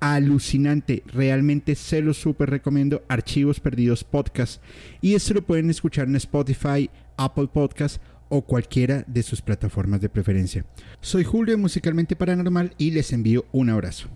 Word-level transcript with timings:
alucinante. 0.00 1.02
Realmente 1.06 1.74
se 1.74 2.02
lo 2.02 2.14
súper 2.14 2.50
recomiendo. 2.50 3.02
Archivos 3.08 3.60
Perdidos 3.60 4.04
Podcast. 4.04 4.62
Y 5.00 5.14
esto 5.14 5.34
lo 5.34 5.42
pueden 5.42 5.70
escuchar 5.70 6.08
en 6.08 6.16
Spotify, 6.16 6.90
Apple 7.16 7.48
Podcast 7.52 8.02
o 8.28 8.42
cualquiera 8.42 9.04
de 9.06 9.22
sus 9.22 9.40
plataformas 9.40 10.00
de 10.00 10.08
preferencia. 10.08 10.64
Soy 11.00 11.24
Julio 11.24 11.56
Musicalmente 11.58 12.16
Paranormal 12.16 12.74
y 12.78 12.90
les 12.90 13.12
envío 13.12 13.44
un 13.52 13.70
abrazo. 13.70 14.08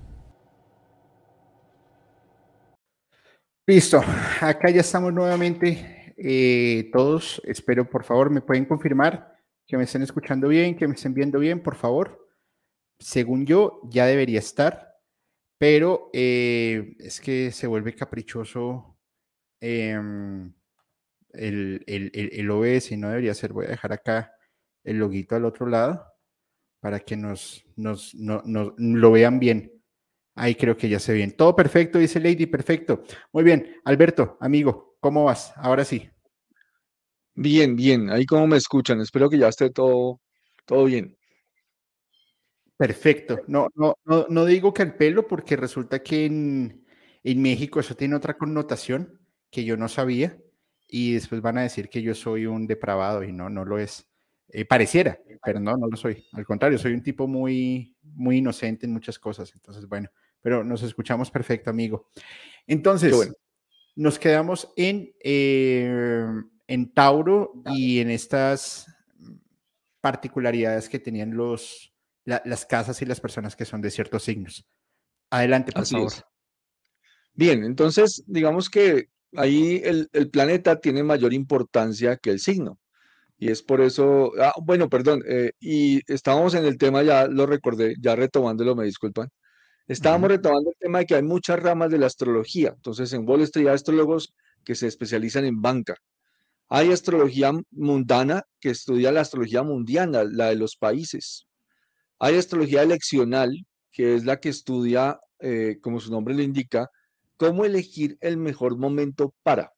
Listo, 3.67 4.03
acá 4.41 4.71
ya 4.71 4.81
estamos 4.81 5.13
nuevamente 5.13 6.15
eh, 6.17 6.91
todos. 6.93 7.41
Espero 7.45 7.89
por 7.89 8.05
favor 8.05 8.31
me 8.31 8.41
pueden 8.41 8.65
confirmar 8.65 9.37
que 9.67 9.77
me 9.77 9.85
estén 9.85 10.03
escuchando 10.03 10.49
bien, 10.49 10.77
que 10.77 10.89
me 10.89 10.95
estén 10.95 11.15
viendo 11.15 11.39
bien, 11.39 11.63
por 11.63 11.77
favor. 11.77 12.29
Según 12.99 13.47
yo, 13.47 13.81
ya 13.89 14.07
debería 14.07 14.41
estar 14.41 14.90
pero 15.61 16.09
eh, 16.15 16.97
es 17.01 17.21
que 17.21 17.53
se 17.53 17.67
vuelve 17.67 17.95
caprichoso 17.95 18.97
em, 19.61 20.55
el, 21.35 21.85
el, 21.87 22.11
el, 22.15 22.51
OBS 22.51 22.97
no 22.97 23.11
debería 23.11 23.35
ser. 23.35 23.53
Voy 23.53 23.67
a 23.67 23.69
dejar 23.69 23.93
acá 23.93 24.33
el 24.85 24.97
loguito 24.99 25.37
al 25.37 25.45
otro 25.45 25.67
lado 25.67 26.03
para 26.81 27.01
que 27.01 27.15
nos, 27.15 27.63
nos, 27.77 28.15
lo 28.15 29.13
vean 29.13 29.39
bien. 29.39 29.71
Ahí 30.35 30.55
creo 30.55 30.79
que 30.79 30.89
ya 30.89 30.99
se 30.99 31.13
bien. 31.13 31.37
Todo 31.37 31.55
perfecto, 31.55 31.99
dice 31.99 32.21
Lady, 32.21 32.47
perfecto. 32.47 33.03
Muy 33.31 33.45
bien, 33.45 33.77
Alberto, 33.85 34.39
amigo, 34.41 34.97
¿cómo 34.99 35.25
vas? 35.25 35.53
Ahora 35.57 35.85
sí. 35.85 36.09
Bien, 37.35 37.77
bien. 37.77 38.09
Ahí 38.09 38.25
cómo 38.25 38.47
me 38.47 38.57
escuchan. 38.57 39.03
Espero 39.03 39.29
que 39.29 39.37
ya 39.37 39.49
esté 39.49 39.69
todo, 39.69 40.23
todo 40.65 40.87
bien. 40.87 41.19
Perfecto. 42.81 43.43
No, 43.47 43.69
no, 43.75 43.99
no, 44.07 44.45
digo 44.47 44.73
que 44.73 44.81
al 44.81 44.95
pelo, 44.95 45.29
porque 45.29 45.55
resulta 45.55 46.03
que 46.03 46.25
en, 46.25 46.83
México 47.23 47.79
eso 47.79 47.95
tiene 47.95 48.17
otra 48.17 48.39
connotación 48.39 49.21
que 49.51 49.65
yo 49.65 49.77
no 49.77 49.87
sabía, 49.87 50.39
y 50.89 51.13
después 51.13 51.43
van 51.43 51.59
a 51.59 51.63
decir 51.63 51.91
que 51.91 52.01
yo 52.01 52.15
soy 52.15 52.47
un 52.47 52.67
depravado 52.67 53.23
y 53.23 53.33
no, 53.33 53.51
no 53.51 53.67
lo 53.67 53.79
es. 53.79 54.09
Eh, 54.49 54.65
pareciera, 54.65 55.21
pero 55.45 55.61
no, 55.61 55.77
no 55.77 55.89
lo 55.89 55.97
soy. 55.99 56.25
Al 56.33 56.47
contrario, 56.47 56.79
soy 56.79 56.95
un 56.95 57.03
tipo 57.03 57.29
muy, 57.29 57.95
muy 58.03 58.39
inocente 58.39 58.87
en 58.87 58.95
muchas 58.95 59.19
cosas. 59.19 59.53
Entonces, 59.55 59.87
bueno, 59.87 60.09
pero 60.41 60.65
nos 60.65 60.83
escuchamos 60.83 61.31
perfecto, 61.31 61.69
amigo. 61.69 62.09
Entonces, 62.67 63.31
nos 63.95 64.19
quedamos 64.19 64.73
en, 64.75 65.13
eh, 65.23 66.25
en 66.67 66.95
Tauro 66.95 67.53
y 67.67 67.99
en 67.99 68.09
estas 68.09 68.87
particularidades 70.01 70.89
que 70.89 70.99
tenían 70.99 71.37
los, 71.37 71.90
las 72.25 72.67
casas 72.67 73.01
y 73.03 73.07
las 73.07 73.21
personas 73.21 73.57
que 73.57 73.65
son 73.65 73.81
de 73.81 73.91
ciertos 73.91 74.25
signos. 74.25 74.67
Adelante, 75.31 75.73
por 75.73 75.87
favor. 75.87 76.13
Bien, 77.33 77.65
entonces 77.65 78.23
digamos 78.27 78.69
que 78.69 79.09
ahí 79.37 79.81
el, 79.85 80.09
planeta 80.31 80.81
tiene 80.81 81.03
mayor 81.03 81.33
importancia 81.33 82.17
que 82.17 82.31
el 82.31 82.41
signo. 82.41 82.79
Y 83.39 83.51
es 83.51 83.63
por 83.63 83.81
eso, 83.81 84.33
ah, 84.39 84.53
bueno, 84.63 84.91
perdón, 84.91 85.23
eh, 85.27 85.53
y 85.61 86.01
estábamos 86.13 86.55
en 86.55 86.67
el 86.67 86.77
tema, 86.77 87.03
ya 87.03 87.27
lo 87.27 87.47
recordé, 87.47 87.95
ya 87.99 88.15
retomándolo, 88.15 88.77
me 88.77 88.85
disculpan. 88.85 89.31
Estábamos 89.87 90.29
retomando 90.29 90.71
el 90.71 90.77
tema 90.79 90.99
de 90.99 91.07
que 91.07 91.15
hay 91.15 91.23
muchas 91.23 91.59
ramas 91.59 91.91
de 91.91 91.99
la 91.99 92.07
astrología. 92.07 92.75
Entonces, 92.77 93.13
en 93.13 93.27
Wall 93.29 93.41
Street 93.43 93.67
hay 93.67 93.75
astrólogos 93.75 94.35
que 94.63 94.75
se 94.75 94.87
especializan 94.87 95.47
en 95.47 95.61
banca. 95.63 95.97
Hay 96.69 96.93
astrología 96.93 97.53
mundana 97.73 98.45
que 98.61 98.71
estudia 98.71 99.11
la 99.11 99.23
astrología 99.23 99.63
mundiana, 99.65 100.23
la 100.23 100.51
de 100.51 100.57
los 100.57 100.77
países. 100.77 101.49
Hay 102.21 102.37
astrología 102.37 102.83
eleccional, 102.83 103.51
que 103.91 104.15
es 104.15 104.25
la 104.25 104.39
que 104.39 104.51
estudia, 104.51 105.19
eh, 105.41 105.79
como 105.81 106.01
su 106.01 106.11
nombre 106.11 106.35
lo 106.35 106.43
indica, 106.43 106.89
cómo 107.37 107.65
elegir 107.65 108.19
el 108.21 108.37
mejor 108.37 108.77
momento 108.77 109.35
para. 109.43 109.73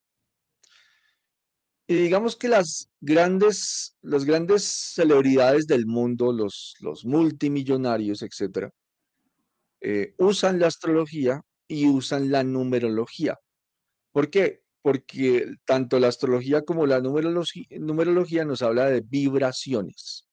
Y 1.87 1.95
digamos 1.95 2.35
que 2.35 2.49
las 2.49 2.89
grandes, 2.99 3.95
grandes 4.01 4.63
celebridades 4.93 5.67
del 5.67 5.85
mundo, 5.85 6.33
los, 6.33 6.75
los 6.81 7.05
multimillonarios, 7.05 8.21
etcétera, 8.21 8.69
eh, 9.79 10.13
usan 10.17 10.59
la 10.59 10.67
astrología 10.67 11.41
y 11.67 11.87
usan 11.87 12.29
la 12.31 12.43
numerología. 12.43 13.37
¿Por 14.11 14.29
qué? 14.29 14.63
Porque 14.81 15.55
tanto 15.65 15.99
la 15.99 16.09
astrología 16.09 16.63
como 16.63 16.85
la 16.85 16.99
numerología 16.99 18.45
nos 18.45 18.61
habla 18.61 18.89
de 18.89 19.01
vibraciones. 19.01 20.27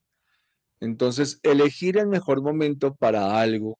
Entonces, 0.80 1.40
elegir 1.42 1.98
el 1.98 2.08
mejor 2.08 2.42
momento 2.42 2.94
para 2.94 3.40
algo 3.40 3.78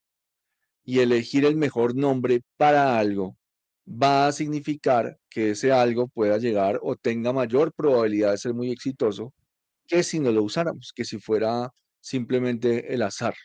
y 0.83 0.99
elegir 0.99 1.45
el 1.45 1.55
mejor 1.57 1.95
nombre 1.95 2.41
para 2.57 2.97
algo 2.99 3.37
va 3.87 4.27
a 4.27 4.31
significar 4.31 5.17
que 5.29 5.51
ese 5.51 5.71
algo 5.71 6.07
pueda 6.07 6.37
llegar 6.37 6.79
o 6.83 6.95
tenga 6.95 7.33
mayor 7.33 7.73
probabilidad 7.73 8.31
de 8.31 8.37
ser 8.37 8.53
muy 8.53 8.71
exitoso 8.71 9.33
que 9.87 10.03
si 10.03 10.19
no 10.19 10.31
lo 10.31 10.43
usáramos, 10.43 10.93
que 10.95 11.05
si 11.05 11.19
fuera 11.19 11.71
simplemente 11.99 12.93
el 12.93 13.01
azar. 13.03 13.35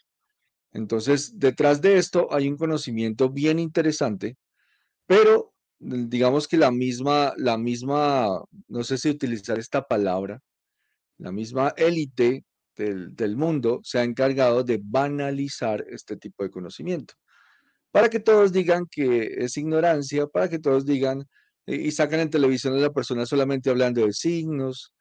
Entonces, 0.72 1.38
detrás 1.38 1.80
de 1.80 1.98
esto 1.98 2.28
hay 2.32 2.48
un 2.48 2.56
conocimiento 2.56 3.30
bien 3.30 3.58
interesante, 3.58 4.36
pero 5.06 5.52
digamos 5.78 6.48
que 6.48 6.56
la 6.58 6.70
misma, 6.70 7.32
la 7.36 7.58
misma, 7.58 8.42
no 8.68 8.84
sé 8.84 8.98
si 8.98 9.10
utilizar 9.10 9.58
esta 9.58 9.82
palabra, 9.82 10.40
la 11.18 11.32
misma 11.32 11.74
élite 11.76 12.44
del, 12.76 13.36
mundo 13.36 13.80
se 13.82 13.98
ha 13.98 14.04
encargado 14.04 14.62
de 14.64 14.80
banalizar 14.82 15.84
este 15.88 16.16
tipo 16.16 16.44
de 16.44 16.50
conocimiento. 16.50 17.14
Para 17.90 18.08
que 18.10 18.20
todos 18.20 18.52
digan 18.52 18.86
que 18.90 19.36
es 19.38 19.56
ignorancia, 19.56 20.26
para 20.26 20.48
que 20.48 20.58
todos 20.58 20.84
digan 20.86 21.24
y 21.66 21.90
sacan 21.92 22.20
en 22.20 22.30
televisión 22.30 22.74
a 22.74 22.78
la 22.78 22.92
persona 22.92 23.26
solamente 23.26 23.70
hablando 23.70 24.04
de 24.04 24.12
signos, 24.12 24.92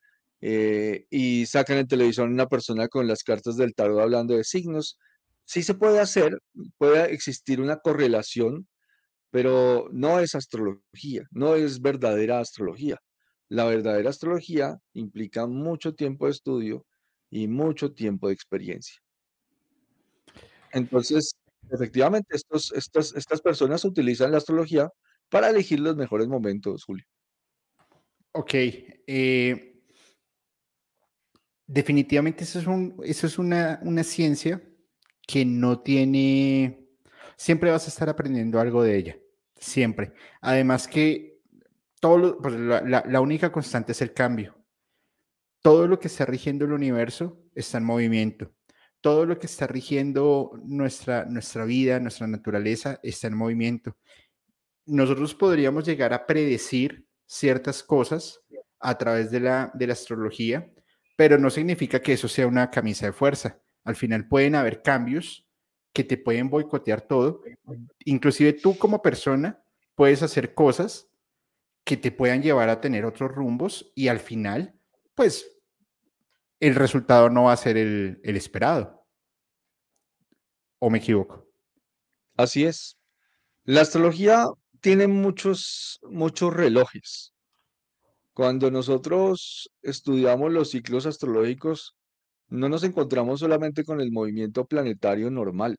eh, 0.42 1.08
y 1.10 1.46
sacan 1.48 1.78
en 1.80 1.88
televisión 1.88 2.28
a 2.30 2.34
una 2.34 2.48
persona 2.48 2.88
con 2.88 3.08
las 3.08 3.24
cartas 3.24 3.58
del 3.58 3.74
tarot 3.74 4.00
hablando 4.00 4.36
de 4.36 4.44
signos. 4.44 5.00
Sí 5.46 5.64
se 5.64 5.74
puede 5.76 6.00
hacer, 6.00 6.40
puede 6.78 7.14
existir 7.14 7.62
una 7.62 7.78
correlación, 7.78 8.68
pero 9.32 9.90
no 9.92 10.20
es 10.20 10.36
astrología, 10.36 11.24
no 11.32 11.56
es 11.56 11.82
verdadera 11.82 12.40
astrología. 12.40 13.00
La 13.50 13.66
verdadera 13.66 14.10
astrología 14.10 14.78
implica 14.94 15.48
mucho 15.48 15.96
tiempo 15.96 16.26
de 16.26 16.32
estudio, 16.34 16.86
y 17.30 17.48
mucho 17.48 17.94
tiempo 17.94 18.28
de 18.28 18.34
experiencia. 18.34 19.02
Entonces, 20.72 21.36
efectivamente, 21.72 22.36
estas, 22.36 23.14
estas 23.16 23.42
personas 23.42 23.86
utilizan 23.86 24.32
la 24.32 24.38
astrología 24.38 24.90
para 25.30 25.50
elegir 25.50 25.80
los 25.80 25.96
mejores 25.96 26.28
momentos, 26.28 26.84
Julio. 26.84 27.06
Ok. 28.34 28.54
Eh, 28.54 29.82
definitivamente 31.66 32.44
eso 32.44 32.60
es, 32.60 32.68
un, 32.68 33.02
eso 33.04 33.28
es 33.28 33.40
una, 33.40 33.80
una 33.84 34.04
ciencia 34.04 34.62
que 35.26 35.46
no 35.46 35.80
tiene... 35.80 36.88
Siempre 37.38 37.72
vas 37.72 37.86
a 37.86 37.90
estar 37.90 38.10
aprendiendo 38.10 38.60
algo 38.60 38.84
de 38.84 38.98
ella. 38.98 39.18
Siempre. 39.58 40.14
Además 40.42 40.88
que 40.88 41.42
todo 42.00 42.38
pues 42.38 42.54
la, 42.56 43.04
la 43.08 43.22
única 43.22 43.52
constante 43.52 43.94
es 43.94 44.02
el 44.02 44.14
cambio 44.14 44.65
todo 45.66 45.88
lo 45.88 46.00
que 46.00 46.10
está 46.10 46.26
rigiendo 46.26 46.66
el 46.66 46.74
universo 46.74 47.42
está 47.56 47.80
en 47.80 47.86
movimiento. 47.86 48.54
Todo 49.02 49.26
lo 49.26 49.40
que 49.40 49.48
está 49.48 49.66
rigiendo 49.66 50.52
nuestra, 50.64 51.26
nuestra 51.26 51.66
vida, 51.66 52.00
nuestra 52.00 52.28
naturaleza, 52.28 53.00
está 53.02 53.30
en 53.30 53.36
movimiento. 53.36 53.98
Nosotros 54.86 55.34
podríamos 55.34 55.84
llegar 55.84 56.14
a 56.14 56.28
predecir 56.28 57.08
ciertas 57.26 57.82
cosas 57.82 58.42
a 58.80 58.96
través 58.96 59.32
de 59.32 59.40
la, 59.40 59.72
de 59.74 59.88
la 59.88 59.94
astrología, 59.94 60.72
pero 61.16 61.40
no 61.40 61.50
significa 61.50 62.00
que 62.00 62.14
eso 62.14 62.28
sea 62.28 62.46
una 62.46 62.70
camisa 62.70 63.08
de 63.08 63.14
fuerza. 63.14 63.60
Al 63.86 63.96
final 63.96 64.28
pueden 64.28 64.54
haber 64.54 64.84
cambios 64.84 65.48
que 65.92 66.04
te 66.04 66.18
pueden 66.18 66.52
boicotear 66.52 67.02
todo. 67.02 67.42
Inclusive 68.06 68.54
tú 68.54 68.78
como 68.78 69.02
persona 69.02 69.64
puedes 69.96 70.22
hacer 70.22 70.54
cosas 70.54 71.10
que 71.84 71.98
te 71.98 72.12
puedan 72.12 72.44
llevar 72.44 72.70
a 72.70 72.82
tener 72.82 73.04
otros 73.04 73.32
rumbos 73.32 73.92
y 73.96 74.10
al 74.10 74.20
final, 74.20 74.80
pues 75.16 75.54
el 76.60 76.76
resultado 76.76 77.30
no 77.30 77.44
va 77.46 77.54
a 77.54 77.58
ser 77.58 77.78
el, 77.78 78.20
esperado. 78.24 79.06
¿O 80.80 80.90
me 80.90 81.00
equivoco? 81.00 81.48
Así 82.38 82.66
es. 82.66 82.98
La 83.64 83.82
astrología 83.82 84.46
tiene 84.82 85.08
muchos, 85.08 86.00
muchos 86.04 86.54
relojes. 86.54 87.34
Cuando 88.34 88.70
nosotros 88.70 89.72
estudiamos 89.82 90.52
los 90.52 90.72
ciclos 90.72 91.06
astrológicos, 91.06 91.96
no 92.48 92.70
nos 92.70 92.84
encontramos 92.84 93.40
solamente 93.40 93.84
con 93.84 94.02
el 94.02 94.12
movimiento 94.12 94.66
planetario 94.66 95.32
normal. 95.32 95.78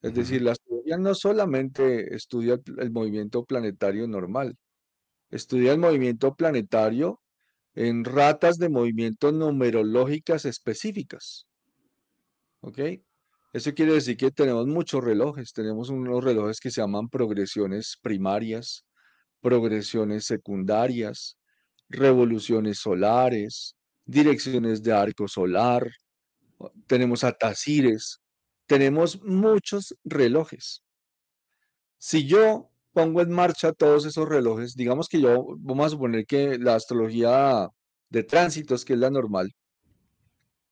Es 0.00 0.14
decir, 0.14 0.42
la 0.42 0.52
astrología 0.52 0.96
no 0.96 1.14
solamente 1.14 2.14
estudia 2.14 2.60
el, 2.78 2.90
movimiento 2.92 3.44
planetario 3.44 4.06
normal, 4.06 4.56
estudia 5.30 5.72
el 5.72 5.78
movimiento 5.78 6.36
planetario 6.36 7.20
en 7.78 8.04
ratas 8.04 8.58
de 8.58 8.68
movimiento 8.68 9.30
numerológicas 9.30 10.44
específicas. 10.44 11.46
¿Ok? 12.60 12.80
Eso 13.52 13.72
quiere 13.72 13.92
decir 13.92 14.16
que 14.16 14.32
tenemos 14.32 14.66
muchos 14.66 15.04
relojes. 15.04 15.52
Tenemos 15.52 15.88
unos 15.88 16.24
relojes 16.24 16.58
que 16.58 16.72
se 16.72 16.80
llaman 16.80 17.08
progresiones 17.08 17.96
primarias, 18.02 18.84
progresiones 19.40 20.24
secundarias, 20.24 21.38
revoluciones 21.88 22.80
solares, 22.80 23.76
direcciones 24.04 24.82
de 24.82 24.92
arco 24.92 25.28
solar, 25.28 25.88
tenemos 26.88 27.22
atacires, 27.22 28.20
tenemos 28.66 29.22
muchos 29.22 29.96
relojes. 30.02 30.82
Si 31.98 32.26
yo 32.26 32.72
pongo 32.98 33.20
en 33.22 33.30
marcha 33.30 33.72
todos 33.72 34.06
esos 34.06 34.28
relojes, 34.28 34.74
digamos 34.74 35.08
que 35.08 35.20
yo, 35.20 35.46
vamos 35.58 35.86
a 35.86 35.90
suponer 35.90 36.26
que 36.26 36.58
la 36.58 36.74
astrología 36.74 37.68
de 38.10 38.24
tránsitos, 38.24 38.84
que 38.84 38.94
es 38.94 38.98
la 38.98 39.08
normal, 39.08 39.52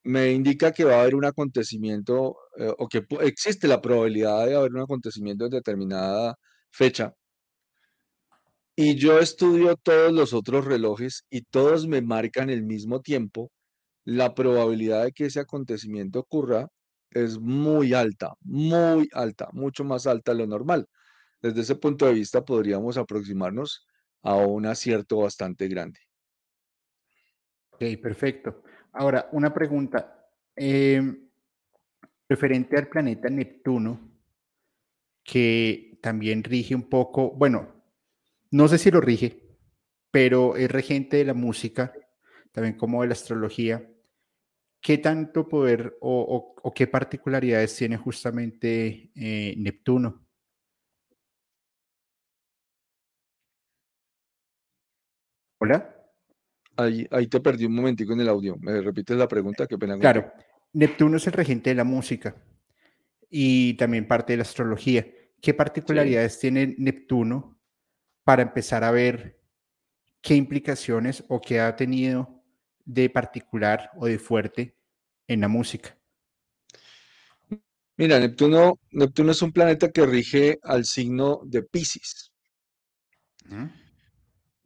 me 0.02 0.32
indica 0.32 0.72
que 0.72 0.84
va 0.84 0.96
a 0.96 1.00
haber 1.02 1.14
un 1.14 1.24
acontecimiento 1.24 2.36
eh, 2.58 2.72
o 2.78 2.88
que 2.88 3.06
existe 3.20 3.68
la 3.68 3.80
probabilidad 3.80 4.46
de 4.46 4.56
haber 4.56 4.72
un 4.72 4.80
acontecimiento 4.80 5.44
en 5.44 5.50
determinada 5.52 6.34
fecha. 6.70 7.14
Y 8.76 8.96
yo 8.96 9.20
estudio 9.20 9.76
todos 9.76 10.12
los 10.12 10.32
otros 10.32 10.64
relojes 10.64 11.24
y 11.30 11.42
todos 11.42 11.86
me 11.86 12.02
marcan 12.02 12.50
el 12.50 12.64
mismo 12.64 13.00
tiempo. 13.02 13.52
La 14.04 14.34
probabilidad 14.34 15.04
de 15.04 15.12
que 15.12 15.26
ese 15.26 15.40
acontecimiento 15.40 16.20
ocurra 16.20 16.68
es 17.12 17.38
muy 17.38 17.94
alta, 17.94 18.34
muy 18.40 19.08
alta, 19.12 19.48
mucho 19.52 19.84
más 19.84 20.06
alta 20.08 20.32
de 20.32 20.38
lo 20.38 20.46
normal. 20.48 20.88
Desde 21.40 21.60
ese 21.60 21.76
punto 21.76 22.06
de 22.06 22.14
vista 22.14 22.44
podríamos 22.44 22.96
aproximarnos 22.96 23.86
a 24.22 24.34
un 24.36 24.66
acierto 24.66 25.18
bastante 25.18 25.68
grande. 25.68 26.00
Ok, 27.70 27.82
perfecto. 28.02 28.62
Ahora, 28.92 29.28
una 29.32 29.52
pregunta. 29.52 30.26
Em, 30.54 31.28
referente 32.28 32.76
al 32.76 32.88
planeta 32.88 33.28
Neptuno, 33.28 34.00
que 35.22 35.98
también 36.00 36.42
rige 36.42 36.74
un 36.74 36.88
poco, 36.88 37.32
bueno, 37.32 37.84
no 38.50 38.68
sé 38.68 38.78
si 38.78 38.90
lo 38.90 39.00
rige, 39.00 39.58
pero 40.10 40.56
es 40.56 40.70
regente 40.70 41.18
de 41.18 41.24
la 41.24 41.34
música, 41.34 41.92
también 42.52 42.76
como 42.76 43.02
de 43.02 43.08
la 43.08 43.12
astrología. 43.12 43.88
¿Qué 44.80 44.98
tanto 44.98 45.48
poder 45.48 45.96
o, 46.00 46.54
qué 46.74 46.86
particularidades 46.86 47.76
tiene 47.76 47.96
justamente 47.96 49.10
eh, 49.14 49.54
Neptuno? 49.58 50.25
Hola. 55.58 55.92
Ahí, 56.76 57.06
ahí 57.10 57.26
te 57.26 57.40
perdí 57.40 57.64
un 57.64 57.74
momentico 57.74 58.12
en 58.12 58.20
el 58.20 58.28
audio. 58.28 58.56
¿Me 58.60 58.80
repites 58.82 59.16
la 59.16 59.26
pregunta? 59.26 59.66
Qué 59.66 59.78
pena. 59.78 59.98
Claro. 59.98 60.30
Neptuno 60.72 61.16
es 61.16 61.26
el 61.26 61.32
regente 61.32 61.70
de 61.70 61.76
la 61.76 61.84
música 61.84 62.36
y 63.30 63.74
también 63.74 64.06
parte 64.06 64.34
de 64.34 64.38
la 64.38 64.42
astrología. 64.42 65.06
¿Qué 65.40 65.54
particularidades 65.54 66.38
tiene 66.38 66.74
Neptuno 66.76 67.58
para 68.24 68.42
empezar 68.42 68.84
a 68.84 68.90
ver 68.90 69.40
qué 70.20 70.34
implicaciones 70.34 71.24
o 71.28 71.40
qué 71.40 71.60
ha 71.60 71.76
tenido 71.76 72.42
de 72.84 73.08
particular 73.08 73.90
o 73.96 74.06
de 74.06 74.18
fuerte 74.18 74.76
en 75.26 75.40
la 75.40 75.48
música? 75.48 75.96
Mira, 77.96 78.20
Neptuno, 78.20 78.78
Neptuno 78.90 79.32
es 79.32 79.40
un 79.40 79.52
planeta 79.52 79.90
que 79.90 80.04
rige 80.04 80.58
al 80.62 80.84
signo 80.84 81.40
de 81.44 81.62
Pisces. 81.62 82.32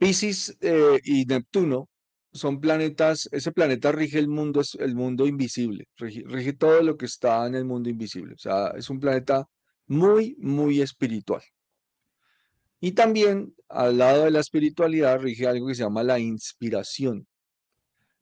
Pisces 0.00 0.56
eh, 0.62 0.99
y 1.05 1.26
Neptuno 1.26 1.91
son 2.32 2.58
planetas, 2.58 3.29
ese 3.32 3.52
planeta 3.52 3.93
rige 3.93 4.19
el 4.19 4.29
mundo, 4.29 4.62
el 4.79 4.94
mundo 4.94 5.26
invisible, 5.26 5.88
rige, 5.99 6.55
todo 6.55 6.82
lo 6.82 6.97
que 6.97 7.05
está 7.05 7.47
en 7.47 7.55
el 7.55 7.67
mundo 7.67 7.91
invisible. 7.91 8.32
O 8.32 8.38
sea, 8.38 8.69
es 8.79 8.88
un 8.88 8.99
planeta 8.99 9.47
muy, 9.87 10.37
muy 10.38 10.81
espiritual. 10.81 11.43
Y 12.81 12.93
también 12.93 13.55
al 13.69 13.99
lado 13.99 14.25
de 14.25 14.31
la 14.31 14.41
espiritualidad 14.41 15.20
rige 15.20 15.47
algo 15.47 15.67
que 15.67 15.75
se 15.75 15.82
llama 15.82 16.02
la 16.02 16.19
inspiración. 16.19 17.26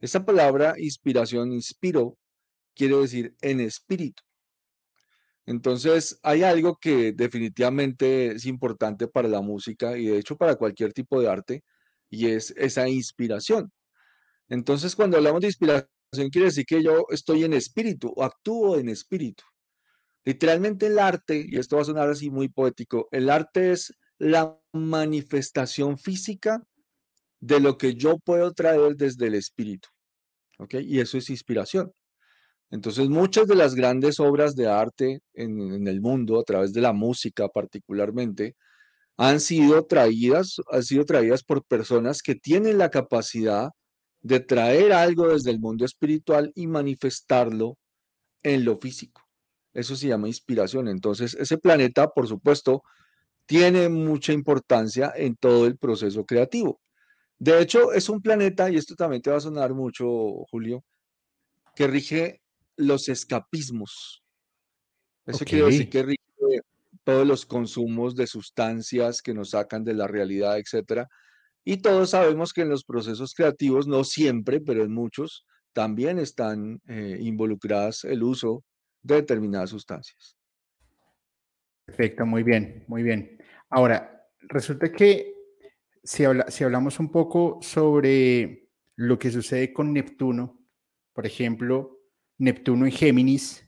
Esta 0.01 0.25
palabra 0.25 0.75
inspiración, 0.79 1.53
inspiro, 1.53 2.19
quiere 2.75 2.97
decir 2.97 3.37
en 3.41 3.61
espíritu. 3.61 4.21
Entonces, 5.49 6.21
hay 6.23 6.43
algo 6.43 6.77
que 6.77 7.13
definitivamente 7.13 8.33
es 8.33 8.45
importante 8.45 9.09
para 9.09 9.29
la 9.29 9.41
música 9.41 9.97
y 9.97 10.05
de 10.05 10.19
hecho 10.19 10.37
para 10.37 10.57
cualquier 10.57 10.93
tipo 10.93 11.19
de 11.23 11.29
arte, 11.31 11.65
y 12.11 12.27
es 12.27 12.53
esa 12.59 12.87
inspiración. 12.87 13.73
Entonces, 14.51 14.95
cuando 14.95 15.17
hablamos 15.17 15.41
de 15.41 15.47
inspiración, 15.47 15.89
quiere 16.31 16.49
decir 16.49 16.67
que 16.67 16.83
yo 16.83 17.07
estoy 17.09 17.45
en 17.45 17.55
espíritu 17.55 18.13
o 18.15 18.25
actúo 18.25 18.79
en 18.79 18.91
espíritu. 18.91 19.43
Literalmente 20.23 20.89
el 20.89 20.99
arte, 20.99 21.47
y 21.49 21.57
esto 21.59 21.77
va 21.77 21.83
a 21.83 21.87
sonar 21.87 22.11
así 22.11 22.29
muy 22.29 22.51
poético, 22.51 23.09
el 23.11 23.31
arte 23.31 23.73
es 23.73 23.95
la 24.19 24.55
manifestación 24.75 25.97
física 25.97 26.63
de 27.41 27.61
lo 27.61 27.79
que 27.79 27.95
yo 27.95 28.19
puedo 28.19 28.53
traer 28.53 28.97
desde 28.97 29.29
el 29.29 29.35
espíritu. 29.35 29.89
¿Ok? 30.59 30.75
Y 30.83 31.01
eso 31.01 31.17
es 31.17 31.31
inspiración. 31.31 31.91
Entonces, 32.71 33.09
muchas 33.09 33.47
de 33.47 33.55
las 33.55 33.75
grandes 33.75 34.21
obras 34.21 34.55
de 34.55 34.69
arte 34.69 35.21
en, 35.35 35.87
el 35.89 36.01
mundo, 36.01 36.39
a 36.39 36.45
través 36.45 36.73
de 36.73 36.83
la 36.83 36.93
música 36.93 37.49
particularmente, 37.49 38.57
han 39.17 39.41
sido 39.41 39.87
traídas, 39.87 40.57
han 40.71 40.83
sido 40.83 41.05
traídas 41.05 41.43
por 41.45 41.65
personas 41.65 42.23
que 42.23 42.35
tienen 42.35 42.79
la 42.79 42.91
capacidad 42.91 43.71
de 44.21 44.41
traer 44.41 44.93
algo 44.93 45.29
desde 45.29 45.51
el 45.51 45.61
mundo 45.61 45.85
espiritual 45.85 46.53
y 46.55 46.67
manifestarlo 46.67 47.79
en 48.43 48.65
lo 48.65 48.79
físico. 48.79 49.23
Eso 49.75 49.97
se 49.97 50.09
llama 50.09 50.29
inspiración. 50.29 50.89
Entonces, 50.89 51.35
ese 51.35 51.59
planeta, 51.59 52.09
por 52.09 52.29
supuesto, 52.29 52.83
tiene 53.47 53.89
mucha 53.89 54.33
importancia 54.33 55.13
en 55.17 55.37
todo 55.37 55.67
el 55.67 55.79
proceso 55.79 56.27
creativo. 56.27 56.81
De 57.39 57.61
hecho, 57.63 57.93
es 57.93 58.09
un 58.09 58.21
planeta, 58.21 58.71
y 58.71 58.77
esto 58.77 58.95
también 58.95 59.23
te 59.23 59.31
va 59.31 59.39
a 59.39 59.41
sonar 59.41 59.75
mucho, 59.75 60.07
Julio, 60.51 60.85
que 61.75 61.87
rige 61.87 62.43
los 62.79 63.09
escapismos. 63.09 64.25
Eso 65.27 65.45
quiere 65.45 65.67
decir 65.67 65.91
que 65.91 66.03
rige 66.03 66.23
todos 67.05 67.27
los 67.27 67.45
consumos 67.45 68.17
de 68.17 68.27
sustancias 68.27 69.21
que 69.21 69.35
nos 69.35 69.51
sacan 69.51 69.85
de 69.85 69.95
la 69.95 70.07
realidad, 70.07 70.59
etcétera, 70.59 71.09
y 71.65 71.79
todos 71.79 72.11
sabemos 72.11 72.55
que 72.55 72.63
en 72.63 72.71
los 72.71 72.85
procesos 72.85 73.35
creativos, 73.35 73.87
no 73.87 74.05
siempre, 74.05 74.61
pero 74.61 74.85
en 74.85 74.93
muchos, 74.93 75.45
también 75.75 76.19
están 76.19 76.81
eh, 76.87 77.19
involucradas 77.21 78.05
el 78.05 78.23
uso 78.23 78.65
de 79.03 79.17
determinadas 79.17 79.71
sustancias. 79.71 80.37
Perfecto, 81.85 82.25
muy 82.25 82.43
bien, 82.43 82.85
muy 82.89 83.03
bien. 83.03 83.39
Ahora, 83.69 84.29
resulta 84.41 84.91
que 84.91 85.35
si, 86.03 86.25
si 86.49 86.65
hablamos 86.65 86.99
un 87.01 87.11
poco 87.11 87.59
sobre 87.61 88.71
lo 88.97 89.19
que 89.19 89.31
sucede 89.31 89.73
con 89.73 89.93
Neptuno, 89.93 90.59
por 91.13 91.27
ejemplo, 91.27 91.98
Neptuno 92.39 92.87
en 92.87 92.93
Géminis, 92.93 93.67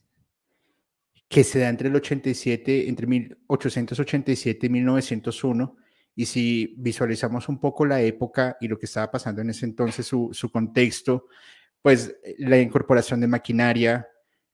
que 1.29 1.45
se 1.45 1.61
da 1.61 1.69
entre 1.69 1.89
el 1.89 1.97
87, 1.97 2.89
entre 2.89 3.07
1887 3.07 4.67
y 4.67 4.71
1901, 4.71 5.77
y 6.17 6.27
si 6.27 6.75
visualizamos 6.79 7.49
un 7.49 7.61
poco 7.61 7.87
la 7.87 8.01
época 8.03 8.57
y 8.61 8.69
lo 8.69 8.79
que 8.79 8.87
estaba 8.87 9.11
pasando 9.11 9.41
en 9.41 9.51
ese 9.51 9.65
entonces, 9.65 10.07
su, 10.07 10.51
contexto, 10.53 11.27
pues 11.83 12.17
eh, 12.25 12.35
la 12.39 12.59
incorporación 12.59 13.21
de 13.21 13.29
maquinaria, 13.29 14.09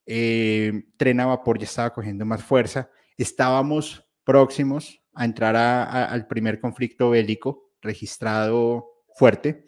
eh, 0.04 0.84
tren 0.96 1.20
a 1.20 1.26
vapor 1.26 1.58
ya 1.58 1.64
estaba 1.64 1.92
cogiendo 1.92 2.24
más 2.24 2.42
fuerza, 2.42 2.90
estábamos 3.16 4.04
próximos 4.22 5.02
a 5.14 5.24
entrar 5.24 5.56
al 5.56 6.26
primer 6.26 6.60
conflicto 6.60 7.10
bélico 7.10 7.72
registrado 7.80 8.86
fuerte 9.14 9.64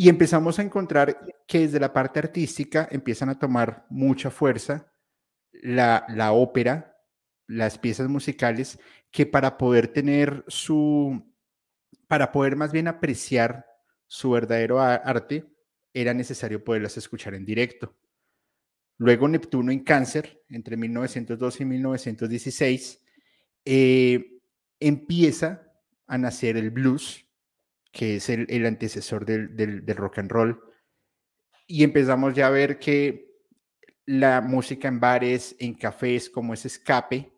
y 0.00 0.08
empezamos 0.08 0.60
a 0.60 0.62
encontrar 0.62 1.18
que 1.48 1.58
desde 1.58 1.80
la 1.80 1.92
parte 1.92 2.20
artística 2.20 2.86
empiezan 2.92 3.30
a 3.30 3.38
tomar 3.40 3.84
mucha 3.90 4.30
fuerza 4.30 4.92
la, 5.50 6.06
la 6.10 6.30
ópera, 6.30 6.96
las 7.48 7.78
piezas 7.78 8.08
musicales 8.08 8.78
que 9.10 9.26
para 9.26 9.58
poder 9.58 9.88
tener 9.88 10.44
su, 10.46 11.34
para 12.06 12.30
poder 12.30 12.54
más 12.54 12.70
bien 12.70 12.86
apreciar 12.86 13.66
su 14.06 14.30
verdadero 14.30 14.80
arte, 14.80 15.52
era 15.92 16.14
necesario 16.14 16.62
poderlas 16.62 16.96
escuchar 16.96 17.34
en 17.34 17.44
directo. 17.44 17.96
Luego 18.98 19.26
Neptuno 19.26 19.72
en 19.72 19.80
Cáncer, 19.80 20.44
entre 20.48 20.76
1912 20.76 21.64
y 21.64 21.66
1916, 21.66 23.04
eh, 23.64 24.40
empieza 24.78 25.72
a 26.06 26.18
nacer 26.18 26.56
el 26.56 26.70
blues, 26.70 27.27
que 27.90 28.16
es 28.16 28.28
el, 28.28 28.66
antecesor 28.66 29.24
del, 29.24 29.54
del, 29.56 29.96
rock 29.96 30.18
and 30.18 30.30
roll. 30.30 30.62
Y 31.66 31.84
empezamos 31.84 32.34
ya 32.34 32.46
a 32.46 32.50
ver 32.50 32.78
que 32.78 33.28
la 34.06 34.40
música 34.40 34.88
en 34.88 35.00
bares, 35.00 35.56
en 35.58 35.74
cafés, 35.74 36.30
como 36.30 36.54
ese 36.54 36.68
escape 36.68 37.32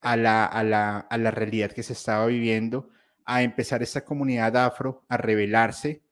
a 0.00 0.16
la, 0.16 0.46
a 0.46 0.62
la, 0.64 0.98
a 0.98 1.18
la 1.18 1.30
realidad 1.30 1.72
que 1.72 1.82
se 1.82 1.92
estaba 1.92 2.26
viviendo, 2.26 2.90
a 3.24 3.42
empezar 3.42 3.82
esta 3.82 4.04
comunidad 4.04 4.56
afro 4.56 5.04
a 5.08 5.16
rebelarse 5.16 6.02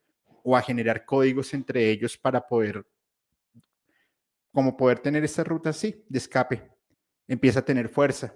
o 0.44 0.56
a 0.56 0.62
generar 0.62 1.04
códigos 1.04 1.52
entre 1.54 1.90
ellos 1.90 2.16
para 2.16 2.46
poder, 2.46 2.86
como 4.52 4.76
poder 4.76 5.00
tener 5.00 5.24
esta 5.24 5.42
ruta 5.44 5.70
así, 5.70 6.04
de 6.08 6.18
escape. 6.18 6.70
Empieza 7.26 7.60
a 7.60 7.64
tener 7.64 7.88
fuerza. 7.88 8.34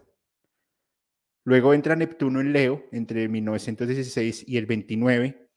Luego 1.44 1.74
entra 1.74 1.96
Neptuno 1.96 2.40
en 2.40 2.52
Leo 2.52 2.84
entre 2.92 3.28
1916 3.28 4.44
y 4.46 4.56
el 4.56 4.66
29. 4.66 5.48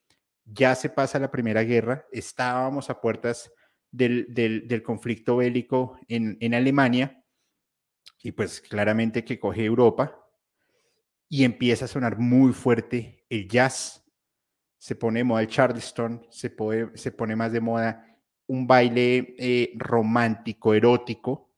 Ya 0.45 0.75
se 0.75 0.89
pasa 0.89 1.19
la 1.19 1.31
Primera 1.31 1.63
Guerra. 1.63 2.05
Estábamos 2.11 2.89
a 2.89 2.99
puertas 3.01 3.51
del, 3.91 4.25
del, 4.29 4.83
conflicto 4.83 5.37
bélico 5.37 5.99
en, 6.07 6.37
en 6.41 6.53
Alemania 6.53 7.23
y 8.21 8.31
pues 8.31 8.59
claramente 8.61 9.23
que 9.23 9.39
coge 9.39 9.63
Europa 9.63 10.19
y 11.29 11.43
empieza 11.43 11.85
a 11.85 11.89
sonar 11.89 12.17
muy 12.17 12.53
fuerte 12.53 13.25
el 13.29 13.47
jazz. 13.47 14.03
Se 14.77 14.95
pone 14.95 15.19
de 15.19 15.23
moda 15.23 15.41
el 15.41 15.47
charleston, 15.47 16.25
se, 16.29 16.53
se 16.95 17.11
pone 17.11 17.35
más 17.35 17.51
de 17.51 17.61
moda 17.61 18.15
un 18.47 18.67
baile 18.67 19.35
eh, 19.37 19.71
romántico, 19.75 20.73
erótico, 20.73 21.51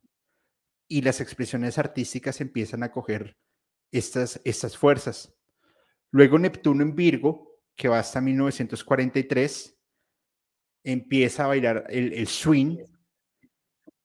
y 0.88 1.02
las 1.02 1.20
expresiones 1.20 1.78
artísticas 1.78 2.40
empiezan 2.40 2.84
a 2.84 2.92
coger 2.92 3.38
estas, 3.91 4.41
estas 4.44 4.77
fuerzas. 4.77 5.34
Luego 6.12 6.39
Neptuno 6.39 6.84
en 6.84 6.96
Virgo, 6.96 7.60
que 7.75 7.88
va 7.88 8.00
hasta 8.00 8.22
1943, 8.22 9.77
empieza 10.84 11.44
a 11.44 11.48
bailar 11.48 11.86
el, 11.89 12.27
swing, 12.27 12.77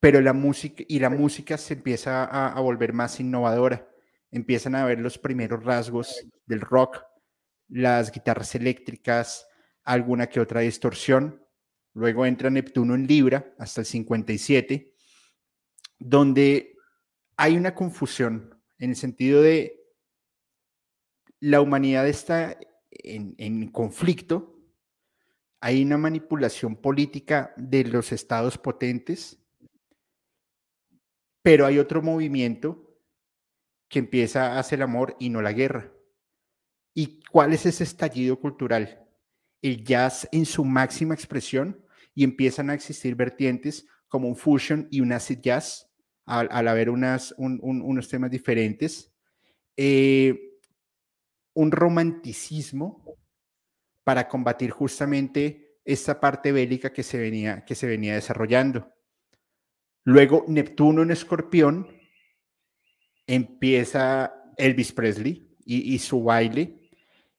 pero 0.00 0.20
la 0.20 0.32
música 0.32 0.82
y 0.88 0.98
la 0.98 1.10
música 1.10 1.56
se 1.56 1.74
empieza 1.74 2.24
a 2.24 2.60
volver 2.60 2.92
más 2.92 3.20
innovadora 3.20 3.88
empiezan 4.32 4.74
a 4.74 4.84
ver 4.84 4.98
los 4.98 5.18
primeros 5.18 5.62
rasgos 5.62 6.26
del 6.46 6.62
rock, 6.62 7.00
las 7.68 8.10
guitarras 8.10 8.54
eléctricas, 8.54 9.46
alguna 9.84 10.28
que 10.28 10.40
otra 10.40 10.62
distorsión. 10.62 11.46
Luego 11.94 12.26
entra 12.26 12.50
Neptuno 12.50 12.94
en 12.94 13.06
Libra 13.06 13.54
hasta 13.58 13.82
el 13.82 13.86
57, 13.86 14.94
donde 15.98 16.74
hay 17.36 17.56
una 17.56 17.74
confusión 17.74 18.51
en 18.82 18.90
el 18.90 18.96
sentido 18.96 19.40
de 19.42 19.80
la 21.38 21.60
humanidad 21.60 22.08
está 22.08 22.58
en, 22.90 23.68
conflicto, 23.68 24.58
hay 25.60 25.84
una 25.84 25.98
manipulación 25.98 26.74
política 26.74 27.54
de 27.56 27.84
los 27.84 28.10
estados 28.10 28.58
potentes, 28.58 29.38
pero 31.42 31.64
hay 31.64 31.78
otro 31.78 32.02
movimiento 32.02 32.98
que 33.88 34.00
empieza 34.00 34.54
a 34.54 34.58
hacer 34.58 34.80
el 34.80 34.82
amor 34.82 35.14
y 35.20 35.28
no 35.28 35.40
la 35.42 35.52
guerra. 35.52 35.92
¿Y 36.92 37.20
cuál 37.30 37.52
es 37.52 37.64
ese 37.66 37.84
estallido 37.84 38.40
cultural? 38.40 39.08
El 39.60 39.84
jazz 39.84 40.28
en 40.32 40.44
su 40.44 40.64
máxima 40.64 41.14
expresión 41.14 41.86
y 42.16 42.24
empiezan 42.24 42.68
a 42.68 42.74
existir 42.74 43.14
vertientes 43.14 43.86
como 44.08 44.26
un 44.26 44.34
fusion 44.34 44.88
y 44.90 45.02
un 45.02 45.12
acid 45.12 45.38
jazz 45.38 45.91
al, 46.26 46.68
haber 46.68 46.90
unas, 46.90 47.34
unos 47.38 48.08
temas 48.08 48.30
diferentes. 48.30 49.12
Eh, 49.76 50.58
un 51.54 51.70
romanticismo 51.70 53.18
para 54.04 54.28
combatir 54.28 54.70
justamente 54.70 55.78
esta 55.84 56.20
parte 56.20 56.52
bélica 56.52 56.92
que 56.92 57.02
se 57.02 57.18
venía, 57.18 57.64
que 57.64 57.74
se 57.74 57.86
venía 57.86 58.14
desarrollando. 58.14 58.92
Luego 60.04 60.44
Neptuno 60.48 61.02
en 61.02 61.10
Escorpión 61.10 61.88
empieza 63.26 64.34
Elvis 64.56 64.92
Presley 64.92 65.56
y, 65.64 65.98
su 66.00 66.24
baile, 66.24 66.90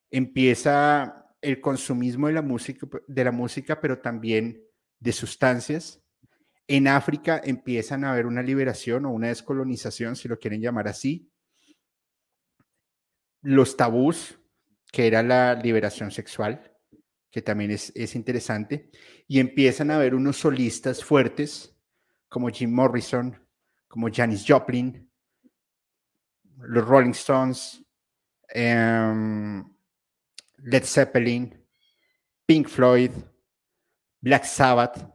empieza 0.10 1.36
el 1.42 1.60
consumismo 1.60 2.28
de 2.28 2.34
la, 2.34 2.42
música, 2.42 2.88
de 3.08 3.24
la 3.24 3.32
música, 3.32 3.82
pero 3.82 4.00
también 4.00 4.64
de 5.00 5.12
sustancias. 5.12 6.02
En 6.68 6.88
África 6.88 7.42
empiezan 7.44 8.04
a 8.04 8.12
haber 8.12 8.26
una 8.26 8.42
liberación 8.42 9.06
o 9.06 9.12
una 9.12 9.28
descolonización, 9.28 10.16
si 10.16 10.28
lo 10.28 10.40
quieren 10.40 10.62
llamar 10.62 10.88
así. 10.88 11.30
Los 13.42 13.76
tabús, 13.76 14.40
que 14.92 15.08
era 15.08 15.22
la 15.22 15.56
liberación 15.56 16.12
sexual, 16.12 16.72
que 17.30 17.42
también 17.42 17.72
es, 17.72 17.92
es 17.96 18.16
interesante, 18.16 18.92
y 19.28 19.40
empiezan 19.40 19.92
a 19.92 19.96
haber 19.96 20.16
unos 20.16 20.38
solistas 20.38 21.04
fuertes 21.04 21.76
como 22.30 22.50
Jim 22.50 22.72
Morrison, 22.72 23.38
como 23.88 24.10
Janis 24.12 24.46
Joplin, 24.48 25.08
los 26.58 26.86
Rolling 26.86 27.12
Stones, 27.12 27.84
em, 28.50 29.64
Led 30.58 30.84
Zeppelin, 30.84 31.64
Pink 32.46 32.68
Floyd, 32.68 33.12
Black 34.22 34.46
Sabbath, 34.46 35.13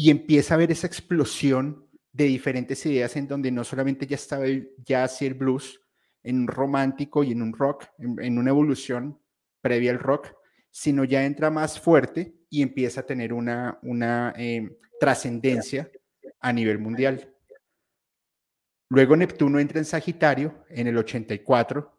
y 0.00 0.08
empieza 0.08 0.54
a 0.54 0.56
ver 0.56 0.70
esa 0.70 0.86
explosión 0.86 1.86
de 2.10 2.24
diferentes 2.24 2.86
ideas 2.86 3.16
en 3.16 3.28
donde 3.28 3.50
no 3.50 3.64
solamente 3.64 4.06
ya 4.06 4.14
estaba 4.14 4.46
el 4.46 4.72
jazz 4.78 5.20
y 5.20 5.26
el 5.26 5.34
blues, 5.34 5.78
en 6.22 6.40
un 6.40 6.46
romántico 6.46 7.22
y 7.22 7.32
en 7.32 7.42
un 7.42 7.52
rock, 7.52 7.84
en, 7.98 8.38
una 8.38 8.48
evolución 8.48 9.20
previa 9.60 9.90
al 9.90 9.98
rock, 9.98 10.32
sino 10.70 11.04
ya 11.04 11.26
entra 11.26 11.50
más 11.50 11.78
fuerte 11.78 12.34
y 12.48 12.62
empieza 12.62 13.02
a 13.02 13.06
tener 13.06 13.34
una, 13.34 13.78
una 13.82 14.32
em, 14.38 14.74
trascendencia 14.98 15.90
a 16.40 16.50
nivel 16.50 16.78
mundial. 16.78 17.34
Luego 18.88 19.16
Neptuno 19.16 19.58
entra 19.58 19.80
en 19.80 19.84
Sagitario 19.84 20.64
en 20.70 20.86
el 20.86 20.96
84 20.96 21.94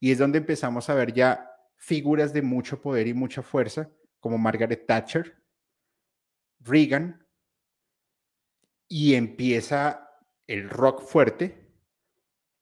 y 0.00 0.12
es 0.12 0.16
donde 0.16 0.38
empezamos 0.38 0.88
a 0.88 0.94
ver 0.94 1.12
ya 1.12 1.50
figuras 1.76 2.32
de 2.32 2.40
mucho 2.40 2.80
poder 2.80 3.06
y 3.06 3.12
mucha 3.12 3.42
fuerza, 3.42 3.90
como 4.18 4.38
Margaret 4.38 4.86
Thatcher, 4.86 5.37
Reagan, 6.60 7.24
y 8.88 9.14
empieza 9.14 10.08
el 10.46 10.68
rock 10.70 11.02
fuerte, 11.02 11.68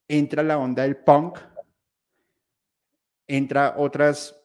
entra 0.08 0.42
la 0.42 0.58
onda 0.58 0.82
del 0.82 0.96
punk, 0.96 1.38
entra 3.26 3.74
otros 3.76 4.36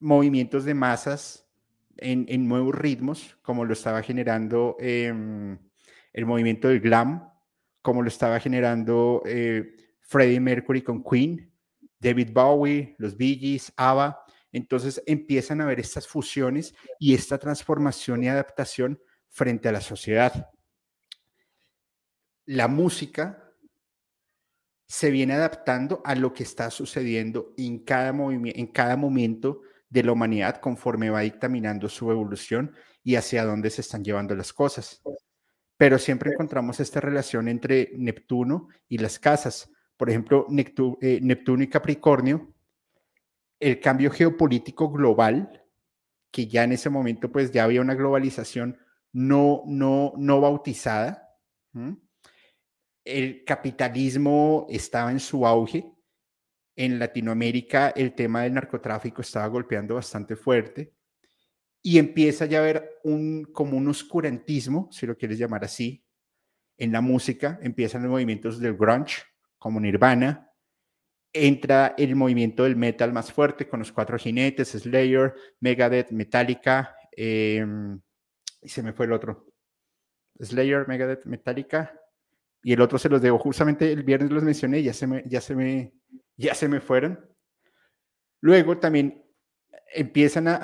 movimientos 0.00 0.64
de 0.64 0.74
masas 0.74 1.48
en, 1.96 2.48
nuevos 2.48 2.74
ritmos, 2.74 3.36
como 3.42 3.64
lo 3.64 3.72
estaba 3.72 4.02
generando 4.02 4.76
em, 4.80 5.58
el 6.12 6.26
movimiento 6.26 6.68
del 6.68 6.80
glam, 6.80 7.30
como 7.82 8.02
lo 8.02 8.08
estaba 8.08 8.40
generando 8.40 9.22
eh, 9.24 9.76
Freddie 10.00 10.40
Mercury 10.40 10.82
con 10.82 11.02
Queen, 11.02 11.52
David 11.98 12.30
Bowie, 12.32 12.94
los 12.98 13.16
Bee 13.16 13.36
Gees, 13.36 13.72
ABBA. 13.76 14.25
Entonces 14.52 15.02
empiezan 15.06 15.60
a 15.60 15.66
ver 15.66 15.80
estas 15.80 16.06
fusiones 16.06 16.74
y 16.98 17.14
esta 17.14 17.38
transformación 17.38 18.24
y 18.24 18.28
adaptación 18.28 19.00
frente 19.28 19.68
a 19.68 19.72
la 19.72 19.80
sociedad. 19.80 20.50
La 22.46 22.68
música 22.68 23.52
se 24.86 25.10
viene 25.10 25.34
adaptando 25.34 26.00
a 26.04 26.14
lo 26.14 26.32
que 26.32 26.44
está 26.44 26.70
sucediendo 26.70 27.52
en 27.56 27.80
cada, 27.80 28.10
en 28.10 28.66
cada 28.68 28.96
momento 28.96 29.62
de 29.88 30.04
la 30.04 30.12
humanidad 30.12 30.60
conforme 30.60 31.10
va 31.10 31.20
dictaminando 31.20 31.88
su 31.88 32.10
evolución 32.10 32.72
y 33.02 33.16
hacia 33.16 33.44
dónde 33.44 33.70
se 33.70 33.80
están 33.80 34.04
llevando 34.04 34.34
las 34.34 34.52
cosas 34.52 35.02
pero 35.76 35.98
siempre 35.98 36.32
encontramos 36.32 36.80
esta 36.80 37.00
relación 37.00 37.48
entre 37.48 37.90
Neptuno 37.96 38.68
y 38.88 38.98
las 38.98 39.18
casas. 39.18 39.70
Por 39.96 40.08
ejemplo, 40.10 40.46
eh, 41.00 41.20
Neptuno 41.22 41.62
y 41.62 41.68
Capricornio, 41.68 42.54
el 43.60 43.80
cambio 43.80 44.10
geopolítico 44.10 44.90
global, 44.90 45.64
que 46.30 46.46
ya 46.46 46.64
en 46.64 46.72
ese 46.72 46.90
momento 46.90 47.30
pues 47.30 47.50
ya 47.50 47.64
había 47.64 47.80
una 47.80 47.94
globalización 47.94 48.78
no, 49.12 49.62
no, 49.66 50.12
no 50.16 50.40
bautizada. 50.40 51.38
El 53.04 53.44
capitalismo 53.44 54.66
estaba 54.68 55.10
en 55.10 55.20
su 55.20 55.46
auge. 55.46 55.92
En 56.74 56.98
Latinoamérica 56.98 57.90
el 57.90 58.14
tema 58.14 58.42
del 58.42 58.52
narcotráfico 58.52 59.22
estaba 59.22 59.46
golpeando 59.46 59.94
bastante 59.94 60.36
fuerte 60.36 60.96
y 61.86 61.98
empieza 61.98 62.46
ya 62.46 62.58
a 62.58 62.62
haber 62.62 62.98
un, 63.04 63.44
como 63.52 63.76
un 63.76 63.86
oscurantismo, 63.86 64.88
si 64.90 65.06
lo 65.06 65.16
quieres 65.16 65.38
llamar 65.38 65.64
así, 65.64 66.04
en 66.76 66.90
la 66.90 67.00
música. 67.00 67.60
Empiezan 67.62 68.02
los 68.02 68.10
movimientos 68.10 68.58
del 68.58 68.76
grunge, 68.76 69.22
como 69.56 69.78
Nirvana. 69.78 70.45
Entra 71.38 71.94
el 71.98 72.16
movimiento 72.16 72.64
del 72.64 72.76
metal 72.76 73.12
más 73.12 73.30
fuerte 73.30 73.68
con 73.68 73.80
los 73.80 73.92
cuatro 73.92 74.16
jinetes, 74.16 74.70
Slayer, 74.70 75.34
Megadeth, 75.60 76.10
Metallica, 76.10 76.96
em, 77.12 78.00
y 78.62 78.68
se 78.68 78.82
me 78.82 78.92
fue 78.92 79.06
el 79.06 79.12
otro. 79.12 79.46
Slayer, 80.40 80.88
Megadeth, 80.88 81.26
Metallica, 81.26 82.00
y 82.62 82.72
el 82.72 82.80
otro 82.80 82.98
se 82.98 83.08
los 83.08 83.20
debo. 83.20 83.38
Justamente 83.38 83.92
el 83.92 84.02
viernes 84.02 84.30
los 84.30 84.42
mencioné, 84.42 84.82
ya 84.82 84.92
se 84.92 85.06
me, 85.06 85.22
ya 85.26 85.40
se 85.40 85.54
me, 85.54 85.92
ya 86.36 86.54
se 86.54 86.68
me 86.68 86.80
fueron. 86.80 87.20
Luego 88.40 88.78
también 88.78 89.22
empiezan 89.94 90.48
a, 90.48 90.56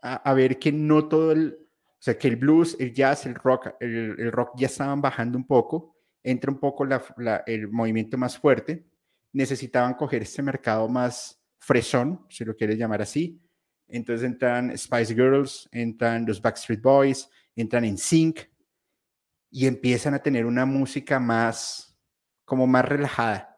a, 0.00 0.34
ver 0.34 0.58
que 0.58 0.72
no 0.72 1.08
todo 1.08 1.32
el, 1.32 1.58
o 1.60 2.00
sea, 2.02 2.16
que 2.16 2.28
el 2.28 2.36
blues, 2.36 2.76
el 2.78 2.92
jazz, 2.92 3.26
el 3.26 3.34
rock, 3.34 3.74
el, 3.80 4.30
rock 4.32 4.52
ya 4.56 4.66
estaban 4.66 5.00
bajando 5.00 5.36
un 5.36 5.46
poco, 5.46 5.96
entra 6.22 6.50
un 6.50 6.58
poco 6.58 6.86
el 7.46 7.68
movimiento 7.68 8.16
más 8.16 8.38
fuerte, 8.38 8.86
necesitaban 9.32 9.94
coger 9.94 10.22
este 10.22 10.42
mercado 10.42 10.88
más 10.88 11.40
fresón, 11.58 12.24
si 12.28 12.44
lo 12.44 12.56
quieres 12.56 12.78
llamar 12.78 13.02
así. 13.02 13.40
Entonces 13.86 14.26
entran 14.26 14.76
Spice 14.76 15.14
Girls, 15.14 15.68
entran 15.72 16.26
los 16.26 16.40
Backstreet 16.40 16.82
Boys, 16.82 17.28
entran 17.56 17.84
en 17.84 17.98
Sync 17.98 18.40
y 19.50 19.66
empiezan 19.66 20.14
a 20.14 20.22
tener 20.22 20.46
una 20.46 20.66
música 20.66 21.18
más, 21.18 21.98
como 22.44 22.66
más 22.66 22.84
relajada. 22.84 23.56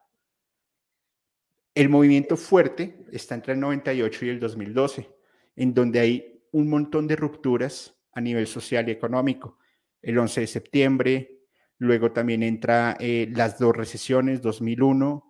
El 1.75 1.89
movimiento 1.89 2.37
fuerte 2.37 3.07
está 3.13 3.35
entre 3.35 3.55
el 3.55 3.61
98 3.61 4.27
y 4.27 4.29
el 4.29 4.41
2012, 4.41 5.09
en 5.57 5.75
donde 5.75 6.01
hay 6.01 6.45
un 6.53 6.69
montón 6.69 7.07
de 7.07 7.17
rupturas 7.17 7.97
a 8.13 8.21
nivel 8.21 8.47
social 8.47 8.89
y 8.89 8.93
económico. 8.93 9.59
El 10.03 10.19
11 10.19 10.43
de 10.43 10.47
septiembre, 10.47 11.41
luego 11.79 12.13
también 12.13 12.43
entra 12.43 12.97
eh, 12.99 13.29
las 13.33 13.59
dos 13.59 13.77
recesiones, 13.77 14.43
2001, 14.43 15.30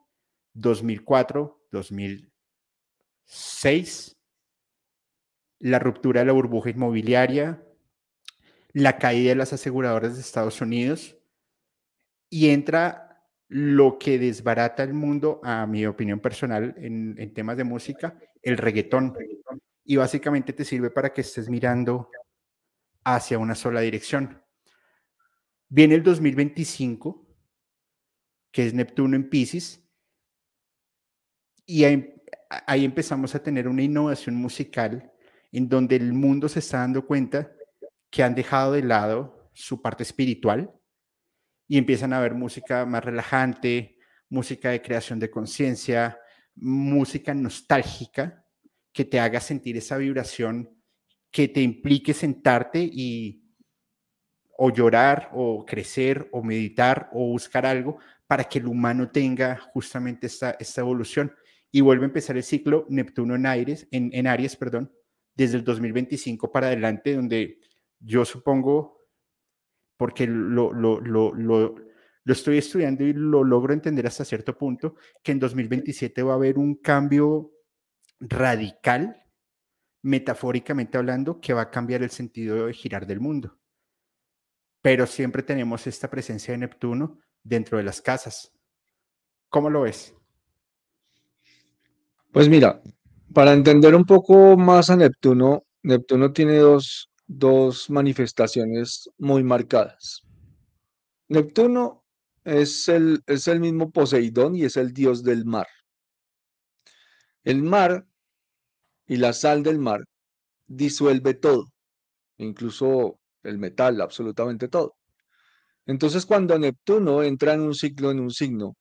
2004, 0.54 1.69
2006, 1.71 4.16
la 5.61 5.78
ruptura 5.78 6.21
de 6.21 6.26
la 6.26 6.33
burbuja 6.33 6.71
inmobiliaria, 6.71 7.62
la 8.73 8.99
caída 8.99 9.30
de 9.30 9.37
las 9.37 9.52
aseguradoras 9.52 10.14
de 10.14 10.21
Estados 10.21 10.61
Unidos 10.61 11.16
y 12.28 12.50
entra 12.50 13.26
lo 13.49 13.99
que 13.99 14.19
desbarata 14.19 14.85
el 14.85 14.95
mundo, 14.95 15.40
a 15.42 15.66
mi 15.66 15.85
opinión 15.85 16.21
personal, 16.21 16.75
en, 16.78 17.35
temas 17.35 17.57
de 17.57 17.64
música, 17.64 18.16
el 18.42 18.57
reggaetón. 18.57 19.16
Y 19.85 19.97
básicamente 19.97 20.52
te 20.52 20.64
sirve 20.64 20.90
para 20.90 21.12
que 21.12 21.23
estés 21.23 21.49
mirando 21.49 22.11
hacia 23.02 23.38
una 23.38 23.57
sola 23.57 23.80
dirección. 23.80 24.40
Viene 25.69 25.97
el 25.97 26.04
2025, 26.04 27.26
que 28.52 28.69
es 28.69 28.75
Neptuno 28.75 29.16
en 29.16 29.28
Pisces, 29.28 29.79
y 31.70 31.84
ahí, 31.84 32.84
empezamos 32.84 33.32
a 33.36 33.42
tener 33.44 33.68
una 33.68 33.82
innovación 33.82 34.34
musical 34.34 35.12
en 35.52 35.68
donde 35.68 35.94
el 35.94 36.12
mundo 36.12 36.48
se 36.48 36.58
está 36.58 36.78
dando 36.78 37.06
cuenta 37.06 37.52
que 38.10 38.24
han 38.24 38.34
dejado 38.34 38.72
de 38.72 38.82
lado 38.82 39.48
su 39.52 39.80
parte 39.80 40.02
espiritual 40.02 40.72
y 41.68 41.78
empiezan 41.78 42.12
a 42.12 42.18
ver 42.18 42.34
música 42.34 42.84
más 42.86 43.04
relajante, 43.04 43.98
música 44.28 44.70
de 44.70 44.82
creación 44.82 45.20
de 45.20 45.30
conciencia, 45.30 46.18
música 46.56 47.34
nostálgica 47.34 48.44
que 48.92 49.04
te 49.04 49.20
haga 49.20 49.38
sentir 49.38 49.76
esa 49.76 49.96
vibración, 49.96 50.76
que 51.30 51.46
te 51.46 51.60
implique 51.60 52.14
sentarte 52.14 52.80
y 52.80 53.44
o 54.58 54.72
llorar 54.72 55.30
o 55.34 55.64
crecer 55.64 56.28
o 56.32 56.42
meditar 56.42 57.10
o 57.12 57.28
buscar 57.28 57.64
algo 57.64 57.98
para 58.26 58.42
que 58.42 58.58
el 58.58 58.66
humano 58.66 59.08
tenga 59.08 59.56
justamente 59.72 60.26
esta, 60.26 60.56
esta 60.58 60.80
evolución 60.80 61.32
y 61.72 61.80
vuelve 61.80 62.04
a 62.04 62.08
empezar 62.08 62.36
el 62.36 62.42
ciclo 62.42 62.86
Neptuno 62.88 63.34
en 63.34 63.46
Aries, 63.46 63.86
en, 63.90 64.10
en 64.12 64.26
Aries, 64.26 64.56
perdón, 64.56 64.92
desde 65.34 65.56
el 65.56 65.64
2025 65.64 66.50
para 66.50 66.68
adelante, 66.68 67.14
donde 67.14 67.60
yo 68.00 68.24
supongo, 68.24 69.06
porque 69.96 70.26
lo, 70.26 70.72
lo, 70.72 71.00
lo, 71.00 71.32
lo, 71.34 71.74
estoy 72.26 72.58
estudiando 72.58 73.04
y 73.04 73.12
lo 73.12 73.44
logro 73.44 73.72
entender 73.72 74.06
hasta 74.06 74.24
cierto 74.24 74.56
punto, 74.56 74.96
que 75.22 75.32
en 75.32 75.38
2027 75.38 76.22
va 76.22 76.32
a 76.32 76.36
haber 76.36 76.58
un 76.58 76.76
cambio 76.76 77.52
radical, 78.18 79.22
metafóricamente 80.02 80.98
hablando, 80.98 81.40
que 81.40 81.52
va 81.52 81.62
a 81.62 81.70
cambiar 81.70 82.02
el 82.02 82.10
sentido 82.10 82.66
de 82.66 82.72
girar 82.72 83.06
del 83.06 83.20
mundo. 83.20 83.58
Pero 84.83 85.06
siempre 85.06 85.42
tenemos 85.42 85.87
esta 85.87 86.09
presencia 86.09 86.52
de 86.52 86.59
Neptuno 86.59 87.20
dentro 87.42 87.76
de 87.78 87.85
las 87.85 88.00
casas. 88.00 88.52
¿Cómo 89.50 89.68
lo 89.68 89.83
ves? 89.83 90.14
Pues 92.33 92.49
mira, 92.49 92.81
para 93.35 93.53
entender 93.53 93.95
un 93.97 94.05
poco 94.05 94.57
más 94.57 94.88
a 94.88 94.97
Neptuno, 94.97 95.64
Neptuno 95.83 96.33
tiene 96.33 96.59
dos, 96.59 97.11
dos 97.27 97.90
manifestaciones 97.90 99.11
muy 99.19 99.43
marcadas. 99.43 100.23
Neptuno 101.29 102.05
es 102.45 102.88
el, 102.88 103.23
es 103.27 103.49
el 103.49 103.59
mismo 103.59 103.90
Poseidón 103.90 104.55
y 104.55 104.64
es 104.64 104.77
el 104.77 104.93
dios 104.93 105.25
del 105.25 105.45
mar. 105.45 105.66
El 107.43 107.62
mar 107.62 108.07
y 109.09 109.16
la 109.16 109.33
sal 109.33 109.64
del 109.64 109.79
mar 109.81 110.05
disuelve 110.69 111.35
todo, 111.35 111.64
incluso 112.38 113.19
el 113.43 113.59
metal, 113.59 114.01
absolutamente 114.01 114.69
todo. 114.69 114.95
Entonces, 115.85 116.27
cuando 116.27 116.57
Neptuno 116.61 117.25
entra 117.25 117.55
en 117.55 117.62
un 117.62 117.75
ciclo, 117.75 118.12
en 118.12 118.21
un 118.21 118.31
signo, 118.31 118.77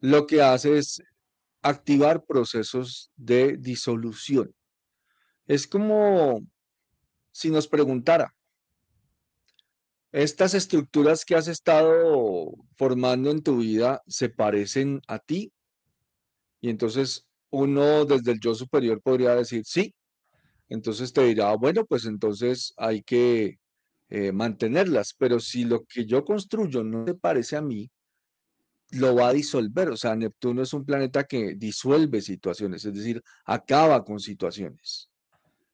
lo 0.00 0.26
que 0.26 0.40
hace 0.40 0.78
es 0.78 1.02
activar 1.62 2.24
procesos 2.24 3.10
de 3.16 3.56
disolución. 3.56 4.54
Es 5.46 5.66
como 5.66 6.40
si 7.32 7.50
nos 7.50 7.68
preguntara, 7.68 8.34
¿estas 10.12 10.54
estructuras 10.54 11.24
que 11.24 11.34
has 11.34 11.48
estado 11.48 12.52
formando 12.76 13.30
en 13.30 13.42
tu 13.42 13.58
vida 13.58 14.02
se 14.06 14.28
parecen 14.28 15.00
a 15.06 15.18
ti? 15.18 15.52
Y 16.60 16.70
entonces 16.70 17.26
uno 17.50 18.04
desde 18.04 18.32
el 18.32 18.40
yo 18.40 18.54
superior 18.54 19.00
podría 19.02 19.34
decir, 19.34 19.62
sí. 19.64 19.94
Entonces 20.68 21.12
te 21.12 21.24
dirá, 21.24 21.54
bueno, 21.56 21.84
pues 21.84 22.04
entonces 22.04 22.72
hay 22.76 23.02
que 23.02 23.58
eh, 24.08 24.32
mantenerlas, 24.32 25.14
pero 25.18 25.40
si 25.40 25.64
lo 25.64 25.84
que 25.84 26.06
yo 26.06 26.24
construyo 26.24 26.84
no 26.84 27.04
te 27.04 27.14
parece 27.14 27.56
a 27.56 27.62
mí, 27.62 27.90
lo 28.92 29.14
va 29.14 29.28
a 29.28 29.32
disolver. 29.32 29.90
O 29.90 29.96
sea, 29.96 30.14
Neptuno 30.16 30.62
es 30.62 30.72
un 30.72 30.84
planeta 30.84 31.24
que 31.24 31.54
disuelve 31.54 32.20
situaciones, 32.20 32.84
es 32.84 32.94
decir, 32.94 33.22
acaba 33.44 34.04
con 34.04 34.20
situaciones. 34.20 35.08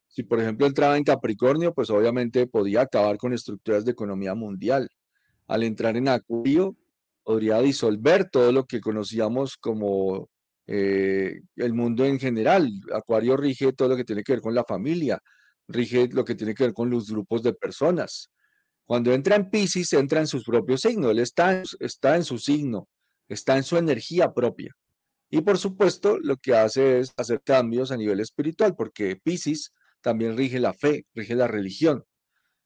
Si, 0.08 0.22
por 0.22 0.40
ejemplo, 0.40 0.66
entraba 0.66 0.96
en 0.96 1.04
Capricornio, 1.04 1.74
pues 1.74 1.90
obviamente 1.90 2.46
podía 2.46 2.82
acabar 2.82 3.18
con 3.18 3.32
estructuras 3.32 3.84
de 3.84 3.92
economía 3.92 4.34
mundial. 4.34 4.88
Al 5.46 5.62
entrar 5.62 5.96
en 5.96 6.08
Acuario, 6.08 6.74
podría 7.22 7.60
disolver 7.60 8.30
todo 8.30 8.50
lo 8.52 8.64
que 8.64 8.80
conocíamos 8.80 9.56
como 9.56 10.30
eh, 10.66 11.40
el 11.56 11.74
mundo 11.74 12.04
en 12.04 12.18
general. 12.18 12.70
Acuario 12.94 13.36
rige 13.36 13.72
todo 13.72 13.88
lo 13.88 13.96
que 13.96 14.04
tiene 14.04 14.22
que 14.22 14.32
ver 14.32 14.40
con 14.40 14.54
la 14.54 14.64
familia, 14.64 15.20
rige 15.68 16.08
lo 16.08 16.24
que 16.24 16.34
tiene 16.34 16.54
que 16.54 16.64
ver 16.64 16.72
con 16.72 16.88
los 16.88 17.10
grupos 17.10 17.42
de 17.42 17.52
personas. 17.52 18.30
Cuando 18.84 19.12
entra 19.12 19.36
en 19.36 19.50
Pisces, 19.50 19.92
entra 19.92 20.20
en 20.20 20.28
sus 20.28 20.44
propios 20.44 20.80
signos, 20.80 21.10
él 21.10 21.18
está, 21.18 21.62
está 21.80 22.16
en 22.16 22.24
su 22.24 22.38
signo, 22.38 22.88
está 23.28 23.56
en 23.56 23.62
su 23.62 23.76
energía 23.76 24.32
propia. 24.32 24.74
Y 25.30 25.40
por 25.40 25.58
supuesto, 25.58 26.18
lo 26.20 26.36
que 26.36 26.54
hace 26.54 27.00
es 27.00 27.12
hacer 27.16 27.42
cambios 27.42 27.90
a 27.90 27.96
nivel 27.96 28.20
espiritual, 28.20 28.74
porque 28.76 29.16
Pisces 29.16 29.72
también 30.00 30.36
rige 30.36 30.60
la 30.60 30.72
fe, 30.72 31.04
rige 31.14 31.34
la 31.34 31.48
religión. 31.48 32.04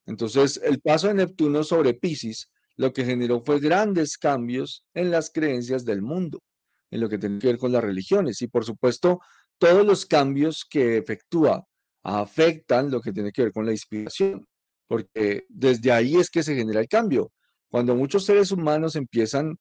Entonces, 0.07 0.61
el 0.63 0.81
paso 0.81 1.09
de 1.09 1.15
Neptuno 1.15 1.65
sobre 1.65 1.95
Pisces 1.95 2.51
lo 2.77 2.93
que 2.93 3.05
generó 3.05 3.43
fue 3.45 3.61
grandes 3.61 4.19
cambios 4.19 4.85
en 4.95 5.11
las 5.11 5.31
creencias 5.31 5.85
del 5.85 6.03
mundo, 6.03 6.43
en 6.91 7.01
lo 7.01 7.09
que 7.09 7.19
tiene 7.19 7.39
que 7.39 7.49
ver 7.49 7.59
con 7.59 7.73
las 7.73 7.85
religiones. 7.85 8.41
Y 8.43 8.49
por 8.49 8.65
supuesto, 8.65 9.21
todos 9.59 9.85
los 9.85 10.07
cambios 10.07 10.65
que 10.69 10.97
efectúa 10.97 11.65
afectan 12.03 12.91
lo 12.91 13.01
que 13.01 13.13
tiene 13.13 13.33
que 13.33 13.43
ver 13.43 13.53
con 13.53 13.67
la 13.67 13.73
inspiración, 13.73 14.47
porque 14.87 15.45
desde 15.49 15.93
ahí 15.93 16.17
es 16.17 16.31
que 16.31 16.43
se 16.43 16.55
genera 16.55 16.81
el 16.81 16.89
cambio. 16.89 17.31
Cuando 17.69 17.95
muchos 17.95 18.25
seres 18.25 18.51
humanos 18.51 18.97
empiezan 18.97 19.59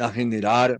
a 0.00 0.10
generar 0.10 0.78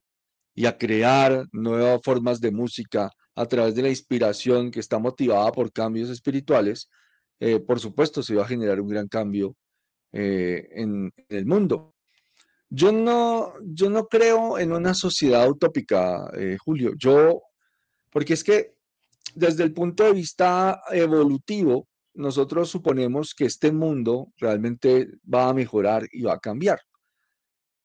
y 0.55 0.66
a 0.66 0.77
crear 0.77 1.46
nuevas 1.53 2.00
formas 2.03 2.40
de 2.40 2.50
música 2.50 3.11
a 3.35 3.46
través 3.46 3.74
de 3.74 3.83
la 3.83 3.88
inspiración 3.88 4.70
que 4.70 4.81
está 4.81 4.98
motivada 4.98 5.50
por 5.53 5.72
cambios 5.72 6.11
espirituales, 6.11 6.88
eh, 7.40 7.59
por 7.61 7.81
supuesto 7.81 8.22
se 8.22 8.35
va 8.35 8.44
a 8.44 8.48
generar 8.48 8.81
un 8.81 8.88
gran 8.88 9.09
cambio 9.09 9.57
eh, 10.12 10.68
en, 10.70 11.12
el 11.29 11.46
mundo. 11.46 11.94
Yo 12.70 12.92
no, 12.92 13.55
yo 13.62 13.90
no 13.90 14.07
creo 14.07 14.59
en 14.59 14.72
una 14.72 14.94
sociedad 14.94 15.48
utópica, 15.48 16.31
eh, 16.37 16.57
Julio. 16.64 16.92
Yo, 16.96 17.42
porque 18.11 18.35
es 18.35 18.44
que 18.44 18.74
desde 19.35 19.64
el 19.64 19.72
punto 19.72 20.05
de 20.05 20.12
vista 20.12 20.83
evolutivo, 20.90 21.88
nosotros 22.14 22.70
suponemos 22.70 23.35
que 23.35 23.46
este 23.46 23.72
mundo 23.72 24.33
realmente 24.37 25.09
va 25.33 25.48
a 25.48 25.55
mejorar 25.55 26.07
y 26.12 26.22
va 26.22 26.35
a 26.35 26.38
cambiar. 26.40 26.81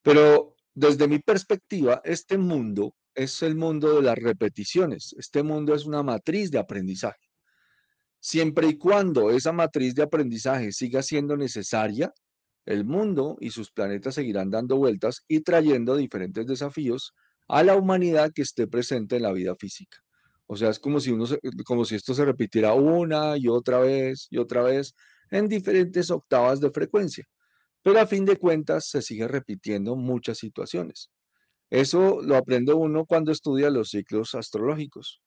Pero 0.03 0.55
desde 0.79 1.09
mi 1.09 1.19
perspectiva, 1.19 2.01
este 2.05 2.37
mundo 2.37 2.95
es 3.13 3.43
el 3.43 3.55
mundo 3.55 3.95
de 3.95 4.01
las 4.01 4.17
repeticiones. 4.17 5.13
Este 5.17 5.43
mundo 5.43 5.75
es 5.75 5.85
una 5.85 6.03
matriz 6.03 6.51
de 6.51 6.57
aprendizaje. 6.57 7.27
Siempre 8.21 8.67
y 8.67 8.77
cuando 8.77 9.29
esa 9.29 9.51
matriz 9.51 9.93
de 9.93 10.03
aprendizaje 10.03 10.71
siga 10.71 11.03
siendo 11.03 11.35
necesaria, 11.35 12.13
el 12.65 12.85
mundo 12.85 13.35
y 13.41 13.49
sus 13.49 13.71
planetas 13.71 14.15
seguirán 14.15 14.51
dando 14.51 14.77
vueltas 14.77 15.25
y 15.27 15.41
trayendo 15.41 15.97
diferentes 15.97 16.45
desafíos 16.45 17.13
a 17.49 17.61
la 17.63 17.75
humanidad 17.75 18.31
que 18.33 18.43
esté 18.43 18.65
presente 18.65 19.17
en 19.17 19.23
la 19.23 19.33
vida 19.33 19.55
física. 19.55 19.97
O 20.47 20.55
sea, 20.55 20.69
es 20.69 20.79
como 20.79 21.01
si 21.01 21.95
esto 21.95 22.13
se 22.13 22.23
repitiera 22.23 22.73
una 22.73 23.35
y 23.37 23.49
otra 23.49 23.79
vez 23.79 24.27
y 24.29 24.37
otra 24.37 24.63
vez 24.63 24.93
en 25.29 25.49
diferentes 25.49 26.09
octavas 26.09 26.61
de 26.61 26.71
frecuencia. 26.71 27.25
Pero 27.83 27.99
a 27.99 28.07
fin 28.07 28.25
de 28.25 28.37
cuentas 28.37 28.89
se 28.89 29.01
sigue 29.01 29.27
repitiendo 29.27 29.95
muchas 29.95 30.37
situaciones. 30.37 31.09
Eso 31.69 32.21
lo 32.21 32.35
aprende 32.37 32.73
uno 32.73 33.05
cuando 33.05 33.31
estudia 33.31 33.69
los 33.69 33.89
ciclos 33.89 34.35
astrológicos. 34.35 35.21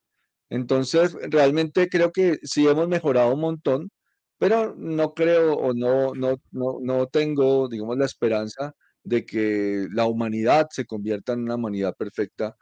Entonces, 0.51 1.17
realmente 1.31 1.89
creo 1.89 2.13
que 2.13 2.39
sí 2.43 2.67
hemos 2.69 2.89
mejorado 2.89 3.35
un 3.35 3.41
montón, 3.41 3.91
pero 4.39 4.75
no 4.77 5.15
creo 5.15 5.55
o 5.55 5.73
no, 5.75 6.15
no, 6.15 6.37
no, 6.51 6.79
no 6.83 7.07
tengo, 7.09 7.69
digamos, 7.69 7.97
la 7.99 8.07
esperanza 8.07 8.75
de 9.05 9.25
que 9.25 9.87
la 9.93 10.07
humanidad 10.07 10.67
se 10.71 10.85
convierta 10.85 11.33
en 11.35 11.43
una 11.43 11.57
humanidad 11.57 11.95
perfecta. 11.97 12.57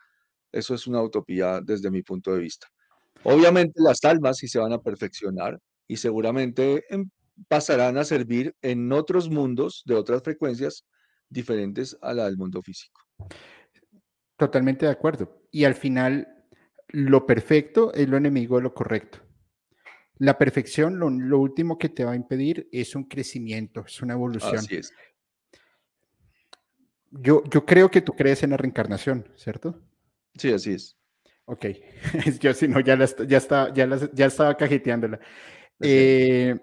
Eso 0.52 0.74
es 0.74 0.86
una 0.86 1.02
utopía 1.02 1.60
desde 1.62 1.90
mi 1.90 2.02
punto 2.02 2.32
de 2.34 2.40
vista. 2.40 2.68
Obviamente 3.24 3.74
las 3.82 4.04
almas 4.04 4.38
sí 4.38 4.48
se 4.48 4.58
van 4.58 4.72
a 4.72 4.80
perfeccionar 4.80 5.58
y 5.88 5.96
seguramente 5.96 6.84
em, 6.90 7.10
pasarán 7.48 7.98
a 7.98 8.04
servir 8.04 8.54
en 8.62 8.92
otros 8.92 9.30
mundos 9.30 9.82
de 9.86 9.94
otras 9.94 10.22
frecuencias 10.22 10.86
diferentes 11.28 11.96
a 12.02 12.12
la 12.14 12.24
del 12.24 12.36
mundo 12.36 12.62
físico. 12.62 13.00
Totalmente 14.36 14.86
de 14.86 14.92
acuerdo. 14.92 15.42
Y 15.50 15.64
al 15.64 15.74
final, 15.74 16.28
lo 16.88 17.26
perfecto 17.26 17.92
es 17.94 18.08
lo 18.08 18.16
enemigo 18.16 18.56
de 18.56 18.62
lo 18.62 18.74
correcto. 18.74 19.20
La 20.18 20.36
perfección, 20.36 20.98
lo, 20.98 21.38
último 21.38 21.78
que 21.78 21.88
te 21.88 22.04
va 22.04 22.12
a 22.12 22.16
impedir 22.16 22.68
es 22.72 22.94
un 22.94 23.04
crecimiento, 23.04 23.84
es 23.86 24.02
una 24.02 24.14
evolución. 24.14 24.56
Así 24.56 24.76
es. 24.76 24.92
Yo, 27.10 27.42
yo 27.50 27.64
creo 27.64 27.90
que 27.90 28.02
tú 28.02 28.12
crees 28.12 28.42
en 28.42 28.50
la 28.50 28.56
reencarnación, 28.56 29.26
¿cierto? 29.34 29.80
Sí, 30.34 30.52
así 30.52 30.72
es. 30.72 30.96
Ok, 31.46 31.66
yo 32.40 32.54
si 32.54 32.68
no, 32.68 32.80
ya, 32.80 32.96
ya, 33.26 33.38
está, 33.38 33.72
ya, 33.74 33.88
ya 34.12 34.26
estaba 34.26 34.56
cajeteándola. 34.56 35.18
Eh, 35.80 36.54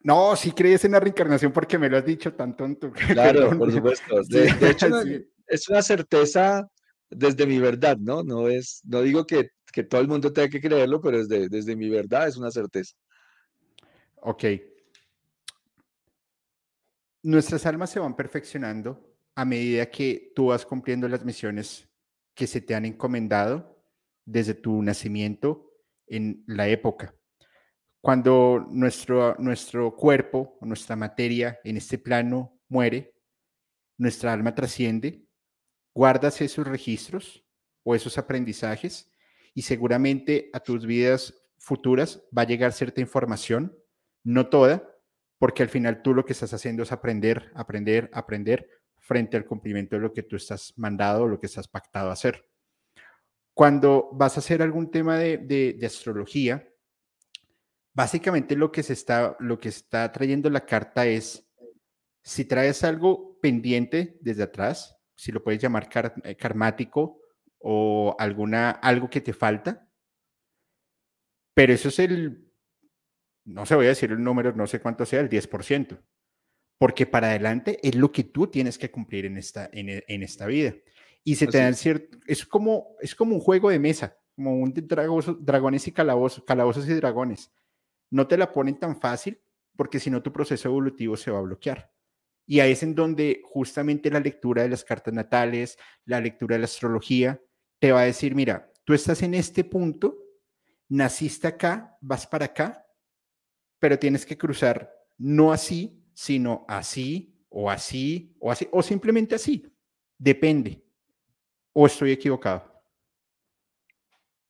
no, 0.00 0.36
sí 0.36 0.52
crees 0.52 0.84
en 0.84 0.92
la 0.92 1.00
reencarnación 1.00 1.52
porque 1.52 1.78
me 1.78 1.88
lo 1.88 1.98
has 1.98 2.04
dicho 2.04 2.34
tan 2.34 2.56
tonto. 2.56 2.92
Claro, 3.08 3.56
por 3.58 3.72
supuesto. 3.72 4.22
De, 4.28 4.70
hecho, 4.70 4.86
es 5.46 5.68
una 5.68 5.82
certeza 5.82 6.70
desde 7.10 7.46
mi 7.46 7.58
verdad, 7.58 7.96
¿no? 7.98 8.22
No 8.22 8.48
es, 8.48 8.82
no 8.84 9.02
digo 9.02 9.26
que, 9.26 9.50
todo 9.88 10.00
el 10.00 10.08
mundo 10.08 10.32
tenga 10.32 10.48
que 10.48 10.60
creerlo, 10.60 11.00
pero 11.00 11.18
desde, 11.18 11.48
desde 11.48 11.76
mi 11.76 11.88
verdad 11.88 12.28
es 12.28 12.36
una 12.36 12.50
certeza. 12.50 12.94
Ok. 14.16 14.44
Nuestras 17.22 17.66
almas 17.66 17.90
se 17.90 18.00
van 18.00 18.16
perfeccionando 18.16 19.16
a 19.34 19.44
medida 19.44 19.86
que 19.86 20.32
tú 20.34 20.46
vas 20.46 20.66
cumpliendo 20.66 21.08
las 21.08 21.24
misiones 21.24 21.88
que 22.34 22.46
se 22.46 22.60
te 22.60 22.74
han 22.74 22.84
encomendado 22.84 23.84
desde 24.24 24.54
tu 24.54 24.82
nacimiento 24.82 25.72
en 26.06 26.42
la 26.46 26.68
época. 26.68 27.14
Cuando 28.00 28.66
nuestro, 28.70 29.34
nuestro 29.38 29.96
cuerpo, 29.96 30.58
nuestra 30.60 30.96
materia 30.96 31.58
en 31.64 31.76
este 31.76 31.98
plano 31.98 32.60
muere, 32.68 33.14
nuestra 33.96 34.32
alma 34.32 34.54
trasciende 34.54 35.28
guardas 35.98 36.40
esos 36.40 36.64
registros 36.64 37.44
o 37.82 37.92
esos 37.92 38.18
aprendizajes 38.18 39.10
y 39.52 39.62
seguramente 39.62 40.48
a 40.52 40.60
tus 40.60 40.86
vidas 40.86 41.34
futuras 41.58 42.22
va 42.36 42.42
a 42.42 42.46
llegar 42.46 42.72
cierta 42.72 43.00
información, 43.00 43.76
no 44.22 44.48
toda, 44.48 44.88
porque 45.38 45.64
al 45.64 45.68
final 45.68 46.02
tú 46.02 46.14
lo 46.14 46.24
que 46.24 46.34
estás 46.34 46.54
haciendo 46.54 46.84
es 46.84 46.92
aprender, 46.92 47.50
aprender, 47.56 48.10
aprender 48.12 48.68
frente 49.00 49.36
al 49.36 49.44
cumplimiento 49.44 49.96
de 49.96 50.02
lo 50.02 50.12
que 50.12 50.22
tú 50.22 50.36
estás 50.36 50.72
mandado 50.76 51.26
lo 51.26 51.40
que 51.40 51.46
estás 51.46 51.66
pactado 51.66 52.10
a 52.10 52.12
hacer. 52.12 52.48
Cuando 53.52 54.08
vas 54.12 54.36
a 54.36 54.38
hacer 54.40 54.62
algún 54.62 54.92
tema 54.92 55.18
de, 55.18 55.80
astrología, 55.84 56.67
básicamente 57.98 58.54
lo 58.54 58.70
que 58.70 58.84
se 58.84 58.92
está, 58.92 59.36
lo 59.40 59.58
que 59.58 59.70
está 59.70 60.12
trayendo 60.12 60.48
la 60.50 60.64
carta 60.64 61.04
es 61.04 61.50
si 62.22 62.44
traes 62.44 62.84
algo 62.84 63.40
pendiente 63.40 64.16
desde 64.20 64.44
atrás, 64.44 64.96
si 65.16 65.32
lo 65.32 65.42
puedes 65.42 65.60
llamar 65.60 65.88
eh, 66.22 66.36
karmático 66.36 67.20
o 67.58 68.14
alguna, 68.20 68.70
algo 68.70 69.10
que 69.10 69.20
te 69.20 69.32
falta. 69.32 69.90
Pero 71.56 71.72
eso 71.72 71.88
es 71.88 71.98
el, 71.98 72.48
no 73.44 73.66
sé, 73.66 73.74
voy 73.74 73.86
a 73.86 73.88
decir 73.88 74.12
el 74.12 74.22
número, 74.22 74.52
no 74.52 74.68
sé 74.68 74.78
cuánto 74.78 75.04
sea, 75.04 75.18
el 75.18 75.28
10%. 75.28 76.00
Porque 76.78 77.04
para 77.04 77.30
adelante 77.30 77.80
es 77.82 77.96
lo 77.96 78.12
que 78.12 78.22
tú 78.22 78.46
tienes 78.46 78.78
que 78.78 78.92
cumplir 78.92 79.26
en 79.26 79.38
esta, 79.38 79.68
en, 79.72 79.88
e, 79.88 80.04
esta 80.06 80.46
vida. 80.46 80.72
Y 81.24 81.34
se 81.34 81.48
te 81.48 81.58
dan 81.58 81.74
cierto, 81.74 82.16
es 82.28 82.46
como, 82.46 82.94
es 83.00 83.16
como 83.16 83.34
un 83.34 83.40
juego 83.40 83.70
de 83.70 83.80
mesa, 83.80 84.16
como 84.36 84.56
un 84.56 84.72
dragones 84.72 85.88
y 85.88 85.90
calabozos, 85.90 86.44
calabozos 86.44 86.88
y 86.88 86.94
dragones. 86.94 87.50
No 88.10 88.26
te 88.26 88.36
la 88.36 88.52
ponen 88.52 88.78
tan 88.78 89.00
fácil 89.00 89.40
porque 89.76 90.00
si 90.00 90.10
no 90.10 90.22
tu 90.22 90.32
proceso 90.32 90.68
evolutivo 90.68 91.16
se 91.16 91.30
va 91.30 91.38
a 91.38 91.42
bloquear. 91.42 91.92
Y 92.46 92.60
ahí 92.60 92.72
es 92.72 92.82
en 92.82 92.94
donde 92.94 93.42
justamente 93.44 94.10
la 94.10 94.20
lectura 94.20 94.62
de 94.62 94.70
las 94.70 94.82
cartas 94.82 95.12
natales, 95.12 95.78
la 96.04 96.20
lectura 96.20 96.54
de 96.54 96.60
la 96.60 96.64
astrología, 96.64 97.40
te 97.78 97.92
va 97.92 98.00
a 98.00 98.04
decir, 98.04 98.34
mira, 98.34 98.72
tú 98.84 98.94
estás 98.94 99.22
en 99.22 99.34
este 99.34 99.64
punto, 99.64 100.16
naciste 100.88 101.46
acá, 101.46 101.96
vas 102.00 102.26
para 102.26 102.46
acá, 102.46 102.86
pero 103.78 103.98
tienes 103.98 104.24
que 104.24 104.38
cruzar 104.38 104.90
no 105.18 105.52
así, 105.52 106.02
sino 106.14 106.64
así, 106.68 107.38
o 107.50 107.70
así, 107.70 108.34
o 108.40 108.50
así, 108.50 108.68
o 108.72 108.82
simplemente 108.82 109.34
así. 109.34 109.64
Depende. 110.16 110.84
¿O 111.72 111.86
estoy 111.86 112.12
equivocado? 112.12 112.82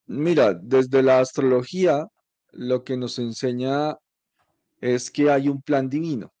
Mira, 0.07 0.53
desde 0.53 1.03
la 1.03 1.19
astrología, 1.19 2.07
lo 2.51 2.83
que 2.83 2.97
nos 2.97 3.19
enseña 3.19 3.97
es 4.81 5.11
que 5.11 5.29
hay 5.29 5.49
un 5.49 5.61
plan 5.61 5.89
divino. 5.89 6.33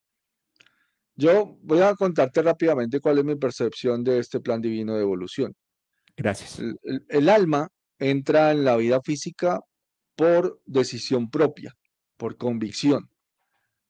Yo 1.15 1.57
voy 1.61 1.81
a 1.81 1.95
contarte 1.95 2.41
rápidamente 2.41 3.01
cuál 3.01 3.17
es 3.17 3.25
mi 3.25 3.35
percepción 3.35 4.03
de 4.03 4.19
este 4.19 4.39
plan 4.39 4.61
divino 4.61 4.95
de 4.95 5.01
evolución. 5.01 5.53
Gracias. 6.15 6.61
El, 7.09 7.29
alma 7.29 7.69
entra 7.97 8.51
en 8.51 8.63
la 8.63 8.77
vida 8.77 9.01
física 9.01 9.59
por 10.15 10.61
decisión 10.65 11.29
propia, 11.29 11.75
por 12.15 12.37
convicción, 12.37 13.09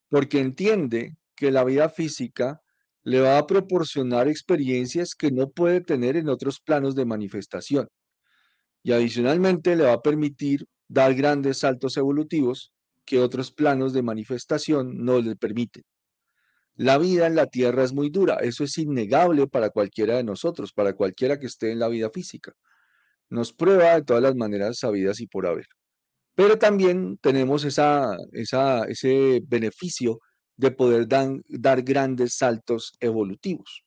porque 0.09 0.39
entiende 0.39 1.17
que 1.35 1.51
la 1.51 1.63
vida 1.63 1.89
física 1.89 2.61
le 3.03 3.21
va 3.21 3.37
a 3.37 3.47
proporcionar 3.47 4.27
experiencias 4.27 5.15
que 5.15 5.31
no 5.31 5.49
puede 5.49 5.81
tener 5.81 6.17
en 6.17 6.29
otros 6.29 6.59
planos 6.59 6.95
de 6.95 7.05
manifestación. 7.05 7.87
Y 8.83 8.91
adicionalmente 8.91 9.75
le 9.75 9.83
va 9.83 9.93
a 9.93 10.01
permitir 10.01 10.65
dar 10.89 11.13
grandes 11.13 11.59
saltos 11.59 11.95
evolutivos 11.95 12.73
que 13.05 13.19
otros 13.19 13.51
planos 13.51 13.93
de 13.93 14.01
manifestación 14.01 14.97
no 15.05 15.19
le 15.21 15.35
permiten. 15.35 15.83
La 16.75 16.97
vida 16.97 17.27
en 17.27 17.35
la 17.35 17.47
tierra 17.47 17.83
es 17.83 17.93
muy 17.93 18.09
dura, 18.09 18.35
eso 18.35 18.63
es 18.63 18.77
innegable 18.77 19.47
para 19.47 19.69
cualquiera 19.69 20.17
de 20.17 20.23
nosotros, 20.23 20.73
para 20.73 20.93
cualquiera 20.93 21.39
que 21.39 21.47
esté 21.47 21.71
en 21.71 21.79
la 21.79 21.89
vida 21.89 22.09
física. 22.09 22.53
Nos 23.29 23.53
prueba 23.53 23.95
de 23.95 24.03
todas 24.03 24.23
las 24.23 24.35
maneras 24.35 24.79
sabidas 24.79 25.19
y 25.21 25.27
por 25.27 25.45
haber. 25.45 25.67
Pero 26.35 26.57
también 26.57 27.17
tenemos 27.17 27.65
esa, 27.65 28.15
ese 28.31 29.41
beneficio 29.45 30.19
de 30.55 30.71
poder 30.71 31.07
dar 31.07 31.81
grandes 31.83 32.35
saltos 32.35 32.93
evolutivos. 32.99 33.83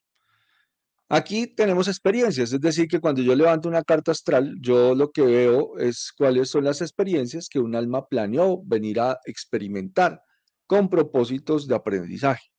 Aquí 1.09 1.47
tenemos 1.47 1.87
experiencias, 1.87 2.53
es 2.53 2.61
decir, 2.61 2.87
que 2.87 2.99
cuando 2.99 3.21
yo 3.21 3.35
levanto 3.35 3.69
una 3.69 3.83
carta 3.83 4.11
astral, 4.11 4.55
yo 4.59 4.95
lo 4.95 5.11
que 5.11 5.21
veo 5.21 5.77
es 5.77 6.11
cuáles 6.17 6.49
son 6.49 6.63
las 6.63 6.81
experiencias 6.81 7.49
que 7.49 7.59
un 7.59 7.75
alma 7.75 8.07
planeó 8.07 8.63
venir 8.63 8.99
a 8.99 9.19
experimentar 9.25 10.21
con 10.65 10.89
propósitos 10.89 11.67
de 11.67 11.75
aprendizaje. 11.75 12.53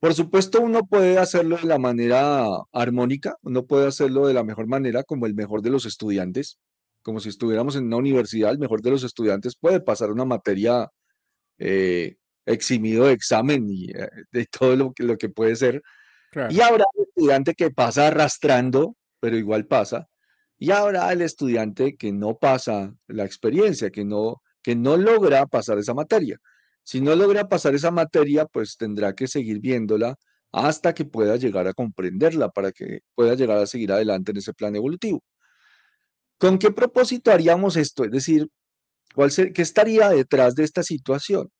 Por 0.00 0.14
supuesto, 0.14 0.60
uno 0.60 0.86
puede 0.86 1.18
hacerlo 1.18 1.56
de 1.56 1.66
la 1.66 1.78
manera 1.78 2.46
armónica, 2.72 3.36
uno 3.42 3.66
puede 3.66 3.88
hacerlo 3.88 4.26
de 4.26 4.34
la 4.34 4.44
mejor 4.44 4.68
manera, 4.68 5.02
como 5.02 5.26
el 5.26 5.34
mejor 5.34 5.60
de 5.60 5.70
los 5.70 5.86
estudiantes, 5.86 6.58
como 7.02 7.20
si 7.20 7.28
estuviéramos 7.28 7.74
en 7.76 7.86
una 7.86 7.96
universidad, 7.96 8.52
el 8.52 8.58
mejor 8.58 8.80
de 8.82 8.90
los 8.90 9.02
estudiantes 9.02 9.56
puede 9.56 9.80
pasar 9.80 10.12
una 10.12 10.24
materia 10.24 10.88
eh, 11.58 12.16
eximido 12.46 13.06
de 13.06 13.12
examen 13.12 13.68
y 13.70 13.90
eh, 13.90 14.08
de 14.32 14.46
todo 14.46 14.76
lo 14.76 14.92
que, 14.92 15.02
lo 15.04 15.16
que 15.18 15.28
puede 15.28 15.56
ser. 15.56 15.82
Y 16.50 16.60
habrá 16.60 16.84
el 16.94 17.04
estudiante 17.04 17.54
que 17.54 17.70
pasa 17.70 18.08
arrastrando, 18.08 18.96
pero 19.20 19.36
igual 19.36 19.66
pasa. 19.66 20.08
Y 20.58 20.70
habrá 20.70 21.12
el 21.12 21.22
estudiante 21.22 21.96
que 21.96 22.12
no 22.12 22.38
pasa 22.38 22.94
la 23.06 23.24
experiencia, 23.24 23.90
que 23.90 24.04
no, 24.04 24.42
que 24.62 24.74
no 24.74 24.96
logra 24.96 25.46
pasar 25.46 25.78
esa 25.78 25.94
materia. 25.94 26.38
Si 26.82 27.00
no 27.00 27.14
logra 27.14 27.48
pasar 27.48 27.74
esa 27.74 27.90
materia, 27.90 28.46
pues 28.46 28.76
tendrá 28.76 29.14
que 29.14 29.26
seguir 29.26 29.60
viéndola 29.60 30.16
hasta 30.52 30.94
que 30.94 31.04
pueda 31.04 31.36
llegar 31.36 31.68
a 31.68 31.74
comprenderla, 31.74 32.50
para 32.50 32.72
que 32.72 33.00
pueda 33.14 33.34
llegar 33.34 33.58
a 33.58 33.66
seguir 33.66 33.92
adelante 33.92 34.32
en 34.32 34.38
ese 34.38 34.54
plan 34.54 34.74
evolutivo. 34.74 35.22
¿Con 36.38 36.58
qué 36.58 36.70
propósito 36.70 37.30
haríamos 37.30 37.76
esto? 37.76 38.04
Es 38.04 38.10
decir, 38.10 38.48
¿cuál 39.14 39.30
¿qué 39.32 39.62
estaría 39.62 40.08
detrás 40.08 40.54
de 40.54 40.64
esta 40.64 40.82
situación? 40.82 41.50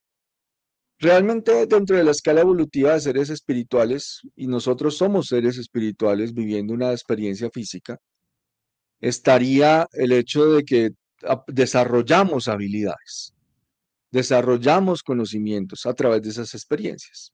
Realmente 1.00 1.66
dentro 1.66 1.96
de 1.96 2.02
la 2.02 2.10
escala 2.10 2.40
evolutiva 2.40 2.94
de 2.94 3.00
seres 3.00 3.30
espirituales, 3.30 4.20
y 4.34 4.48
nosotros 4.48 4.96
somos 4.96 5.28
seres 5.28 5.56
espirituales 5.56 6.34
viviendo 6.34 6.74
una 6.74 6.90
experiencia 6.90 7.50
física, 7.50 7.98
estaría 9.00 9.86
el 9.92 10.10
hecho 10.10 10.52
de 10.52 10.64
que 10.64 10.90
desarrollamos 11.46 12.48
habilidades, 12.48 13.32
desarrollamos 14.10 15.04
conocimientos 15.04 15.86
a 15.86 15.94
través 15.94 16.22
de 16.22 16.30
esas 16.30 16.54
experiencias. 16.54 17.32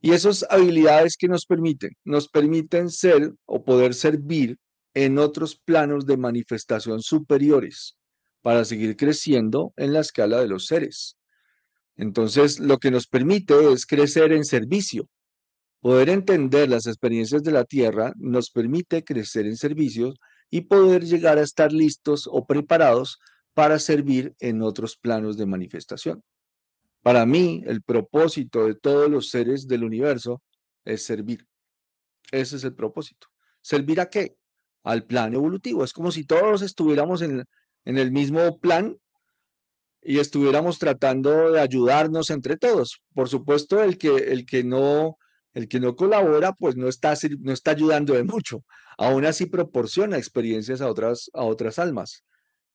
Y 0.00 0.10
esas 0.10 0.44
habilidades 0.50 1.16
que 1.16 1.28
nos 1.28 1.46
permiten, 1.46 1.92
nos 2.04 2.28
permiten 2.28 2.90
ser 2.90 3.32
o 3.46 3.64
poder 3.64 3.94
servir 3.94 4.58
en 4.94 5.18
otros 5.18 5.56
planos 5.56 6.06
de 6.06 6.16
manifestación 6.16 7.00
superiores 7.02 7.96
para 8.42 8.64
seguir 8.64 8.96
creciendo 8.96 9.72
en 9.76 9.92
la 9.92 10.00
escala 10.00 10.40
de 10.40 10.48
los 10.48 10.66
seres. 10.66 11.16
Entonces, 11.96 12.58
lo 12.58 12.78
que 12.78 12.90
nos 12.90 13.06
permite 13.06 13.72
es 13.72 13.86
crecer 13.86 14.32
en 14.32 14.44
servicio. 14.44 15.08
Poder 15.80 16.08
entender 16.08 16.68
las 16.68 16.86
experiencias 16.86 17.42
de 17.42 17.52
la 17.52 17.64
Tierra 17.64 18.12
nos 18.16 18.50
permite 18.50 19.04
crecer 19.04 19.46
en 19.46 19.56
servicios 19.56 20.18
y 20.50 20.62
poder 20.62 21.04
llegar 21.04 21.38
a 21.38 21.42
estar 21.42 21.72
listos 21.72 22.28
o 22.30 22.46
preparados 22.46 23.18
para 23.54 23.78
servir 23.78 24.34
en 24.40 24.62
otros 24.62 24.96
planos 24.96 25.36
de 25.36 25.46
manifestación. 25.46 26.22
Para 27.02 27.26
mí, 27.26 27.62
el 27.66 27.82
propósito 27.82 28.66
de 28.66 28.74
todos 28.74 29.10
los 29.10 29.28
seres 29.28 29.68
del 29.68 29.84
universo 29.84 30.42
es 30.84 31.02
servir. 31.02 31.46
Ese 32.32 32.56
es 32.56 32.64
el 32.64 32.74
propósito. 32.74 33.28
¿Servir 33.60 34.00
a 34.00 34.08
qué? 34.08 34.36
Al 34.82 35.04
plan 35.04 35.34
evolutivo. 35.34 35.84
Es 35.84 35.92
como 35.92 36.10
si 36.10 36.24
todos 36.24 36.62
estuviéramos 36.62 37.22
en, 37.22 37.44
en 37.84 37.98
el 37.98 38.10
mismo 38.10 38.58
plan 38.58 38.96
y 40.04 40.18
estuviéramos 40.18 40.78
tratando 40.78 41.50
de 41.50 41.60
ayudarnos 41.60 42.30
entre 42.30 42.56
todos. 42.56 43.00
Por 43.14 43.28
supuesto, 43.28 43.82
el 43.82 43.96
que, 43.96 44.14
el 44.14 44.44
que, 44.44 44.62
no, 44.62 45.16
el 45.54 45.66
que 45.66 45.80
no 45.80 45.96
colabora, 45.96 46.52
pues 46.52 46.76
no 46.76 46.88
está, 46.88 47.14
no 47.40 47.52
está 47.52 47.70
ayudando 47.70 48.12
de 48.12 48.22
mucho. 48.22 48.62
Aún 48.98 49.24
así 49.24 49.46
proporciona 49.46 50.18
experiencias 50.18 50.82
a 50.82 50.90
otras, 50.90 51.30
a 51.32 51.42
otras 51.44 51.78
almas. 51.78 52.22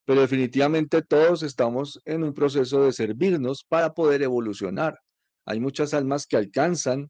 Pero 0.06 0.22
definitivamente 0.22 1.04
todos 1.04 1.44
estamos 1.44 2.02
en 2.06 2.24
un 2.24 2.34
proceso 2.34 2.84
de 2.84 2.94
servirnos 2.94 3.64
para 3.64 3.94
poder 3.94 4.24
evolucionar. 4.24 4.98
Hay 5.46 5.60
muchas 5.60 5.94
almas 5.94 6.26
que 6.26 6.36
alcanzan 6.36 7.10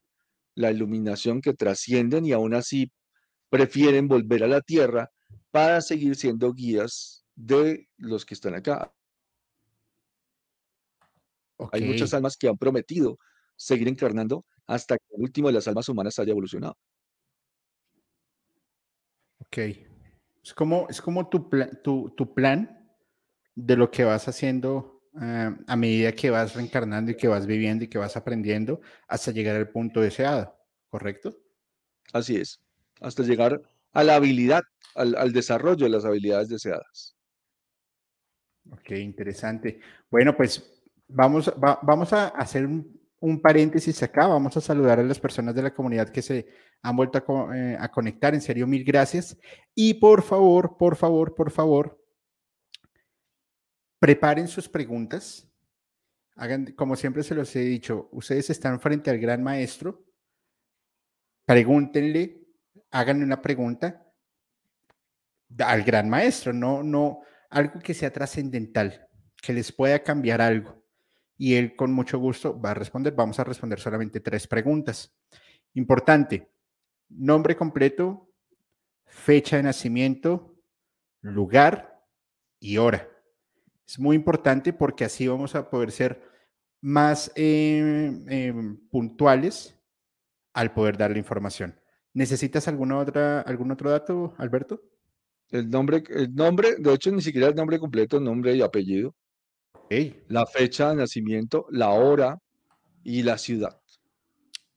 la 0.53 0.69
iluminación, 0.69 1.39
que 1.39 1.53
trascienden 1.53 2.25
y 2.25 2.34
aún 2.34 2.53
así 2.53 2.91
prefieren 3.49 4.10
volver 4.10 4.43
a 4.43 4.47
la 4.47 4.60
tierra 4.60 5.10
para 5.51 5.79
seguir 5.79 6.17
siendo 6.17 6.53
guías 6.53 7.23
de 7.36 7.88
los 7.97 8.25
que 8.25 8.34
están 8.34 8.55
acá. 8.55 8.93
Hay 11.72 11.82
muchas 11.82 12.13
almas 12.13 12.38
que 12.38 12.48
han 12.48 12.58
prometido 12.58 13.17
seguir 13.56 13.88
encarnando 13.88 14.45
hasta 14.65 14.98
que 14.98 15.15
el 15.15 15.22
último 15.22 15.48
de 15.48 15.56
las 15.56 15.67
almas 15.67 15.89
humanas 15.89 16.17
haya 16.19 16.32
evolucionado. 16.32 16.78
Ok. 19.39 19.58
Es 20.43 20.54
como, 20.54 20.88
es 20.89 21.02
como 21.02 21.28
tu, 21.28 21.50
tu, 22.15 22.34
plan 22.34 22.89
de 23.56 23.76
lo 23.76 23.91
que 23.91 24.04
vas 24.04 24.28
haciendo 24.28 25.02
eh, 25.22 25.52
a 25.67 25.76
medida 25.76 26.13
que 26.13 26.30
vas 26.30 26.56
reencarnando 26.56 27.12
y 27.12 27.15
que 27.15 27.28
vas 27.28 27.45
viviendo 27.45 27.84
y 27.84 27.88
que 27.88 27.98
vas 27.98 28.15
aprendiendo 28.15 28.80
hasta 29.08 29.32
llegar 29.32 29.56
al 29.56 29.69
punto 29.69 30.02
deseado, 30.02 30.56
¿correcto? 30.88 31.36
Así 32.13 32.38
es, 32.38 32.62
hasta 33.02 33.24
llegar 33.24 33.62
a 33.91 34.04
la 34.04 34.15
habilidad, 34.15 34.62
al 34.95 35.34
desarrollo 35.34 35.86
de 35.86 35.89
las 35.89 36.06
habilidades 36.06 36.50
deseadas. 36.50 37.15
Ok, 38.72 38.91
interesante. 38.91 39.80
Bueno, 40.10 40.36
pues 40.36 40.79
Vamos, 41.12 41.52
vamos 41.58 42.13
a 42.13 42.28
hacer 42.28 42.67
un, 42.67 43.41
paréntesis 43.41 44.02
acá. 44.04 44.28
Vamos 44.28 44.56
a 44.56 44.62
saludar 44.62 45.00
a 45.00 45.04
las 45.04 45.19
personas 45.19 45.56
de 45.56 45.63
la 45.63 45.74
comunidad 45.74 46.10
que 46.10 46.22
se 46.22 46.48
han 46.84 46.95
vuelto 46.95 47.17
a, 47.17 47.58
eh, 47.58 47.78
a, 47.80 47.89
conectar. 47.89 48.36
En 48.36 48.41
serio, 48.41 48.67
mil 48.67 48.84
gracias. 48.84 49.36
Y 49.74 49.95
por 49.95 50.22
favor, 50.22 50.78
por 50.78 50.95
favor, 50.95 51.34
por 51.34 51.50
favor, 51.50 52.00
preparen 54.00 54.48
sus 54.48 54.69
preguntas. 54.69 55.48
Hagan, 56.36 56.74
como 56.74 56.95
siempre 56.95 57.24
se 57.24 57.36
los 57.36 57.54
he 57.56 57.62
dicho, 57.62 58.08
ustedes 58.12 58.52
están 58.52 58.80
frente 58.80 59.10
al 59.10 59.17
gran 59.17 59.41
maestro. 59.41 60.06
Pregúntenle, 61.45 62.48
háganle 62.91 63.26
una 63.26 63.41
pregunta 63.41 64.06
al 65.58 65.84
gran 65.84 66.08
maestro, 66.08 66.54
no, 66.54 66.84
no, 66.84 67.22
algo 67.50 67.80
que 67.80 67.95
sea 67.95 68.13
trascendental, 68.13 69.08
que 69.41 69.52
les 69.52 69.72
pueda 69.72 70.04
cambiar 70.04 70.41
algo 70.41 70.79
y 71.39 71.56
él 71.56 71.75
con 71.78 71.93
mucho 71.93 72.19
gusto 72.19 72.60
va 72.60 72.71
a 72.71 72.73
responder. 72.73 73.15
Vamos 73.15 73.39
a 73.39 73.45
responder 73.45 73.80
solamente 73.80 74.19
tres 74.19 74.45
preguntas. 74.45 75.15
Importante, 75.73 76.52
nombre 77.08 77.56
completo, 77.56 78.30
fecha 79.06 79.56
de 79.56 79.63
nacimiento, 79.63 80.58
lugar 81.21 82.06
y 82.60 82.78
hora. 82.78 83.08
Es 83.88 83.97
muy 83.97 84.17
importante 84.17 84.73
porque 84.73 85.06
así 85.06 85.30
vamos 85.30 85.56
a 85.56 85.69
poder 85.69 85.91
ser 85.91 86.21
más 86.82 87.32
em, 87.36 88.30
em, 88.30 88.78
puntuales 88.89 89.75
al 90.54 90.73
poder 90.73 90.97
dar 90.97 91.12
la 91.12 91.19
información. 91.19 91.80
¿Necesitas 92.13 92.67
alguna 92.67 92.97
otra, 92.97 93.41
algún 93.41 93.71
otro 93.71 93.91
dato, 93.91 94.34
Alberto? 94.38 94.82
El 95.52 95.69
nombre, 95.69 96.04
el 96.10 96.36
nombre, 96.36 96.75
de 96.78 96.93
hecho, 96.93 97.12
ni 97.12 97.21
siquiera 97.21 97.47
el 97.47 97.56
nombre 97.56 97.80
completo, 97.80 98.19
nombre 98.19 98.56
y 98.56 98.62
apellido. 98.62 99.15
La 100.28 100.45
fecha 100.45 100.89
de 100.89 100.95
nacimiento, 100.95 101.65
la 101.71 101.89
hora 101.89 102.39
y 103.04 103.23
la 103.23 103.38
ciudad. 103.38 103.82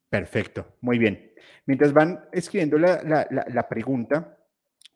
Perfecto, 0.09 0.77
muy 0.81 0.99
bien. 0.99 1.33
Mientras 1.67 1.93
van 1.93 2.25
escribiendo 2.33 2.79
la, 2.79 3.67
pregunta, 3.69 4.39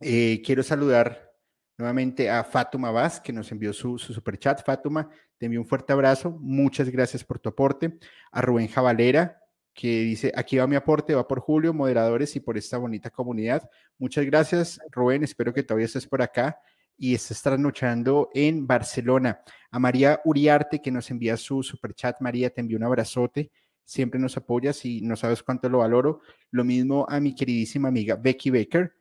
eh, 0.01 0.43
quiero 0.45 0.63
saludar 0.63 1.35
nuevamente 1.77 2.31
a 2.31 2.45
Fatuma 2.45 2.91
Vaz, 2.91 3.21
que 3.21 3.33
nos 3.33 3.53
envió 3.53 3.73
su, 3.73 3.99
su 3.99 4.15
super 4.15 4.39
chat. 4.39 4.65
Fatuma, 4.65 5.11
te 5.37 5.47
envío 5.47 5.61
un 5.61 5.67
fuerte 5.67 5.93
abrazo. 5.93 6.37
Muchas 6.41 6.89
gracias 6.89 7.23
por 7.23 7.39
tu 7.39 7.51
aporte. 7.51 7.99
A 8.33 8.41
Rubén 8.41 8.69
Javalera, 8.69 9.43
que 9.75 10.01
dice, 10.01 10.33
aquí 10.35 10.57
va 10.57 10.67
mi 10.67 10.77
aporte, 10.77 11.15
va 11.15 11.29
por 11.29 11.41
Julio, 11.41 11.75
moderadores 11.75 12.35
y 12.37 12.41
por 12.41 12.57
esta 12.57 12.79
bonita 12.79 13.11
comunidad. 13.11 13.69
Muchas 13.99 14.25
gracias, 14.25 14.81
Rubén. 14.91 15.23
Espero 15.23 15.53
que 15.53 15.63
todavía 15.63 15.85
estés 15.85 16.07
por 16.07 16.23
acá 16.23 16.59
y 16.99 17.15
está 17.15 17.35
trasnochando 17.51 18.31
en 18.35 18.67
Barcelona. 18.67 19.41
A 19.71 19.79
María 19.79 20.21
Uriarte, 20.25 20.81
que 20.81 20.91
nos 20.91 21.11
envía 21.11 21.37
su 21.37 21.63
super 21.63 21.95
chat. 21.95 22.21
María, 22.21 22.51
te 22.51 22.61
envío 22.61 22.79
un 22.79 22.85
abrazote. 22.85 23.51
Siempre 23.85 24.19
nos 24.19 24.37
apoyas 24.37 24.85
y 24.85 25.01
no 25.03 25.17
sabes 25.17 25.43
cuánto 25.43 25.69
lo 25.69 25.79
valoro. 25.79 26.21
Lo 26.51 26.65
mismo 26.65 27.07
a 27.09 27.21
mi 27.21 27.35
queridísima 27.35 27.89
amiga 27.89 28.17
Becky 28.17 28.51
Baker, 28.51 28.95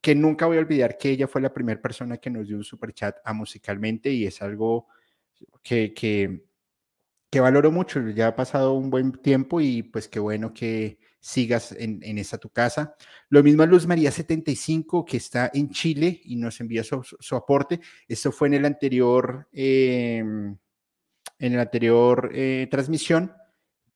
que 0.00 0.14
nunca 0.14 0.46
voy 0.46 0.56
a 0.56 0.60
olvidar 0.60 0.96
que 0.96 1.10
ella 1.10 1.26
fue 1.26 1.40
la 1.40 1.52
primera 1.52 1.80
persona 1.80 2.16
que 2.18 2.30
nos 2.30 2.46
dio 2.46 2.56
un 2.56 2.64
super 2.64 2.92
chat 2.92 3.16
a 3.24 3.32
musicalmente 3.32 4.10
y 4.10 4.26
es 4.26 4.40
algo 4.40 4.86
que, 5.62 5.92
que, 5.92 6.44
que 7.28 7.40
valoro 7.40 7.70
mucho. 7.72 8.00
Ya 8.10 8.28
ha 8.28 8.36
pasado 8.36 8.74
un 8.74 8.88
buen 8.88 9.12
tiempo 9.12 9.60
y 9.60 9.82
pues 9.82 10.08
qué 10.08 10.20
bueno 10.20 10.54
que 10.54 10.98
sigas 11.26 11.72
en, 11.72 11.98
en 12.04 12.18
esa 12.18 12.38
tu 12.38 12.50
casa. 12.50 12.94
Lo 13.30 13.42
mismo 13.42 13.64
a 13.64 13.66
Luz 13.66 13.84
María 13.84 14.12
75, 14.12 15.04
que 15.04 15.16
está 15.16 15.50
en 15.52 15.70
Chile 15.70 16.20
y 16.24 16.36
nos 16.36 16.60
envía 16.60 16.84
su, 16.84 17.02
aporte. 17.34 17.80
Esto 18.06 18.30
fue 18.30 18.46
en 18.46 18.54
el 18.54 18.64
anterior, 18.64 19.48
em, 19.52 20.56
en 21.38 21.52
el 21.52 21.58
anterior 21.58 22.30
eh, 22.32 22.68
transmisión. 22.70 23.32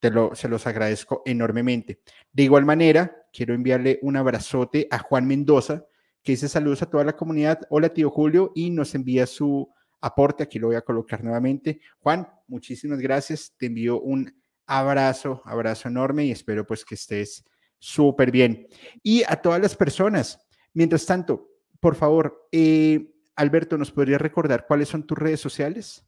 Te 0.01 0.11
lo, 0.11 0.35
se 0.35 0.49
los 0.49 0.67
agradezco 0.67 1.23
enormemente. 1.25 2.01
De 2.33 2.43
igual 2.43 2.65
manera, 2.65 3.29
quiero 3.33 3.55
enviarle 3.55 4.01
un 4.03 4.17
abrazote 4.17 4.89
a 4.91 4.99
Juan 4.99 5.25
Mendoza, 5.25 5.87
que 6.25 6.33
dice 6.33 6.49
saludos 6.49 6.83
a 6.83 6.91
toda 6.91 7.05
la 7.05 7.17
comunidad. 7.17 7.61
Hola, 7.71 7.91
tío 7.91 8.11
Julio, 8.11 8.51
y 8.57 8.71
nos 8.71 8.97
envía 8.97 9.27
su 9.27 9.73
aporte. 10.01 10.43
Aquí 10.43 10.59
lo 10.59 10.67
voy 10.67 10.77
a 10.77 10.83
colocar 10.83 11.23
nuevamente. 11.23 11.81
Juan, 12.01 12.27
muchísimas 12.49 12.99
gracias. 12.99 13.55
Te 13.57 13.67
envío 13.67 14.01
un 14.01 14.35
abrazo, 14.71 15.43
abrazo 15.45 15.89
enorme 15.89 16.27
y 16.27 16.31
espero 16.31 16.65
pues 16.65 16.85
que 16.85 16.95
estés 16.95 17.45
súper 17.81 18.31
bien. 18.31 18.69
Y 19.03 19.25
a 19.25 19.43
todas 19.43 19.61
las 19.61 19.75
personas, 19.75 20.39
mientras 20.75 21.05
tanto, 21.05 21.49
por 21.81 21.97
favor, 21.97 22.49
eh, 22.53 23.11
Alberto, 23.35 23.77
¿nos 23.77 23.91
podría 23.91 24.17
recordar 24.19 24.67
cuáles 24.69 24.89
son 24.89 25.07
tus 25.07 25.19
redes 25.19 25.41
sociales? 25.41 26.07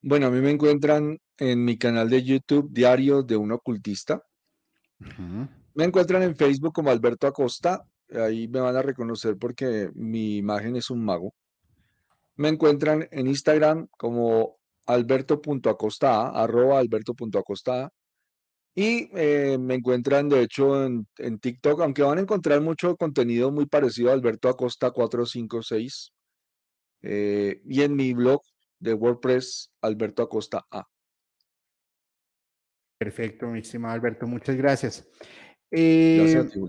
Bueno, 0.00 0.28
a 0.28 0.30
mí 0.30 0.40
me 0.40 0.50
encuentran 0.50 1.20
en 1.36 1.64
mi 1.64 1.76
canal 1.76 2.08
de 2.08 2.22
YouTube 2.22 2.70
Diario 2.72 3.22
de 3.22 3.36
un 3.36 3.52
Ocultista. 3.52 4.22
Me 5.74 5.84
encuentran 5.84 6.22
en 6.22 6.36
Facebook 6.36 6.72
como 6.72 6.90
Alberto 6.90 7.26
Acosta. 7.26 7.84
Ahí 8.14 8.48
me 8.48 8.60
van 8.60 8.76
a 8.76 8.82
reconocer 8.82 9.36
porque 9.36 9.90
mi 9.94 10.38
imagen 10.38 10.76
es 10.76 10.88
un 10.88 11.04
mago. 11.04 11.34
Me 12.36 12.48
encuentran 12.48 13.06
en 13.10 13.26
Instagram 13.26 13.88
como 13.98 14.57
alberto.acosta, 14.88 16.30
arroba 16.30 16.78
alberto.acosta. 16.78 17.90
Y 18.74 19.10
eh, 19.14 19.58
me 19.58 19.74
encuentran, 19.74 20.28
de 20.28 20.42
hecho, 20.42 20.84
en, 20.84 21.06
TikTok, 21.40 21.80
aunque 21.80 22.02
van 22.02 22.18
a 22.18 22.20
encontrar 22.22 22.60
mucho 22.60 22.96
contenido 22.96 23.50
muy 23.50 23.66
parecido 23.66 24.10
a 24.10 24.14
Alberto 24.14 24.48
Acosta 24.48 24.90
456. 24.90 26.12
Eh, 27.02 27.60
y 27.64 27.82
en 27.82 27.96
mi 27.96 28.14
blog 28.14 28.40
de 28.78 28.94
WordPress, 28.94 29.70
Alberto 29.82 30.22
Acosta 30.22 30.64
A. 30.70 30.84
Perfecto, 32.98 33.46
mi 33.48 33.60
estimado 33.60 33.94
Alberto, 33.94 34.26
muchas 34.26 34.56
gracias. 34.56 35.06
gracias 35.70 36.46
eh, 36.46 36.50
ti. 36.52 36.60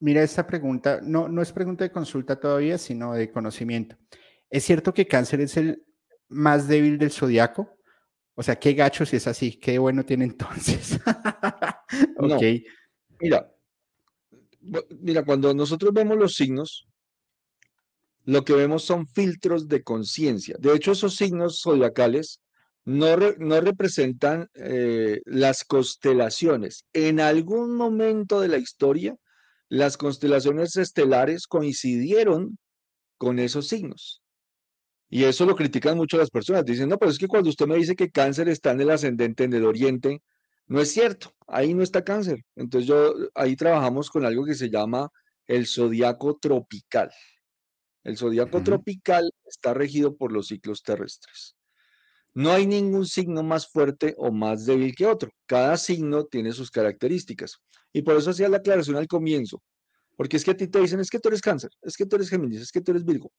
mira 0.00 0.22
esta 0.22 0.46
pregunta, 0.46 1.00
no, 1.02 1.28
no 1.28 1.40
es 1.40 1.52
pregunta 1.52 1.84
de 1.84 1.92
consulta 1.92 2.40
todavía, 2.40 2.78
sino 2.78 3.14
de 3.14 3.30
conocimiento. 3.30 3.96
¿Es 4.48 4.64
cierto 4.64 4.92
que 4.92 5.06
cáncer 5.06 5.40
es 5.42 5.56
el 5.56 5.84
más 6.30 6.66
débil 6.66 6.98
del 6.98 7.10
zodiaco? 7.10 7.76
O 8.34 8.42
sea, 8.42 8.58
qué 8.58 8.72
gacho 8.72 9.04
si 9.04 9.16
es 9.16 9.26
así, 9.26 9.52
qué 9.52 9.78
bueno 9.78 10.04
tiene 10.04 10.24
entonces. 10.24 10.98
ok. 12.16 12.42
Mira, 13.20 13.52
mira, 15.00 15.24
cuando 15.24 15.52
nosotros 15.52 15.92
vemos 15.92 16.16
los 16.16 16.34
signos, 16.34 16.88
lo 18.24 18.44
que 18.44 18.54
vemos 18.54 18.84
son 18.84 19.06
filtros 19.06 19.68
de 19.68 19.82
conciencia. 19.82 20.56
De 20.58 20.74
hecho, 20.74 20.92
esos 20.92 21.16
signos 21.16 21.60
zodiacales 21.62 22.40
no, 22.84 23.16
no 23.38 23.60
representan 23.60 24.48
eh, 24.54 25.20
las 25.26 25.64
constelaciones. 25.64 26.84
En 26.92 27.20
algún 27.20 27.74
momento 27.74 28.40
de 28.40 28.48
la 28.48 28.58
historia, 28.58 29.16
las 29.68 29.96
constelaciones 29.96 30.76
estelares 30.76 31.46
coincidieron 31.46 32.58
con 33.18 33.38
esos 33.38 33.68
signos. 33.68 34.19
Y 35.10 35.24
eso 35.24 35.44
lo 35.44 35.56
critican 35.56 35.96
mucho 35.96 36.16
las 36.16 36.30
personas. 36.30 36.64
Dicen, 36.64 36.88
no, 36.88 36.96
pero 36.96 37.10
es 37.10 37.18
que 37.18 37.26
cuando 37.26 37.50
usted 37.50 37.66
me 37.66 37.76
dice 37.76 37.96
que 37.96 38.10
cáncer 38.10 38.48
está 38.48 38.70
en 38.70 38.80
el 38.80 38.90
ascendente, 38.90 39.44
en 39.44 39.52
el 39.52 39.66
oriente, 39.66 40.22
no 40.68 40.80
es 40.80 40.92
cierto. 40.92 41.34
Ahí 41.48 41.74
no 41.74 41.82
está 41.82 42.04
cáncer. 42.04 42.44
Entonces 42.54 42.88
yo, 42.88 43.12
ahí 43.34 43.56
trabajamos 43.56 44.08
con 44.08 44.24
algo 44.24 44.44
que 44.44 44.54
se 44.54 44.70
llama 44.70 45.10
el 45.48 45.66
zodiaco 45.66 46.38
tropical. 46.38 47.10
El 48.04 48.16
zodiaco 48.16 48.62
tropical 48.62 49.30
está 49.44 49.74
regido 49.74 50.16
por 50.16 50.30
los 50.30 50.46
ciclos 50.46 50.82
terrestres. 50.82 51.56
No 52.32 52.52
hay 52.52 52.66
ningún 52.66 53.04
signo 53.04 53.42
más 53.42 53.66
fuerte 53.66 54.14
o 54.16 54.30
más 54.30 54.64
débil 54.64 54.94
que 54.94 55.06
otro. 55.06 55.32
Cada 55.46 55.76
signo 55.76 56.24
tiene 56.24 56.52
sus 56.52 56.70
características. 56.70 57.58
Y 57.92 58.02
por 58.02 58.16
eso 58.16 58.30
hacía 58.30 58.48
la 58.48 58.58
aclaración 58.58 58.96
al 58.96 59.08
comienzo. 59.08 59.60
Porque 60.16 60.36
es 60.36 60.44
que 60.44 60.52
a 60.52 60.56
ti 60.56 60.68
te 60.68 60.78
dicen, 60.78 61.00
es 61.00 61.10
que 61.10 61.18
tú 61.18 61.28
eres 61.28 61.40
cáncer, 61.40 61.70
es 61.82 61.96
que 61.96 62.06
tú 62.06 62.16
eres 62.16 62.28
Géminis, 62.28 62.60
es 62.60 62.70
que 62.70 62.80
tú 62.80 62.92
eres 62.92 63.04
Virgo. 63.04 63.32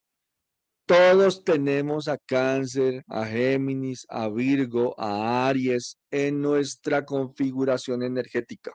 Todos 0.86 1.44
tenemos 1.44 2.08
a 2.08 2.18
cáncer, 2.18 3.04
a 3.06 3.24
Géminis, 3.24 4.04
a 4.08 4.28
Virgo, 4.28 4.94
a 4.98 5.48
Aries 5.48 5.98
en 6.10 6.40
nuestra 6.40 7.04
configuración 7.04 8.02
energética. 8.02 8.72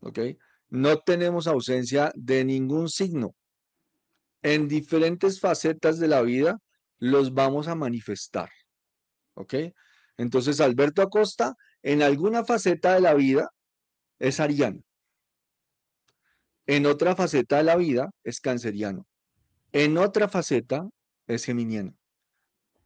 ¿Ok? 0.00 0.18
No 0.70 0.98
tenemos 1.00 1.46
ausencia 1.46 2.12
de 2.14 2.44
ningún 2.44 2.88
signo. 2.88 3.34
En 4.42 4.66
diferentes 4.68 5.40
facetas 5.40 5.98
de 5.98 6.08
la 6.08 6.22
vida 6.22 6.58
los 6.98 7.34
vamos 7.34 7.68
a 7.68 7.74
manifestar. 7.74 8.50
¿Ok? 9.34 9.54
Entonces, 10.16 10.60
Alberto 10.60 11.02
Acosta, 11.02 11.54
en 11.82 12.02
alguna 12.02 12.44
faceta 12.44 12.94
de 12.94 13.00
la 13.00 13.14
vida, 13.14 13.50
es 14.18 14.40
ariano. 14.40 14.82
En 16.66 16.86
otra 16.86 17.14
faceta 17.14 17.58
de 17.58 17.64
la 17.64 17.76
vida, 17.76 18.10
es 18.22 18.40
canceriano. 18.40 19.06
En 19.74 19.98
otra 19.98 20.26
faceta, 20.28 20.88
es 21.26 21.44
geminiano. 21.44 21.94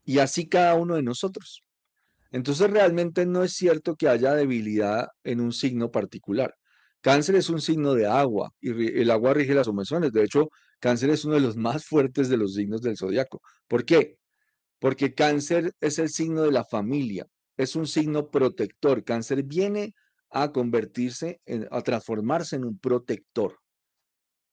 Y 0.04 0.18
así 0.18 0.48
cada 0.48 0.74
uno 0.74 0.96
de 0.96 1.02
nosotros. 1.02 1.62
Entonces, 2.32 2.68
realmente 2.68 3.26
no 3.26 3.44
es 3.44 3.52
cierto 3.52 3.94
que 3.94 4.08
haya 4.08 4.34
debilidad 4.34 5.06
en 5.22 5.40
un 5.40 5.52
signo 5.52 5.92
particular. 5.92 6.52
Cáncer 7.00 7.36
es 7.36 7.48
un 7.48 7.60
signo 7.60 7.94
de 7.94 8.06
agua 8.06 8.50
y 8.60 9.00
el 9.00 9.12
agua 9.12 9.34
rige 9.34 9.54
las 9.54 9.68
emociones. 9.68 10.12
De 10.12 10.24
hecho, 10.24 10.48
cáncer 10.80 11.10
es 11.10 11.24
uno 11.24 11.36
de 11.36 11.42
los 11.42 11.56
más 11.56 11.84
fuertes 11.86 12.28
de 12.28 12.36
los 12.36 12.54
signos 12.54 12.82
del 12.82 12.96
zodiaco. 12.96 13.40
¿Por 13.68 13.84
qué? 13.84 14.18
porque 14.78 15.14
cáncer 15.14 15.74
es 15.80 15.98
el 15.98 16.08
signo 16.08 16.42
de 16.42 16.52
la 16.52 16.64
familia, 16.64 17.26
es 17.56 17.76
un 17.76 17.86
signo 17.86 18.30
protector. 18.30 19.04
Cáncer 19.04 19.42
viene 19.42 19.94
a 20.30 20.52
convertirse, 20.52 21.40
a 21.70 21.82
transformarse 21.82 22.56
en 22.56 22.64
un 22.64 22.78
protector. 22.78 23.58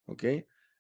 ¿Ok? 0.06 0.24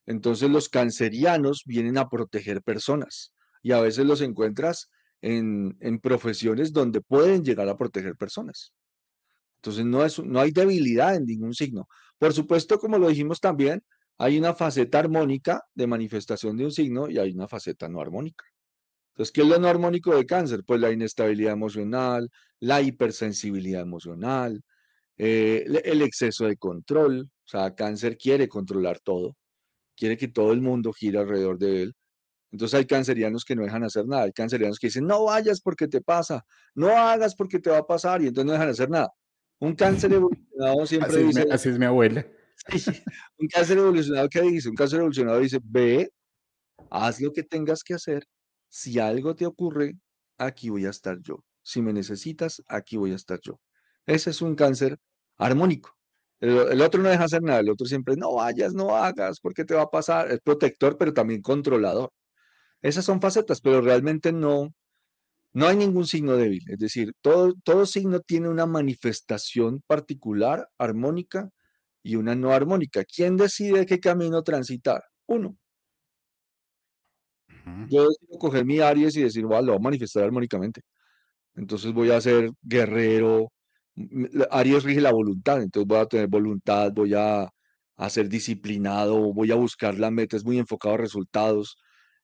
Entonces 0.05 0.49
los 0.49 0.69
cancerianos 0.69 1.63
vienen 1.65 1.97
a 1.97 2.09
proteger 2.09 2.61
personas 2.61 3.33
y 3.61 3.71
a 3.71 3.79
veces 3.79 4.05
los 4.05 4.21
encuentras 4.21 4.89
en, 5.21 5.99
profesiones 6.01 6.71
donde 6.71 7.01
pueden 7.01 7.43
llegar 7.43 7.67
a 7.67 7.77
proteger 7.77 8.15
personas. 8.15 8.73
Entonces 9.57 9.85
no, 9.85 10.05
es, 10.05 10.19
no 10.19 10.39
hay 10.39 10.51
debilidad 10.51 11.15
en 11.15 11.25
ningún 11.25 11.53
signo. 11.53 11.87
Por 12.19 12.33
supuesto, 12.33 12.77
como 12.77 12.99
lo 12.99 13.07
dijimos 13.07 13.39
también, 13.39 13.83
hay 14.17 14.37
una 14.37 14.53
faceta 14.53 14.99
armónica 14.99 15.63
de 15.73 15.87
manifestación 15.87 16.55
de 16.57 16.65
un 16.65 16.71
signo 16.71 17.09
y 17.09 17.17
hay 17.17 17.31
una 17.31 17.47
faceta 17.47 17.89
no 17.89 17.99
armónica. 17.99 18.45
Entonces, 19.13 19.31
¿qué 19.31 19.41
es 19.41 19.47
lo 19.47 19.57
no 19.57 19.67
armónico 19.67 20.15
de 20.15 20.25
cáncer? 20.25 20.63
Pues 20.65 20.79
la 20.79 20.91
inestabilidad 20.91 21.53
emocional, 21.53 22.29
la 22.59 22.81
hipersensibilidad 22.81 23.81
emocional, 23.81 24.61
eh, 25.17 25.65
el 25.85 26.01
exceso 26.01 26.45
de 26.45 26.57
control. 26.57 27.21
O 27.21 27.47
sea, 27.47 27.73
cáncer 27.73 28.17
quiere 28.17 28.47
controlar 28.47 28.99
todo, 28.99 29.37
quiere 29.95 30.17
que 30.17 30.27
todo 30.27 30.51
el 30.53 30.62
mundo 30.62 30.93
gire 30.93 31.19
alrededor 31.19 31.58
de 31.58 31.84
él. 31.84 31.95
Entonces 32.51 32.77
hay 32.77 32.86
cancerianos 32.86 33.43
que 33.43 33.55
no 33.55 33.63
dejan 33.63 33.84
hacer 33.84 34.05
nada, 34.08 34.23
hay 34.23 34.31
cancerianos 34.31 34.79
que 34.79 34.88
dicen, 34.88 35.05
no 35.05 35.25
vayas 35.25 35.60
porque 35.62 35.88
te 35.88 36.01
pasa, 36.01 36.45
no 36.73 36.89
hagas 36.89 37.36
porque 37.36 37.60
te 37.60 37.69
va 37.69 37.79
a 37.79 37.88
pasar, 37.88 38.21
y 38.21 38.27
entonces 38.27 38.45
no 38.45 38.53
dejan 38.53 38.69
hacer 38.69 38.89
nada. 38.89 39.10
Un 39.60 39.75
cáncer 39.75 40.13
evolucionado 40.13 40.86
siempre 40.86 41.23
dice... 41.23 41.47
así 41.51 41.69
es 41.69 41.79
mi 41.79 41.86
abuela. 41.86 42.25
un 43.38 43.47
cáncer 43.47 43.77
evolucionado, 43.77 44.29
¿qué 44.29 44.41
dice? 44.41 44.69
Un 44.69 44.75
cáncer 44.75 44.99
evolucionado 44.99 45.39
dice, 45.39 45.60
ve, 45.63 46.12
haz 46.89 47.19
lo 47.19 47.34
que 47.34 47.43
tengas 47.43 47.84
que 47.84 47.93
hacer, 47.93 48.25
si 48.69 48.99
algo 48.99 49.36
te 49.36 49.45
ocurre, 49.45 49.97
aquí 50.38 50.69
voy 50.69 50.86
a 50.86 50.89
estar 50.89 51.19
yo. 51.21 51.43
Si 51.62 51.81
me 51.81 51.93
necesitas, 51.93 52.62
aquí 52.67 52.95
voy 52.97 53.12
a 53.12 53.15
estar 53.15 53.39
yo. 53.41 53.60
Ese 54.05 54.29
es 54.29 54.41
un 54.41 54.55
cáncer 54.55 54.97
armónico. 55.38 55.94
El, 56.45 56.81
otro 56.81 57.01
no 57.01 57.10
deja 57.10 57.23
hacer 57.23 57.41
nada, 57.41 57.60
el 57.60 57.69
otro 57.69 57.88
siempre, 57.88 58.15
no 58.15 58.36
vayas, 58.36 58.73
no 58.73 58.95
hagas, 58.95 59.39
porque 59.39 59.65
te 59.65 59.73
va 59.75 59.84
a 59.84 59.89
pasar. 59.89 60.31
Es 60.31 60.39
protector, 60.41 60.97
pero 60.97 61.13
también 61.13 61.41
controlador. 61.41 62.12
Esas 62.81 63.05
son 63.05 63.21
facetas, 63.21 63.62
pero 63.62 63.81
realmente 63.81 64.31
no, 64.31 64.73
no 65.53 65.67
hay 65.67 65.77
ningún 65.77 66.08
signo 66.08 66.38
débil. 66.38 66.63
Es 66.69 66.79
decir, 66.79 67.13
todo, 67.21 67.53
todo 67.63 67.86
signo 67.86 68.19
tiene 68.19 68.49
una 68.49 68.65
manifestación 68.65 69.81
particular, 69.88 70.69
armónica, 70.77 71.49
y 72.05 72.17
una 72.17 72.36
no 72.36 72.51
armónica. 72.51 73.03
¿Quién 73.03 73.36
decide 73.36 73.86
qué 73.88 73.99
camino 73.99 74.43
transitar? 74.43 75.03
Uno. 75.25 75.58
Yo 77.89 78.08
decido 78.08 78.38
coger 78.39 78.63
mi 78.63 78.79
Aries 78.79 79.17
y 79.17 79.23
decir, 79.23 79.41
lo 79.41 79.49
voy 79.49 79.75
a 79.75 79.79
manifestar 79.79 80.23
armónicamente. 80.23 80.81
Entonces 81.55 81.91
voy 81.93 82.12
a 82.12 82.21
ser 82.21 82.51
guerrero. 82.62 83.51
Aries 84.51 84.84
rige 84.84 85.01
la 85.01 85.12
voluntad, 85.12 85.62
entonces 85.62 85.88
voy 85.88 85.99
a 85.99 86.05
tener 86.05 86.27
voluntad, 86.27 86.91
voy 86.93 87.13
a, 87.15 87.49
ser 88.10 88.29
disciplinado, 88.29 89.34
voy 89.34 89.51
a 89.51 89.55
buscar 89.55 89.97
la 89.97 90.12
meta, 90.12 90.38
muy 90.43 90.60
enfocado 90.60 90.95
a 90.95 90.97
resultados. 90.97 91.77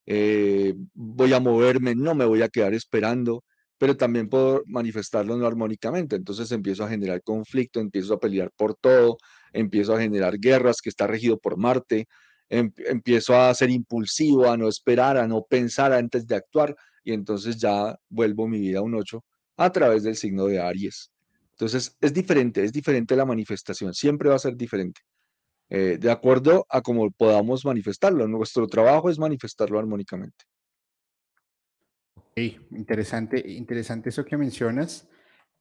Eh, 0.06 0.74
voy 0.94 1.34
a 1.34 1.40
moverme, 1.40 1.96
no 1.96 2.16
me 2.16 2.26
voy 2.26 2.42
a 2.42 2.50
quedar 2.50 2.74
esperando, 2.74 3.44
pero 3.78 3.96
también 3.98 4.30
puedo 4.30 4.64
manifestarlo 4.68 5.38
no 5.38 5.48
armónicamente. 5.48 6.16
Entonces 6.18 6.52
empiezo 6.52 6.84
a 6.84 6.90
generar 6.90 7.22
conflicto, 7.24 7.80
empiezo 7.80 8.16
a 8.16 8.20
pelear 8.20 8.52
por 8.56 8.76
todo, 8.76 9.18
empiezo 9.54 9.96
a 9.96 10.02
generar 10.02 10.40
guerras 10.40 10.82
que 10.82 10.90
está 10.90 11.08
regido 11.08 11.38
por 11.40 11.58
Marte, 11.58 12.08
Em, 12.52 12.72
empiezo 12.86 13.34
a 13.40 13.54
ser 13.54 13.70
impulsivo, 13.70 14.50
a 14.52 14.58
no 14.58 14.68
esperar, 14.68 15.16
a 15.18 15.26
no 15.26 15.44
pensar 15.44 15.94
antes 15.94 16.28
de 16.28 16.36
actuar 16.36 16.76
y 17.04 17.14
entonces 17.14 17.58
ya 17.58 17.96
vuelvo 18.10 18.46
mi 18.48 18.60
vida 18.60 18.80
a 18.80 18.82
un 18.82 18.94
8 18.96 19.24
a 19.58 19.72
través 19.72 20.04
del 20.04 20.18
signo 20.18 20.48
de 20.48 20.60
Aries. 20.60 21.11
Entonces 21.62 21.96
es 22.02 22.12
diferente, 22.12 22.64
es 22.64 22.74
diferente 22.74 23.16
la 23.16 23.24
manifestación, 23.24 23.94
siempre 23.94 24.30
va 24.30 24.36
a 24.36 24.40
ser 24.40 24.58
diferente, 24.58 25.02
eh, 25.70 26.00
de 26.02 26.10
acuerdo 26.10 26.66
a 26.68 26.82
cómo 26.82 27.12
podamos 27.12 27.64
manifestarlo. 27.66 28.28
Nuestro 28.28 28.66
trabajo 28.66 29.12
es 29.12 29.20
manifestarlo 29.20 29.78
armónicamente. 29.78 30.44
Sí, 32.36 32.58
interesante, 32.72 33.44
interesante 33.48 34.10
eso 34.10 34.26
que 34.26 34.38
mencionas, 34.38 35.08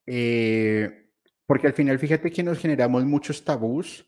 eh, 0.07 1.11
porque 1.45 1.67
al 1.67 1.75
final 1.75 1.99
fíjate 1.99 2.31
que 2.31 2.43
nos 2.43 2.59
generamos 2.59 3.05
muchos 3.05 3.45
tabús 3.45 4.07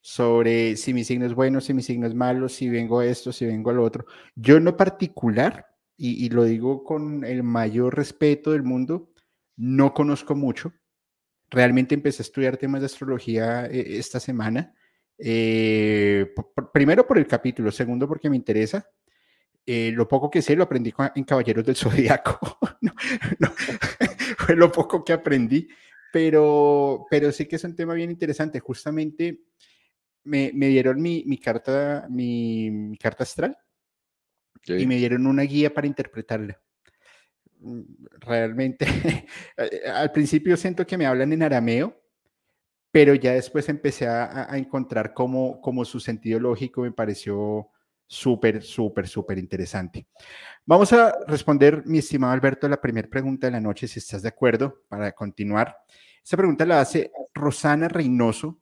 sobre 0.00 0.76
si 0.76 0.94
mi 0.94 1.04
signo 1.04 1.26
es 1.26 1.34
bueno, 1.34 1.60
si 1.60 1.74
mi 1.74 1.82
signo 1.82 2.06
es 2.06 2.14
malo, 2.14 2.48
si 2.48 2.70
vengo 2.70 3.00
a 3.00 3.04
esto, 3.04 3.32
si 3.32 3.44
vengo 3.44 3.68
al 3.68 3.80
otro. 3.80 4.06
Yo 4.34 4.56
en 4.56 4.74
particular, 4.74 5.66
y, 5.94 6.30
lo 6.30 6.44
digo 6.44 6.84
con 6.84 7.22
el 7.22 7.42
mayor 7.42 7.94
respeto 7.98 8.52
del 8.52 8.62
mundo, 8.62 9.12
no 9.58 9.92
conozco 9.92 10.34
mucho. 10.34 10.72
Realmente 11.50 11.94
empecé 11.94 12.22
a 12.22 12.26
estudiar 12.26 12.56
temas 12.56 12.80
de 12.80 12.86
astrología 12.86 13.66
eh, 13.66 13.98
esta 13.98 14.20
semana. 14.20 14.74
Eh, 15.18 16.32
primero 16.72 17.06
por 17.06 17.18
el 17.18 17.26
capítulo, 17.26 17.72
segundo 17.72 18.06
porque 18.06 18.30
me 18.30 18.36
interesa. 18.36 18.88
Eh, 19.66 19.92
lo 19.92 20.08
poco 20.08 20.30
que 20.30 20.40
sé 20.40 20.56
lo 20.56 20.64
aprendí 20.64 20.94
en 21.14 21.24
Caballeros 21.24 21.64
del 21.64 21.76
Zodiaco. 21.76 22.58
fue 24.38 24.56
lo 24.56 24.72
poco 24.72 25.04
que 25.04 25.12
aprendí, 25.12 25.68
pero, 26.12 27.06
pero 27.10 27.32
sí 27.32 27.46
que 27.46 27.56
es 27.56 27.64
un 27.64 27.76
tema 27.76 27.94
bien 27.94 28.10
interesante. 28.10 28.60
Justamente 28.60 29.42
me, 30.24 30.50
dieron 30.52 31.00
mi, 31.00 31.38
carta, 31.38 32.06
mi, 32.08 32.96
carta 32.98 33.24
astral 33.24 33.56
y 34.66 34.86
me 34.86 34.96
dieron 34.96 35.26
una 35.26 35.42
guía 35.42 35.72
para 35.72 35.86
interpretarla. 35.86 36.60
Realmente, 38.20 38.86
al 39.92 40.12
principio 40.12 40.56
siento 40.56 40.86
que 40.86 40.96
me 40.96 41.06
hablan 41.06 41.32
en 41.32 41.42
arameo, 41.42 42.00
pero 42.90 43.14
ya 43.14 43.32
después 43.32 43.68
empecé 43.68 44.06
a, 44.06 44.48
encontrar 44.56 45.12
como, 45.12 45.60
como 45.60 45.84
su 45.84 46.00
sentido 46.00 46.40
lógico 46.40 46.82
me 46.82 46.92
pareció 46.92 47.68
súper, 48.06 48.62
súper, 48.62 49.06
súper 49.06 49.38
interesante. 49.38 50.06
Vamos 50.64 50.92
a 50.92 51.14
responder, 51.26 51.82
mi 51.86 51.98
estimado 51.98 52.32
Alberto, 52.32 52.68
la 52.68 52.80
primera 52.80 53.08
pregunta 53.08 53.46
de 53.46 53.52
la 53.52 53.60
noche, 53.60 53.86
si 53.86 53.98
estás 53.98 54.22
de 54.22 54.28
acuerdo, 54.28 54.82
para 54.88 55.12
continuar. 55.12 55.76
Esta 56.22 56.36
pregunta 56.36 56.66
la 56.66 56.80
hace 56.80 57.12
Rosana 57.34 57.88
Reynoso. 57.88 58.60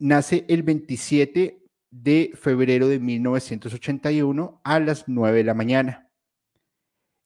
Nace 0.00 0.44
el 0.48 0.62
27 0.62 1.62
de 1.90 2.30
febrero 2.34 2.88
de 2.88 2.98
1981 2.98 4.60
a 4.62 4.80
las 4.80 5.08
9 5.08 5.38
de 5.38 5.44
la 5.44 5.54
mañana. 5.54 6.07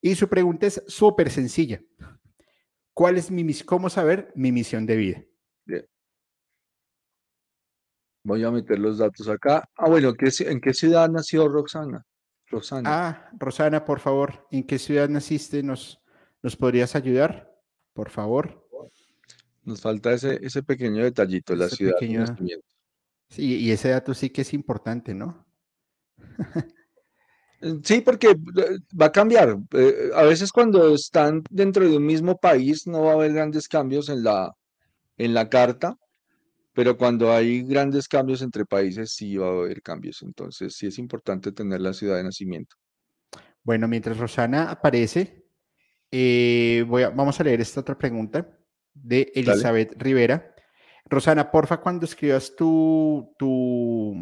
Y 0.02 0.16
su 0.16 0.28
pregunta 0.28 0.66
es 0.66 0.82
súper 0.88 1.30
sencilla. 1.30 1.80
¿Cuál 2.92 3.16
es 3.16 3.30
mi 3.30 3.54
cómo 3.60 3.88
saber 3.88 4.32
mi 4.34 4.52
misión 4.52 4.84
de 4.84 4.96
vida? 4.96 5.24
Voy 8.24 8.44
a 8.44 8.50
meter 8.50 8.78
los 8.78 8.98
datos 8.98 9.28
acá. 9.28 9.68
Ah, 9.76 9.88
bueno, 9.88 10.12
¿en 10.18 10.60
qué 10.60 10.74
ciudad 10.74 11.08
nació 11.08 11.48
Roxana? 11.48 12.04
Rosana. 12.52 12.90
Ah, 12.92 13.30
Rosana, 13.38 13.84
por 13.84 13.98
favor, 13.98 14.46
¿en 14.50 14.64
qué 14.64 14.78
ciudad 14.78 15.08
naciste? 15.08 15.62
¿Nos, 15.62 16.00
nos 16.42 16.54
podrías 16.54 16.94
ayudar? 16.94 17.50
Por 17.94 18.10
favor. 18.10 18.68
Nos 19.64 19.80
falta 19.80 20.12
ese, 20.12 20.38
ese 20.44 20.62
pequeño 20.62 21.02
detallito, 21.02 21.56
la 21.56 21.68
ciudad 21.68 21.98
de 21.98 22.08
nacimiento. 22.08 22.66
Sí, 23.28 23.56
y 23.58 23.70
ese 23.70 23.88
dato 23.88 24.12
sí 24.12 24.30
que 24.30 24.42
es 24.42 24.52
importante, 24.52 25.14
¿no? 25.14 25.46
Sí, 27.84 28.00
porque 28.00 28.30
eh, 28.30 28.78
va 29.00 29.06
a 29.06 29.12
cambiar. 29.12 29.56
Eh, 29.72 30.10
a 30.14 30.22
veces 30.22 30.50
cuando 30.50 30.94
están 30.94 31.44
dentro 31.50 31.88
de 31.88 31.96
un 31.96 32.04
mismo 32.04 32.36
país 32.36 32.86
no 32.86 33.02
va 33.02 33.12
a 33.12 33.14
haber 33.14 33.32
grandes 33.32 33.68
cambios 33.68 34.08
en 34.08 34.24
la, 34.24 34.52
en 35.16 35.32
la 35.32 35.48
carta, 35.48 35.96
pero 36.72 36.96
cuando 36.96 37.32
hay 37.32 37.62
grandes 37.62 38.08
cambios 38.08 38.42
entre 38.42 38.64
países, 38.64 39.12
sí 39.12 39.36
va 39.36 39.46
a 39.46 39.50
haber 39.50 39.82
cambios. 39.82 40.22
Entonces, 40.22 40.74
sí 40.74 40.86
es 40.86 40.98
importante 40.98 41.52
tener 41.52 41.80
la 41.80 41.92
ciudad 41.92 42.16
de 42.16 42.24
nacimiento. 42.24 42.76
Bueno, 43.62 43.86
mientras 43.86 44.18
Rosana 44.18 44.70
aparece, 44.70 45.44
eh, 46.10 46.84
voy 46.88 47.04
a, 47.04 47.10
vamos 47.10 47.38
a 47.38 47.44
leer 47.44 47.60
esta 47.60 47.80
otra 47.80 47.96
pregunta 47.96 48.58
de 48.92 49.30
Elizabeth 49.34 49.94
Rivera. 49.96 50.54
Rosana, 51.04 51.50
porfa, 51.50 51.78
cuando 51.80 52.06
escribas 52.06 52.56
tu, 52.56 53.34
tu, 53.38 54.14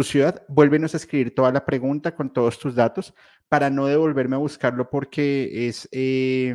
tu 0.00 0.04
ciudad, 0.04 0.42
vuélvenos 0.48 0.94
a 0.94 0.96
escribir 0.96 1.34
toda 1.34 1.52
la 1.52 1.62
pregunta 1.62 2.14
con 2.14 2.32
todos 2.32 2.58
tus 2.58 2.74
datos 2.74 3.12
para 3.50 3.68
no 3.68 3.84
devolverme 3.84 4.36
a 4.36 4.38
buscarlo 4.38 4.88
porque 4.88 5.68
es, 5.68 5.86
eh, 5.92 6.54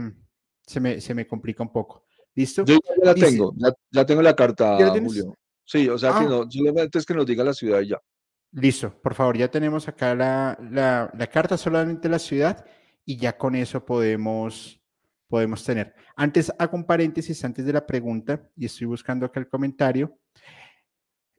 se, 0.65 0.79
me, 0.79 0.99
se 0.99 1.13
me 1.13 1.27
complica 1.27 1.61
un 1.61 1.71
poco. 1.71 2.07
¿Listo? 2.33 2.65
Yo 2.65 2.79
ya 2.83 3.05
la 3.05 3.13
tengo, 3.13 3.53
ya, 3.91 4.03
tengo 4.03 4.23
la 4.23 4.35
carta, 4.35 4.77
Julio. 4.99 5.37
Sí, 5.63 5.87
o 5.87 5.95
sea 5.95 6.13
que 6.13 6.25
ah. 6.25 6.27
no, 6.27 6.49
solamente 6.49 6.97
es 6.97 7.05
que 7.05 7.13
nos 7.13 7.27
diga 7.27 7.43
la 7.43 7.53
ciudad 7.53 7.81
y 7.81 7.89
ya. 7.89 8.01
Listo, 8.51 8.99
por 8.99 9.13
favor, 9.13 9.37
ya 9.37 9.47
tenemos 9.47 9.87
acá 9.87 10.15
la, 10.15 10.57
la, 10.71 11.27
carta, 11.27 11.55
solamente 11.55 12.09
la 12.09 12.17
ciudad, 12.17 12.65
y 13.05 13.17
ya 13.17 13.37
con 13.37 13.53
eso 13.53 13.85
podemos, 13.85 14.81
podemos 15.27 15.63
tener. 15.63 15.93
Antes, 16.15 16.51
hago 16.57 16.77
un 16.77 16.85
paréntesis 16.85 17.45
antes 17.45 17.63
de 17.63 17.73
la 17.73 17.85
pregunta, 17.85 18.49
y 18.57 18.65
estoy 18.65 18.87
buscando 18.87 19.27
acá 19.27 19.39
el 19.39 19.47
comentario. 19.47 20.17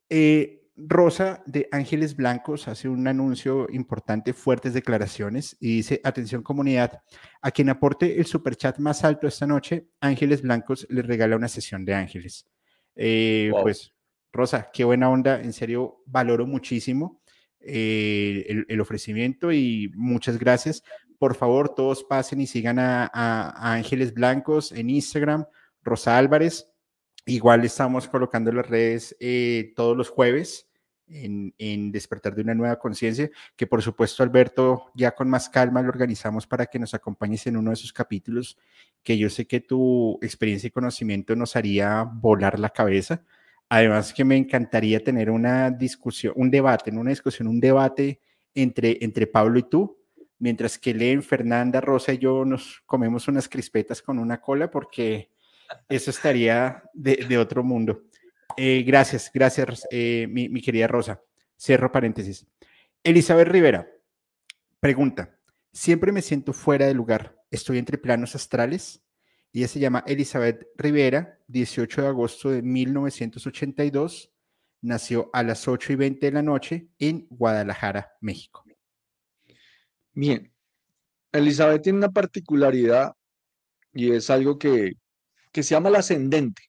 Eh, 0.08 0.65
Rosa 0.76 1.42
de 1.46 1.68
Ángeles 1.72 2.16
Blancos 2.16 2.68
hace 2.68 2.88
un 2.88 3.08
anuncio 3.08 3.66
importante, 3.70 4.34
fuertes 4.34 4.74
declaraciones, 4.74 5.56
y 5.58 5.76
dice, 5.76 6.00
atención 6.04 6.42
comunidad, 6.42 7.00
a 7.40 7.50
quien 7.50 7.70
aporte 7.70 8.18
el 8.20 8.26
superchat 8.26 8.78
más 8.78 9.02
alto 9.02 9.26
esta 9.26 9.46
noche, 9.46 9.88
Ángeles 10.00 10.42
Blancos 10.42 10.86
le 10.90 11.00
regala 11.00 11.36
una 11.36 11.48
sesión 11.48 11.84
de 11.86 11.94
ángeles. 11.94 12.46
Eh, 12.94 13.50
pues, 13.62 13.94
Rosa, 14.32 14.70
qué 14.70 14.84
buena 14.84 15.08
onda, 15.08 15.40
en 15.40 15.54
serio, 15.54 16.02
valoro 16.04 16.46
muchísimo 16.46 17.22
eh, 17.60 18.64
el, 18.68 18.80
ofrecimiento 18.80 19.50
y 19.52 19.90
muchas 19.94 20.38
gracias. 20.38 20.82
Por 21.18 21.34
favor, 21.34 21.74
todos 21.74 22.04
pasen 22.04 22.42
y 22.42 22.46
sigan 22.46 22.78
a, 22.78 23.10
a 23.12 23.72
Ángeles 23.72 24.12
Blancos 24.12 24.72
en 24.72 24.90
Instagram, 24.90 25.46
Rosa 25.82 26.18
Álvarez. 26.18 26.70
Igual 27.24 27.64
estamos 27.64 28.06
colocando 28.08 28.52
las 28.52 28.68
redes 28.68 29.16
eh, 29.18 29.72
todos 29.74 29.96
los 29.96 30.10
jueves 30.10 30.65
en, 31.08 31.92
Despertar 31.92 32.34
de 32.34 32.42
una 32.42 32.54
Nueva 32.54 32.78
Conciencia, 32.78 33.30
que 33.54 33.66
por 33.66 33.82
supuesto, 33.82 34.22
Alberto, 34.22 34.90
ya 34.94 35.12
con 35.12 35.28
más 35.28 35.48
calma 35.48 35.82
lo 35.82 35.88
organizamos 35.88 36.46
para 36.46 36.66
que 36.66 36.78
nos 36.78 36.94
acompañes 36.94 37.46
en 37.46 37.56
uno 37.56 37.70
de 37.70 37.74
esos 37.74 37.92
capítulos 37.92 38.58
que 39.02 39.16
yo 39.16 39.30
sé 39.30 39.46
que 39.46 39.60
tu 39.60 40.18
experiencia 40.22 40.68
y 40.68 40.70
conocimiento 40.70 41.36
nos 41.36 41.56
haría 41.56 42.02
volar 42.02 42.58
la 42.58 42.70
cabeza. 42.70 43.22
Además 43.68 44.12
que 44.12 44.24
me 44.24 44.36
encantaría 44.36 45.02
tener 45.02 45.30
una 45.30 45.70
discusión, 45.70 46.32
un 46.36 46.50
debate, 46.50 46.90
en 46.90 46.98
una 46.98 47.10
discusión, 47.10 47.48
un 47.48 47.60
debate 47.60 48.20
entre, 48.54 48.98
entre 49.00 49.26
Pablo 49.26 49.58
y 49.58 49.64
tú, 49.64 49.98
mientras 50.38 50.78
que 50.78 50.94
Leen, 50.94 51.22
Fernanda, 51.22 51.80
Rosa 51.80 52.12
y 52.12 52.18
yo 52.18 52.44
nos 52.44 52.82
comemos 52.86 53.28
unas 53.28 53.48
crispetas 53.48 54.02
con 54.02 54.18
una 54.18 54.40
cola 54.40 54.70
porque 54.70 55.30
eso 55.88 56.10
estaría 56.10 56.82
de, 56.92 57.38
otro 57.38 57.62
mundo. 57.62 58.04
Eh, 58.56 58.82
gracias, 58.82 59.30
gracias, 59.32 59.86
eh, 59.90 60.26
mi, 60.28 60.60
querida 60.60 60.86
Rosa. 60.86 61.22
Cierro 61.58 61.90
paréntesis. 61.90 62.46
Elizabeth 63.02 63.48
Rivera 63.48 63.88
pregunta, 64.80 65.38
siempre 65.72 66.12
me 66.12 66.22
siento 66.22 66.52
fuera 66.52 66.86
de 66.86 66.94
lugar, 66.94 67.42
estoy 67.50 67.78
entre 67.78 67.98
planos 67.98 68.34
astrales. 68.34 69.02
Ella 69.52 69.68
se 69.68 69.80
llama 69.80 70.04
Elizabeth 70.06 70.66
Rivera, 70.76 71.40
18 71.48 72.02
de 72.02 72.08
agosto 72.08 72.50
de 72.50 72.62
1982, 72.62 74.30
nació 74.82 75.30
a 75.32 75.42
las 75.42 75.66
8 75.66 75.94
y 75.94 75.96
20 75.96 76.26
de 76.26 76.32
la 76.32 76.42
noche 76.42 76.88
en 76.98 77.26
Guadalajara, 77.30 78.12
México. 78.20 78.64
Bien, 80.12 80.52
Elizabeth 81.32 81.82
tiene 81.82 81.98
una 81.98 82.12
particularidad 82.12 83.14
y 83.92 84.12
es 84.12 84.30
algo 84.30 84.58
que 84.58 84.92
que 85.56 85.62
se 85.62 85.74
llama 85.74 85.88
el 85.88 85.96
ascendente. 85.96 86.64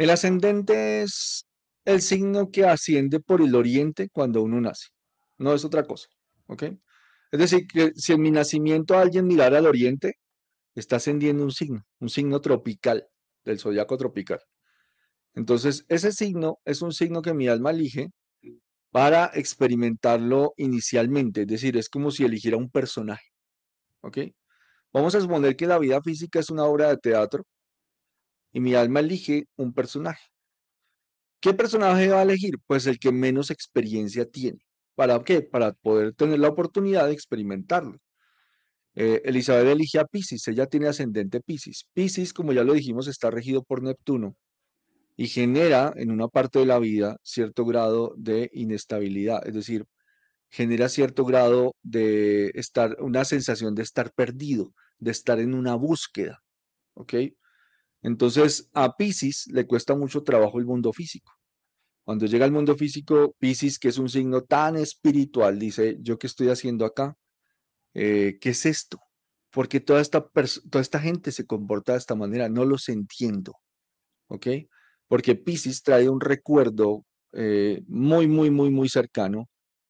El 0.00 0.08
ascendente 0.08 1.02
es 1.02 1.46
el 1.84 2.00
signo 2.00 2.50
que 2.50 2.64
asciende 2.64 3.20
por 3.20 3.42
el 3.42 3.54
oriente 3.54 4.08
cuando 4.08 4.40
uno 4.42 4.58
nace. 4.58 4.88
No 5.36 5.52
es 5.52 5.62
otra 5.62 5.86
cosa. 5.86 6.08
¿Ok? 6.46 6.62
Es 7.30 7.38
decir, 7.38 7.66
que 7.66 7.92
si 7.94 8.14
en 8.14 8.22
mi 8.22 8.30
nacimiento 8.30 8.96
alguien 8.96 9.26
mirara 9.26 9.58
al 9.58 9.66
oriente, 9.66 10.14
está 10.74 10.96
ascendiendo 10.96 11.44
un 11.44 11.52
signo, 11.52 11.84
un 11.98 12.08
signo 12.08 12.40
tropical, 12.40 13.08
del 13.44 13.58
zodiaco 13.58 13.98
tropical. 13.98 14.40
Entonces, 15.34 15.84
ese 15.88 16.12
signo 16.12 16.60
es 16.64 16.80
un 16.80 16.94
signo 16.94 17.20
que 17.20 17.34
mi 17.34 17.48
alma 17.48 17.70
elige 17.70 18.08
para 18.90 19.30
experimentarlo 19.34 20.54
inicialmente. 20.56 21.42
Es 21.42 21.48
decir, 21.48 21.76
es 21.76 21.90
como 21.90 22.10
si 22.10 22.24
eligiera 22.24 22.56
un 22.56 22.70
personaje. 22.70 23.26
¿Ok? 24.00 24.16
Vamos 24.94 25.14
a 25.14 25.20
suponer 25.20 25.56
que 25.56 25.66
la 25.66 25.78
vida 25.78 26.00
física 26.00 26.38
es 26.40 26.48
una 26.48 26.64
obra 26.64 26.88
de 26.88 26.96
teatro 26.96 27.44
y 28.52 28.60
mi 28.60 28.74
alma 28.74 29.00
elige 29.00 29.46
un 29.56 29.72
personaje. 29.72 30.28
¿Qué 31.40 31.54
personaje 31.54 32.08
va 32.08 32.20
a 32.20 32.22
elegir? 32.22 32.56
Pues 32.66 32.86
el 32.86 32.98
que 32.98 33.12
menos 33.12 33.50
experiencia 33.50 34.26
tiene. 34.26 34.58
¿Para 34.94 35.22
qué? 35.24 35.42
Para 35.42 35.72
poder 35.72 36.12
tener 36.14 36.38
la 36.38 36.48
oportunidad 36.48 37.06
de 37.06 37.12
experimentarlo. 37.12 37.98
Eh, 38.94 39.22
Elizabeth 39.24 39.68
elige 39.68 39.98
a 39.98 40.04
Pisces, 40.04 40.46
ella 40.48 40.66
tiene 40.66 40.88
ascendente 40.88 41.40
Pisces. 41.40 41.86
Pisces, 41.94 42.32
como 42.32 42.52
ya 42.52 42.64
lo 42.64 42.74
dijimos, 42.74 43.08
está 43.08 43.30
regido 43.30 43.62
por 43.62 43.82
Neptuno 43.82 44.36
y 45.16 45.28
genera 45.28 45.92
en 45.96 46.10
una 46.10 46.28
parte 46.28 46.58
de 46.60 46.66
la 46.66 46.78
vida 46.78 47.18
cierto 47.22 47.64
grado 47.64 48.14
de 48.16 48.50
inestabilidad, 48.54 49.46
es 49.46 49.54
decir, 49.54 49.86
genera 50.48 50.88
cierto 50.88 51.24
grado 51.24 51.74
de 51.82 52.50
estar, 52.54 52.96
una 53.00 53.24
sensación 53.24 53.74
de 53.74 53.82
estar 53.82 54.12
perdido, 54.12 54.72
de 54.98 55.10
estar 55.10 55.38
en 55.38 55.54
una 55.54 55.74
búsqueda, 55.74 56.42
¿ok? 56.94 57.14
Entonces, 58.02 58.70
a 58.72 58.96
Pisces 58.96 59.46
le 59.48 59.66
cuesta 59.66 59.94
mucho 59.94 60.22
trabajo 60.22 60.58
el 60.58 60.66
mundo 60.66 60.92
físico. 60.92 61.32
Cuando 62.04 62.26
llega 62.26 62.44
al 62.44 62.52
mundo 62.52 62.76
físico, 62.76 63.34
Pisces, 63.38 63.78
que 63.78 63.88
es 63.88 63.98
un 63.98 64.08
signo 64.08 64.42
tan 64.42 64.76
espiritual, 64.76 65.58
dice, 65.58 65.98
¿yo 66.00 66.18
qué 66.18 66.26
estoy 66.26 66.48
haciendo 66.48 66.84
acá? 66.84 67.16
Eh, 67.94 68.38
¿Qué 68.40 68.50
es 68.50 68.66
esto? 68.66 68.98
Porque 69.50 69.80
toda 69.80 70.00
esta, 70.00 70.22
toda 70.22 70.82
esta 70.82 71.00
gente 71.00 71.32
se 71.32 71.46
comporta 71.46 71.92
de 71.92 71.98
esta 71.98 72.14
manera, 72.14 72.48
no 72.48 72.64
los 72.64 72.88
entiendo. 72.88 73.54
¿Ok? 74.28 74.46
Porque 75.08 75.34
Pisces 75.34 75.82
trae 75.82 76.08
un 76.08 76.20
recuerdo 76.20 77.04
eh, 77.32 77.82
muy, 77.86 78.26
muy, 78.26 78.50
muy, 78.50 78.70
muy 78.70 78.88
cercano 78.88 79.48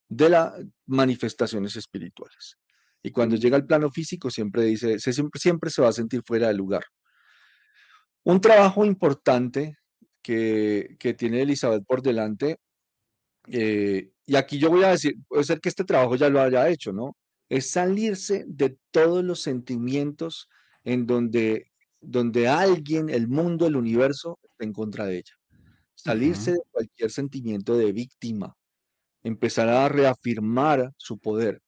de 0.09 0.29
las 0.31 0.53
manifestaciones 0.87 1.77
espirituales. 1.77 2.57
Y 3.03 3.13
cuando 3.13 3.37
llega 3.37 3.57
al 3.57 3.67
plano 3.67 3.91
físico, 3.91 4.31
siempre 4.31 4.65
dice, 4.65 4.99
siempre, 4.99 5.41
siempre 5.41 5.71
se 5.71 5.83
va 5.83 5.89
a 5.89 5.93
sentir 5.93 6.23
fuera 6.27 6.49
de 6.49 6.55
lugar. 6.55 6.85
Un 8.31 8.41
trabajo 8.41 8.85
importante 8.85 9.77
que, 10.23 10.97
tiene 11.19 11.43
Elizabeth 11.43 11.85
por 11.85 12.01
delante, 12.01 12.59
eh, 13.49 14.13
y 14.25 14.37
aquí 14.37 14.59
yo 14.59 14.71
voy 14.71 14.85
a 14.85 14.91
decir, 14.91 15.17
puede 15.27 15.43
ser 15.43 15.61
que 15.61 15.69
este 15.69 15.85
trabajo 15.85 16.15
ya 16.15 16.29
lo 16.29 16.41
haya 16.41 16.69
hecho, 16.69 16.93
¿no? 16.93 17.17
Es 17.49 17.71
salirse 17.71 18.45
de 18.47 18.77
todos 18.93 19.25
los 19.25 19.41
sentimientos 19.41 20.49
en 20.85 21.07
donde 21.07 21.71
donde 22.01 22.49
alguien, 22.49 23.11
el 23.11 23.29
mundo, 23.29 23.67
el 23.67 23.77
universo 23.77 24.39
está 24.43 24.65
en 24.65 24.73
contra 24.73 25.07
de 25.07 25.19
ella. 25.19 25.35
Salirse 25.95 26.53
de 26.53 26.61
cualquier 26.71 27.11
sentimiento 27.11 27.77
de 27.77 27.93
víctima, 27.93 28.57
empezar 29.23 29.69
a 29.69 29.89
reafirmar 29.89 30.93
su 30.97 31.19
poder. 31.19 31.63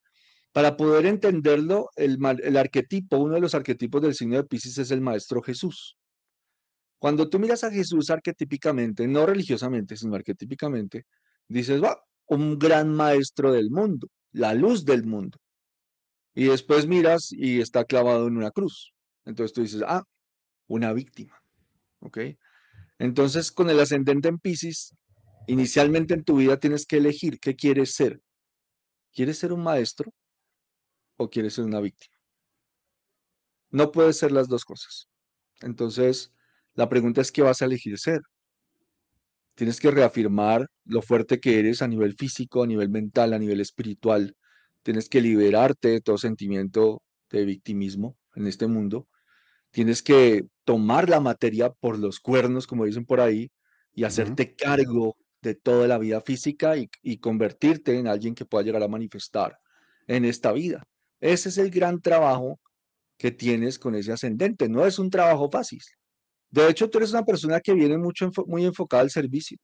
Para 0.53 0.75
poder 0.77 1.05
entenderlo, 1.05 1.89
el, 1.95 2.17
el 2.41 2.57
arquetipo, 2.57 3.17
uno 3.17 3.35
de 3.35 3.41
los 3.41 3.53
arquetipos 3.53 4.01
del 4.01 4.15
signo 4.15 4.37
de 4.37 4.43
Pisces 4.43 4.77
es 4.77 4.91
el 4.91 5.01
Maestro 5.01 5.41
Jesús. 5.41 5.97
Cuando 7.03 7.27
tú 7.27 7.37
miras 7.37 7.65
a 7.65 7.69
Jesús 7.69 8.09
arquetípicamente, 8.11 9.05
no 9.09 9.25
religiosamente, 9.25 9.97
sino 9.97 10.15
arquetípicamente, 10.15 11.05
dices, 11.49 11.83
va, 11.83 12.01
un 12.27 12.57
gran 12.57 12.95
maestro 12.95 13.51
del 13.51 13.71
mundo, 13.71 14.07
la 14.31 14.53
luz 14.53 14.85
del 14.85 15.03
mundo. 15.03 15.37
Y 16.33 16.45
después 16.45 16.87
miras 16.87 17.33
y 17.33 17.59
está 17.59 17.83
clavado 17.83 18.29
en 18.29 18.37
una 18.37 18.51
cruz. 18.51 18.93
Entonces 19.25 19.53
tú 19.53 19.63
dices, 19.63 19.83
ah, 19.85 20.05
una 20.67 20.93
víctima. 20.93 21.37
¿Ok? 21.99 22.19
Entonces, 22.99 23.51
con 23.51 23.69
el 23.69 23.81
ascendente 23.81 24.29
en 24.29 24.39
Pisces, 24.39 24.95
inicialmente 25.47 26.13
en 26.13 26.23
tu 26.23 26.37
vida 26.37 26.55
tienes 26.55 26.85
que 26.85 26.95
elegir 26.95 27.37
qué 27.41 27.57
quieres 27.57 27.95
ser. 27.95 28.21
¿Quieres 29.11 29.37
ser 29.39 29.51
un 29.51 29.61
maestro 29.61 30.09
o 31.17 31.29
quieres 31.29 31.55
ser 31.55 31.65
una 31.65 31.81
víctima? 31.81 32.15
No 33.71 33.91
puedes 33.91 34.17
ser 34.17 34.31
las 34.31 34.47
dos 34.47 34.63
cosas. 34.63 35.09
Entonces, 35.59 36.31
la 36.75 36.89
pregunta 36.89 37.21
es 37.21 37.31
qué 37.31 37.41
vas 37.41 37.61
a 37.61 37.65
elegir 37.65 37.97
ser. 37.99 38.21
Tienes 39.55 39.79
que 39.79 39.91
reafirmar 39.91 40.67
lo 40.85 41.01
fuerte 41.01 41.39
que 41.39 41.59
eres 41.59 41.81
a 41.81 41.87
nivel 41.87 42.15
físico, 42.15 42.63
a 42.63 42.67
nivel 42.67 42.89
mental, 42.89 43.33
a 43.33 43.39
nivel 43.39 43.61
espiritual. 43.61 44.35
Tienes 44.81 45.09
que 45.09 45.21
liberarte 45.21 45.89
de 45.89 46.01
todo 46.01 46.17
sentimiento 46.17 47.03
de 47.29 47.45
victimismo 47.45 48.17
en 48.35 48.47
este 48.47 48.67
mundo. 48.67 49.07
Tienes 49.71 50.01
que 50.01 50.45
tomar 50.65 51.09
la 51.09 51.19
materia 51.19 51.69
por 51.69 51.99
los 51.99 52.19
cuernos, 52.19 52.65
como 52.67 52.85
dicen 52.85 53.05
por 53.05 53.21
ahí, 53.21 53.51
y 53.93 54.05
hacerte 54.05 54.55
cargo 54.55 55.17
de 55.41 55.55
toda 55.55 55.87
la 55.87 55.99
vida 55.99 56.21
física 56.21 56.77
y, 56.77 56.89
y 57.03 57.17
convertirte 57.17 57.97
en 57.97 58.07
alguien 58.07 58.33
que 58.33 58.45
pueda 58.45 58.63
llegar 58.63 58.81
a 58.81 58.87
manifestar 58.87 59.57
en 60.07 60.25
esta 60.25 60.51
vida. 60.51 60.83
Ese 61.19 61.49
es 61.49 61.57
el 61.57 61.69
gran 61.69 62.01
trabajo 62.01 62.59
que 63.17 63.31
tienes 63.31 63.77
con 63.79 63.95
ese 63.95 64.11
ascendente. 64.11 64.67
No 64.69 64.85
es 64.85 64.99
un 64.99 65.09
trabajo 65.09 65.49
fácil. 65.49 65.81
De 66.53 66.69
hecho, 66.69 66.87
tú 66.87 66.99
eres 66.99 67.11
una 67.11 67.25
persona 67.25 67.59
que 67.61 67.73
viene 67.73 67.97
mucho 67.97 68.29
muy 68.45 68.63
enfocada 68.63 69.01
al 69.01 69.09
servicio. 69.09 69.57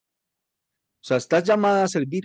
O 1.02 1.04
sea, 1.04 1.18
estás 1.18 1.44
llamada 1.44 1.84
a 1.84 1.88
servir. 1.88 2.24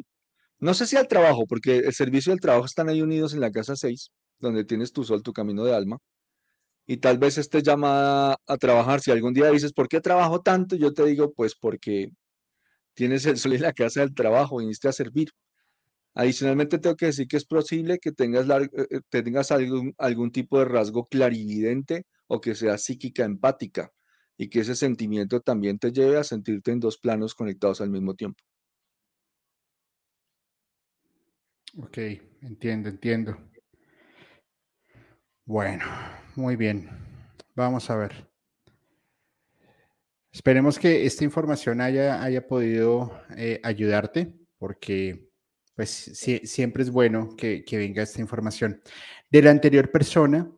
No 0.58 0.72
sé 0.74 0.86
si 0.86 0.96
al 0.96 1.06
trabajo, 1.06 1.46
porque 1.46 1.78
el 1.78 1.92
servicio 1.92 2.32
y 2.32 2.34
el 2.34 2.40
trabajo 2.40 2.64
están 2.64 2.88
ahí 2.88 3.02
unidos 3.02 3.34
en 3.34 3.40
la 3.40 3.50
casa 3.50 3.76
6, 3.76 4.10
donde 4.38 4.64
tienes 4.64 4.92
tu 4.92 5.04
sol, 5.04 5.22
tu 5.22 5.34
camino 5.34 5.64
de 5.64 5.74
alma. 5.74 5.98
Y 6.86 6.98
tal 6.98 7.18
vez 7.18 7.38
estés 7.38 7.62
llamada 7.62 8.38
a 8.46 8.56
trabajar. 8.56 9.00
Si 9.00 9.10
algún 9.10 9.34
día 9.34 9.50
dices, 9.50 9.74
¿por 9.74 9.88
qué 9.88 10.00
trabajo 10.00 10.40
tanto? 10.40 10.76
Yo 10.76 10.94
te 10.94 11.04
digo, 11.04 11.32
pues 11.34 11.54
porque 11.54 12.08
tienes 12.94 13.26
el 13.26 13.38
sol 13.38 13.54
en 13.54 13.62
la 13.62 13.74
casa 13.74 14.00
del 14.00 14.14
trabajo, 14.14 14.58
viniste 14.58 14.88
a 14.88 14.92
servir. 14.92 15.28
Adicionalmente, 16.14 16.78
tengo 16.78 16.96
que 16.96 17.06
decir 17.06 17.28
que 17.28 17.36
es 17.38 17.46
posible 17.46 17.98
que 17.98 18.12
tengas, 18.12 18.48
eh, 18.48 18.68
eh, 18.90 19.00
tengas 19.10 19.52
algún, 19.52 19.94
algún 19.98 20.32
tipo 20.32 20.58
de 20.58 20.66
rasgo 20.66 21.04
clarividente 21.06 22.04
o 22.28 22.40
que 22.40 22.54
sea 22.54 22.78
psíquica 22.78 23.24
empática 23.24 23.92
y 24.36 24.48
que 24.48 24.60
ese 24.60 24.74
sentimiento 24.74 25.40
también 25.40 25.78
te 25.78 25.92
lleve 25.92 26.18
a 26.18 26.24
sentirte 26.24 26.72
en 26.72 26.80
dos 26.80 26.98
planos 26.98 27.34
conectados 27.34 27.80
al 27.80 27.90
mismo 27.90 28.14
tiempo. 28.14 28.42
Ok, 31.76 31.98
entiendo, 32.42 32.88
entiendo. 32.88 33.36
Bueno, 35.44 35.84
muy 36.36 36.56
bien. 36.56 36.88
Vamos 37.54 37.90
a 37.90 37.96
ver. 37.96 38.28
Esperemos 40.32 40.78
que 40.78 41.04
esta 41.06 41.24
información 41.24 41.80
haya, 41.80 42.22
haya 42.22 42.46
podido 42.46 43.20
eh, 43.36 43.60
ayudarte, 43.62 44.34
porque 44.58 45.28
pues 45.74 45.90
siempre 46.44 46.82
es 46.82 46.90
bueno 46.90 47.36
que, 47.36 47.64
que 47.64 47.76
venga 47.76 48.02
esta 48.02 48.20
información. 48.20 48.80
De 49.30 49.42
la 49.42 49.50
anterior 49.50 49.90
persona, 49.90 50.50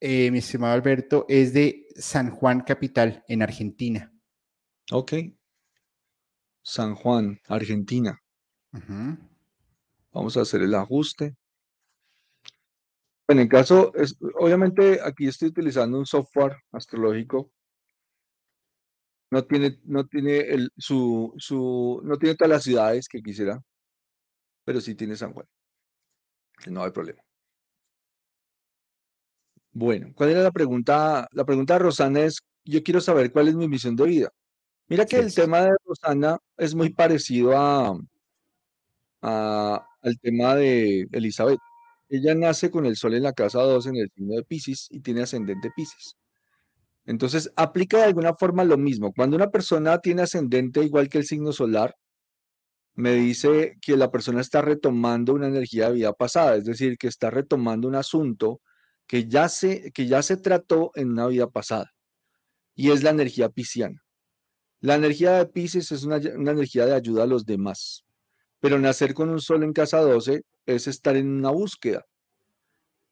eh, 0.00 0.30
mi 0.30 0.38
estimado 0.38 0.74
Alberto, 0.74 1.24
es 1.28 1.52
de 1.52 1.86
San 1.96 2.30
Juan 2.30 2.60
Capital, 2.60 3.24
en 3.28 3.42
Argentina. 3.42 4.12
Ok. 4.92 5.12
San 6.62 6.94
Juan, 6.94 7.40
Argentina. 7.48 8.20
Vamos 10.12 10.36
a 10.36 10.42
hacer 10.42 10.62
el 10.62 10.74
ajuste. 10.74 11.36
En 13.28 13.38
el 13.40 13.48
caso, 13.48 13.92
es, 13.94 14.16
obviamente 14.38 15.00
aquí 15.02 15.26
estoy 15.26 15.48
utilizando 15.48 15.98
un 15.98 16.06
software 16.06 16.56
astrológico. 16.72 17.50
No 19.30 19.44
tiene, 19.44 19.80
no 19.84 20.06
tiene 20.06 20.38
el, 20.38 20.70
su, 20.76 21.34
su, 21.36 22.00
no 22.04 22.16
tiene 22.16 22.36
todas 22.36 22.50
las 22.50 22.62
ciudades 22.62 23.08
que 23.08 23.22
quisiera, 23.22 23.60
pero 24.64 24.80
sí 24.80 24.94
tiene 24.94 25.16
San 25.16 25.32
Juan. 25.32 25.46
No 26.68 26.84
hay 26.84 26.92
problema. 26.92 27.25
Bueno, 29.78 30.08
¿cuál 30.14 30.30
era 30.30 30.42
la 30.42 30.52
pregunta? 30.52 31.28
La 31.32 31.44
pregunta 31.44 31.74
de 31.74 31.80
Rosana 31.80 32.20
es, 32.22 32.40
yo 32.64 32.82
quiero 32.82 32.98
saber 33.02 33.30
cuál 33.30 33.48
es 33.48 33.56
mi 33.56 33.68
misión 33.68 33.94
de 33.94 34.04
vida. 34.06 34.30
Mira 34.88 35.04
que 35.06 35.18
el 35.18 35.34
tema 35.34 35.60
de 35.62 35.72
Rosana 35.84 36.38
es 36.56 36.74
muy 36.74 36.94
parecido 36.94 37.52
a, 37.54 37.94
al 39.20 40.18
tema 40.22 40.54
de 40.54 41.06
Elizabeth. 41.12 41.58
Ella 42.08 42.34
nace 42.34 42.70
con 42.70 42.86
el 42.86 42.96
sol 42.96 43.14
en 43.14 43.24
la 43.24 43.34
casa 43.34 43.60
2 43.60 43.86
en 43.88 43.96
el 43.96 44.10
signo 44.14 44.36
de 44.36 44.44
Pisces 44.44 44.86
y 44.90 45.00
tiene 45.00 45.22
ascendente 45.22 45.70
Pisces. 45.76 46.16
Entonces, 47.04 47.52
aplica 47.56 47.98
de 47.98 48.04
alguna 48.04 48.34
forma 48.34 48.64
lo 48.64 48.78
mismo. 48.78 49.12
Cuando 49.12 49.36
una 49.36 49.50
persona 49.50 49.98
tiene 49.98 50.22
ascendente 50.22 50.82
igual 50.84 51.10
que 51.10 51.18
el 51.18 51.26
signo 51.26 51.52
solar, 51.52 51.94
me 52.94 53.12
dice 53.12 53.76
que 53.82 53.96
la 53.98 54.10
persona 54.10 54.40
está 54.40 54.62
retomando 54.62 55.34
una 55.34 55.48
energía 55.48 55.88
de 55.88 55.94
vida 55.96 56.12
pasada, 56.14 56.56
es 56.56 56.64
decir, 56.64 56.96
que 56.96 57.08
está 57.08 57.30
retomando 57.30 57.88
un 57.88 57.96
asunto 57.96 58.62
que 59.06 59.28
ya 59.28 59.48
se, 59.48 59.92
que 59.92 60.06
ya 60.06 60.22
se 60.22 60.36
trató 60.36 60.90
en 60.94 61.12
una 61.12 61.26
vida 61.26 61.48
pasada, 61.48 61.92
y 62.74 62.90
es 62.90 63.02
la 63.02 63.10
energía 63.10 63.48
pisciana. 63.48 64.02
La 64.80 64.94
energía 64.94 65.38
de 65.38 65.46
Pisces 65.46 65.90
es 65.92 66.04
una, 66.04 66.16
energía 66.16 66.86
de 66.86 66.94
ayuda 66.94 67.24
a 67.24 67.26
los 67.26 67.46
demás, 67.46 68.04
pero 68.60 68.78
nacer 68.78 69.14
con 69.14 69.30
un 69.30 69.40
sol 69.40 69.62
en 69.62 69.72
casa 69.72 70.00
12 70.00 70.42
es 70.66 70.86
estar 70.86 71.16
en 71.16 71.28
una 71.28 71.50
búsqueda. 71.50 72.04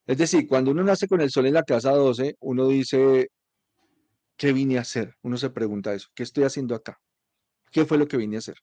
Es 0.07 0.19
decir, 0.19 0.47
cuando 0.47 0.73
uno 0.73 0.85
nace 0.85 1.09
con 1.09 1.23
el 1.23 1.31
sol 1.31 1.47
en 1.47 1.55
la 1.55 1.63
casa 1.63 1.93
12, 1.93 2.37
uno 2.41 2.69
dice, 2.69 3.29
¿qué 4.37 4.53
vine 4.53 4.77
a 4.77 4.83
hacer? 4.83 5.15
Uno 5.23 5.39
se 5.39 5.51
pregunta 5.51 5.95
eso, 5.95 6.09
¿qué 6.15 6.23
estoy 6.23 6.45
haciendo 6.45 6.75
acá? 6.75 7.01
¿Qué 7.71 7.87
fue 7.87 7.97
lo 7.97 8.07
que 8.07 8.19
vine 8.19 8.37
a 8.37 8.41
hacer? 8.41 8.57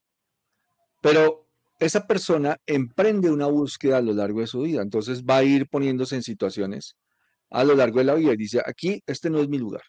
Pero 1.01 1.47
esa 1.79 2.05
persona 2.05 2.57
emprende 2.67 3.32
una 3.32 3.47
búsqueda 3.47 3.97
a 3.97 4.01
lo 4.01 4.13
largo 4.13 4.41
de 4.41 4.47
su 4.47 4.61
vida, 4.61 4.84
entonces 4.84 5.23
va 5.23 5.38
a 5.38 5.43
ir 5.43 5.67
poniéndose 5.67 6.15
en 6.15 6.21
situaciones 6.21 6.95
a 7.52 7.64
lo 7.64 7.76
largo 7.76 7.99
de 7.99 8.06
la 8.06 8.16
vida 8.16 8.34
y 8.34 8.38
dice, 8.38 8.62
aquí 8.66 9.04
este 9.06 9.30
no 9.30 9.39
es 9.39 9.47
mi 9.47 9.58
lugar. 9.58 9.84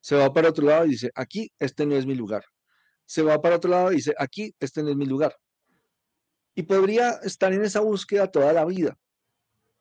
Se 0.00 0.16
va 0.16 0.32
para 0.32 0.50
otro 0.50 0.66
lado 0.66 0.84
y 0.86 0.90
dice, 0.90 1.10
aquí 1.14 1.50
este 1.58 1.86
no 1.86 1.94
es 1.96 2.04
mi 2.04 2.14
lugar. 2.14 2.44
Se 3.06 3.22
va 3.22 3.40
para 3.40 3.56
otro 3.56 3.70
lado 3.70 3.92
y 3.92 3.96
dice, 3.96 4.14
aquí 4.18 4.54
este 4.60 4.82
no 4.82 4.90
es 4.90 4.96
mi 4.96 5.06
lugar. 5.06 5.34
Y 6.54 6.62
podría 6.62 7.10
estar 7.22 7.52
en 7.52 7.62
esa 7.62 7.80
búsqueda 7.80 8.30
toda 8.30 8.52
la 8.52 8.64
vida. 8.64 8.98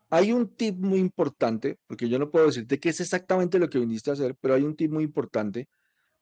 Hay 0.09 0.31
un 0.31 0.55
tip 0.55 0.77
muy 0.77 0.99
importante, 0.99 1.79
porque 1.87 2.07
yo 2.07 2.19
no 2.19 2.29
puedo 2.29 2.45
decirte 2.45 2.79
qué 2.79 2.89
es 2.89 3.01
exactamente 3.01 3.57
lo 3.57 3.69
que 3.69 3.79
viniste 3.79 4.11
a 4.11 4.13
hacer, 4.13 4.35
pero 4.39 4.53
hay 4.53 4.63
un 4.63 4.75
tip 4.75 4.91
muy 4.91 5.03
importante 5.03 5.67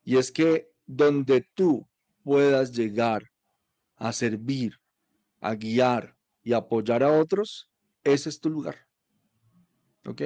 y 0.05 0.17
es 0.17 0.31
que 0.31 0.69
donde 0.85 1.49
tú 1.53 1.87
puedas 2.23 2.71
llegar 2.71 3.29
a 3.97 4.13
servir, 4.13 4.79
a 5.41 5.55
guiar 5.55 6.15
y 6.43 6.53
apoyar 6.53 7.03
a 7.03 7.11
otros, 7.11 7.69
ese 8.03 8.29
es 8.29 8.39
tu 8.39 8.49
lugar. 8.49 8.87
¿Ok? 10.05 10.21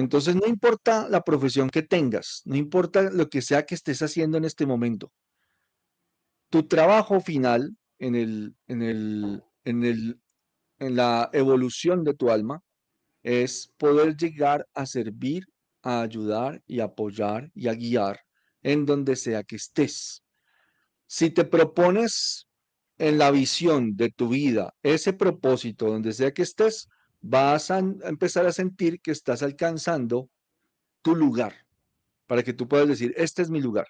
Entonces, 0.00 0.34
no 0.34 0.46
importa 0.46 1.08
la 1.10 1.20
profesión 1.20 1.68
que 1.68 1.82
tengas, 1.82 2.40
no 2.46 2.56
importa 2.56 3.10
lo 3.10 3.28
que 3.28 3.42
sea 3.42 3.66
que 3.66 3.74
estés 3.74 4.00
haciendo 4.00 4.38
en 4.38 4.46
este 4.46 4.64
momento. 4.64 5.12
Tu 6.48 6.66
trabajo 6.66 7.20
final 7.20 7.76
en, 7.98 8.14
el, 8.14 8.56
en, 8.66 8.82
el, 8.82 9.44
en, 9.64 9.84
el, 9.84 10.20
en 10.78 10.96
la 10.96 11.28
evolución 11.34 12.02
de 12.02 12.14
tu 12.14 12.30
alma 12.30 12.62
es 13.22 13.72
poder 13.76 14.16
llegar 14.16 14.66
a 14.72 14.86
servir, 14.86 15.46
a 15.82 16.00
ayudar 16.00 16.62
y 16.66 16.80
apoyar 16.80 17.50
y 17.54 17.68
a 17.68 17.74
guiar 17.74 18.20
en 18.62 18.86
donde 18.86 19.16
sea 19.16 19.42
que 19.42 19.56
estés. 19.56 20.22
Si 21.06 21.28
te 21.28 21.44
propones 21.44 22.48
en 22.96 23.18
la 23.18 23.30
visión 23.30 23.96
de 23.96 24.10
tu 24.10 24.30
vida 24.30 24.74
ese 24.82 25.12
propósito 25.12 25.88
donde 25.88 26.14
sea 26.14 26.32
que 26.32 26.42
estés, 26.42 26.88
vas 27.20 27.70
a 27.70 27.78
empezar 27.78 28.46
a 28.46 28.52
sentir 28.52 29.00
que 29.00 29.10
estás 29.10 29.42
alcanzando 29.42 30.28
tu 31.02 31.14
lugar, 31.14 31.54
para 32.26 32.42
que 32.42 32.52
tú 32.52 32.68
puedas 32.68 32.88
decir, 32.88 33.14
este 33.16 33.42
es 33.42 33.50
mi 33.50 33.60
lugar. 33.60 33.86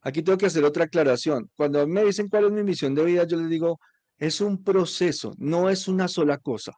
Aquí 0.00 0.22
tengo 0.22 0.38
que 0.38 0.46
hacer 0.46 0.64
otra 0.64 0.84
aclaración. 0.84 1.50
Cuando 1.56 1.86
me 1.86 2.04
dicen 2.04 2.28
cuál 2.28 2.46
es 2.46 2.52
mi 2.52 2.62
misión 2.62 2.94
de 2.94 3.04
vida, 3.04 3.24
yo 3.24 3.36
les 3.36 3.48
digo, 3.48 3.80
es 4.16 4.40
un 4.40 4.62
proceso, 4.62 5.34
no 5.38 5.70
es 5.70 5.88
una 5.88 6.08
sola 6.08 6.38
cosa. 6.38 6.72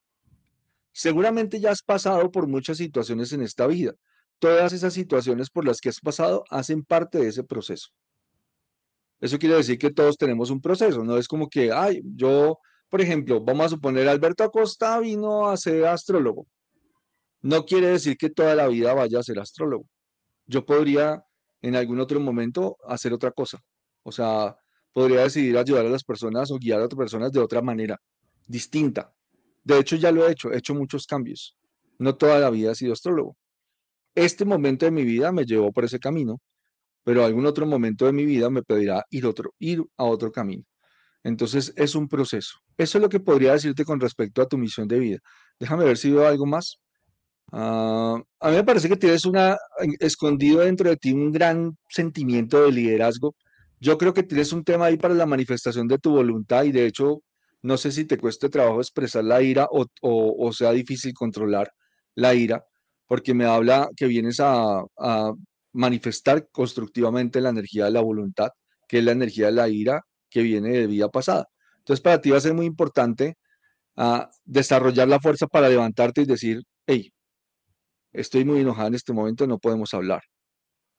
Seguramente 0.93 1.61
ya 1.61 1.71
has 1.71 1.83
pasado 1.83 2.31
por 2.31 2.47
muchas 2.47 2.79
situaciones 2.79 3.33
en 3.33 3.43
esta 3.43 3.67
vida, 3.67 3.95
todas 4.39 4.73
esas 4.73 4.93
situaciones 4.93 5.51
por 5.51 5.65
las 5.65 5.81
que 5.81 5.89
has 5.89 6.01
pasado 6.01 6.45
hacen 6.51 6.83
parte 6.83 7.19
de 7.19 7.29
ese 7.29 7.45
proceso. 7.45 7.89
Eso 9.21 9.39
quiere 9.39 9.57
decir 9.57 9.79
que 9.79 9.91
todos 9.91 10.17
tenemos 10.17 10.51
un 10.51 10.61
proceso, 10.61 11.05
no 11.05 11.19
es 11.19 11.29
como 11.29 11.49
que, 11.49 11.71
ay, 11.73 12.03
yo, 12.05 12.59
por 12.91 13.01
ejemplo, 13.01 13.41
vamos 13.41 13.67
a 13.67 13.69
suponer 13.71 14.09
Alberto 14.09 14.45
Acosta 14.45 14.99
vino 14.99 15.49
a 15.49 15.57
ser 15.57 15.87
astrólogo. 15.87 16.47
No 17.41 17.65
quiere 17.65 17.87
decir 17.89 18.19
que 18.19 18.31
toda 18.31 18.55
la 18.55 18.67
vida 18.67 18.93
vaya 18.93 19.21
a 19.21 19.23
ser 19.23 19.39
astrólogo. 19.39 19.87
Yo 20.47 20.67
podría 20.67 21.25
en 21.63 21.77
algún 21.77 22.01
otro 22.01 22.19
momento 22.21 22.77
hacer 22.87 23.13
otra 23.13 23.31
cosa. 23.31 23.63
O 24.03 24.11
sea, 24.11 24.57
podría 24.93 25.23
decidir 25.23 25.57
ayudar 25.57 25.87
a 25.87 25.89
las 25.91 26.03
personas 26.03 26.51
o 26.51 26.59
guiar 26.59 26.81
a 26.81 26.87
otras 26.87 26.99
personas 26.99 27.33
de 27.33 27.39
otra 27.39 27.63
manera, 27.63 27.99
distinta. 28.49 29.15
De 29.63 29.79
hecho, 29.79 29.97
ya 29.97 30.11
lo 30.11 30.27
he 30.27 30.33
hecho, 30.33 30.53
he 30.53 30.59
hecho 30.59 30.75
muchos 30.75 31.07
cambios. 31.07 31.57
No 31.99 32.17
toda 32.17 32.41
la 32.41 32.51
vida 32.51 32.73
he 32.73 32.75
sido 32.75 32.93
astrólogo. 32.93 33.37
Este 34.17 34.45
momento 34.45 34.85
de 34.85 34.91
mi 34.91 35.05
vida 35.05 35.31
me 35.31 35.45
llevó 35.45 35.71
por 35.71 35.85
ese 35.85 36.01
camino, 36.01 36.41
pero 37.05 37.25
algún 37.25 37.47
otro 37.47 37.67
momento 37.67 38.07
de 38.07 38.13
mi 38.13 38.25
vida 38.25 38.51
me 38.51 38.63
pedirá 38.63 39.07
ir, 39.11 39.27
otro, 39.27 39.55
ir 39.59 39.85
a 39.97 40.05
otro 40.05 40.33
camino. 40.33 40.65
Entonces 41.25 41.73
es 41.77 41.95
un 41.95 42.09
proceso. 42.09 42.59
Eso 42.77 42.99
es 42.99 43.03
lo 43.03 43.09
que 43.09 43.21
podría 43.21 43.53
decirte 43.53 43.85
con 43.85 44.01
respecto 44.01 44.43
a 44.43 44.49
tu 44.49 44.59
misión 44.59 44.89
de 44.89 44.99
vida. 44.99 45.19
Déjame 45.59 45.85
ver 45.85 45.97
si 45.99 46.11
veo 46.11 46.27
algo 46.27 46.47
más. 46.47 46.79
Ah, 47.53 48.23
a 48.41 48.51
mí 48.51 48.57
me 48.57 48.65
parece 48.65 48.89
que 48.89 48.97
tienes 48.97 49.25
una 49.25 49.57
escondido 50.01 50.61
dentro 50.61 50.89
de 50.89 50.97
ti 50.97 51.13
un 51.13 51.33
gran 51.33 51.77
sentimiento 51.89 52.63
de 52.63 52.73
liderazgo. 52.73 53.35
Yo 53.81 53.99
creo 53.99 54.15
que 54.15 54.23
tienes 54.23 54.53
un 54.53 54.65
tema 54.65 54.87
ahí 54.87 54.97
para 54.97 55.15
la 55.15 55.27
manifestación 55.27 55.89
de 55.89 55.99
tu 55.99 56.13
voluntad 56.13 56.65
y 56.65 56.73
de 56.73 56.87
hecho 56.87 57.23
no 57.63 57.77
sé 57.77 57.93
si 57.93 58.05
te 58.05 58.19
cueste 58.19 58.49
trabajo 58.49 58.81
expresar 58.81 59.25
la 59.25 59.43
ira 59.43 59.69
o, 59.71 60.53
sea 60.53 60.73
difícil 60.73 61.13
controlar 61.15 61.71
la 62.15 62.35
ira, 62.35 62.65
porque 63.07 63.35
me 63.35 63.45
habla 63.45 63.89
que 63.97 64.07
vienes 64.07 64.39
a, 64.41 64.83
manifestar 65.73 66.49
constructivamente 66.51 67.41
la 67.41 67.51
energía 67.51 67.85
de 67.85 67.93
la 67.93 68.01
voluntad, 68.01 68.49
que 68.89 68.99
es 68.99 69.05
la 69.05 69.13
energía 69.13 69.47
de 69.47 69.53
la 69.53 69.69
ira 69.69 70.03
que 70.31 70.43
viene 70.43 70.71
de 70.71 70.87
vida 70.87 71.09
pasada. 71.09 71.49
Entonces 71.79 72.03
para 72.03 72.21
ti 72.21 72.31
va 72.31 72.39
a 72.39 72.41
ser 72.41 72.55
muy 72.55 72.67
importante 72.67 73.37
ah, 73.97 74.31
desarrollar 74.45 75.09
la 75.09 75.21
fuerza 75.21 75.47
para 75.47 75.69
levantarte 75.69 76.23
y 76.23 76.27
decir, 76.27 76.63
hey, 76.87 77.13
estoy 78.13 78.45
muy 78.45 78.61
enojada 78.61 78.89
en 78.89 78.95
este 78.95 79.13
momento, 79.13 79.47
no 79.47 79.59
podemos 79.59 79.93
hablar. 79.95 80.23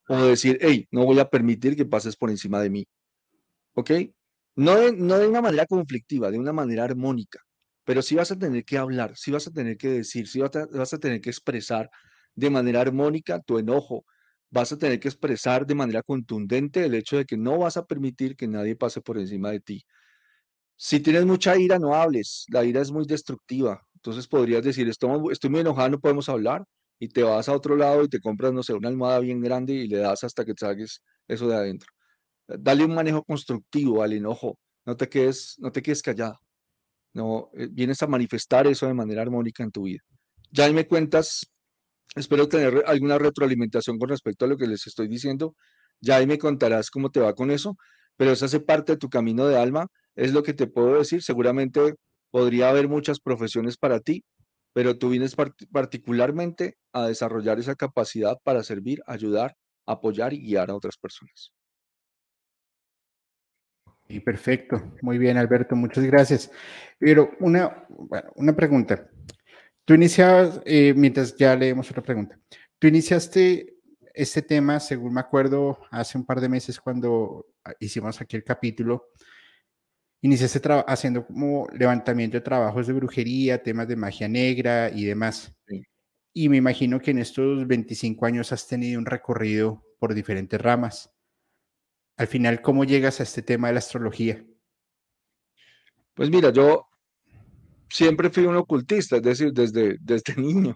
O 0.07 0.17
decir, 0.25 0.57
hey, 0.61 0.87
no 0.91 1.05
voy 1.05 1.19
a 1.19 1.29
permitir 1.29 1.75
que 1.75 1.85
pases 1.85 2.15
por 2.17 2.29
encima 2.29 2.61
de 2.61 2.69
mí. 2.69 2.87
¿Ok? 3.75 3.91
No 4.55 4.75
de, 4.75 4.93
no 4.93 5.15
una 5.15 5.41
manera 5.41 5.65
conflictiva, 5.65 6.29
de 6.29 6.37
una 6.37 6.51
manera 6.51 6.83
armónica, 6.83 7.39
pero 7.85 8.01
sí 8.01 8.15
vas 8.15 8.31
a 8.31 8.37
tener 8.37 8.65
que 8.65 8.77
hablar, 8.77 9.13
sí 9.15 9.31
vas 9.31 9.47
a 9.47 9.51
tener 9.51 9.77
que 9.77 9.89
decir, 9.89 10.27
sí 10.27 10.41
vas 10.41 10.93
a 10.93 10.97
tener 10.99 11.21
que 11.21 11.29
expresar 11.29 11.89
de 12.35 12.49
manera 12.49 12.81
armónica 12.81 13.39
tu 13.39 13.59
enojo, 13.59 14.05
vas 14.51 14.71
a 14.71 14.77
tener 14.77 14.99
que 14.99 15.07
expresar 15.07 15.65
de 15.65 15.75
manera 15.75 16.03
contundente 16.03 16.85
el 16.85 16.93
hecho 16.95 17.17
de 17.17 17.25
que 17.25 17.37
no 17.37 17.57
vas 17.57 17.77
a 17.77 17.85
permitir 17.85 18.35
que 18.35 18.47
nadie 18.47 18.75
pase 18.75 19.01
por 19.01 19.17
encima 19.17 19.51
de 19.51 19.61
ti. 19.61 19.83
Si 20.75 20.99
tienes 20.99 21.25
mucha 21.25 21.57
ira, 21.57 21.79
no 21.79 21.95
hables. 21.95 22.45
La 22.49 22.63
ira 22.65 22.81
es 22.81 22.91
muy 22.91 23.05
destructiva. 23.05 23.81
Entonces 23.95 24.27
podrías 24.27 24.63
decir, 24.63 24.89
estoy, 24.89 25.09
muy 25.49 25.59
enojada, 25.61 25.89
no 25.89 25.99
podemos 25.99 26.27
hablar 26.27 26.63
y 26.99 27.07
te 27.09 27.23
vas 27.23 27.47
a 27.49 27.53
otro 27.53 27.75
lado 27.75 28.03
y 28.03 28.09
te 28.09 28.19
compras, 28.19 28.51
no 28.53 28.63
sé, 28.63 28.73
una 28.73 28.89
almohada 28.89 29.19
bien 29.19 29.41
grande 29.41 29.73
y 29.73 29.87
le 29.87 29.97
das 29.99 30.23
hasta 30.23 30.43
que 30.43 30.53
saques 30.57 31.01
eso 31.27 31.47
de 31.47 31.55
adentro. 31.55 31.89
Dale 32.47 32.85
un 32.85 32.95
manejo 32.95 33.23
constructivo 33.23 34.03
al 34.03 34.13
enojo, 34.13 34.57
no 34.85 34.97
te 34.97 35.07
quedes, 35.07 35.55
no 35.59 35.71
te 35.71 35.81
quedes 35.81 36.01
callado. 36.01 36.37
No, 37.13 37.49
eh, 37.53 37.67
vienes 37.71 38.01
a 38.01 38.07
manifestar 38.07 38.67
eso 38.67 38.87
de 38.87 38.93
manera 38.93 39.21
armónica 39.21 39.63
en 39.63 39.71
tu 39.71 39.83
vida. 39.83 39.99
Ya 40.51 40.71
me 40.73 40.87
cuentas, 40.87 41.45
espero 42.15 42.47
tener 42.47 42.83
alguna 42.85 43.17
retroalimentación 43.17 43.97
con 43.97 44.09
respecto 44.09 44.45
a 44.45 44.47
lo 44.47 44.57
que 44.57 44.67
les 44.67 44.87
estoy 44.87 45.07
diciendo. 45.07 45.55
Ya 45.99 46.17
ahí 46.17 46.27
me 46.27 46.37
contarás 46.37 46.89
cómo 46.89 47.11
te 47.11 47.19
va 47.19 47.35
con 47.35 47.51
eso, 47.51 47.77
pero 48.17 48.31
eso 48.31 48.45
hace 48.45 48.59
parte 48.59 48.93
de 48.93 48.97
tu 48.97 49.09
camino 49.09 49.47
de 49.47 49.57
alma, 49.57 49.87
es 50.15 50.33
lo 50.33 50.43
que 50.43 50.53
te 50.53 50.67
puedo 50.67 50.97
decir. 50.97 51.21
Seguramente 51.23 51.95
podría 52.31 52.69
haber 52.69 52.87
muchas 52.87 53.19
profesiones 53.19 53.77
para 53.77 53.99
ti, 53.99 54.23
pero 54.73 54.97
tú 54.97 55.09
vienes 55.09 55.35
particularmente 55.71 56.77
a 56.93 57.07
desarrollar 57.07 57.59
esa 57.59 57.75
capacidad 57.75 58.37
para 58.43 58.63
servir, 58.63 59.01
ayudar, 59.05 59.55
apoyar 59.85 60.33
y 60.33 60.41
guiar 60.41 60.69
a 60.71 60.75
otras 60.75 60.97
personas. 60.97 61.53
Y 64.07 64.19
perfecto, 64.19 64.93
muy 65.01 65.17
bien 65.17 65.37
Alberto, 65.37 65.75
muchas 65.75 66.03
gracias. 66.03 66.51
Pero 66.99 67.31
una, 67.39 67.87
una 68.35 68.53
pregunta. 68.53 69.09
Tú 69.85 69.95
iniciabas, 69.95 70.61
eh, 70.65 70.93
mientras 70.95 71.35
ya 71.35 71.55
leemos 71.55 71.89
otra 71.89 72.03
pregunta, 72.03 72.39
tú 72.79 72.87
iniciaste 72.87 73.75
este 74.13 74.41
tema, 74.41 74.79
según 74.79 75.13
me 75.13 75.21
acuerdo, 75.21 75.79
hace 75.89 76.17
un 76.17 76.25
par 76.25 76.39
de 76.41 76.49
meses 76.49 76.79
cuando 76.79 77.47
hicimos 77.79 78.19
aquí 78.21 78.35
el 78.35 78.43
capítulo, 78.43 79.09
iniciaste 80.21 80.61
haciendo 80.87 81.25
como 81.25 81.67
levantamiento 81.73 82.37
de 82.37 82.41
trabajos 82.41 82.87
de 82.87 82.93
brujería, 82.93 83.63
temas 83.63 83.87
de 83.87 83.95
magia 83.95 84.27
negra 84.27 84.89
y 84.89 85.05
demás. 85.05 85.53
Y 86.33 86.47
me 86.47 86.57
imagino 86.57 86.99
que 86.99 87.11
en 87.11 87.19
estos 87.19 87.67
25 87.67 88.25
años 88.25 88.51
has 88.51 88.67
tenido 88.67 88.99
un 88.99 89.05
recorrido 89.05 89.83
por 89.99 90.13
diferentes 90.13 90.61
ramas. 90.61 91.11
Al 92.17 92.27
final, 92.27 92.61
¿cómo 92.61 92.83
llegas 92.83 93.19
a 93.19 93.23
este 93.23 93.41
tema 93.41 93.67
de 93.67 93.73
la 93.73 93.79
astrología? 93.79 94.45
Pues 96.13 96.29
mira, 96.29 96.51
yo 96.51 96.87
siempre 97.91 98.29
fui 98.29 98.45
un 98.45 98.55
ocultista, 98.55 99.17
es 99.17 99.21
decir, 99.23 99.51
desde, 99.53 99.97
desde 99.99 100.35
niño. 100.41 100.75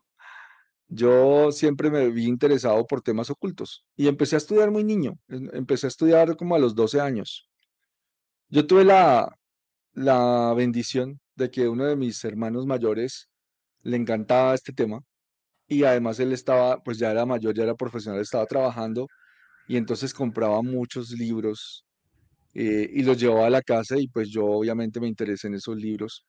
Yo 0.88 1.52
siempre 1.52 1.90
me 1.90 2.10
vi 2.10 2.26
interesado 2.26 2.86
por 2.86 3.02
temas 3.02 3.30
ocultos 3.30 3.84
y 3.96 4.08
empecé 4.08 4.36
a 4.36 4.38
estudiar 4.38 4.72
muy 4.72 4.84
niño. 4.84 5.14
Em, 5.30 5.50
empecé 5.54 5.88
a 5.88 5.90
estudiar 5.90 6.36
como 6.38 6.56
a 6.56 6.60
los 6.60 6.76
12 6.76 7.02
años. 7.02 7.50
Yo 8.50 8.68
tuve 8.68 8.84
la, 8.86 9.28
la 9.94 10.54
bendición 10.56 11.20
de 11.36 11.50
que 11.52 11.68
uno 11.68 11.86
de 11.86 11.96
mis 11.96 12.24
hermanos 12.24 12.66
mayores 12.66 13.30
le 13.82 13.98
encantaba 13.98 14.54
este 14.56 14.74
tema 14.74 15.02
y 15.68 15.84
además 15.84 16.20
él 16.20 16.34
estaba, 16.34 16.82
pues 16.84 16.98
ya 17.00 17.12
era 17.12 17.26
mayor, 17.26 17.56
ya 17.56 17.64
era 17.64 17.76
profesional, 17.76 18.22
estaba 18.22 18.46
trabajando 18.46 19.08
y 19.68 19.78
entonces 19.78 20.14
compraba 20.14 20.62
muchos 20.62 21.12
libros 21.12 21.86
eh, 22.54 22.90
y 22.94 23.04
los 23.04 23.20
llevaba 23.20 23.48
a 23.48 23.50
la 23.50 23.62
casa 23.62 23.98
y 24.00 24.08
pues 24.08 24.30
yo 24.30 24.46
obviamente 24.46 25.00
me 25.00 25.08
interesé 25.08 25.48
en 25.48 25.56
esos 25.56 25.78
libros 25.78 26.26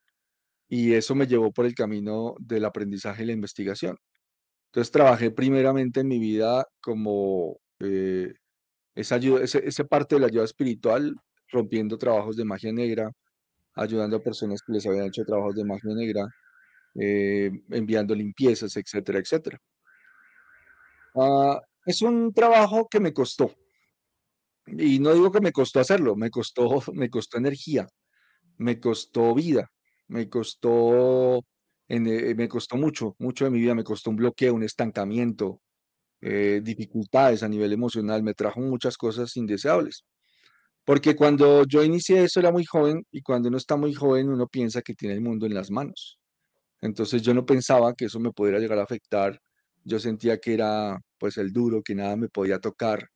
y 0.68 0.94
eso 0.94 1.14
me 1.14 1.26
llevó 1.26 1.52
por 1.52 1.66
el 1.66 1.74
camino 1.74 2.34
del 2.38 2.64
aprendizaje 2.64 3.22
y 3.22 3.26
la 3.26 3.32
investigación. 3.32 3.96
Entonces 4.66 4.92
trabajé 4.92 5.30
primeramente 5.30 6.00
en 6.00 6.08
mi 6.08 6.18
vida 6.18 6.66
como 6.80 7.58
eh, 7.80 8.34
esa, 8.94 9.18
parte 9.88 10.16
de 10.16 10.20
la 10.20 10.26
ayuda 10.28 10.44
espiritual 10.44 11.14
rompiendo 11.50 11.98
trabajos 11.98 12.36
de 12.36 12.44
magia 12.44 12.72
negra, 12.72 13.10
ayudando 13.74 14.16
a 14.16 14.22
personas 14.22 14.60
que 14.66 14.72
les 14.72 14.86
habían 14.86 15.06
hecho 15.06 15.24
trabajos 15.24 15.54
de 15.54 15.64
magia 15.64 15.94
negra, 15.94 16.26
eh, 16.96 17.50
enviando 17.70 18.14
limpiezas, 18.14 18.76
etcétera, 18.76 19.18
etcétera. 19.20 19.58
Ah, 21.14 21.60
es 21.86 22.02
un 22.02 22.32
trabajo 22.32 22.88
que 22.90 23.00
me 23.00 23.12
costó. 23.12 23.54
Y 24.66 24.98
no 24.98 25.14
digo 25.14 25.30
que 25.30 25.40
me 25.40 25.52
costó 25.52 25.80
hacerlo, 25.80 26.16
me 26.16 26.30
costó, 26.30 26.68
me 26.92 27.08
costó 27.08 27.38
energía, 27.38 27.86
me 28.58 28.80
costó 28.80 29.34
vida, 29.34 29.70
me 30.08 30.28
costó, 30.28 31.44
eh, 31.88 32.34
me 32.34 32.48
costó 32.48 32.76
mucho, 32.76 33.16
mucho 33.18 33.44
de 33.44 33.50
mi 33.50 33.60
vida, 33.60 33.74
me 33.74 33.84
costó 33.84 34.10
un 34.10 34.16
bloqueo, 34.16 34.54
un 34.54 34.62
estancamiento, 34.62 35.60
eh, 36.20 36.60
dificultades 36.62 37.42
a 37.42 37.48
nivel 37.48 37.72
emocional, 37.72 38.22
me 38.22 38.34
trajo 38.34 38.60
muchas 38.60 38.96
cosas 38.96 39.36
indeseables. 39.36 40.04
Porque 40.84 41.16
cuando 41.16 41.64
yo 41.66 41.82
inicié 41.84 42.24
eso 42.24 42.40
era 42.40 42.52
muy 42.52 42.64
joven 42.64 43.04
y 43.10 43.22
cuando 43.22 43.48
uno 43.48 43.58
está 43.58 43.76
muy 43.76 43.92
joven 43.94 44.28
uno 44.30 44.46
piensa 44.46 44.82
que 44.82 44.94
tiene 44.94 45.14
el 45.14 45.20
mundo 45.20 45.46
en 45.46 45.54
las 45.54 45.70
manos. 45.70 46.18
Entonces 46.80 47.22
yo 47.22 47.34
no 47.34 47.46
pensaba 47.46 47.94
que 47.94 48.06
eso 48.06 48.20
me 48.20 48.32
pudiera 48.32 48.60
llegar 48.60 48.78
a 48.78 48.84
afectar. 48.84 49.40
Yo 49.84 49.98
sentía 49.98 50.38
que 50.38 50.54
era 50.54 50.98
pues 51.18 51.38
el 51.38 51.52
duro, 51.52 51.82
que 51.82 51.94
nada 51.94 52.16
me 52.16 52.28
podía 52.28 52.60
tocar, 52.60 53.08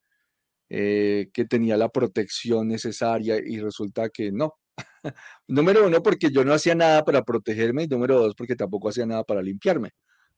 eh, 0.69 1.31
que 1.33 1.45
tenía 1.47 1.77
la 1.77 1.89
protección 1.91 2.69
necesaria 2.69 3.39
y 3.45 3.61
resulta 3.61 4.09
que 4.11 4.33
no. 4.33 4.55
número 5.49 5.87
uno, 5.87 6.03
porque 6.03 6.31
yo 6.31 6.45
no 6.45 6.53
hacía 6.55 6.75
nada 6.75 7.05
para 7.05 7.23
protegerme 7.23 7.85
y 7.85 7.89
número 7.89 8.19
dos, 8.21 8.35
porque 8.35 8.57
tampoco 8.57 8.89
hacía 8.89 9.07
nada 9.07 9.25
para 9.25 9.43
limpiarme. 9.43 9.91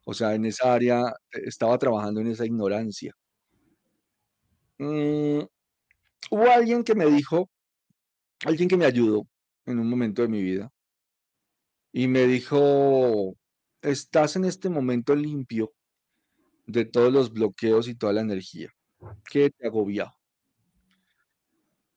O 0.05 0.15
sea, 0.15 0.35
en 0.35 0.47
esa 0.47 0.73
área 0.75 1.01
eh, 1.33 1.43
estaba 1.47 1.79
trabajando 1.79 2.21
en 2.21 2.29
esa 2.29 2.47
ignorancia. 2.47 3.15
Mm, 4.79 5.43
hubo 6.31 6.51
alguien 6.51 6.83
que 6.85 6.95
me 6.95 7.07
dijo, 7.07 7.49
alguien 8.45 8.69
que 8.69 8.77
me 8.77 8.87
ayudó 8.87 9.27
en 9.67 9.79
un 9.79 9.89
momento 9.89 10.23
de 10.23 10.29
mi 10.29 10.43
vida 10.43 10.73
y 11.93 12.09
me 12.09 12.27
dijo, 12.27 13.37
estás 13.83 14.37
en 14.37 14.45
este 14.45 14.69
momento 14.69 15.15
limpio 15.15 15.73
de 16.67 16.85
todos 16.85 17.13
los 17.13 17.33
bloqueos 17.33 17.89
y 17.89 17.95
toda 17.95 18.13
la 18.13 18.23
energía 18.23 18.71
que 19.31 19.51
te 19.51 19.67
agobia. 19.67 20.13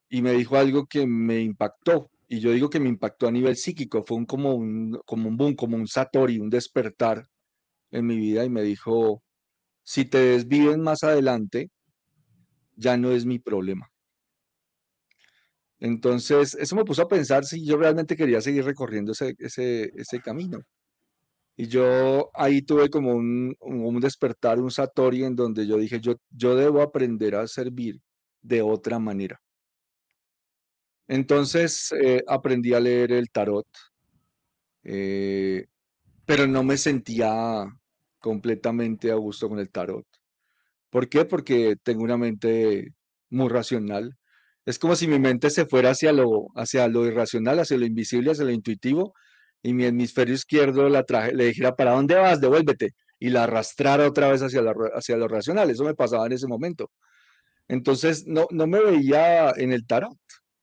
Y 0.10 0.22
me 0.22 0.34
dijo 0.34 0.58
algo 0.58 0.86
que 0.86 1.06
me 1.06 1.42
impactó. 1.42 2.10
Y 2.28 2.40
yo 2.40 2.52
digo 2.52 2.70
que 2.70 2.80
me 2.80 2.90
impactó 2.90 3.28
a 3.28 3.32
nivel 3.32 3.56
psíquico. 3.56 4.04
Fue 4.06 4.18
un, 4.18 4.26
como, 4.26 4.56
un, 4.56 5.00
como 5.06 5.30
un 5.30 5.38
boom, 5.38 5.56
como 5.56 5.78
un 5.78 5.88
satori, 5.88 6.40
un 6.40 6.50
despertar 6.50 7.28
en 7.92 8.08
mi 8.08 8.18
vida. 8.18 8.46
Y 8.46 8.50
me 8.50 8.64
dijo, 8.64 9.24
Si 9.84 10.06
te 10.06 10.20
desviven 10.20 10.82
más 10.82 11.04
adelante, 11.04 11.72
ya 12.76 12.98
no 12.98 13.12
es 13.12 13.26
mi 13.26 13.40
problema. 13.40 13.90
Entonces, 15.80 16.56
eso 16.56 16.76
me 16.76 16.86
puso 16.86 17.02
a 17.04 17.08
pensar 17.08 17.46
si 17.46 17.66
yo 17.66 17.78
realmente 17.78 18.16
quería 18.16 18.42
seguir 18.42 18.66
recorriendo 18.66 19.12
ese, 19.12 19.36
ese, 19.40 19.92
ese 19.96 20.20
camino. 20.22 20.60
Y 21.58 21.68
yo 21.68 22.30
ahí 22.34 22.62
tuve 22.62 22.90
como 22.90 23.14
un, 23.16 23.56
un, 23.60 24.00
despertar, 24.02 24.60
un 24.60 24.72
satori 24.72 25.24
en 25.24 25.36
donde 25.36 25.66
yo 25.68 25.78
dije, 25.78 26.00
yo, 26.02 26.16
yo 26.30 26.56
debo 26.56 26.82
aprender 26.82 27.36
a 27.36 27.48
servir 27.48 28.02
de 28.42 28.62
otra 28.62 29.00
manera. 29.00 29.42
Entonces 31.08 31.92
eh, 31.94 32.24
aprendí 32.28 32.74
a 32.74 32.80
leer 32.80 33.12
el 33.12 33.30
tarot, 33.30 33.68
eh, 34.84 35.66
pero 36.26 36.48
no 36.48 36.64
me 36.64 36.78
sentía 36.78 37.66
completamente 38.20 39.12
a 39.12 39.16
gusto 39.16 39.50
con 39.50 39.60
el 39.60 39.70
tarot. 39.70 40.06
¿Por 40.90 41.10
qué? 41.10 41.26
Porque 41.26 41.76
tengo 41.84 42.04
una 42.04 42.18
mente 42.18 42.94
muy 43.30 43.50
racional. 43.50 44.18
Es 44.66 44.80
como 44.80 44.96
si 44.96 45.08
mi 45.08 45.20
mente 45.20 45.50
se 45.50 45.66
fuera 45.66 45.92
hacia 45.92 46.12
lo, 46.14 46.48
hacia 46.56 46.88
lo 46.88 47.06
irracional, 47.06 47.60
hacia 47.60 47.78
lo 47.78 47.86
invisible, 47.86 48.32
hacia 48.32 48.46
lo 48.46 48.52
intuitivo, 48.52 49.14
y 49.62 49.74
mi 49.74 49.86
hemisferio 49.86 50.36
izquierdo 50.36 50.90
la 50.90 51.04
traje, 51.04 51.34
le 51.34 51.46
dijera, 51.48 51.76
¿para 51.76 51.92
dónde 51.92 52.16
vas? 52.16 52.42
Devuélvete. 52.42 52.94
Y 53.20 53.30
la 53.30 53.44
arrastrara 53.46 54.08
otra 54.08 54.30
vez 54.30 54.42
hacia, 54.42 54.62
hacia 54.96 55.18
lo 55.18 55.28
racional. 55.28 55.70
Eso 55.70 55.84
me 55.84 55.96
pasaba 55.96 56.26
en 56.28 56.34
ese 56.34 56.48
momento. 56.48 56.92
Entonces, 57.68 58.26
no, 58.28 58.48
no 58.52 58.68
me 58.68 58.80
veía 58.84 59.52
en 59.52 59.72
el 59.72 59.86
tarot. 59.88 60.18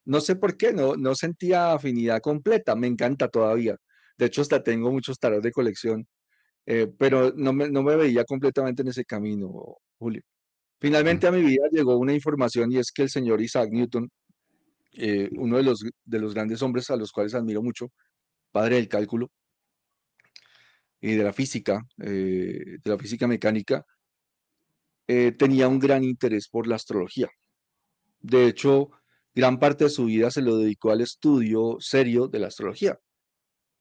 No 0.04 0.20
sé 0.20 0.36
por 0.36 0.56
qué, 0.56 0.72
no, 0.72 0.96
no 0.96 1.14
sentía 1.14 1.72
afinidad 1.72 2.20
completa. 2.20 2.74
Me 2.74 2.86
encanta 2.86 3.28
todavía. 3.28 3.76
De 4.16 4.26
hecho, 4.26 4.42
hasta 4.42 4.62
tengo 4.62 4.90
muchos 4.90 5.18
tarot 5.18 5.42
de 5.42 5.52
colección, 5.52 6.06
eh, 6.66 6.88
pero 6.98 7.32
no 7.36 7.52
me, 7.52 7.68
no 7.68 7.82
me 7.82 7.96
veía 7.96 8.24
completamente 8.24 8.82
en 8.82 8.88
ese 8.88 9.04
camino, 9.04 9.78
Julio. 9.98 10.22
Finalmente 10.80 11.26
a 11.26 11.32
mi 11.32 11.42
vida 11.42 11.64
llegó 11.70 11.96
una 11.96 12.14
información 12.14 12.72
y 12.72 12.78
es 12.78 12.92
que 12.92 13.02
el 13.02 13.10
señor 13.10 13.40
Isaac 13.40 13.70
Newton, 13.72 14.10
eh, 14.94 15.30
uno 15.36 15.56
de 15.56 15.62
los, 15.64 15.84
de 16.04 16.18
los 16.18 16.34
grandes 16.34 16.62
hombres 16.62 16.90
a 16.90 16.96
los 16.96 17.12
cuales 17.12 17.34
admiro 17.34 17.62
mucho, 17.62 17.88
padre 18.52 18.76
del 18.76 18.88
cálculo 18.88 19.30
y 21.00 21.14
de 21.14 21.24
la 21.24 21.32
física, 21.32 21.82
eh, 22.00 22.78
de 22.82 22.90
la 22.90 22.98
física 22.98 23.26
mecánica, 23.26 23.84
tenía 25.36 25.68
un 25.68 25.78
gran 25.78 26.04
interés 26.04 26.48
por 26.48 26.66
la 26.66 26.76
astrología. 26.76 27.28
De 28.20 28.46
hecho, 28.46 28.90
gran 29.34 29.58
parte 29.58 29.84
de 29.84 29.90
su 29.90 30.06
vida 30.06 30.30
se 30.30 30.42
lo 30.42 30.56
dedicó 30.56 30.90
al 30.90 31.00
estudio 31.00 31.76
serio 31.80 32.28
de 32.28 32.38
la 32.38 32.48
astrología. 32.48 32.98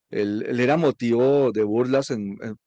Él, 0.09 0.59
era 0.59 0.77
motivo 0.77 1.51
de 1.51 1.63
burlas 1.63 2.13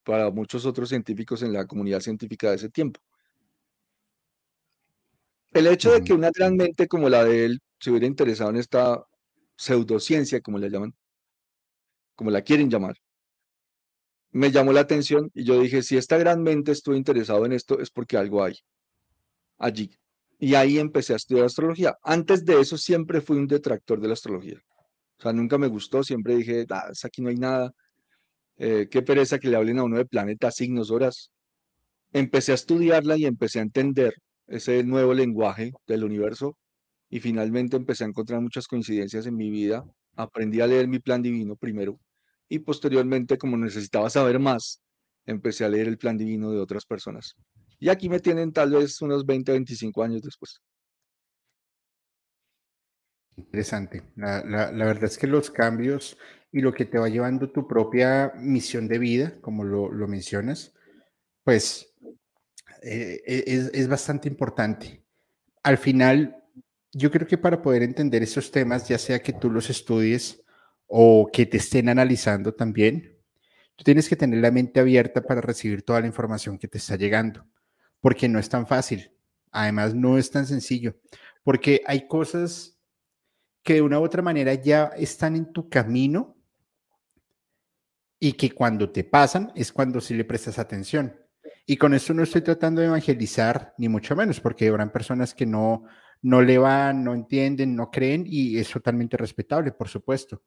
para 0.02 0.30
muchos 0.30 0.64
otros 0.66 0.88
científicos 0.88 1.42
en 1.42 1.52
la 1.52 1.66
comunidad 1.66 2.00
científica 2.00 2.50
de 2.50 2.56
ese 2.56 2.70
tiempo. 2.70 3.00
El 5.52 5.66
hecho 5.68 5.92
de 5.92 6.02
que 6.02 6.12
una 6.12 6.30
gran 6.34 6.56
mente 6.56 6.88
como 6.88 7.08
la 7.08 7.24
de 7.24 7.44
él 7.44 7.60
se 7.78 7.90
hubiera 7.90 8.06
interesado 8.06 8.50
en 8.50 8.56
esta 8.56 9.04
pseudociencia, 9.56 10.40
como 10.40 10.58
la 10.58 10.68
llaman, 10.68 10.94
como 12.16 12.30
la 12.30 12.42
quieren 12.42 12.70
llamar, 12.70 12.96
me 14.32 14.50
llamó 14.50 14.72
la 14.72 14.80
atención 14.80 15.30
y 15.32 15.44
yo 15.44 15.60
dije, 15.60 15.82
si 15.82 15.96
esta 15.96 16.18
gran 16.18 16.42
mente 16.42 16.72
estuvo 16.72 16.96
interesado 16.96 17.46
en 17.46 17.52
esto, 17.52 17.78
es 17.78 17.90
porque 17.90 18.16
algo 18.16 18.42
hay 18.42 18.58
allí. 19.58 19.96
Y 20.38 20.54
ahí 20.54 20.78
empecé 20.78 21.12
a 21.12 21.16
estudiar 21.16 21.46
astrología. 21.46 21.96
Antes 22.02 22.44
de 22.44 22.60
eso 22.60 22.76
siempre 22.76 23.20
fui 23.20 23.36
un 23.36 23.46
detractor 23.46 24.00
de 24.00 24.08
la 24.08 24.14
astrología. 24.14 24.58
O 25.18 25.22
sea, 25.22 25.32
nunca 25.32 25.58
me 25.58 25.68
gustó, 25.68 26.02
siempre 26.02 26.36
dije, 26.36 26.66
ah, 26.70 26.90
aquí 27.04 27.22
no 27.22 27.30
hay 27.30 27.36
nada. 27.36 27.72
Eh, 28.56 28.88
qué 28.90 29.02
pereza 29.02 29.38
que 29.38 29.48
le 29.48 29.56
hablen 29.56 29.78
a 29.78 29.84
uno 29.84 29.96
de 29.96 30.06
planetas, 30.06 30.56
signos, 30.56 30.90
horas. 30.90 31.30
Empecé 32.12 32.52
a 32.52 32.56
estudiarla 32.56 33.16
y 33.16 33.26
empecé 33.26 33.58
a 33.58 33.62
entender 33.62 34.14
ese 34.46 34.84
nuevo 34.84 35.14
lenguaje 35.14 35.72
del 35.86 36.04
universo 36.04 36.56
y 37.08 37.20
finalmente 37.20 37.76
empecé 37.76 38.04
a 38.04 38.08
encontrar 38.08 38.40
muchas 38.40 38.66
coincidencias 38.66 39.26
en 39.26 39.36
mi 39.36 39.50
vida. 39.50 39.84
Aprendí 40.16 40.60
a 40.60 40.66
leer 40.66 40.88
mi 40.88 40.98
plan 40.98 41.22
divino 41.22 41.56
primero 41.56 41.98
y 42.48 42.60
posteriormente, 42.60 43.38
como 43.38 43.56
necesitaba 43.56 44.10
saber 44.10 44.38
más, 44.38 44.82
empecé 45.26 45.64
a 45.64 45.68
leer 45.68 45.88
el 45.88 45.98
plan 45.98 46.16
divino 46.16 46.50
de 46.50 46.60
otras 46.60 46.84
personas. 46.84 47.34
Y 47.84 47.90
aquí 47.90 48.08
me 48.08 48.18
tienen 48.18 48.50
tal 48.50 48.70
vez 48.70 49.02
unos 49.02 49.26
20, 49.26 49.52
25 49.52 50.02
años 50.02 50.22
después. 50.22 50.58
Interesante. 53.36 54.02
La, 54.16 54.70
verdad 54.72 55.04
es 55.04 55.18
que 55.18 55.26
los 55.26 55.50
cambios 55.50 56.16
y 56.50 56.62
lo 56.62 56.72
que 56.72 56.86
te 56.86 56.96
va 56.96 57.10
llevando 57.10 57.52
tu 57.52 57.68
propia 57.68 58.32
misión 58.36 58.88
de 58.88 58.98
vida, 58.98 59.34
como 59.42 59.64
lo, 59.64 60.08
mencionas, 60.08 60.72
pues 61.42 61.94
eh, 62.82 63.20
e, 63.26 63.44
es, 63.46 63.70
es, 63.74 63.86
bastante 63.86 64.30
importante. 64.30 65.04
Al 65.62 65.76
final, 65.76 66.42
yo 66.90 67.10
creo 67.10 67.26
que 67.26 67.36
para 67.36 67.60
poder 67.60 67.82
entender 67.82 68.22
esos 68.22 68.50
temas, 68.50 68.88
ya 68.88 68.96
sea 68.96 69.22
que 69.22 69.34
tú 69.34 69.50
los 69.50 69.68
estudies 69.68 70.42
o 70.86 71.28
que 71.30 71.44
te 71.44 71.58
estén 71.58 71.90
analizando 71.90 72.54
también, 72.54 73.20
tú 73.76 73.84
tienes 73.84 74.08
que 74.08 74.16
tener 74.16 74.40
la 74.40 74.50
mente 74.50 74.80
abierta 74.80 75.20
para 75.20 75.42
recibir 75.42 75.82
toda 75.82 76.00
la 76.00 76.06
información 76.06 76.56
que 76.56 76.66
te 76.66 76.78
está 76.78 76.96
llegando, 76.96 77.46
porque 78.04 78.28
no 78.28 78.38
es 78.38 78.50
tan 78.50 78.66
fácil. 78.66 79.10
Además, 79.50 79.94
no 79.94 80.18
es 80.18 80.30
tan 80.30 80.44
sencillo, 80.44 80.94
porque 81.42 81.80
hay 81.86 82.06
cosas 82.06 82.78
que 83.62 83.74
de 83.74 83.80
una 83.80 83.98
u 83.98 84.02
otra 84.02 84.20
manera 84.20 84.52
ya 84.52 84.90
están 84.94 85.36
en 85.36 85.50
tu 85.54 85.70
camino 85.70 86.36
y 88.20 88.34
que 88.34 88.50
cuando 88.50 88.90
te 88.90 89.04
pasan 89.04 89.52
es 89.54 89.72
cuando 89.72 90.02
sí 90.02 90.12
le 90.12 90.26
prestas 90.26 90.58
atención. 90.58 91.18
Y 91.64 91.78
con 91.78 91.94
esto 91.94 92.12
no 92.12 92.22
estoy 92.22 92.42
tratando 92.42 92.82
de 92.82 92.88
evangelizar, 92.88 93.72
ni 93.78 93.88
mucho 93.88 94.14
menos, 94.14 94.38
porque 94.38 94.68
habrán 94.68 94.92
personas 94.92 95.32
que 95.32 95.46
no, 95.46 95.84
no 96.20 96.42
le 96.42 96.58
van, 96.58 97.04
no 97.04 97.14
entienden, 97.14 97.74
no 97.74 97.90
creen, 97.90 98.24
y 98.26 98.58
es 98.58 98.68
totalmente 98.68 99.16
respetable, 99.16 99.72
por 99.72 99.88
supuesto. 99.88 100.42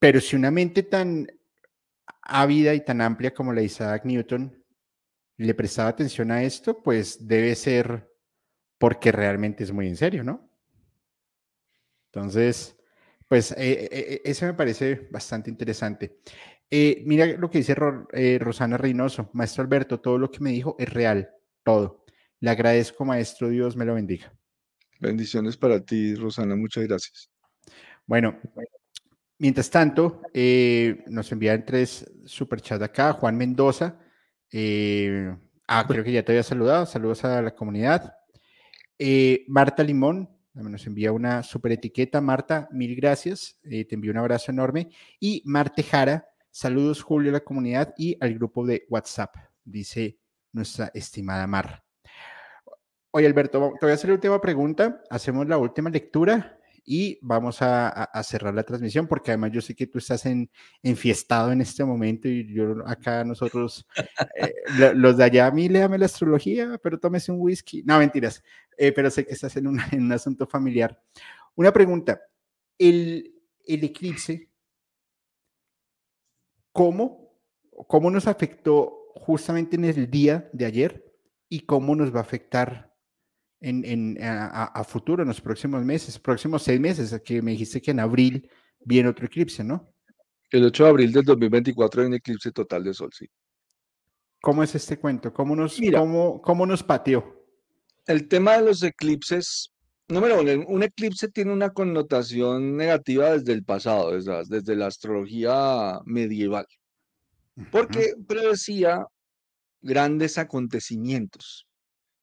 Pero 0.00 0.20
si 0.20 0.34
una 0.34 0.50
mente 0.50 0.82
tan 0.82 1.28
ávida 2.22 2.74
y 2.74 2.84
tan 2.84 3.00
amplia 3.00 3.32
como 3.32 3.52
la 3.52 3.60
de 3.60 3.66
Isaac 3.66 4.04
Newton 4.04 4.57
le 5.38 5.54
prestaba 5.54 5.88
atención 5.88 6.30
a 6.30 6.42
esto, 6.42 6.82
pues 6.82 7.26
debe 7.26 7.54
ser 7.54 8.12
porque 8.76 9.12
realmente 9.12 9.64
es 9.64 9.72
muy 9.72 9.88
en 9.88 9.96
serio, 9.96 10.24
¿no? 10.24 10.50
Entonces, 12.12 12.76
pues 13.28 13.52
eh, 13.52 13.56
eh, 13.56 13.88
eh, 13.90 14.22
eso 14.24 14.46
me 14.46 14.54
parece 14.54 15.08
bastante 15.10 15.50
interesante. 15.50 16.18
mira 17.04 17.26
lo 17.26 17.50
que 17.50 17.58
dice 17.58 17.74
Rosana 18.38 18.76
Reynoso, 18.76 19.30
maestro 19.32 19.62
Alberto, 19.62 20.00
todo 20.00 20.18
lo 20.18 20.30
que 20.30 20.40
me 20.40 20.50
dijo 20.50 20.74
es 20.78 20.92
real, 20.92 21.30
todo. 21.62 22.04
Le 22.40 22.50
agradezco, 22.50 23.04
maestro, 23.04 23.48
Dios 23.48 23.76
me 23.76 23.84
lo 23.84 23.94
bendiga. 23.94 24.32
Bendiciones 25.00 25.56
para 25.56 25.84
ti, 25.84 26.16
Rosana, 26.16 26.56
muchas 26.56 26.84
gracias. 26.84 27.30
Bueno, 28.06 28.40
mientras 29.38 29.70
tanto, 29.70 30.22
nos 31.06 31.30
envían 31.30 31.64
tres 31.64 32.10
superchats 32.24 32.82
acá, 32.82 33.12
Juan 33.12 33.36
Mendoza. 33.36 34.00
Ah, 34.52 35.86
creo 35.86 36.04
que 36.04 36.12
ya 36.12 36.22
te 36.22 36.32
había 36.32 36.42
saludado, 36.42 36.86
saludos 36.86 37.24
a 37.24 37.42
la 37.42 37.54
comunidad. 37.54 38.14
Marta 39.46 39.82
Limón, 39.82 40.28
nos 40.62 40.86
envía 40.86 41.12
una 41.12 41.42
super 41.42 41.72
etiqueta. 41.72 42.20
Marta, 42.20 42.68
mil 42.72 42.96
gracias. 42.96 43.58
Eh, 43.64 43.84
te 43.84 43.94
envío 43.94 44.10
un 44.10 44.18
abrazo 44.18 44.50
enorme. 44.50 44.90
Y 45.20 45.42
Marte 45.44 45.82
Jara, 45.82 46.28
saludos 46.50 47.02
Julio 47.02 47.30
a 47.30 47.34
la 47.34 47.40
comunidad 47.40 47.94
y 47.96 48.16
al 48.20 48.34
grupo 48.34 48.66
de 48.66 48.84
WhatsApp, 48.88 49.34
dice 49.64 50.18
nuestra 50.52 50.90
estimada 50.94 51.46
Mar. 51.46 51.84
Oye, 53.10 53.26
Alberto, 53.26 53.72
te 53.78 53.86
voy 53.86 53.92
a 53.92 53.94
hacer 53.94 54.10
la 54.10 54.14
última 54.14 54.40
pregunta. 54.40 55.02
Hacemos 55.10 55.46
la 55.46 55.58
última 55.58 55.90
lectura 55.90 56.57
y 56.90 57.18
vamos 57.20 57.58
a, 57.60 58.08
cerrar 58.22 58.54
la 58.54 58.62
transmisión 58.62 59.06
porque 59.06 59.30
además 59.30 59.52
yo 59.52 59.60
sé 59.60 59.74
que 59.74 59.86
tú 59.86 59.98
estás 59.98 60.24
en, 60.24 60.50
enfiestado 60.82 61.52
en 61.52 61.60
este 61.60 61.84
momento 61.84 62.28
y 62.28 62.50
yo 62.50 62.76
acá 62.86 63.24
nosotros, 63.24 63.86
eh, 64.34 64.54
los 64.94 65.18
de 65.18 65.24
allá, 65.24 65.48
a 65.48 65.50
mí 65.50 65.68
léame 65.68 65.98
la 65.98 66.06
astrología, 66.06 66.80
pero 66.82 66.98
tómese 66.98 67.30
un 67.30 67.40
whisky. 67.42 67.82
No, 67.82 67.98
mentiras, 67.98 68.42
eh, 68.78 68.90
pero 68.92 69.10
sé 69.10 69.26
que 69.26 69.34
estás 69.34 69.54
en, 69.58 69.66
un 69.66 70.12
asunto 70.12 70.46
familiar. 70.46 70.98
Una 71.56 71.74
pregunta, 71.74 72.22
el, 72.78 73.34
el 73.66 73.84
eclipse, 73.84 74.48
¿cómo, 76.72 77.34
¿cómo 77.86 78.10
nos 78.10 78.26
afectó 78.26 79.12
justamente 79.14 79.76
en 79.76 79.84
el 79.84 80.10
día 80.10 80.48
de 80.54 80.64
ayer 80.64 81.14
y 81.50 81.60
cómo 81.60 81.94
nos 81.94 82.14
va 82.14 82.20
a 82.20 82.22
afectar 82.22 82.87
en, 83.60 84.18
a, 84.22 84.84
futuro, 84.84 85.22
en 85.22 85.28
los 85.28 85.40
próximos 85.40 85.84
meses, 85.84 86.18
próximos 86.18 86.62
seis 86.62 86.80
meses, 86.80 87.20
que 87.24 87.42
me 87.42 87.52
dijiste 87.52 87.80
que 87.80 87.90
en 87.90 88.00
abril 88.00 88.48
viene 88.80 89.08
otro 89.08 89.26
eclipse, 89.26 89.64
¿no? 89.64 89.92
El 90.50 90.64
8 90.64 90.84
de 90.84 90.90
abril 90.90 91.12
del 91.12 91.24
2024 91.24 92.00
hay 92.00 92.06
un 92.06 92.14
eclipse 92.14 92.52
total 92.52 92.84
de 92.84 92.94
sol, 92.94 93.10
sí. 93.12 93.28
¿Cómo 94.40 94.62
es 94.62 94.74
este 94.74 94.98
cuento? 94.98 95.32
¿Cómo 95.32 95.54
nos, 95.54 95.78
cómo, 95.92 96.40
cómo 96.40 96.64
nos 96.64 96.82
pateó? 96.82 97.44
El 98.06 98.28
tema 98.28 98.56
de 98.56 98.64
los 98.64 98.82
eclipses, 98.82 99.74
número 100.06 100.40
uno, 100.40 100.64
un 100.68 100.82
eclipse 100.82 101.28
tiene 101.28 101.52
una 101.52 101.70
connotación 101.70 102.76
negativa 102.76 103.32
desde 103.32 103.52
el 103.52 103.64
pasado, 103.64 104.12
desde, 104.12 104.44
desde 104.46 104.76
la 104.76 104.86
astrología 104.86 106.00
medieval, 106.06 106.66
porque 107.70 108.14
predecía 108.26 109.04
grandes 109.82 110.38
acontecimientos. 110.38 111.67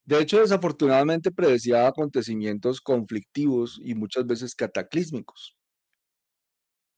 De 0.06 0.20
hecho, 0.20 0.40
desafortunadamente 0.40 1.32
predecía 1.32 1.88
acontecimientos 1.88 2.80
conflictivos 2.80 3.80
y 3.84 3.96
muchas 3.96 4.26
veces 4.26 4.56
cataclísmicos. 4.56 5.56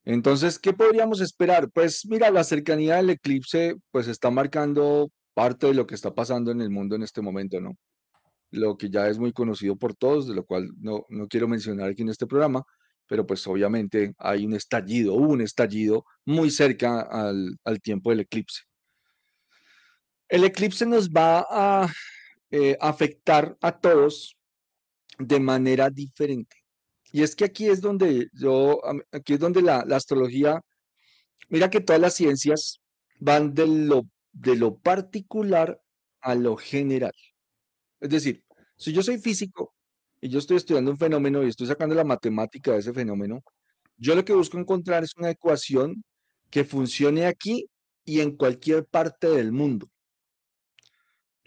Entonces, 0.03 0.59
¿qué 0.59 0.73
podríamos 0.73 1.21
esperar? 1.21 1.69
Pues 1.71 2.05
mira, 2.05 2.31
la 2.31 2.43
cercanía 2.43 2.95
del 2.95 3.09
eclipse 3.09 3.75
pues 3.91 4.07
está 4.07 4.31
marcando 4.31 5.09
parte 5.33 5.67
de 5.67 5.73
lo 5.73 5.85
que 5.85 5.95
está 5.95 6.15
pasando 6.15 6.51
en 6.51 6.61
el 6.61 6.69
mundo 6.69 6.95
en 6.95 7.03
este 7.03 7.21
momento, 7.21 7.59
¿no? 7.59 7.77
Lo 8.51 8.77
que 8.77 8.89
ya 8.89 9.09
es 9.09 9.19
muy 9.19 9.33
conocido 9.33 9.75
por 9.75 9.95
todos, 9.95 10.27
de 10.27 10.35
lo 10.35 10.45
cual 10.45 10.69
no, 10.79 11.05
no 11.09 11.27
quiero 11.27 11.47
mencionar 11.47 11.89
aquí 11.89 12.03
en 12.03 12.09
este 12.09 12.25
programa, 12.25 12.63
pero 13.07 13.25
pues 13.25 13.45
obviamente 13.47 14.13
hay 14.17 14.45
un 14.45 14.53
estallido, 14.53 15.13
hubo 15.13 15.33
un 15.33 15.41
estallido 15.41 16.05
muy 16.25 16.51
cerca 16.51 17.01
al, 17.01 17.81
tiempo 17.81 18.09
del 18.09 18.21
eclipse. 18.21 18.61
El 20.29 20.43
eclipse 20.43 20.85
nos 20.85 21.09
va 21.09 21.45
a 21.49 21.93
eh, 22.51 22.77
afectar 22.79 23.57
a 23.61 23.77
todos 23.77 24.37
de 25.19 25.39
manera 25.39 25.89
diferente. 25.89 26.57
Y 27.11 27.23
es 27.23 27.35
que 27.35 27.45
aquí 27.45 27.67
es 27.67 27.81
donde 27.81 28.29
yo, 28.33 28.81
aquí 29.11 29.33
es 29.33 29.39
donde 29.39 29.61
la, 29.61 29.79
astrología, 29.79 30.61
mira 31.49 31.69
que 31.69 31.81
todas 31.81 32.01
las 32.01 32.15
ciencias 32.15 32.79
van 33.19 33.53
de 33.53 33.67
lo, 33.67 34.03
de 34.31 34.55
lo 34.55 34.77
particular 34.77 35.81
a 36.21 36.35
lo 36.35 36.57
general. 36.57 37.13
Es 37.99 38.09
decir, 38.09 38.43
si 38.75 38.93
yo 38.93 39.01
soy 39.01 39.17
físico 39.17 39.73
y 40.21 40.29
yo 40.29 40.39
estoy 40.39 40.57
estudiando 40.57 40.91
un 40.91 40.97
fenómeno 40.97 41.43
y 41.43 41.49
estoy 41.49 41.67
sacando 41.67 41.95
la 41.95 42.03
matemática 42.03 42.73
de 42.73 42.79
ese 42.79 42.93
fenómeno, 42.93 43.43
yo 43.97 44.15
lo 44.15 44.23
que 44.23 44.33
busco 44.33 44.59
encontrar 44.59 45.03
es 45.03 45.15
una 45.17 45.31
ecuación 45.31 46.03
que 46.49 46.63
funcione 46.63 47.25
aquí 47.25 47.69
y 48.05 48.21
en 48.21 48.35
cualquier 48.35 48.85
parte 48.85 49.27
del 49.27 49.51
mundo. 49.51 49.89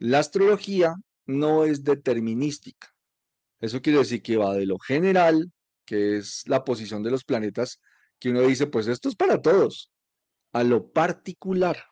La 0.00 0.18
astrología 0.18 0.94
no 1.26 1.64
es 1.64 1.84
determinística. 1.84 2.88
Eso 3.60 3.82
quiere 3.82 3.98
decir 3.98 4.22
que 4.22 4.38
va 4.38 4.54
de 4.54 4.64
lo 4.64 4.78
general, 4.78 5.52
que 5.84 6.16
es 6.16 6.42
la 6.46 6.64
posición 6.64 7.02
de 7.02 7.10
los 7.10 7.22
planetas, 7.22 7.82
que 8.18 8.30
uno 8.30 8.40
dice, 8.40 8.66
pues 8.66 8.86
esto 8.86 9.10
es 9.10 9.14
para 9.14 9.42
todos, 9.42 9.92
a 10.52 10.64
lo 10.64 10.90
particular. 10.90 11.84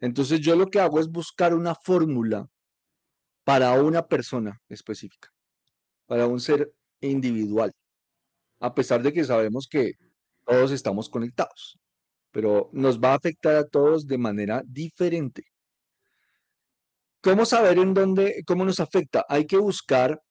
Entonces 0.00 0.40
yo 0.40 0.56
lo 0.56 0.68
que 0.68 0.80
hago 0.80 0.98
es 0.98 1.08
buscar 1.08 1.52
una 1.52 1.74
fórmula 1.74 2.48
para 3.44 3.74
una 3.82 4.06
persona 4.06 4.58
específica, 4.70 5.30
para 6.06 6.26
un 6.26 6.40
ser 6.40 6.72
individual, 7.02 7.70
a 8.60 8.74
pesar 8.74 9.02
de 9.02 9.12
que 9.12 9.24
sabemos 9.24 9.68
que 9.68 9.92
todos 10.46 10.70
estamos 10.70 11.10
conectados, 11.10 11.78
pero 12.30 12.70
nos 12.72 12.98
va 12.98 13.12
a 13.12 13.16
afectar 13.16 13.56
a 13.56 13.68
todos 13.68 14.06
de 14.06 14.16
manera 14.16 14.62
diferente. 14.64 15.44
¿Cómo 17.26 17.44
saber 17.44 17.78
en 17.78 17.92
dónde, 17.92 18.44
cómo 18.46 18.64
nos 18.64 18.78
afecta? 18.78 19.26
Hay 19.28 19.48
que 19.48 19.56
buscar 19.56 20.22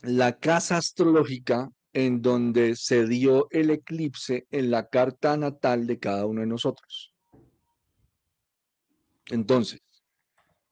la 0.00 0.38
casa 0.38 0.78
astrológica 0.78 1.68
en 1.92 2.22
donde 2.22 2.74
se 2.74 3.06
dio 3.06 3.48
el 3.50 3.68
eclipse 3.68 4.46
en 4.50 4.70
la 4.70 4.88
carta 4.88 5.36
natal 5.36 5.86
de 5.86 5.98
cada 5.98 6.24
uno 6.24 6.40
de 6.40 6.46
nosotros. 6.46 7.12
Entonces, 9.26 9.80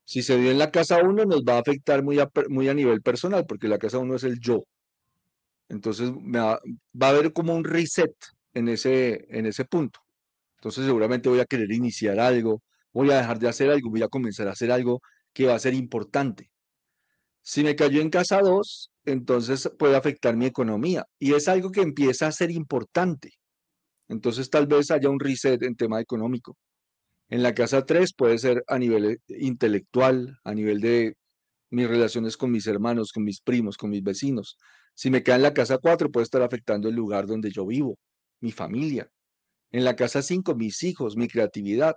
si 0.07 0.23
se 0.23 0.39
dio 0.39 0.51
en 0.51 0.57
la 0.57 0.71
casa 0.71 1.03
1, 1.03 1.27
nos 1.27 1.43
va 1.43 1.57
a 1.57 1.61
afectar 1.61 2.03
muy 2.03 2.19
a, 2.21 2.31
muy 2.49 2.71
a 2.71 2.73
nivel 2.73 3.03
personal, 3.03 3.45
porque 3.45 3.69
la 3.69 3.79
casa 3.79 3.99
1 3.99 4.15
es 4.15 4.25
el 4.25 4.41
yo. 4.41 4.65
Entonces, 5.69 6.11
va, 6.11 6.59
va, 6.95 7.07
a 7.09 7.11
haber 7.11 7.35
como 7.35 7.55
un 7.55 7.65
reset 7.65 8.15
en 8.55 8.71
ese, 8.71 9.27
en 9.29 9.45
ese 9.45 9.67
punto. 9.67 10.01
Entonces, 10.57 10.87
seguramente 10.87 11.29
voy 11.29 11.41
a 11.41 11.45
querer 11.45 11.71
iniciar 11.71 12.19
algo, 12.19 12.63
voy 12.95 13.11
a 13.11 13.19
dejar 13.19 13.39
de 13.39 13.49
hacer 13.49 13.69
algo, 13.69 13.91
voy 13.91 14.03
a 14.03 14.09
comenzar 14.09 14.49
a 14.49 14.53
hacer 14.53 14.73
algo 14.73 15.03
que 15.33 15.47
va 15.47 15.55
a 15.55 15.59
ser 15.59 15.75
importante. 15.75 16.51
Si 17.43 17.65
me 17.65 17.77
cayó 17.77 18.01
en 18.01 18.11
casa 18.11 18.41
2, 18.41 18.91
entonces 19.05 19.71
puede 19.79 19.97
afectar 19.97 20.37
mi 20.37 20.47
economía 20.47 21.07
y 21.19 21.35
es 21.35 21.49
algo 21.49 21.71
que 21.71 21.83
empieza 21.83 22.27
a 22.27 22.33
ser 22.33 22.51
importante. 22.51 23.33
Entonces 24.09 24.51
tal 24.51 24.67
vez 24.67 24.91
haya 24.91 25.09
un 25.09 25.21
reset 25.21 25.63
en 25.63 25.77
tema 25.77 26.01
económico. 26.01 26.57
En 27.29 27.43
la 27.43 27.55
casa 27.55 27.87
3 27.87 28.13
puede 28.15 28.39
ser 28.39 28.65
a 28.67 28.79
nivel 28.79 29.05
eh, 29.07 29.19
intelectual, 29.39 30.39
a 30.45 30.53
nivel 30.53 30.81
de 30.81 31.15
mis 31.71 31.89
relaciones 31.89 32.37
con 32.37 32.51
mis 32.51 32.67
hermanos, 32.67 33.13
con 33.13 33.25
mis 33.25 33.41
primos, 33.41 33.77
con 33.77 33.91
mis 33.91 34.03
vecinos. 34.03 34.59
Si 34.95 35.11
me 35.11 35.23
cae 35.23 35.37
en 35.37 35.43
la 35.43 35.55
casa 35.55 35.79
4 35.79 36.11
puede 36.11 36.25
estar 36.25 36.43
afectando 36.43 36.89
el 36.89 36.97
lugar 36.97 37.27
donde 37.27 37.51
yo 37.51 37.65
vivo, 37.67 37.99
mi 38.41 38.51
familia. 38.51 39.09
En 39.71 39.85
la 39.85 39.95
casa 39.95 40.23
5 40.23 40.57
mis 40.57 40.83
hijos, 40.83 41.17
mi 41.17 41.29
creatividad. 41.29 41.95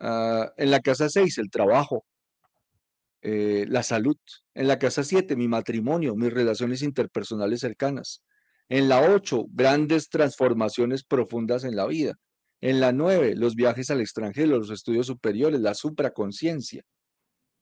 Ah, 0.00 0.50
en 0.56 0.70
la 0.70 0.80
casa 0.80 1.08
6 1.10 1.38
el 1.38 1.50
trabajo. 1.50 2.04
Eh, 3.22 3.66
la 3.68 3.84
salud. 3.84 4.16
En 4.54 4.66
la 4.66 4.78
casa 4.78 5.04
7, 5.04 5.36
mi 5.36 5.46
matrimonio, 5.46 6.16
mis 6.16 6.32
relaciones 6.32 6.82
interpersonales 6.82 7.60
cercanas. 7.60 8.22
En 8.68 8.88
la 8.88 9.00
8, 9.00 9.46
grandes 9.50 10.08
transformaciones 10.08 11.04
profundas 11.04 11.62
en 11.64 11.76
la 11.76 11.86
vida. 11.86 12.16
En 12.60 12.80
la 12.80 12.92
9, 12.92 13.36
los 13.36 13.54
viajes 13.54 13.90
al 13.90 14.00
extranjero, 14.00 14.58
los 14.58 14.70
estudios 14.70 15.06
superiores, 15.06 15.60
la 15.60 15.74
supraconciencia. 15.74 16.82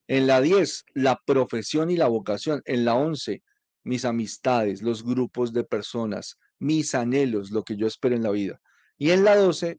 En 0.08 0.26
la 0.26 0.40
10, 0.40 0.84
la 0.94 1.20
profesión 1.26 1.90
y 1.90 1.96
la 1.96 2.08
vocación. 2.08 2.62
En 2.64 2.84
la 2.86 2.94
11, 2.94 3.42
mis 3.84 4.04
amistades, 4.04 4.82
los 4.82 5.04
grupos 5.04 5.52
de 5.52 5.64
personas, 5.64 6.38
mis 6.58 6.94
anhelos, 6.94 7.50
lo 7.50 7.64
que 7.64 7.76
yo 7.76 7.86
espero 7.86 8.16
en 8.16 8.22
la 8.22 8.30
vida. 8.30 8.60
Y 8.96 9.10
en 9.10 9.24
la 9.24 9.36
12, 9.36 9.78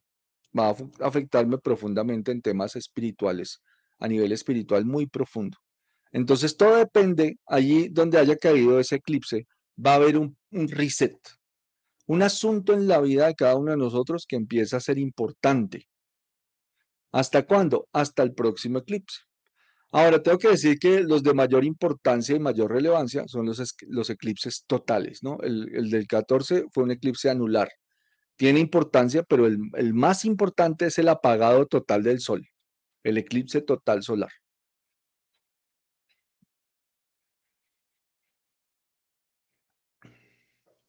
va 0.57 0.69
a 0.69 0.75
afectarme 1.07 1.57
profundamente 1.57 2.31
en 2.31 2.41
temas 2.41 2.75
espirituales, 2.75 3.61
a 3.99 4.07
nivel 4.07 4.31
espiritual 4.31 4.85
muy 4.85 5.07
profundo. 5.07 5.57
Entonces, 6.11 6.57
todo 6.57 6.75
depende, 6.75 7.37
allí 7.45 7.87
donde 7.89 8.19
haya 8.19 8.35
caído 8.35 8.79
ese 8.79 8.95
eclipse, 8.95 9.47
va 9.83 9.93
a 9.93 9.95
haber 9.95 10.17
un, 10.17 10.35
reset, 10.51 11.17
un 12.07 12.21
asunto 12.21 12.73
en 12.73 12.87
la 12.87 12.99
vida 12.99 13.27
de 13.27 13.35
cada 13.35 13.55
uno 13.55 13.71
de 13.71 13.77
nosotros 13.77 14.25
que 14.27 14.35
empieza 14.35 14.77
a 14.77 14.81
ser 14.81 14.97
importante. 14.97 15.87
¿Hasta 17.11 17.45
cuándo? 17.45 17.87
Hasta 17.93 18.23
el 18.23 18.33
próximo 18.33 18.79
eclipse. 18.79 19.19
Ahora, 19.93 20.21
tengo 20.23 20.37
que 20.37 20.49
decir 20.49 20.79
que 20.79 21.01
los 21.01 21.23
de 21.23 21.33
mayor 21.33 21.65
importancia 21.65 22.35
y 22.35 22.39
mayor 22.39 22.71
relevancia 22.71 23.25
son 23.27 23.45
los, 23.45 24.09
eclipses 24.09 24.63
totales, 24.65 25.21
¿no? 25.21 25.37
El, 25.41 25.89
del 25.89 26.07
14 26.07 26.65
fue 26.71 26.83
un 26.83 26.91
eclipse 26.91 27.29
anular. 27.29 27.69
Tiene 28.37 28.59
importancia, 28.59 29.23
pero 29.23 29.47
el 29.47 29.93
más 29.93 30.25
importante 30.25 30.85
es 30.87 30.97
el 30.97 31.09
apagado 31.09 31.65
total 31.67 32.03
del 32.03 32.19
Sol, 32.21 32.47
el 33.03 33.17
eclipse 33.17 33.61
total 33.61 34.03
solar. 34.03 34.31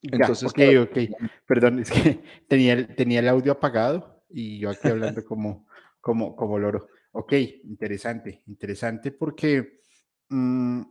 Entonces, 0.02 0.48
ok, 0.48 0.58
ok. 0.82 0.98
Perdón, 1.46 1.78
es 1.80 1.90
que 1.90 2.20
tenía, 2.48 2.94
tenía 2.94 3.20
el 3.20 3.28
audio 3.28 3.52
apagado 3.52 4.24
y 4.28 4.58
yo 4.58 4.70
aquí 4.70 4.88
hablando 4.88 5.24
como, 5.24 5.66
como, 6.00 6.34
como 6.34 6.58
loro. 6.58 6.88
Ok, 7.12 7.32
interesante, 7.64 8.42
interesante 8.46 9.12
porque 9.12 9.80
mm, 10.28 10.82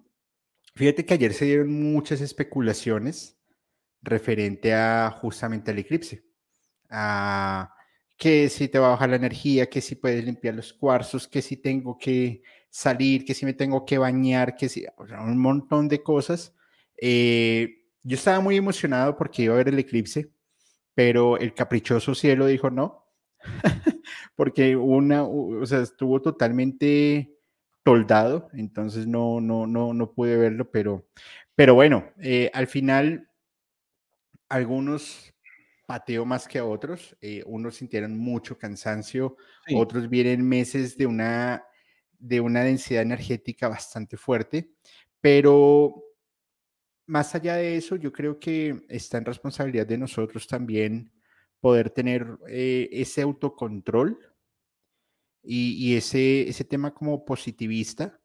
fíjate 0.76 1.06
que 1.06 1.14
ayer 1.16 1.34
se 1.34 1.46
dieron 1.46 1.72
muchas 1.72 2.22
especulaciones 2.22 3.38
referente 4.02 4.74
a 4.74 5.12
justamente 5.20 5.72
al 5.72 5.80
eclipse. 5.80 6.24
A 6.90 7.74
que 8.18 8.50
si 8.50 8.68
te 8.68 8.78
va 8.78 8.88
a 8.88 8.92
bajar 8.92 9.10
la 9.10 9.16
energía, 9.16 9.68
que 9.68 9.82
si 9.82 9.96
puedes 9.96 10.24
limpiar 10.24 10.54
los 10.54 10.74
cuarzos, 10.74 11.28
que 11.28 11.42
si 11.42 11.58
tengo 11.58 11.98
que 11.98 12.44
salir, 12.70 13.26
que 13.26 13.34
si 13.34 13.48
me 13.48 13.54
tengo 13.54 13.84
que 13.84 13.98
bañar, 13.98 14.56
que 14.56 14.70
si, 14.70 14.86
un 15.20 15.40
montón 15.40 15.88
de 15.88 16.04
cosas. 16.04 16.54
Eh, 17.02 17.81
yo 18.04 18.16
estaba 18.16 18.40
muy 18.40 18.58
emocionado 18.58 19.16
porque 19.18 19.44
iba 19.44 19.54
a 19.54 19.58
ver 19.58 19.70
el 19.70 19.80
eclipse, 19.80 20.32
pero 20.94 21.38
el 21.38 21.54
caprichoso 21.54 22.16
cielo 22.16 22.46
dijo 22.46 22.70
no, 22.70 23.06
porque 24.36 24.76
una, 24.76 25.24
o 25.24 25.66
sea, 25.66 25.82
estuvo 25.82 26.22
totalmente 26.22 27.38
toldado, 27.84 28.50
entonces 28.54 29.08
no, 29.08 29.42
no, 29.42 29.66
no, 29.66 29.94
no 29.94 30.14
pude 30.14 30.38
verlo, 30.38 30.70
pero, 30.70 31.08
pero 31.56 31.74
bueno, 31.74 32.12
eh, 32.22 32.52
al 32.54 32.68
final 32.68 33.30
algunos 34.50 35.34
pateo 35.88 36.26
más 36.26 36.48
que 36.48 36.62
otros, 36.62 37.18
eh, 37.22 37.44
unos 37.46 37.76
sintieron 37.76 38.18
mucho 38.18 38.58
cansancio, 38.58 39.36
otros 39.76 40.10
vienen 40.10 40.48
meses 40.48 40.96
de 40.96 41.06
una, 41.06 41.66
de 42.18 42.40
una 42.40 42.64
densidad 42.64 43.02
energética 43.02 43.68
bastante 43.68 44.16
fuerte, 44.16 44.72
pero 45.20 46.11
más 47.06 47.36
allá 47.36 47.56
de 47.56 47.78
eso, 47.78 47.96
yo 47.96 48.12
creo 48.12 48.40
que 48.40 48.86
está 48.90 49.18
en 49.18 49.26
responsabilidad 49.26 49.88
de 49.88 49.98
nosotros 49.98 50.48
también 50.48 51.12
poder 51.60 51.90
tener 51.90 52.28
eh, 52.48 52.90
ese 52.92 53.22
autocontrol 53.22 54.18
y, 55.44 55.96
ese, 55.96 56.48
ese 56.48 56.64
tema 56.64 56.94
como 56.94 57.26
positivista 57.26 58.20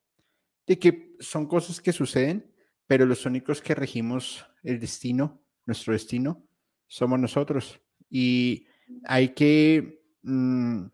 de 0.67 0.79
que 0.79 1.17
son 1.21 1.47
cosas 1.47 1.81
que 1.81 1.93
suceden, 1.93 2.53
pero 2.87 3.07
los 3.07 3.25
únicos 3.25 3.63
que 3.63 3.75
regimos 3.75 4.47
el 4.63 4.79
destino, 4.81 5.43
nuestro 5.65 5.93
destino, 5.93 6.47
somos 6.87 7.19
nosotros. 7.19 7.81
Y 8.11 8.67
hay 9.05 9.31
que 9.31 10.03
mm, 10.23 10.87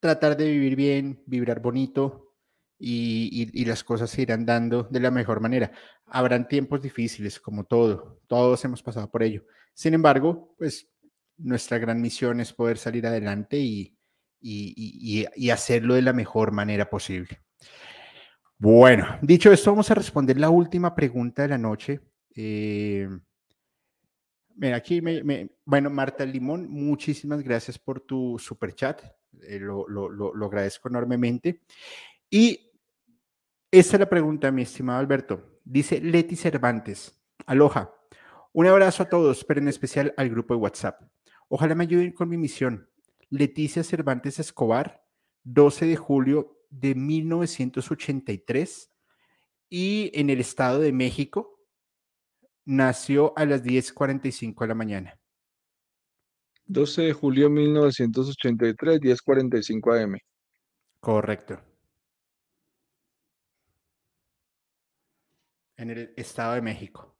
tratar 0.00 0.36
de 0.36 0.50
vivir 0.50 0.76
bien, 0.76 1.22
vibrar 1.26 1.60
bonito 1.60 2.34
y, 2.78 3.64
las 3.64 3.82
cosas 3.84 4.10
se 4.10 4.22
irán 4.22 4.44
dando 4.44 4.84
de 4.84 5.00
la 5.00 5.10
mejor 5.10 5.40
manera. 5.40 5.72
Habrán 6.06 6.48
tiempos 6.48 6.80
difíciles, 6.80 7.40
como 7.40 7.64
todo, 7.64 8.20
todos 8.26 8.64
hemos 8.64 8.82
pasado 8.82 9.10
por 9.10 9.22
ello. 9.22 9.44
Sin 9.74 9.94
embargo, 9.94 10.54
pues 10.56 10.88
nuestra 11.36 11.78
gran 11.78 12.00
misión 12.00 12.40
es 12.40 12.52
poder 12.52 12.78
salir 12.78 13.06
adelante 13.06 13.58
y, 13.58 13.96
y 14.40 15.50
hacerlo 15.50 15.94
de 15.94 16.02
la 16.02 16.12
mejor 16.12 16.52
manera 16.52 16.88
posible. 16.88 17.40
Bueno, 18.58 19.18
dicho 19.20 19.52
esto, 19.52 19.70
vamos 19.70 19.90
a 19.90 19.94
responder 19.94 20.38
la 20.38 20.48
última 20.48 20.94
pregunta 20.94 21.42
de 21.42 21.48
la 21.48 21.58
noche. 21.58 22.00
Eh, 22.34 23.06
mira, 24.54 24.76
aquí 24.76 25.02
me, 25.02 25.50
bueno, 25.64 25.90
Marta 25.90 26.24
Limón, 26.24 26.66
muchísimas 26.70 27.42
gracias 27.42 27.78
por 27.78 28.00
tu 28.00 28.38
super 28.38 28.74
chat. 28.74 29.02
Eh, 29.42 29.58
lo, 29.60 30.46
agradezco 30.46 30.88
enormemente. 30.88 31.64
Y 32.30 32.72
esta 33.70 33.96
es 33.96 34.00
la 34.00 34.08
pregunta, 34.08 34.50
mi 34.50 34.62
estimado 34.62 35.00
Alberto. 35.00 35.55
Dice 35.66 36.00
Leti 36.00 36.36
Cervantes. 36.36 37.20
Aloha. 37.44 37.92
Un 38.52 38.66
abrazo 38.66 39.02
a 39.02 39.08
todos, 39.08 39.44
pero 39.44 39.60
en 39.60 39.66
especial 39.66 40.14
al 40.16 40.30
grupo 40.30 40.54
de 40.54 40.60
WhatsApp. 40.60 41.02
Ojalá 41.48 41.74
me 41.74 41.82
ayuden 41.82 42.12
con 42.12 42.28
mi 42.28 42.36
misión. 42.36 42.88
Leticia 43.30 43.82
Cervantes 43.82 44.38
Escobar, 44.38 45.04
12 45.42 45.86
de 45.86 45.96
julio 45.96 46.62
de 46.70 46.94
1983 46.94 48.92
y 49.68 50.12
en 50.14 50.30
el 50.30 50.38
Estado 50.38 50.78
de 50.78 50.92
México 50.92 51.60
nació 52.64 53.32
a 53.36 53.44
las 53.44 53.64
10.45 53.64 54.60
de 54.60 54.68
la 54.68 54.74
mañana. 54.74 55.18
12 56.66 57.02
de 57.02 57.12
julio 57.12 57.48
de 57.48 57.54
1983, 57.54 59.00
10.45 59.00 60.00
am. 60.00 60.16
Correcto. 61.00 61.60
En 65.76 65.90
el 65.90 66.12
Estado 66.16 66.54
de 66.54 66.62
México. 66.62 67.14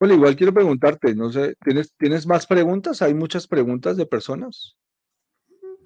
Bueno, 0.00 0.14
igual 0.14 0.36
quiero 0.36 0.54
preguntarte, 0.54 1.14
no 1.14 1.30
sé, 1.32 1.54
¿tienes, 1.64 1.92
¿tienes 1.96 2.26
más 2.26 2.46
preguntas? 2.46 3.02
¿Hay 3.02 3.14
muchas 3.14 3.48
preguntas 3.48 3.96
de 3.96 4.06
personas? 4.06 4.76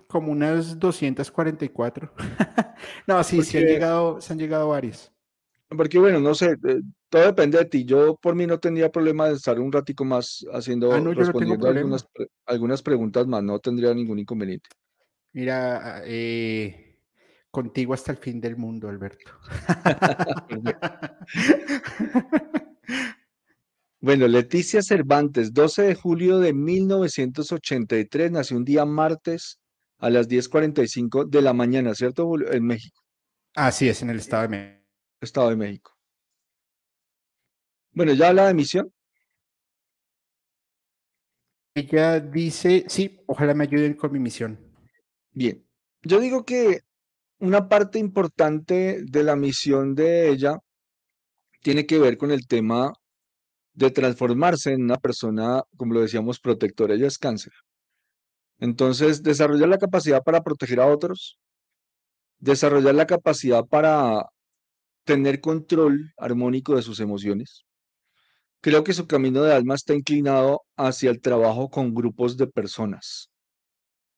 Como 0.06 0.30
unas 0.30 0.78
244. 0.78 2.12
no, 3.06 3.24
sí, 3.24 3.42
sí 3.42 3.56
han 3.56 3.64
llegado, 3.64 4.20
se 4.20 4.34
han 4.34 4.38
llegado 4.38 4.68
varias. 4.68 5.10
Porque 5.68 5.98
bueno, 5.98 6.20
no 6.20 6.34
sé, 6.34 6.58
eh, 6.68 6.82
todo 7.08 7.24
depende 7.24 7.56
de 7.56 7.64
ti. 7.64 7.86
Yo 7.86 8.16
por 8.16 8.34
mí 8.34 8.46
no 8.46 8.60
tendría 8.60 8.92
problema 8.92 9.28
de 9.28 9.34
estar 9.34 9.58
un 9.58 9.72
ratico 9.72 10.04
más 10.04 10.44
haciendo, 10.52 10.92
ah, 10.92 11.00
respondiendo 11.14 11.68
algunas, 11.68 12.06
algunas 12.44 12.82
preguntas 12.82 13.26
más, 13.26 13.42
no 13.42 13.58
tendría 13.58 13.94
ningún 13.94 14.18
inconveniente. 14.18 14.68
Mira, 15.32 16.02
eh, 16.04 16.98
contigo 17.50 17.94
hasta 17.94 18.12
el 18.12 18.18
fin 18.18 18.40
del 18.40 18.56
mundo, 18.56 18.88
Alberto. 18.88 19.32
Bueno, 24.02 24.26
Leticia 24.26 24.82
Cervantes, 24.82 25.54
12 25.54 25.82
de 25.82 25.94
julio 25.94 26.40
de 26.40 26.52
1983, 26.52 28.32
nació 28.32 28.56
un 28.56 28.64
día 28.64 28.84
martes 28.84 29.60
a 29.98 30.10
las 30.10 30.28
10.45 30.28 31.30
de 31.30 31.40
la 31.40 31.52
mañana, 31.52 31.94
¿cierto? 31.94 32.34
En 32.50 32.66
México. 32.66 33.00
Así 33.54 33.88
es, 33.88 34.02
en 34.02 34.10
el 34.10 34.18
Estado 34.18 34.42
de 34.42 34.48
México. 34.48 34.82
Estado 35.20 35.50
de 35.50 35.56
México. 35.56 35.92
Bueno, 37.92 38.12
¿ya 38.14 38.30
habla 38.30 38.48
de 38.48 38.54
misión? 38.54 38.92
Ella 41.76 42.18
dice, 42.18 42.84
sí, 42.88 43.20
ojalá 43.26 43.54
me 43.54 43.62
ayuden 43.62 43.94
con 43.94 44.10
mi 44.10 44.18
misión. 44.18 44.71
Bien, 45.32 45.66
yo 46.02 46.20
digo 46.20 46.44
que 46.44 46.80
una 47.38 47.68
parte 47.68 47.98
importante 47.98 49.02
de 49.04 49.24
la 49.24 49.36
misión 49.36 49.94
de 49.94 50.30
ella 50.30 50.58
tiene 51.62 51.86
que 51.86 51.98
ver 51.98 52.18
con 52.18 52.30
el 52.30 52.46
tema 52.46 52.92
de 53.74 53.90
transformarse 53.90 54.72
en 54.72 54.84
una 54.84 54.98
persona, 54.98 55.62
como 55.76 55.94
lo 55.94 56.02
decíamos, 56.02 56.40
protectora. 56.40 56.94
Ella 56.94 57.06
es 57.06 57.18
cáncer. 57.18 57.52
Entonces, 58.58 59.22
desarrollar 59.22 59.68
la 59.68 59.78
capacidad 59.78 60.22
para 60.22 60.42
proteger 60.42 60.80
a 60.80 60.86
otros, 60.86 61.38
desarrollar 62.38 62.94
la 62.94 63.06
capacidad 63.06 63.64
para 63.64 64.26
tener 65.04 65.40
control 65.40 66.12
armónico 66.18 66.76
de 66.76 66.82
sus 66.82 67.00
emociones. 67.00 67.64
Creo 68.60 68.84
que 68.84 68.92
su 68.92 69.06
camino 69.08 69.42
de 69.42 69.54
alma 69.54 69.74
está 69.74 69.94
inclinado 69.94 70.62
hacia 70.76 71.10
el 71.10 71.20
trabajo 71.20 71.70
con 71.70 71.94
grupos 71.94 72.36
de 72.36 72.46
personas. 72.46 73.31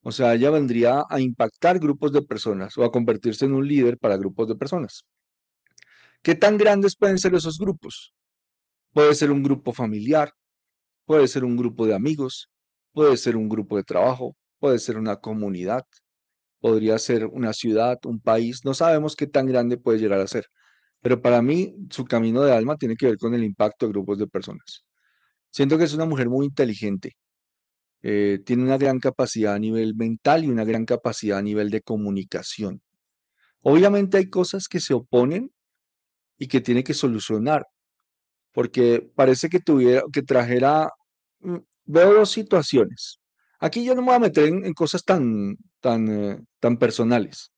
O 0.07 0.11
sea, 0.11 0.35
ella 0.35 0.51
vendría 0.51 1.03
a 1.09 1.19
impactar 1.19 1.79
grupos 1.79 2.11
de 2.11 2.21
personas 2.21 2.77
o 2.77 2.83
a 2.83 2.91
convertirse 2.91 3.45
en 3.45 3.55
un 3.55 3.67
líder 3.67 3.97
para 3.97 4.17
grupos 4.17 4.47
de 4.47 4.55
personas. 4.55 5.03
¿Qué 6.21 6.35
tan 6.35 6.59
grandes 6.59 6.95
pueden 6.95 7.17
ser 7.17 7.33
esos 7.33 7.57
grupos? 7.57 8.13
Puede 8.93 9.15
ser 9.15 9.31
un 9.31 9.41
grupo 9.41 9.73
familiar, 9.73 10.31
puede 11.05 11.27
ser 11.27 11.43
un 11.43 11.57
grupo 11.57 11.87
de 11.87 11.95
amigos, 11.95 12.51
puede 12.93 13.17
ser 13.17 13.35
un 13.35 13.49
grupo 13.49 13.77
de 13.77 13.83
trabajo, 13.83 14.35
puede 14.59 14.77
ser 14.77 14.97
una 14.97 15.15
comunidad, 15.15 15.83
podría 16.59 16.99
ser 16.99 17.25
una 17.25 17.51
ciudad, 17.51 17.97
un 18.05 18.19
país, 18.19 18.63
no 18.63 18.75
sabemos 18.75 19.15
qué 19.15 19.25
tan 19.25 19.47
grande 19.47 19.77
puede 19.77 19.97
llegar 19.97 20.19
a 20.19 20.27
ser, 20.27 20.45
pero 21.01 21.19
para 21.19 21.41
mí 21.41 21.73
su 21.89 22.05
camino 22.05 22.43
de 22.43 22.53
alma 22.53 22.77
tiene 22.77 22.95
que 22.95 23.07
ver 23.07 23.17
con 23.17 23.33
el 23.33 23.43
impacto 23.43 23.87
de 23.87 23.93
grupos 23.93 24.19
de 24.19 24.27
personas. 24.27 24.85
Siento 25.49 25.79
que 25.79 25.85
es 25.85 25.95
una 25.95 26.05
mujer 26.05 26.29
muy 26.29 26.45
inteligente, 26.45 27.13
eh, 28.07 28.39
tiene 28.45 28.61
una 28.61 28.77
gran 28.77 28.99
capacidad 28.99 29.55
a 29.55 29.59
nivel 29.59 29.95
mental 29.95 30.43
y 30.43 30.47
una 30.47 30.63
gran 30.63 30.85
capacidad 30.85 31.39
a 31.39 31.41
nivel 31.41 31.71
de 31.71 31.81
comunicación. 31.81 32.83
Obviamente 33.61 34.17
hay 34.17 34.29
cosas 34.29 34.67
que 34.67 34.79
se 34.79 34.93
oponen 34.93 35.51
y 36.37 36.47
que 36.47 36.61
tiene 36.61 36.83
que 36.83 36.93
solucionar, 36.93 37.65
porque 38.53 39.09
parece 39.15 39.49
que 39.49 39.59
tuviera, 39.59 40.03
que 40.13 40.21
trajera, 40.21 40.91
mm, 41.39 41.57
veo 41.85 42.13
dos 42.13 42.29
situaciones. 42.29 43.19
Aquí 43.59 43.83
yo 43.83 43.95
no 43.95 44.01
me 44.01 44.07
voy 44.09 44.15
a 44.17 44.19
meter 44.19 44.49
en, 44.49 44.73
cosas 44.73 45.03
tan, 45.03 45.57
tan, 45.79 46.07
eh, 46.07 46.39
tan 46.59 46.77
personales, 46.77 47.51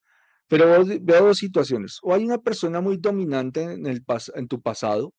pero 0.48 0.82
veo 1.02 1.26
dos 1.26 1.38
situaciones. 1.38 1.98
O 2.02 2.14
hay 2.14 2.24
una 2.24 2.38
persona 2.38 2.80
muy 2.80 2.96
dominante 2.96 3.64
en, 3.64 3.86
el 3.86 4.02
en 4.34 4.48
tu 4.48 4.62
pasado, 4.62 5.12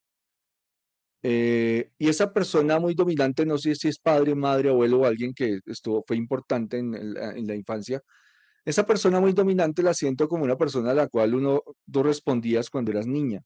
eh, 1.22 1.90
y 1.98 2.08
esa 2.08 2.32
persona 2.32 2.78
muy 2.78 2.94
dominante, 2.94 3.44
no 3.44 3.58
sé 3.58 3.74
si 3.74 3.88
es 3.88 3.98
padre, 3.98 4.34
madre, 4.34 4.70
abuelo 4.70 5.00
o 5.00 5.06
alguien 5.06 5.34
que 5.34 5.60
estuvo, 5.66 6.02
fue 6.06 6.16
importante 6.16 6.78
en, 6.78 6.94
en 6.94 7.46
la 7.46 7.54
infancia, 7.54 8.02
esa 8.64 8.86
persona 8.86 9.20
muy 9.20 9.32
dominante 9.32 9.82
la 9.82 9.94
siento 9.94 10.28
como 10.28 10.44
una 10.44 10.56
persona 10.56 10.90
a 10.92 10.94
la 10.94 11.08
cual 11.08 11.34
uno, 11.34 11.62
tú 11.90 12.02
respondías 12.02 12.70
cuando 12.70 12.90
eras 12.90 13.06
niña. 13.06 13.42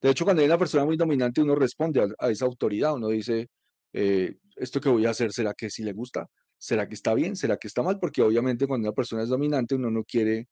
De 0.00 0.10
hecho, 0.10 0.24
cuando 0.24 0.42
hay 0.42 0.48
una 0.48 0.58
persona 0.58 0.84
muy 0.84 0.96
dominante, 0.96 1.42
uno 1.42 1.54
responde 1.54 2.14
a, 2.18 2.30
esa 2.30 2.44
autoridad, 2.44 2.94
uno 2.94 3.08
dice, 3.08 3.48
eh, 3.92 4.36
esto 4.56 4.80
que 4.80 4.88
voy 4.88 5.06
a 5.06 5.10
hacer, 5.10 5.32
¿será 5.32 5.54
que 5.54 5.70
sí 5.70 5.82
le 5.82 5.92
gusta? 5.92 6.28
¿Será 6.58 6.88
que 6.88 6.94
está 6.94 7.14
bien? 7.14 7.36
¿Será 7.36 7.56
que 7.56 7.68
está 7.68 7.82
mal? 7.82 7.98
Porque 8.00 8.22
obviamente 8.22 8.66
cuando 8.66 8.88
una 8.88 8.94
persona 8.94 9.22
es 9.22 9.28
dominante, 9.28 9.74
uno 9.74 9.90
no 9.90 10.04
quiere, 10.04 10.48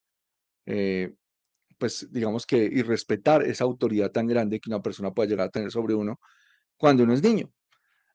eh, 0.66 1.14
pues 1.78 2.08
digamos 2.12 2.46
que, 2.46 2.58
irrespetar 2.58 3.42
esa 3.44 3.64
autoridad 3.64 4.12
tan 4.12 4.26
grande 4.26 4.60
que 4.60 4.70
una 4.70 4.82
persona 4.82 5.12
puede 5.12 5.30
llegar 5.30 5.48
a 5.48 5.50
tener 5.50 5.70
sobre 5.70 5.94
uno 5.94 6.18
cuando 6.76 7.04
uno 7.04 7.14
es 7.14 7.22
niño. 7.22 7.50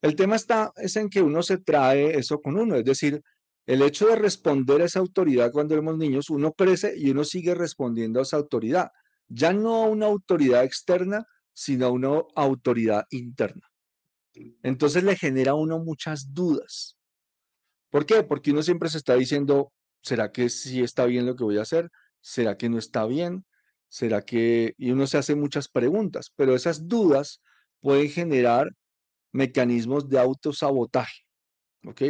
El 0.01 0.15
tema 0.15 0.35
está 0.35 0.71
es 0.77 0.95
en 0.95 1.09
que 1.09 1.21
uno 1.21 1.43
se 1.43 1.57
trae 1.57 2.17
eso 2.17 2.39
con 2.39 2.57
uno, 2.57 2.75
es 2.75 2.85
decir, 2.85 3.21
el 3.67 3.81
hecho 3.83 4.07
de 4.07 4.15
responder 4.15 4.81
a 4.81 4.85
esa 4.85 4.99
autoridad 4.99 5.51
cuando 5.51 5.75
éramos 5.75 5.97
niños, 5.97 6.29
uno 6.29 6.53
crece 6.53 6.95
y 6.97 7.11
uno 7.11 7.23
sigue 7.23 7.53
respondiendo 7.55 8.19
a 8.19 8.23
esa 8.23 8.37
autoridad 8.37 8.89
ya 9.33 9.53
no 9.53 9.83
a 9.83 9.87
una 9.87 10.07
autoridad 10.07 10.63
externa, 10.63 11.25
sino 11.53 11.85
a 11.85 11.91
una 11.91 12.21
autoridad 12.35 13.05
interna. 13.09 13.67
Entonces 14.63 15.03
le 15.03 15.15
genera 15.15 15.51
a 15.51 15.55
uno 15.55 15.79
muchas 15.79 16.33
dudas. 16.33 16.97
¿Por 17.89 18.05
qué? 18.05 18.23
Porque 18.23 18.51
uno 18.51 18.63
siempre 18.63 18.89
se 18.89 18.97
está 18.97 19.15
diciendo, 19.15 19.71
¿será 20.01 20.31
que 20.31 20.49
sí 20.49 20.81
está 20.81 21.05
bien 21.05 21.25
lo 21.25 21.35
que 21.35 21.43
voy 21.43 21.57
a 21.57 21.63
hacer? 21.63 21.89
¿Será 22.21 22.57
que 22.57 22.69
no 22.69 22.77
está 22.77 23.05
bien? 23.05 23.45
¿Será 23.89 24.21
que...? 24.21 24.73
Y 24.77 24.91
uno 24.91 25.07
se 25.07 25.17
hace 25.17 25.35
muchas 25.35 25.67
preguntas, 25.67 26.31
pero 26.35 26.55
esas 26.55 26.87
dudas 26.87 27.41
pueden 27.81 28.09
generar 28.09 28.71
mecanismos 29.33 30.07
de 30.09 30.19
autosabotaje. 30.19 31.23
¿Ok? 31.85 32.01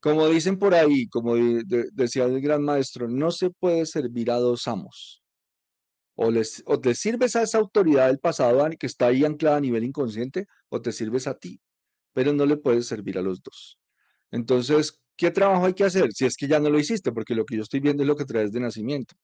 Como 0.00 0.28
dicen 0.28 0.58
por 0.58 0.74
ahí, 0.74 1.08
como 1.08 1.36
decía 1.36 2.24
el 2.24 2.40
gran 2.40 2.64
maestro, 2.64 3.08
no 3.08 3.30
se 3.30 3.50
puede 3.50 3.86
servir 3.86 4.30
a 4.30 4.36
dos 4.36 4.66
amos. 4.66 5.22
O, 6.16 6.30
les, 6.30 6.62
o 6.66 6.80
te 6.80 6.94
sirves 6.94 7.36
a 7.36 7.42
esa 7.42 7.58
autoridad 7.58 8.08
del 8.08 8.18
pasado 8.18 8.68
que 8.78 8.86
está 8.86 9.06
ahí 9.06 9.24
anclada 9.24 9.58
a 9.58 9.60
nivel 9.60 9.84
inconsciente, 9.84 10.46
o 10.68 10.82
te 10.82 10.92
sirves 10.92 11.26
a 11.26 11.38
ti, 11.38 11.60
pero 12.12 12.32
no 12.32 12.46
le 12.46 12.56
puedes 12.56 12.86
servir 12.86 13.16
a 13.16 13.22
los 13.22 13.42
dos. 13.42 13.78
Entonces, 14.32 15.00
¿qué 15.16 15.30
trabajo 15.30 15.66
hay 15.66 15.74
que 15.74 15.84
hacer? 15.84 16.12
Si 16.12 16.26
es 16.26 16.36
que 16.36 16.48
ya 16.48 16.58
no 16.58 16.68
lo 16.68 16.80
hiciste, 16.80 17.12
porque 17.12 17.34
lo 17.34 17.44
que 17.44 17.56
yo 17.56 17.62
estoy 17.62 17.80
viendo 17.80 18.02
es 18.02 18.08
lo 18.08 18.16
que 18.16 18.24
traes 18.24 18.50
de 18.52 18.60
nacimiento. 18.60 19.14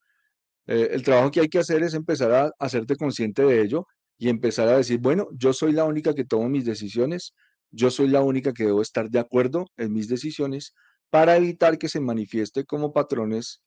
Eh, 0.66 0.90
el 0.92 1.02
trabajo 1.02 1.30
que 1.32 1.40
hay 1.40 1.48
que 1.48 1.58
hacer 1.58 1.82
es 1.82 1.94
empezar 1.94 2.32
a 2.32 2.52
hacerte 2.58 2.94
consciente 2.96 3.42
de 3.42 3.62
ello 3.62 3.86
y 4.18 4.28
empezar 4.28 4.68
a 4.68 4.76
decir, 4.78 5.00
bueno, 5.00 5.28
yo 5.32 5.52
soy 5.52 5.72
la 5.72 5.84
única 5.84 6.14
que 6.14 6.24
tomo 6.24 6.48
mis 6.48 6.64
decisiones, 6.64 7.34
yo 7.70 7.90
soy 7.90 8.08
la 8.08 8.22
única 8.22 8.52
que 8.52 8.64
debo 8.66 8.82
estar 8.82 9.10
de 9.10 9.20
acuerdo 9.20 9.66
en 9.76 9.92
mis 9.92 10.08
decisiones 10.08 10.74
para 11.10 11.36
evitar 11.36 11.78
que 11.78 11.88
se 11.88 12.00
manifieste 12.00 12.64
como 12.64 12.92
patrones, 12.92 13.62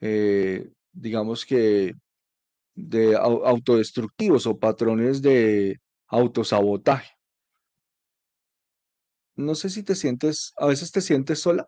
eh, 0.00 0.70
digamos 0.92 1.46
que 1.46 1.92
de 2.76 3.16
autodestructivos 3.16 4.46
o 4.46 4.58
patrones 4.58 5.22
de 5.22 5.78
autosabotaje. 6.08 7.10
No 9.36 9.54
sé 9.54 9.70
si 9.70 9.82
te 9.82 9.94
sientes, 9.94 10.52
a 10.58 10.66
veces 10.66 10.92
te 10.92 11.00
sientes 11.00 11.40
sola, 11.40 11.66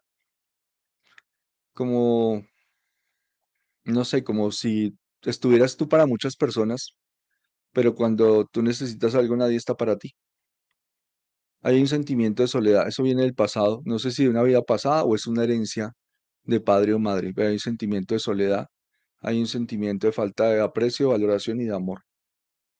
como, 1.74 2.44
no 3.84 4.04
sé, 4.04 4.24
como 4.24 4.52
si 4.52 4.96
estuvieras 5.22 5.76
tú 5.76 5.88
para 5.88 6.06
muchas 6.06 6.36
personas, 6.36 6.94
pero 7.72 7.94
cuando 7.94 8.46
tú 8.46 8.62
necesitas 8.62 9.14
algo 9.14 9.36
nadie 9.36 9.56
está 9.56 9.74
para 9.76 9.96
ti. 9.96 10.12
Hay 11.62 11.80
un 11.80 11.88
sentimiento 11.88 12.42
de 12.42 12.48
soledad, 12.48 12.88
eso 12.88 13.02
viene 13.02 13.22
del 13.22 13.34
pasado, 13.34 13.82
no 13.84 13.98
sé 13.98 14.10
si 14.10 14.24
de 14.24 14.30
una 14.30 14.42
vida 14.42 14.62
pasada 14.62 15.04
o 15.04 15.14
es 15.14 15.26
una 15.26 15.44
herencia 15.44 15.92
de 16.44 16.60
padre 16.60 16.94
o 16.94 16.98
madre, 16.98 17.32
pero 17.34 17.48
hay 17.48 17.54
un 17.54 17.60
sentimiento 17.60 18.14
de 18.14 18.20
soledad, 18.20 18.66
hay 19.20 19.40
un 19.40 19.46
sentimiento 19.46 20.06
de 20.06 20.12
falta 20.12 20.48
de 20.48 20.60
aprecio, 20.60 21.10
valoración 21.10 21.60
y 21.60 21.66
de 21.66 21.74
amor. 21.74 22.02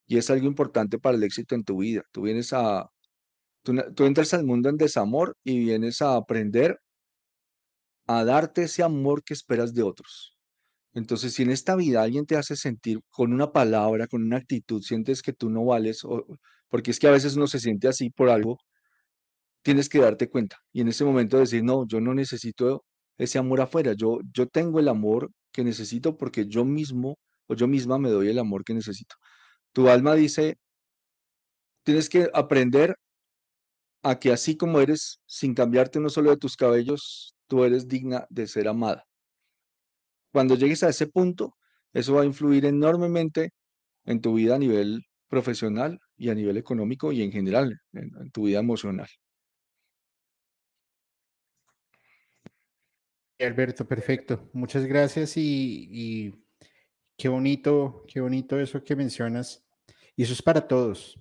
Y 0.07 0.19
es 0.19 0.31
algo 0.31 0.47
importante 0.47 0.99
para 0.99 1.17
el 1.17 1.23
éxito 1.25 1.55
en 1.55 1.65
tu 1.65 1.79
vida. 1.79 2.03
Tú 2.13 2.23
vienes 2.23 2.53
a, 2.53 2.91
tú, 3.63 3.75
tú 3.95 4.05
entras 4.07 4.35
al 4.35 4.45
mundo 4.45 4.69
en 4.71 4.77
desamor 4.77 5.37
y 5.45 5.61
vienes 5.61 6.03
a 6.03 6.17
aprender 6.17 6.79
a 8.07 8.25
darte 8.25 8.65
ese 8.65 8.83
amor 8.83 9.23
que 9.25 9.35
esperas 9.35 9.73
de 9.75 9.83
otros. 9.83 10.37
Entonces, 10.95 11.35
si 11.35 11.43
en 11.43 11.51
esta 11.51 11.77
vida 11.77 12.03
alguien 12.03 12.27
te 12.27 12.37
hace 12.37 12.57
sentir 12.57 13.01
con 13.11 13.33
una 13.33 13.53
palabra, 13.53 14.07
con 14.09 14.23
una 14.25 14.39
actitud, 14.39 14.83
sientes 14.83 15.23
que 15.23 15.33
tú 15.33 15.51
no 15.51 15.65
vales, 15.65 16.05
o, 16.05 16.25
porque 16.69 16.91
es 16.93 16.99
que 16.99 17.09
a 17.09 17.13
veces 17.13 17.37
uno 17.37 17.47
se 17.47 17.61
siente 17.61 17.89
así 17.89 18.11
por 18.11 18.29
algo, 18.31 18.59
tienes 19.63 19.89
que 19.89 19.99
darte 20.01 20.29
cuenta. 20.29 20.59
Y 20.73 20.81
en 20.81 20.89
ese 20.89 21.05
momento 21.05 21.39
decir, 21.39 21.63
no, 21.65 21.87
yo 21.87 22.01
no 22.01 22.15
necesito 22.15 22.85
ese 23.19 23.39
amor 23.39 23.61
afuera, 23.61 23.93
yo, 23.95 24.19
yo 24.33 24.47
tengo 24.49 24.81
el 24.81 24.89
amor 24.89 25.31
que 25.53 25.65
necesito 25.65 26.17
porque 26.17 26.47
yo 26.47 26.65
mismo 26.65 27.19
o 27.49 27.55
yo 27.55 27.69
misma 27.69 27.99
me 27.99 28.11
doy 28.11 28.29
el 28.29 28.39
amor 28.39 28.65
que 28.65 28.75
necesito. 28.75 29.17
Tu 29.73 29.89
alma 29.89 30.15
dice, 30.15 30.59
tienes 31.85 32.09
que 32.09 32.31
aprender 32.35 32.97
a 34.03 34.19
que 34.19 34.31
así 34.33 34.57
como 34.57 34.81
eres, 34.81 35.21
sin 35.27 35.55
cambiarte 35.55 35.99
uno 35.99 36.09
solo 36.11 36.31
de 36.31 36.37
tus 36.37 36.57
cabellos, 36.57 37.35
tú 37.47 37.65
eres 37.65 37.89
digna 37.89 38.27
de 38.31 38.47
ser 38.47 38.69
amada. 38.69 39.07
Cuando 40.33 40.57
llegues 40.57 40.83
a 40.83 40.89
ese 40.89 41.07
punto, 41.07 41.57
eso 41.93 42.15
va 42.15 42.23
a 42.23 42.27
influir 42.27 42.65
enormemente 42.65 43.53
en 44.05 44.21
tu 44.21 44.35
vida 44.35 44.57
a 44.57 44.59
nivel 44.59 45.07
profesional 45.29 46.01
y 46.17 46.29
a 46.29 46.35
nivel 46.35 46.57
económico 46.57 47.13
y 47.13 47.23
en 47.23 47.33
general 47.33 47.81
en, 47.93 48.31
tu 48.31 48.45
vida 48.45 48.59
emocional. 48.59 49.09
Alberto, 53.39 53.89
perfecto. 53.89 54.51
Muchas 54.53 54.85
gracias 54.85 55.37
y, 55.37 55.89
y, 55.91 56.35
qué 57.17 57.29
bonito, 57.29 58.05
qué 58.07 58.21
bonito 58.21 58.61
eso 58.61 58.85
que 58.85 58.95
mencionas. 58.95 59.65
Y 60.15 60.25
eso 60.25 60.35
es 60.35 60.43
para 60.43 60.69
todos. 60.69 61.19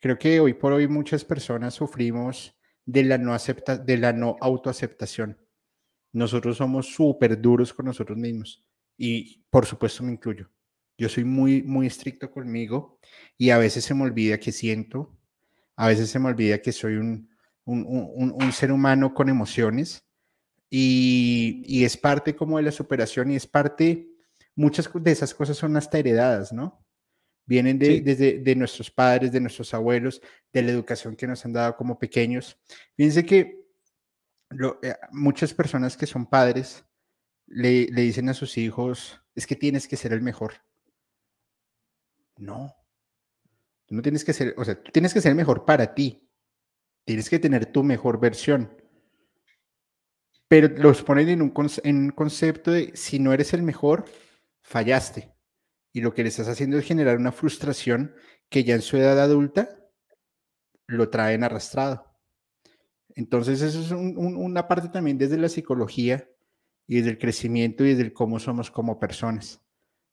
Creo 0.00 0.18
que 0.18 0.38
hoy 0.38 0.52
por 0.52 0.74
hoy 0.74 0.86
muchas 0.86 1.24
personas 1.24 1.72
sufrimos 1.72 2.54
de 2.84 3.04
la 3.04 3.16
no, 3.16 3.32
acepta, 3.32 3.78
de 3.78 3.96
la 3.96 4.12
no 4.12 4.36
autoaceptación. 4.40 5.38
Nosotros 6.14 6.56
somos 6.56 6.86
súper 6.86 7.38
duros 7.38 7.74
con 7.74 7.84
nosotros 7.84 8.16
mismos 8.16 8.64
y 8.96 9.44
por 9.50 9.66
supuesto 9.66 10.02
me 10.02 10.12
incluyo. 10.12 10.48
Yo 10.96 11.08
soy 11.08 11.24
muy, 11.24 11.62
muy 11.62 11.86
estricto 11.86 12.30
conmigo 12.30 12.98
y 13.36 13.50
a 13.50 13.58
veces 13.58 13.84
se 13.84 13.94
me 13.94 14.04
olvida 14.04 14.38
que 14.38 14.52
siento, 14.52 15.14
a 15.76 15.88
veces 15.88 16.08
se 16.08 16.18
me 16.18 16.28
olvida 16.28 16.62
que 16.62 16.72
soy 16.72 16.94
un, 16.94 17.28
un, 17.64 17.84
un, 17.86 18.32
un 18.32 18.52
ser 18.52 18.72
humano 18.72 19.12
con 19.12 19.28
emociones 19.28 20.06
y, 20.70 21.62
y, 21.66 21.84
es 21.84 21.96
parte 21.96 22.34
como 22.34 22.56
de 22.56 22.62
la 22.62 22.72
superación 22.72 23.30
y 23.30 23.36
es 23.36 23.46
parte, 23.46 24.08
muchas 24.54 24.88
de 24.94 25.10
esas 25.10 25.34
cosas 25.34 25.56
son 25.56 25.76
hasta 25.76 25.98
heredadas, 25.98 26.52
¿no? 26.52 26.84
vienen 27.46 27.78
de, 27.78 28.00
desde 28.00 28.38
de 28.38 28.56
nuestros 28.56 28.90
padres, 28.90 29.32
de 29.32 29.40
nuestros 29.40 29.74
abuelos, 29.74 30.20
de 30.52 30.62
la 30.62 30.70
educación 30.70 31.16
que 31.16 31.26
nos 31.26 31.44
han 31.44 31.52
dado 31.52 31.76
como 31.76 31.98
pequeños. 31.98 32.56
Fíjense 32.96 33.24
que 33.26 33.63
eh, 34.82 34.94
muchas 35.10 35.54
personas 35.54 35.96
que 35.96 36.06
son 36.06 36.26
padres 36.26 36.84
le, 37.46 37.86
le, 37.86 38.02
dicen 38.02 38.28
a 38.28 38.34
sus 38.34 38.56
hijos, 38.58 39.20
es 39.34 39.46
que 39.46 39.56
tienes 39.56 39.88
que 39.88 39.96
ser 39.96 40.12
el 40.12 40.22
mejor. 40.22 40.54
No, 42.36 42.74
tú 43.86 43.94
no 43.94 44.02
tienes 44.02 44.24
que 44.24 44.32
ser, 44.32 44.54
o 44.56 44.64
sea, 44.64 44.82
tú 44.82 44.90
tienes 44.90 45.14
que 45.14 45.20
ser 45.20 45.30
el 45.30 45.36
mejor 45.36 45.64
para 45.64 45.94
ti. 45.94 46.28
Tienes 47.04 47.28
que 47.28 47.38
tener 47.38 47.66
tu 47.66 47.82
mejor 47.82 48.18
versión. 48.18 48.74
Pero 50.48 50.68
los 50.68 51.02
ponen 51.02 51.28
en 51.28 51.42
un, 51.42 51.52
en 51.82 51.96
un 51.96 52.10
concepto 52.10 52.70
de, 52.70 52.92
si 52.94 53.18
no 53.18 53.32
eres 53.32 53.52
el 53.52 53.62
mejor, 53.62 54.04
fallaste 54.62 55.34
y 55.94 56.00
lo 56.00 56.12
que 56.12 56.24
le 56.24 56.28
estás 56.28 56.48
haciendo 56.48 56.76
es 56.76 56.84
generar 56.84 57.16
una 57.16 57.32
frustración 57.32 58.14
que 58.50 58.64
ya 58.64 58.74
en 58.74 58.82
su 58.82 58.96
edad 58.96 59.18
adulta 59.20 59.78
lo 60.86 61.08
traen 61.08 61.44
arrastrado. 61.44 62.13
Entonces, 63.14 63.62
eso 63.62 63.80
es 63.80 63.90
una 63.92 64.66
parte 64.66 64.88
también 64.88 65.18
desde 65.18 65.38
la 65.38 65.48
psicología 65.48 66.28
y 66.86 66.96
desde 66.96 67.10
el 67.10 67.18
crecimiento 67.18 67.84
y 67.84 67.94
desde 67.94 68.12
cómo 68.12 68.38
somos 68.38 68.70
como 68.70 68.98
personas. 68.98 69.60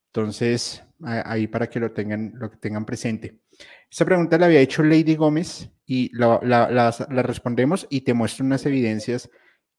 Entonces, 0.08 0.84
ahí 1.02 1.48
para 1.48 1.70
que 1.70 1.80
lo 1.80 1.92
tengan, 1.92 2.34
lo 2.36 2.52
que 2.52 2.58
tengan 2.58 2.86
presente. 2.86 3.40
Esta 3.90 4.06
pregunta 4.06 4.38
la 4.38 4.46
había 4.46 4.60
hecho 4.60 4.84
Lady 4.84 5.16
Gómez 5.16 5.70
y 5.86 6.16
la, 6.16 6.40
la 6.42 7.24
respondemos 7.24 7.88
y 7.90 8.02
te 8.02 8.14
muestro 8.14 8.46
unas 8.46 8.66
evidencias 8.66 9.30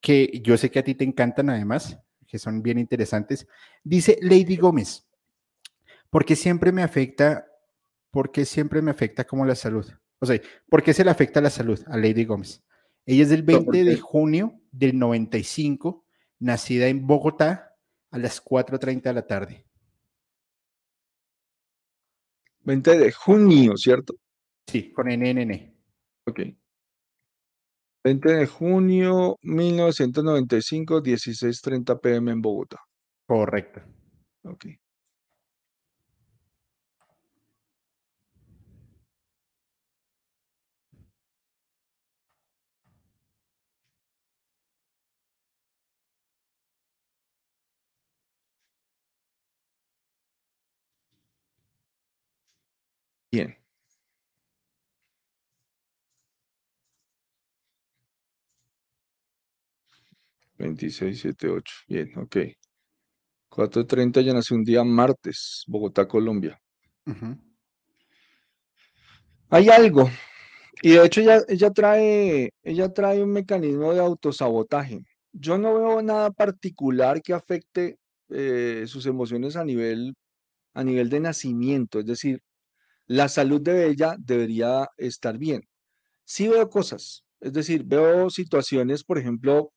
que 0.00 0.40
yo 0.42 0.56
sé 0.56 0.70
que 0.70 0.80
a 0.80 0.84
ti 0.84 0.94
te 0.94 1.04
encantan 1.04 1.48
además, 1.48 1.98
que 2.26 2.38
son 2.38 2.62
bien 2.62 2.78
interesantes. 2.78 3.46
Dice 3.84 4.18
Lady 4.20 4.56
Gómez, 4.56 5.06
porque 6.10 6.34
siempre 6.36 6.72
me 6.72 6.82
afecta, 6.82 7.46
porque 8.10 8.44
siempre 8.44 8.82
me 8.82 8.90
afecta 8.90 9.24
como 9.24 9.46
la 9.46 9.54
salud. 9.54 9.86
O 10.18 10.26
sea, 10.26 10.40
¿por 10.68 10.82
qué 10.82 10.92
se 10.92 11.04
le 11.04 11.10
afecta 11.10 11.40
la 11.40 11.50
salud 11.50 11.80
a 11.86 11.96
Lady 11.96 12.24
Gómez? 12.24 12.62
Ella 13.04 13.22
es 13.24 13.30
del 13.30 13.42
20 13.42 13.84
de 13.84 13.98
junio 13.98 14.60
del 14.70 14.98
95, 14.98 16.04
nacida 16.38 16.86
en 16.88 17.06
Bogotá 17.06 17.76
a 18.10 18.18
las 18.18 18.44
4.30 18.44 19.02
de 19.02 19.12
la 19.12 19.26
tarde. 19.26 19.66
20 22.60 22.98
de 22.98 23.12
junio, 23.12 23.76
¿cierto? 23.76 24.14
Sí, 24.66 24.92
con 24.92 25.08
NNN. 25.08 25.74
Ok. 26.26 26.40
20 28.04 28.32
de 28.32 28.46
junio 28.46 29.36
1995, 29.42 31.02
16.30 31.02 32.00
pm 32.00 32.32
en 32.32 32.42
Bogotá. 32.42 32.80
Correcto. 33.26 33.80
Ok. 34.44 34.66
Bien. 53.32 53.56
Veintiséis, 60.58 61.20
siete, 61.20 61.48
ocho. 61.48 61.74
Bien, 61.88 62.12
ok. 62.18 62.36
4.30 63.48 64.20
ya 64.20 64.34
nació 64.34 64.56
un 64.56 64.64
día 64.64 64.84
martes, 64.84 65.64
Bogotá, 65.66 66.06
Colombia. 66.06 66.60
Hay 69.48 69.68
algo, 69.70 70.10
y 70.82 70.92
de 70.92 71.06
hecho 71.06 71.20
ella, 71.22 71.42
ella, 71.48 71.70
trae, 71.70 72.50
ella 72.62 72.92
trae 72.92 73.22
un 73.22 73.32
mecanismo 73.32 73.94
de 73.94 74.00
autosabotaje. 74.00 75.04
Yo 75.32 75.56
no 75.56 75.74
veo 75.74 76.02
nada 76.02 76.30
particular 76.30 77.22
que 77.22 77.32
afecte 77.32 77.96
eh, 78.28 78.84
sus 78.86 79.06
emociones 79.06 79.56
a 79.56 79.64
nivel, 79.64 80.14
a 80.74 80.84
nivel 80.84 81.08
de 81.10 81.20
nacimiento, 81.20 82.00
es 82.00 82.06
decir, 82.06 82.40
la 83.12 83.28
salud 83.28 83.60
de 83.60 83.88
ella 83.88 84.16
debería 84.18 84.88
estar 84.96 85.36
bien. 85.36 85.68
Sí 86.24 86.48
veo 86.48 86.70
cosas, 86.70 87.24
es 87.40 87.52
decir, 87.52 87.84
veo 87.84 88.30
situaciones, 88.30 89.04
por 89.04 89.18
ejemplo, 89.18 89.72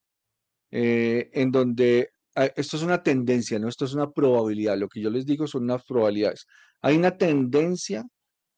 eh, 0.72 1.30
en 1.34 1.52
donde 1.52 2.12
esto 2.56 2.78
es 2.78 2.84
una 2.84 3.04
tendencia, 3.04 3.60
¿no? 3.60 3.68
Esto 3.68 3.86
es 3.86 3.94
una 3.94 4.10
probabilidad. 4.12 4.78
Lo 4.78 4.88
que 4.88 5.02
yo 5.02 5.10
les 5.10 5.26
digo 5.26 5.48
son 5.48 5.64
unas 5.64 5.84
probabilidades. 5.84 6.46
Hay 6.82 6.96
una 6.96 7.18
tendencia 7.18 8.06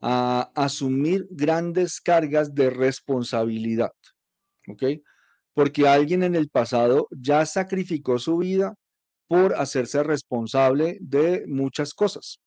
a 0.02 0.52
asumir 0.56 1.28
grandes 1.32 2.00
cargas 2.00 2.54
de 2.54 2.70
responsabilidad, 2.70 3.92
¿ok? 4.68 4.84
Porque 5.56 5.88
alguien 5.88 6.22
en 6.22 6.36
el 6.36 6.50
pasado 6.50 7.08
ya 7.12 7.46
sacrificó 7.48 8.20
su 8.20 8.38
vida 8.38 8.76
por 9.28 9.56
hacerse 9.56 10.04
responsable 10.04 10.98
de 11.02 11.46
muchas 11.48 11.96
cosas 11.96 12.42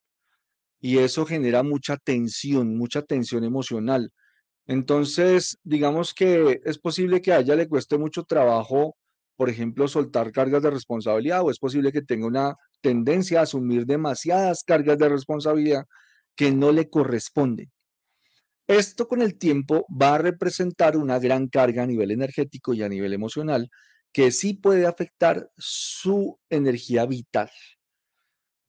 y 0.80 0.98
eso 0.98 1.26
genera 1.26 1.62
mucha 1.62 1.96
tensión, 1.96 2.76
mucha 2.76 3.02
tensión 3.02 3.44
emocional. 3.44 4.10
Entonces, 4.66 5.58
digamos 5.64 6.14
que 6.14 6.60
es 6.64 6.78
posible 6.78 7.20
que 7.20 7.32
a 7.32 7.40
ella 7.40 7.56
le 7.56 7.68
cueste 7.68 7.98
mucho 7.98 8.24
trabajo, 8.24 8.96
por 9.36 9.50
ejemplo, 9.50 9.88
soltar 9.88 10.32
cargas 10.32 10.62
de 10.62 10.70
responsabilidad 10.70 11.42
o 11.42 11.50
es 11.50 11.58
posible 11.58 11.92
que 11.92 12.02
tenga 12.02 12.26
una 12.26 12.56
tendencia 12.80 13.40
a 13.40 13.42
asumir 13.44 13.86
demasiadas 13.86 14.62
cargas 14.64 14.98
de 14.98 15.08
responsabilidad 15.08 15.84
que 16.36 16.52
no 16.52 16.72
le 16.72 16.88
corresponden. 16.88 17.70
Esto 18.68 19.08
con 19.08 19.20
el 19.20 19.36
tiempo 19.36 19.84
va 19.90 20.14
a 20.14 20.18
representar 20.18 20.96
una 20.96 21.18
gran 21.18 21.48
carga 21.48 21.82
a 21.82 21.86
nivel 21.86 22.12
energético 22.12 22.72
y 22.72 22.82
a 22.82 22.88
nivel 22.88 23.12
emocional 23.12 23.68
que 24.12 24.30
sí 24.30 24.54
puede 24.54 24.86
afectar 24.86 25.50
su 25.56 26.38
energía 26.48 27.06
vital. 27.06 27.50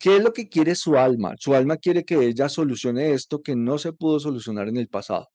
¿Qué 0.02 0.18
es 0.18 0.24
lo 0.24 0.34
que 0.34 0.50
quiere 0.50 0.74
su 0.74 0.98
alma? 0.98 1.36
Su 1.38 1.54
alma 1.54 1.78
quiere 1.78 2.04
que 2.04 2.16
ella 2.26 2.50
solucione 2.50 3.14
esto 3.14 3.44
que 3.44 3.56
no 3.56 3.78
se 3.78 3.94
pudo 3.94 4.20
solucionar 4.20 4.68
en 4.68 4.78
el 4.78 4.88
pasado. 4.88 5.30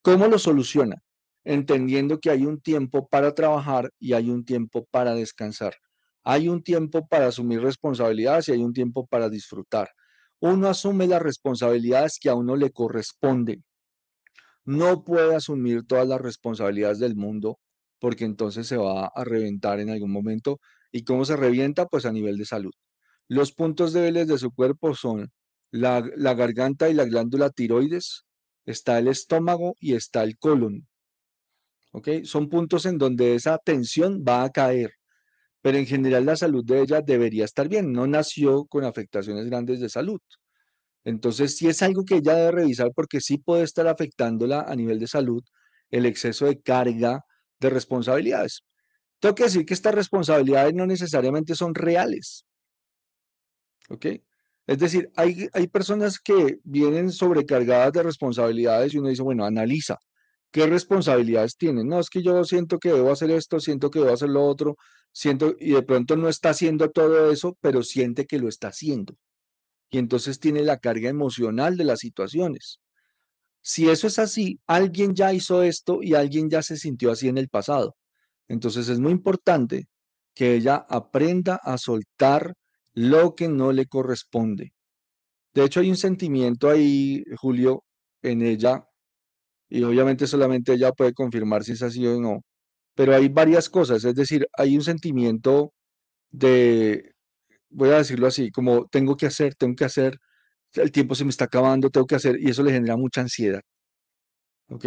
¿Cómo 0.00 0.28
lo 0.28 0.38
soluciona? 0.38 1.02
Entendiendo 1.42 2.20
que 2.20 2.30
hay 2.30 2.46
un 2.46 2.60
tiempo 2.60 3.08
para 3.08 3.34
trabajar 3.34 3.90
y 3.98 4.12
hay 4.12 4.30
un 4.30 4.44
tiempo 4.44 4.86
para 4.92 5.16
descansar. 5.16 5.74
Hay 6.22 6.48
un 6.48 6.62
tiempo 6.62 7.08
para 7.08 7.26
asumir 7.26 7.62
responsabilidades 7.62 8.48
y 8.48 8.52
hay 8.52 8.62
un 8.62 8.72
tiempo 8.72 9.08
para 9.08 9.28
disfrutar. 9.28 9.90
Uno 10.38 10.68
asume 10.68 11.08
las 11.08 11.20
responsabilidades 11.20 12.18
que 12.20 12.28
a 12.30 12.36
uno 12.36 12.54
le 12.54 12.70
corresponden. 12.70 13.64
No 14.64 15.02
puede 15.02 15.34
asumir 15.34 15.84
todas 15.84 16.06
las 16.06 16.20
responsabilidades 16.20 17.00
del 17.00 17.16
mundo 17.16 17.58
porque 17.98 18.24
entonces 18.24 18.68
se 18.68 18.76
va 18.76 19.06
a 19.06 19.24
reventar 19.24 19.80
en 19.80 19.90
algún 19.90 20.12
momento. 20.12 20.60
¿Y 20.92 21.02
cómo 21.02 21.24
se 21.24 21.34
revienta? 21.34 21.86
Pues 21.86 22.06
a 22.06 22.12
nivel 22.12 22.38
de 22.38 22.44
salud. 22.44 22.72
Los 23.30 23.52
puntos 23.52 23.92
débiles 23.92 24.26
de 24.26 24.38
su 24.38 24.50
cuerpo 24.50 24.92
son 24.92 25.30
la, 25.70 26.00
garganta 26.34 26.88
y 26.88 26.94
la 26.94 27.04
glándula 27.04 27.50
tiroides, 27.50 28.24
está 28.66 28.98
el 28.98 29.06
estómago 29.06 29.76
y 29.78 29.94
está 29.94 30.24
el 30.24 30.36
colon. 30.36 30.88
¿Ok? 31.92 32.08
Son 32.24 32.48
puntos 32.48 32.86
en 32.86 32.98
donde 32.98 33.36
esa 33.36 33.58
tensión 33.58 34.24
va 34.26 34.42
a 34.42 34.50
caer, 34.50 34.94
pero 35.62 35.78
en 35.78 35.86
general 35.86 36.26
la 36.26 36.34
salud 36.34 36.64
de 36.64 36.80
ella 36.80 37.02
debería 37.02 37.44
estar 37.44 37.68
bien. 37.68 37.92
No 37.92 38.04
nació 38.08 38.64
con 38.64 38.82
afectaciones 38.82 39.46
grandes 39.46 39.78
de 39.78 39.88
salud. 39.88 40.20
Entonces, 41.04 41.56
sí 41.56 41.68
es 41.68 41.82
algo 41.82 42.04
que 42.04 42.16
ella 42.16 42.34
debe 42.34 42.50
revisar 42.50 42.90
porque 42.92 43.20
sí 43.20 43.38
puede 43.38 43.62
estar 43.62 43.86
afectándola 43.86 44.62
a 44.62 44.74
nivel 44.74 44.98
de 44.98 45.06
salud 45.06 45.44
el 45.90 46.04
exceso 46.04 46.46
de 46.46 46.60
carga 46.60 47.24
de 47.60 47.70
responsabilidades. 47.70 48.64
Tengo 49.20 49.36
que 49.36 49.44
decir 49.44 49.64
que 49.64 49.74
estas 49.74 49.94
responsabilidades 49.94 50.74
no 50.74 50.84
necesariamente 50.84 51.54
son 51.54 51.76
reales. 51.76 52.44
¿Ok? 53.90 54.06
Es 54.66 54.78
decir, 54.78 55.10
hay, 55.16 55.48
hay 55.52 55.66
personas 55.68 56.20
que 56.20 56.60
vienen 56.64 57.10
sobrecargadas 57.12 57.92
de 57.92 58.02
responsabilidades 58.04 58.94
y 58.94 58.98
uno 58.98 59.08
dice, 59.08 59.22
bueno, 59.22 59.44
analiza, 59.44 59.98
¿qué 60.52 60.66
responsabilidades 60.66 61.56
tienen? 61.56 61.88
No, 61.88 61.98
es 61.98 62.08
que 62.08 62.22
yo 62.22 62.44
siento 62.44 62.78
que 62.78 62.92
debo 62.92 63.10
hacer 63.10 63.30
esto, 63.32 63.58
siento 63.60 63.90
que 63.90 63.98
debo 63.98 64.12
hacer 64.12 64.28
lo 64.28 64.44
otro, 64.44 64.76
siento, 65.12 65.56
y 65.58 65.72
de 65.72 65.82
pronto 65.82 66.16
no 66.16 66.28
está 66.28 66.50
haciendo 66.50 66.90
todo 66.90 67.32
eso, 67.32 67.56
pero 67.60 67.82
siente 67.82 68.26
que 68.26 68.38
lo 68.38 68.48
está 68.48 68.68
haciendo. 68.68 69.16
Y 69.90 69.98
entonces 69.98 70.38
tiene 70.38 70.62
la 70.62 70.78
carga 70.78 71.08
emocional 71.08 71.76
de 71.76 71.84
las 71.84 71.98
situaciones. 72.00 72.80
Si 73.62 73.88
eso 73.90 74.06
es 74.06 74.18
así, 74.20 74.60
alguien 74.66 75.14
ya 75.14 75.32
hizo 75.32 75.62
esto 75.64 76.00
y 76.02 76.14
alguien 76.14 76.48
ya 76.48 76.62
se 76.62 76.76
sintió 76.76 77.10
así 77.10 77.28
en 77.28 77.38
el 77.38 77.48
pasado. 77.48 77.96
Entonces 78.48 78.88
es 78.88 79.00
muy 79.00 79.12
importante 79.12 79.88
que 80.34 80.54
ella 80.54 80.86
aprenda 80.88 81.56
a 81.56 81.76
soltar 81.76 82.54
lo 82.94 83.34
que 83.34 83.48
no 83.48 83.72
le 83.72 83.86
corresponde. 83.86 84.72
De 85.54 85.64
hecho, 85.64 85.80
hay 85.80 85.90
un 85.90 85.96
sentimiento 85.96 86.68
ahí, 86.70 87.24
Julio, 87.36 87.84
en 88.22 88.42
ella, 88.42 88.84
y 89.68 89.82
obviamente 89.84 90.26
solamente 90.26 90.74
ella 90.74 90.92
puede 90.92 91.14
confirmar 91.14 91.64
si 91.64 91.72
es 91.72 91.82
así 91.82 92.06
o 92.06 92.20
no, 92.20 92.42
pero 92.94 93.14
hay 93.14 93.28
varias 93.28 93.70
cosas, 93.70 94.04
es 94.04 94.14
decir, 94.14 94.46
hay 94.54 94.76
un 94.76 94.82
sentimiento 94.84 95.72
de, 96.30 97.14
voy 97.70 97.90
a 97.90 97.98
decirlo 97.98 98.26
así, 98.28 98.50
como 98.52 98.86
tengo 98.88 99.16
que 99.16 99.26
hacer, 99.26 99.54
tengo 99.56 99.76
que 99.76 99.84
hacer, 99.84 100.18
el 100.74 100.92
tiempo 100.92 101.14
se 101.14 101.24
me 101.24 101.30
está 101.30 101.46
acabando, 101.46 101.90
tengo 101.90 102.06
que 102.06 102.16
hacer, 102.16 102.38
y 102.40 102.50
eso 102.50 102.62
le 102.62 102.72
genera 102.72 102.96
mucha 102.96 103.20
ansiedad. 103.22 103.62
¿Ok? 104.68 104.86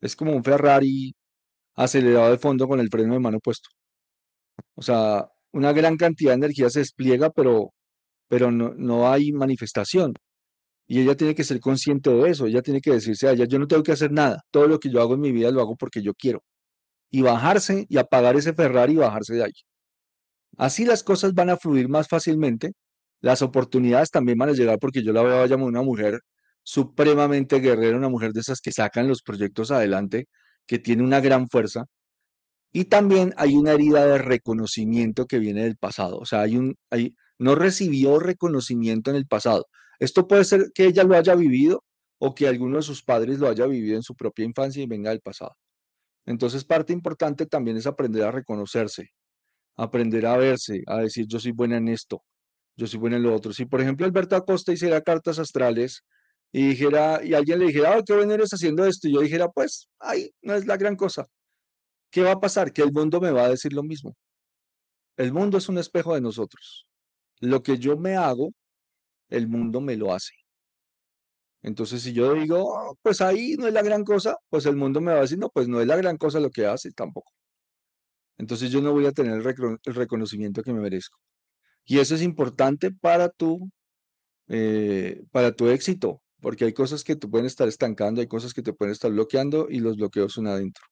Es 0.00 0.16
como 0.16 0.32
un 0.34 0.44
Ferrari 0.44 1.14
acelerado 1.76 2.30
de 2.30 2.38
fondo 2.38 2.68
con 2.68 2.80
el 2.80 2.90
freno 2.90 3.14
de 3.14 3.20
mano 3.20 3.40
puesto. 3.40 3.70
O 4.74 4.82
sea, 4.82 5.28
una 5.52 5.72
gran 5.72 5.96
cantidad 5.96 6.32
de 6.32 6.36
energía 6.36 6.70
se 6.70 6.80
despliega, 6.80 7.30
pero, 7.30 7.72
pero 8.28 8.50
no, 8.50 8.74
no 8.76 9.10
hay 9.10 9.32
manifestación. 9.32 10.14
Y 10.86 11.00
ella 11.00 11.16
tiene 11.16 11.34
que 11.34 11.44
ser 11.44 11.60
consciente 11.60 12.10
de 12.10 12.30
eso, 12.30 12.46
ella 12.46 12.62
tiene 12.62 12.80
que 12.80 12.92
decirse 12.92 13.28
a 13.28 13.32
ella, 13.32 13.46
yo 13.46 13.58
no 13.58 13.66
tengo 13.68 13.82
que 13.82 13.92
hacer 13.92 14.12
nada, 14.12 14.42
todo 14.50 14.66
lo 14.68 14.78
que 14.80 14.90
yo 14.90 15.00
hago 15.00 15.14
en 15.14 15.20
mi 15.20 15.32
vida 15.32 15.50
lo 15.50 15.60
hago 15.62 15.76
porque 15.76 16.02
yo 16.02 16.14
quiero. 16.14 16.42
Y 17.10 17.22
bajarse 17.22 17.86
y 17.88 17.98
apagar 17.98 18.36
ese 18.36 18.54
Ferrari 18.54 18.94
y 18.94 18.96
bajarse 18.96 19.34
de 19.34 19.44
ahí. 19.44 19.52
Así 20.58 20.84
las 20.84 21.02
cosas 21.02 21.34
van 21.34 21.50
a 21.50 21.56
fluir 21.56 21.88
más 21.88 22.08
fácilmente, 22.08 22.72
las 23.20 23.42
oportunidades 23.42 24.10
también 24.10 24.38
van 24.38 24.50
a 24.50 24.52
llegar 24.52 24.78
porque 24.78 25.02
yo 25.02 25.12
la 25.12 25.22
veo 25.22 25.42
a 25.44 25.56
una 25.64 25.82
mujer 25.82 26.20
supremamente 26.62 27.60
guerrera, 27.60 27.96
una 27.96 28.08
mujer 28.08 28.32
de 28.32 28.40
esas 28.40 28.60
que 28.60 28.72
sacan 28.72 29.08
los 29.08 29.22
proyectos 29.22 29.70
adelante, 29.70 30.26
que 30.66 30.78
tiene 30.78 31.02
una 31.02 31.20
gran 31.20 31.48
fuerza, 31.48 31.86
y 32.72 32.86
también 32.86 33.34
hay 33.36 33.54
una 33.54 33.72
herida 33.72 34.06
de 34.06 34.18
reconocimiento 34.18 35.26
que 35.26 35.38
viene 35.38 35.64
del 35.64 35.76
pasado. 35.76 36.18
O 36.18 36.24
sea, 36.24 36.40
hay 36.40 36.56
un, 36.56 36.76
no 37.38 37.54
recibió 37.54 38.18
reconocimiento 38.18 39.10
en 39.10 39.16
el 39.16 39.26
pasado. 39.26 39.66
Esto 39.98 40.26
puede 40.26 40.44
ser 40.44 40.70
que 40.74 40.86
ella 40.86 41.04
lo 41.04 41.14
haya 41.14 41.34
vivido 41.34 41.84
o 42.18 42.34
que 42.34 42.48
alguno 42.48 42.76
de 42.76 42.82
sus 42.82 43.02
padres 43.02 43.38
lo 43.38 43.48
haya 43.48 43.66
vivido 43.66 43.96
en 43.96 44.02
su 44.02 44.14
propia 44.14 44.44
infancia 44.44 44.82
y 44.82 44.86
venga 44.86 45.10
del 45.10 45.20
pasado. 45.20 45.54
Entonces, 46.24 46.64
parte 46.64 46.92
importante 46.92 47.46
también 47.46 47.76
es 47.76 47.86
aprender 47.86 48.22
a 48.24 48.30
reconocerse, 48.30 49.10
aprender 49.76 50.26
a 50.26 50.36
verse, 50.36 50.82
a 50.86 50.98
decir 50.98 51.26
yo 51.26 51.40
soy 51.40 51.52
buena 51.52 51.76
en 51.78 51.88
esto, 51.88 52.22
yo 52.76 52.86
soy 52.86 53.00
buena 53.00 53.16
en 53.16 53.24
lo 53.24 53.34
otro. 53.34 53.52
Si, 53.52 53.66
por 53.66 53.80
ejemplo, 53.80 54.06
Alberto 54.06 54.36
Acosta 54.36 54.72
hiciera 54.72 55.00
cartas 55.02 55.38
astrales 55.38 56.04
y 56.52 56.68
dijera, 56.68 57.20
y 57.24 57.34
alguien 57.34 57.58
le 57.58 57.66
dijera, 57.66 57.98
oh, 57.98 58.04
qué 58.04 58.14
bueno 58.14 58.34
eres 58.34 58.50
haciendo 58.50 58.86
esto, 58.86 59.08
y 59.08 59.14
yo 59.14 59.20
dijera, 59.20 59.48
pues, 59.48 59.88
ay, 59.98 60.30
no 60.42 60.54
es 60.54 60.66
la 60.66 60.76
gran 60.76 60.96
cosa. 60.96 61.26
¿Qué 62.12 62.22
va 62.22 62.32
a 62.32 62.40
pasar? 62.40 62.72
Que 62.72 62.82
el 62.82 62.92
mundo 62.92 63.20
me 63.20 63.32
va 63.32 63.44
a 63.44 63.48
decir 63.48 63.72
lo 63.72 63.82
mismo. 63.82 64.14
El 65.16 65.32
mundo 65.32 65.58
es 65.58 65.68
un 65.68 65.78
espejo 65.78 66.14
de 66.14 66.20
nosotros. 66.20 66.86
Lo 67.40 67.62
que 67.62 67.78
yo 67.78 67.96
me 67.96 68.16
hago, 68.16 68.52
el 69.30 69.48
mundo 69.48 69.80
me 69.80 69.96
lo 69.96 70.12
hace. 70.14 70.34
Entonces, 71.62 72.02
si 72.02 72.12
yo 72.12 72.34
digo, 72.34 72.58
oh, 72.64 72.98
pues 73.02 73.20
ahí 73.20 73.56
no 73.58 73.66
es 73.66 73.72
la 73.72 73.82
gran 73.82 74.04
cosa, 74.04 74.36
pues 74.50 74.66
el 74.66 74.76
mundo 74.76 75.00
me 75.00 75.12
va 75.12 75.18
a 75.18 75.22
decir, 75.22 75.38
no, 75.38 75.48
pues 75.50 75.68
no 75.68 75.80
es 75.80 75.86
la 75.86 75.96
gran 75.96 76.18
cosa 76.18 76.40
lo 76.40 76.50
que 76.50 76.66
hace 76.66 76.90
tampoco. 76.92 77.32
Entonces 78.38 78.70
yo 78.70 78.82
no 78.82 78.92
voy 78.92 79.06
a 79.06 79.12
tener 79.12 79.34
el, 79.34 79.94
reconocimiento 79.94 80.62
que 80.62 80.72
me 80.72 80.80
merezco. 80.80 81.18
Y 81.84 81.98
eso 82.00 82.14
es 82.14 82.22
importante 82.22 82.90
para 82.92 83.28
tu, 83.30 83.70
eh, 84.48 85.22
para 85.32 85.52
tu 85.54 85.68
éxito, 85.68 86.22
porque 86.40 86.66
hay 86.66 86.74
cosas 86.74 87.04
que 87.04 87.16
te 87.16 87.28
pueden 87.28 87.46
estar 87.46 87.68
estancando, 87.68 88.20
hay 88.20 88.28
cosas 88.28 88.54
que 88.54 88.62
te 88.62 88.72
pueden 88.72 88.92
estar 88.92 89.10
bloqueando 89.12 89.68
y 89.70 89.80
los 89.80 89.96
bloqueos 89.96 90.32
son 90.34 90.48
adentro. 90.48 90.84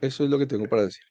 Eso 0.00 0.24
es 0.24 0.30
lo 0.30 0.38
que 0.38 0.46
tengo 0.46 0.68
para 0.68 0.82
decir. 0.82 1.04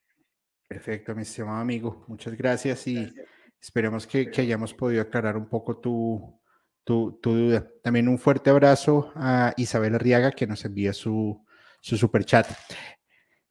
Perfecto, 0.68 1.16
mi 1.16 1.24
estimado 1.24 1.58
amigo. 1.58 2.06
Muchas 2.08 2.36
gracias 2.36 2.86
y 2.88 3.12
esperemos 3.60 4.06
que, 4.08 4.32
hayamos 4.38 4.74
podido 4.74 5.02
aclarar 5.02 5.38
un 5.38 5.48
poco 5.48 5.78
tu, 5.78 6.40
tu, 6.84 7.20
duda. 7.22 7.68
También 7.84 8.08
un 8.08 8.18
fuerte 8.18 8.50
abrazo 8.50 9.12
a 9.16 9.54
Isabel 9.58 9.96
Arriaga 9.96 10.32
que 10.32 10.48
nos 10.48 10.64
envía 10.66 10.94
su, 10.94 11.44
su 11.82 11.98
super 11.98 12.24
chat. 12.24 12.48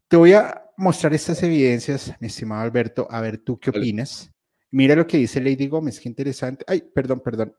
Te 0.09 0.17
voy 0.17 0.33
a 0.33 0.65
mostrar 0.77 1.13
estas 1.13 1.43
evidencias, 1.43 2.15
mi 2.21 2.29
estimado 2.29 2.63
Alberto, 2.63 3.07
a 3.11 3.21
ver 3.21 3.39
tú 3.39 3.59
qué 3.59 3.71
opinas. 3.71 4.31
Mira 4.71 4.95
lo 4.95 5.07
que 5.07 5.19
dice 5.19 5.41
Lady 5.41 5.67
Gómez, 5.67 6.01
qué 6.01 6.09
interesante. 6.09 6.65
Ay, 6.69 6.83
perdón, 6.95 7.21
perdón. 7.21 7.55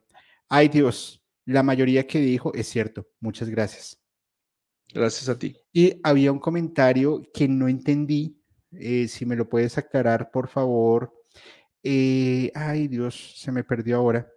Ay, 0.47 0.68
Dios, 0.68 1.22
la 1.45 1.64
mayoría 1.64 2.07
que 2.07 2.19
dijo 2.19 2.53
es 2.53 2.68
cierto. 2.68 3.07
Muchas 3.19 3.49
gracias. 3.49 3.98
Gracias 4.93 5.29
a 5.29 5.37
ti. 5.37 5.55
Y 5.71 5.99
había 6.03 6.31
un 6.31 6.39
comentario 6.39 7.21
que 7.33 7.47
no 7.47 7.67
entendí. 7.67 8.41
Eh, 8.71 9.07
si 9.07 9.25
me 9.25 9.35
lo 9.35 9.47
puedes 9.47 9.77
aclarar, 9.77 10.31
por 10.31 10.47
favor. 10.47 11.13
Eh, 11.83 12.51
ay, 12.55 12.87
Dios, 12.87 13.33
se 13.37 13.51
me 13.51 13.63
perdió 13.63 13.97
ahora. 13.97 14.27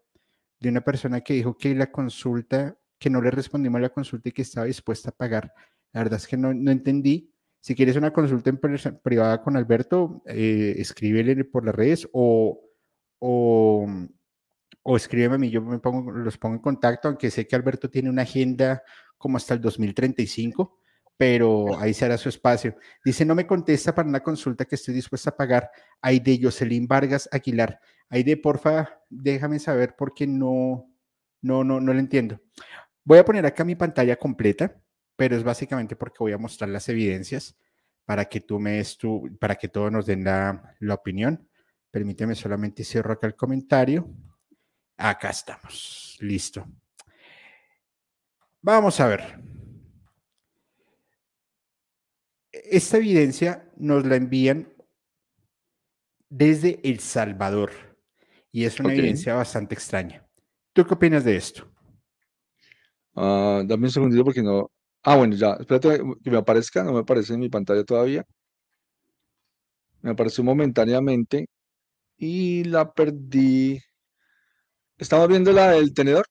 De 0.60 0.68
una 0.68 0.82
persona 0.82 1.20
que 1.22 1.34
dijo 1.34 1.56
que 1.56 1.74
la 1.74 1.90
consulta, 1.90 2.78
que 2.98 3.10
no 3.10 3.20
le 3.20 3.30
respondimos 3.30 3.78
a 3.78 3.82
la 3.82 3.88
consulta 3.88 4.28
y 4.28 4.32
que 4.32 4.42
estaba 4.42 4.66
dispuesta 4.66 5.10
a 5.10 5.16
pagar. 5.16 5.52
La 5.92 6.02
verdad 6.02 6.18
es 6.18 6.26
que 6.26 6.36
no, 6.36 6.54
no 6.54 6.70
entendí. 6.70 7.32
Si 7.60 7.74
quieres 7.74 7.96
una 7.96 8.12
consulta 8.12 8.50
en 8.50 8.58
privada 9.02 9.42
con 9.42 9.56
Alberto, 9.56 10.22
eh, 10.26 10.74
escríbele 10.78 11.44
por 11.44 11.64
las 11.64 11.74
redes 11.74 12.08
o, 12.12 12.60
o, 13.20 13.86
o 14.82 14.96
escríbeme 14.96 15.34
a 15.36 15.38
mí, 15.38 15.50
yo 15.50 15.62
me 15.62 15.78
pongo, 15.78 16.10
los 16.10 16.38
pongo 16.38 16.56
en 16.56 16.62
contacto, 16.62 17.08
aunque 17.08 17.30
sé 17.30 17.46
que 17.46 17.56
Alberto 17.56 17.90
tiene 17.90 18.10
una 18.10 18.22
agenda 18.22 18.82
como 19.18 19.36
hasta 19.36 19.54
el 19.54 19.60
2035, 19.60 20.78
pero 21.16 21.78
ahí 21.78 21.94
se 21.94 22.04
hará 22.04 22.18
su 22.18 22.28
espacio. 22.28 22.76
Dice, 23.04 23.24
no 23.24 23.34
me 23.34 23.46
contesta 23.46 23.94
para 23.94 24.08
una 24.08 24.20
consulta 24.20 24.64
que 24.64 24.74
estoy 24.74 24.94
dispuesta 24.94 25.30
a 25.30 25.36
pagar. 25.36 25.70
Hay 26.00 26.18
de 26.18 26.40
Jocelyn 26.42 26.88
Vargas 26.88 27.28
Aguilar. 27.30 27.78
Hay 28.08 28.24
de, 28.24 28.36
porfa, 28.36 29.00
déjame 29.08 29.58
saber 29.58 29.94
porque 29.96 30.26
no, 30.26 30.88
No, 31.40 31.64
no, 31.64 31.80
no 31.80 31.92
lo 31.92 32.00
entiendo. 32.00 32.40
Voy 33.04 33.18
a 33.18 33.24
poner 33.24 33.46
acá 33.46 33.64
mi 33.64 33.74
pantalla 33.74 34.16
completa, 34.16 34.80
pero 35.16 35.36
es 35.36 35.44
básicamente 35.44 35.96
porque 35.96 36.18
voy 36.20 36.32
a 36.32 36.38
mostrar 36.38 36.70
las 36.70 36.88
evidencias 36.88 37.56
para 38.04 38.24
que 38.24 38.40
tú 38.40 38.58
me 38.58 38.72
des 38.72 38.98
tu, 38.98 39.28
para 39.40 39.54
que 39.56 39.68
todos 39.68 39.92
nos 39.92 40.06
den 40.06 40.24
la, 40.24 40.74
la 40.80 40.94
opinión. 40.94 41.48
Permíteme 41.90 42.34
solamente 42.34 42.84
cierro 42.84 43.12
acá 43.12 43.26
el 43.26 43.36
comentario. 43.36 44.08
Acá 44.96 45.30
estamos. 45.30 46.16
Listo. 46.20 46.66
Vamos 48.60 49.00
a 49.00 49.06
ver. 49.08 49.40
Esta 52.52 52.98
evidencia 52.98 53.68
nos 53.76 54.06
la 54.06 54.16
envían 54.16 54.72
desde 56.28 56.80
El 56.88 57.00
Salvador 57.00 57.72
y 58.52 58.64
es 58.64 58.78
una 58.78 58.92
evidencia 58.92 59.34
bastante 59.34 59.74
extraña. 59.74 60.26
¿Tú 60.72 60.86
qué 60.86 60.94
opinas 60.94 61.24
de 61.24 61.36
esto? 61.36 61.70
Uh, 63.14 63.62
dame 63.66 63.86
un 63.86 63.90
segundito 63.90 64.24
porque 64.24 64.42
no. 64.42 64.70
Ah, 65.02 65.16
bueno, 65.16 65.34
ya. 65.34 65.56
Espérate 65.60 66.00
que 66.22 66.30
me 66.30 66.38
aparezca. 66.38 66.82
No 66.84 66.92
me 66.92 67.00
aparece 67.00 67.34
en 67.34 67.40
mi 67.40 67.48
pantalla 67.48 67.84
todavía. 67.84 68.24
Me 70.00 70.10
apareció 70.12 70.44
momentáneamente 70.44 71.48
y 72.16 72.64
la 72.64 72.92
perdí. 72.92 73.80
¿Estamos 75.02 75.26
viendo 75.26 75.50
la 75.50 75.72
del 75.72 75.92
tenedor? 75.92 76.24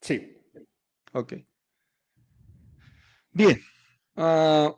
Sí. 0.00 0.38
Ok. 1.14 1.32
Bien. 3.32 3.60
Uh, 4.14 4.72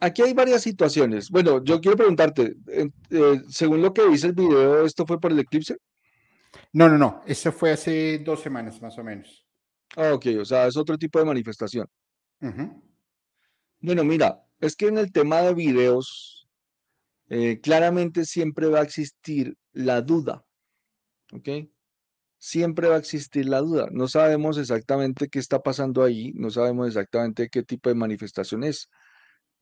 aquí 0.00 0.22
hay 0.22 0.32
varias 0.32 0.62
situaciones. 0.62 1.28
Bueno, 1.28 1.62
yo 1.62 1.82
quiero 1.82 1.98
preguntarte, 1.98 2.56
eh, 2.68 2.88
según 3.50 3.82
lo 3.82 3.92
que 3.92 4.08
dice 4.08 4.28
el 4.28 4.32
video, 4.32 4.86
¿esto 4.86 5.04
fue 5.06 5.20
por 5.20 5.32
el 5.32 5.40
eclipse? 5.40 5.76
No, 6.72 6.88
no, 6.88 6.96
no. 6.96 7.22
Eso 7.26 7.52
fue 7.52 7.72
hace 7.72 8.20
dos 8.20 8.40
semanas 8.40 8.80
más 8.80 8.96
o 8.96 9.04
menos. 9.04 9.46
Ah, 9.94 10.14
ok, 10.14 10.28
o 10.40 10.44
sea, 10.46 10.66
es 10.66 10.74
otro 10.78 10.96
tipo 10.96 11.18
de 11.18 11.26
manifestación. 11.26 11.86
Bueno, 13.80 14.02
mira, 14.02 14.46
es 14.60 14.76
que 14.76 14.86
en 14.86 14.96
el 14.96 15.12
tema 15.12 15.42
de 15.42 15.52
videos, 15.52 16.48
eh, 17.28 17.60
claramente 17.60 18.24
siempre 18.24 18.68
va 18.68 18.80
a 18.80 18.84
existir 18.84 19.58
la 19.74 20.00
duda, 20.00 20.42
¿ok? 21.34 21.48
Siempre 22.44 22.88
va 22.88 22.96
a 22.96 22.98
existir 22.98 23.46
la 23.46 23.60
duda. 23.60 23.86
No 23.92 24.08
sabemos 24.08 24.58
exactamente 24.58 25.28
qué 25.28 25.38
está 25.38 25.62
pasando 25.62 26.02
ahí, 26.02 26.32
no 26.34 26.50
sabemos 26.50 26.88
exactamente 26.88 27.48
qué 27.48 27.62
tipo 27.62 27.88
de 27.88 27.94
manifestación 27.94 28.64
es. 28.64 28.90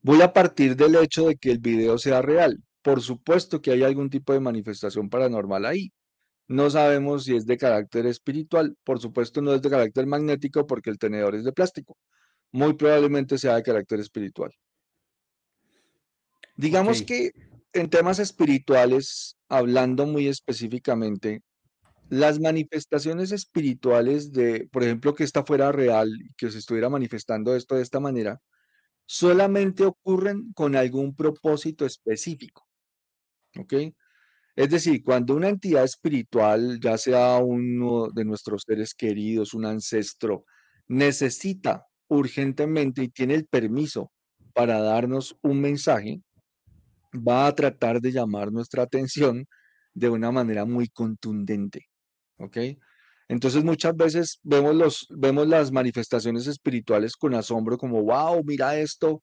Voy 0.00 0.22
a 0.22 0.32
partir 0.32 0.76
del 0.76 0.96
hecho 0.96 1.26
de 1.26 1.36
que 1.36 1.50
el 1.50 1.58
video 1.58 1.98
sea 1.98 2.22
real. 2.22 2.64
Por 2.80 3.02
supuesto 3.02 3.60
que 3.60 3.72
hay 3.72 3.82
algún 3.82 4.08
tipo 4.08 4.32
de 4.32 4.40
manifestación 4.40 5.10
paranormal 5.10 5.66
ahí. 5.66 5.92
No 6.48 6.70
sabemos 6.70 7.24
si 7.24 7.36
es 7.36 7.44
de 7.44 7.58
carácter 7.58 8.06
espiritual. 8.06 8.74
Por 8.82 8.98
supuesto, 8.98 9.42
no 9.42 9.52
es 9.52 9.60
de 9.60 9.68
carácter 9.68 10.06
magnético 10.06 10.66
porque 10.66 10.88
el 10.88 10.96
tenedor 10.96 11.34
es 11.34 11.44
de 11.44 11.52
plástico. 11.52 11.98
Muy 12.50 12.72
probablemente 12.72 13.36
sea 13.36 13.56
de 13.56 13.62
carácter 13.62 14.00
espiritual. 14.00 14.54
Digamos 16.56 17.02
que 17.02 17.32
en 17.74 17.90
temas 17.90 18.18
espirituales, 18.18 19.36
hablando 19.50 20.06
muy 20.06 20.28
específicamente, 20.28 21.42
las 22.10 22.40
manifestaciones 22.40 23.30
espirituales 23.30 24.32
de, 24.32 24.68
por 24.72 24.82
ejemplo, 24.82 25.14
que 25.14 25.22
esta 25.22 25.44
fuera 25.44 25.70
real 25.70 26.10
y 26.20 26.34
que 26.36 26.50
se 26.50 26.58
estuviera 26.58 26.88
manifestando 26.88 27.54
esto 27.54 27.76
de 27.76 27.82
esta 27.82 28.00
manera, 28.00 28.40
solamente 29.06 29.84
ocurren 29.84 30.52
con 30.52 30.74
algún 30.74 31.14
propósito 31.14 31.86
específico. 31.86 32.66
¿Ok? 33.56 33.74
Es 34.56 34.70
decir, 34.70 35.04
cuando 35.04 35.36
una 35.36 35.48
entidad 35.48 35.84
espiritual, 35.84 36.80
ya 36.80 36.98
sea 36.98 37.38
uno 37.38 38.08
de 38.12 38.24
nuestros 38.24 38.64
seres 38.66 38.92
queridos, 38.94 39.54
un 39.54 39.64
ancestro, 39.64 40.44
necesita 40.88 41.86
urgentemente 42.08 43.04
y 43.04 43.08
tiene 43.08 43.34
el 43.34 43.46
permiso 43.46 44.10
para 44.52 44.80
darnos 44.80 45.36
un 45.42 45.60
mensaje, 45.60 46.20
va 47.14 47.46
a 47.46 47.54
tratar 47.54 48.00
de 48.00 48.10
llamar 48.10 48.50
nuestra 48.50 48.82
atención 48.82 49.46
de 49.94 50.08
una 50.08 50.32
manera 50.32 50.64
muy 50.64 50.88
contundente. 50.88 51.86
¿Ok? 52.40 52.56
Entonces 53.28 53.62
muchas 53.62 53.96
veces 53.96 54.40
vemos, 54.42 54.74
los, 54.74 55.06
vemos 55.10 55.46
las 55.46 55.70
manifestaciones 55.70 56.46
espirituales 56.48 57.14
con 57.14 57.34
asombro, 57.34 57.78
como, 57.78 58.02
wow, 58.02 58.42
mira 58.44 58.76
esto, 58.76 59.22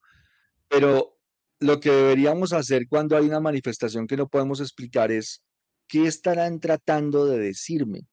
pero 0.68 1.18
lo 1.60 1.78
que 1.80 1.90
deberíamos 1.90 2.52
hacer 2.52 2.86
cuando 2.88 3.16
hay 3.16 3.26
una 3.26 3.40
manifestación 3.40 4.06
que 4.06 4.16
no 4.16 4.28
podemos 4.28 4.60
explicar 4.60 5.12
es, 5.12 5.42
¿qué 5.86 6.06
estarán 6.06 6.60
tratando 6.60 7.26
de 7.26 7.38
decirme? 7.38 8.06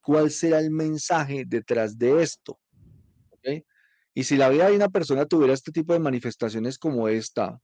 ¿Cuál 0.00 0.30
será 0.30 0.60
el 0.60 0.70
mensaje 0.70 1.44
detrás 1.46 1.98
de 1.98 2.22
esto? 2.22 2.58
Y 4.16 4.24
si 4.24 4.36
la 4.36 4.48
vida 4.48 4.70
de 4.70 4.76
una 4.76 4.88
persona 4.88 5.26
tuviera 5.26 5.52
este 5.52 5.72
tipo 5.72 5.92
de 5.92 5.98
manifestaciones 5.98 6.78
como 6.78 7.08
esta, 7.08 7.60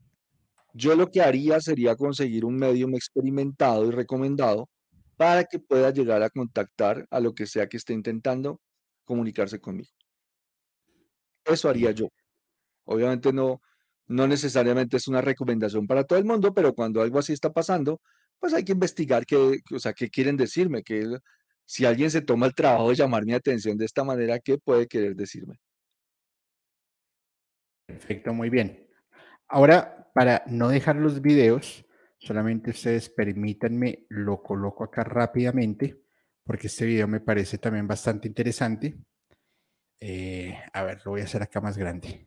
yo 0.74 0.96
lo 0.96 1.10
que 1.10 1.22
haría 1.22 1.60
sería 1.60 1.94
conseguir 1.94 2.44
un 2.44 2.56
medium 2.56 2.94
experimentado 2.94 3.86
y 3.86 3.92
recomendado 3.92 4.68
para 5.20 5.44
que 5.44 5.59
pueda 5.59 5.90
llegar 5.90 6.22
a 6.22 6.30
contactar 6.30 7.06
a 7.10 7.20
lo 7.20 7.34
que 7.34 7.44
sea 7.44 7.68
que 7.68 7.76
esté 7.76 7.92
intentando 7.92 8.59
comunicarse 9.05 9.60
conmigo. 9.60 9.90
Eso 11.44 11.68
haría 11.68 11.90
yo. 11.90 12.09
Obviamente 12.84 13.30
no, 13.30 13.60
no 14.06 14.26
necesariamente 14.26 14.97
es 14.97 15.09
una 15.09 15.20
recomendación 15.20 15.86
para 15.86 16.05
todo 16.05 16.18
el 16.18 16.24
mundo, 16.24 16.55
pero 16.55 16.74
cuando 16.74 17.02
algo 17.02 17.18
así 17.18 17.34
está 17.34 17.52
pasando, 17.52 18.01
pues 18.38 18.55
hay 18.55 18.64
que 18.64 18.72
investigar 18.72 19.26
qué, 19.26 19.60
o 19.70 19.78
sea, 19.78 19.92
qué 19.92 20.09
quieren 20.09 20.38
decirme, 20.38 20.82
que 20.82 21.05
si 21.66 21.84
alguien 21.84 22.10
se 22.10 22.22
toma 22.22 22.47
el 22.47 22.55
trabajo 22.55 22.88
de 22.88 22.94
llamar 22.94 23.26
mi 23.26 23.34
atención 23.34 23.76
de 23.76 23.84
esta 23.84 24.02
manera, 24.05 24.38
¿qué 24.38 24.56
puede 24.56 24.86
querer 24.86 25.14
decirme? 25.16 25.60
Perfecto, 27.84 28.32
muy 28.32 28.48
bien. 28.48 28.88
Ahora, 29.48 30.10
para 30.14 30.44
no 30.47 30.70
dejar 30.70 30.97
los 30.97 31.20
videos, 31.20 31.84
solamente 32.20 32.70
ustedes 32.70 33.09
permítanme, 33.09 34.05
lo 34.10 34.42
coloco 34.42 34.84
acá 34.84 35.02
rápidamente, 35.05 36.02
porque 36.44 36.66
este 36.66 36.84
video 36.84 37.09
me 37.09 37.20
parece 37.20 37.59
también 37.59 37.88
bastante 37.88 38.28
interesante. 38.28 38.94
Eh, 39.98 40.55
a 40.72 40.82
ver, 40.82 41.01
lo 41.05 41.12
voy 41.12 41.22
a 41.22 41.24
hacer 41.24 41.42
acá 41.42 41.60
más 41.60 41.78
grande. 41.78 42.26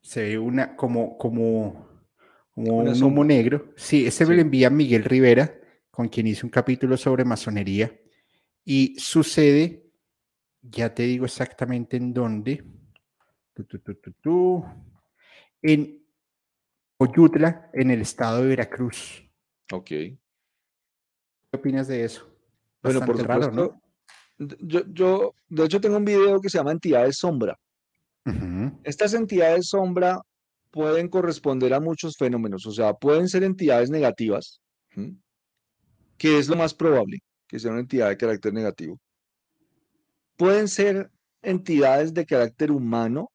Se 0.00 0.22
ve 0.22 0.38
una 0.38 0.76
como, 0.76 1.16
como, 1.16 1.88
como 2.54 2.78
un 2.78 3.02
humo 3.02 3.24
negro. 3.24 3.72
Sí, 3.76 4.04
ese 4.04 4.26
me 4.26 4.34
lo 4.34 4.42
envía 4.42 4.68
Miguel 4.68 5.04
Rivera, 5.04 5.54
con 5.90 6.08
quien 6.08 6.26
hice 6.26 6.44
un 6.44 6.50
capítulo 6.50 6.96
sobre 6.96 7.24
masonería. 7.24 7.92
Y 8.64 8.96
sucede, 8.98 9.91
ya 10.62 10.94
te 10.94 11.02
digo 11.04 11.24
exactamente 11.24 11.96
en 11.96 12.14
dónde. 12.14 12.64
en 15.62 16.02
Oyutla, 16.98 17.70
en 17.72 17.90
el 17.90 18.00
estado 18.00 18.42
de 18.42 18.48
Veracruz. 18.48 19.22
Ok. 19.72 19.86
¿Qué 19.88 20.18
opinas 21.52 21.88
de 21.88 22.04
eso? 22.04 22.28
bueno, 22.82 23.00
por 23.04 23.18
supuesto. 23.18 23.50
¿no? 23.50 23.82
Yo, 24.38 24.82
yo, 24.88 25.34
de 25.48 25.64
hecho, 25.64 25.80
tengo 25.80 25.96
un 25.96 26.04
video 26.04 26.40
que 26.40 26.48
se 26.48 26.58
llama 26.58 26.72
Entidades 26.72 27.16
Sombra. 27.18 27.58
Estas 28.84 29.14
entidades 29.14 29.68
sombra 29.68 30.20
pueden 30.70 31.08
corresponder 31.08 31.74
a 31.74 31.80
muchos 31.80 32.16
fenómenos, 32.16 32.64
o 32.66 32.70
sea, 32.70 32.94
pueden 32.94 33.28
ser 33.28 33.42
entidades 33.42 33.90
negativas, 33.90 34.60
que 36.16 36.38
es 36.38 36.48
lo 36.48 36.56
más 36.56 36.72
probable, 36.72 37.18
que 37.48 37.58
sea 37.58 37.72
una 37.72 37.80
entidad 37.80 38.08
de 38.08 38.16
carácter 38.16 38.52
negativo. 38.52 38.98
Pueden 40.42 40.66
ser 40.66 41.08
entidades 41.40 42.12
de 42.12 42.26
carácter 42.26 42.72
humano 42.72 43.30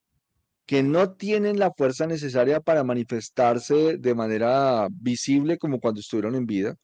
que 0.66 0.84
no 0.84 1.14
tienen 1.14 1.58
la 1.58 1.72
fuerza 1.72 2.06
necesaria 2.06 2.60
para 2.60 2.84
manifestarse 2.84 3.98
de 3.98 4.14
manera 4.14 4.90
visible 4.92 5.58
como 5.58 5.80
cuando 5.80 6.02
estuvieron 6.02 6.36
en 6.36 6.46
vida. 6.46 6.76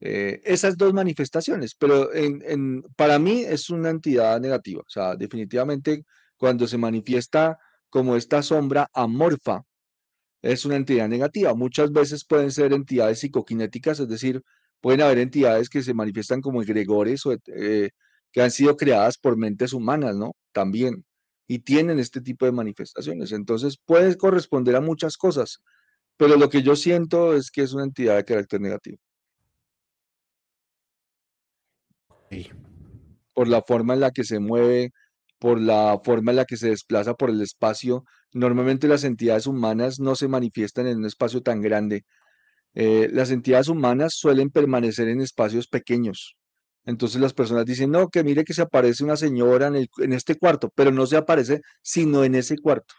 Eh, 0.00 0.40
esas 0.44 0.78
dos 0.78 0.94
manifestaciones, 0.94 1.74
pero 1.74 2.08
para 2.96 3.18
mí 3.18 3.42
es 3.42 3.68
una 3.68 3.90
entidad 3.90 4.40
negativa, 4.40 4.80
o 4.80 4.88
sea, 4.90 5.14
definitivamente 5.14 6.06
cuando 6.38 6.66
se 6.66 6.78
manifiesta 6.78 7.58
como 7.90 8.16
esta 8.16 8.42
sombra 8.42 8.88
amorfa, 8.94 9.60
es 10.40 10.64
una 10.64 10.76
entidad 10.76 11.06
negativa. 11.06 11.52
Muchas 11.52 11.92
veces 11.92 12.24
pueden 12.24 12.50
ser 12.50 12.72
entidades 12.72 13.18
psicoquinéticas, 13.18 14.00
es 14.00 14.08
decir, 14.08 14.40
pueden 14.80 15.02
haber 15.02 15.18
entidades 15.18 15.68
que 15.68 15.82
se 15.82 15.92
manifiestan 15.92 16.40
como 16.40 16.62
egregores 16.62 17.26
o 17.26 17.36
eh, 17.48 17.90
que 18.32 18.42
han 18.42 18.50
sido 18.50 18.76
creadas 18.76 19.18
por 19.18 19.36
mentes 19.36 19.72
humanas, 19.72 20.16
¿no? 20.16 20.34
También. 20.52 21.04
Y 21.46 21.60
tienen 21.60 21.98
este 21.98 22.20
tipo 22.20 22.46
de 22.46 22.52
manifestaciones. 22.52 23.32
Entonces, 23.32 23.76
puede 23.84 24.16
corresponder 24.16 24.76
a 24.76 24.80
muchas 24.80 25.16
cosas, 25.16 25.58
pero 26.16 26.36
lo 26.36 26.48
que 26.48 26.62
yo 26.62 26.76
siento 26.76 27.34
es 27.34 27.50
que 27.50 27.62
es 27.62 27.72
una 27.72 27.84
entidad 27.84 28.16
de 28.16 28.24
carácter 28.24 28.60
negativo. 28.60 28.98
Por 33.34 33.48
la 33.48 33.62
forma 33.62 33.94
en 33.94 34.00
la 34.00 34.10
que 34.10 34.24
se 34.24 34.38
mueve, 34.38 34.92
por 35.38 35.60
la 35.60 36.00
forma 36.02 36.32
en 36.32 36.36
la 36.36 36.44
que 36.44 36.56
se 36.56 36.70
desplaza 36.70 37.14
por 37.14 37.30
el 37.30 37.40
espacio, 37.42 38.04
Normalmente 38.34 38.88
las 38.88 39.04
entidades 39.04 39.46
humanas 39.46 40.00
no 40.00 40.16
se 40.16 40.26
manifiestan 40.26 40.86
en 40.86 40.98
un 40.98 41.04
espacio 41.04 41.42
tan 41.42 41.60
grande. 41.60 42.04
Eh, 42.74 43.10
las 43.12 43.30
entidades 43.30 43.68
humanas 43.68 44.14
suelen 44.14 44.50
permanecer 44.50 45.08
en 45.08 45.20
espacios 45.20 45.68
pequeños. 45.68 46.36
Entonces 46.84 47.20
las 47.20 47.32
personas 47.32 47.64
dicen, 47.64 47.90
no, 47.90 48.08
que 48.08 48.24
mire 48.24 48.44
que 48.44 48.54
se 48.54 48.62
aparece 48.62 49.04
una 49.04 49.16
señora 49.16 49.68
en, 49.68 49.88
en 49.98 50.12
este 50.12 50.36
cuarto, 50.36 50.72
pero 50.74 50.90
no 50.90 51.06
se 51.06 51.16
aparece 51.16 51.60
sino 51.80 52.24
en 52.24 52.34
ese 52.34 52.58
cuarto. 52.58 52.94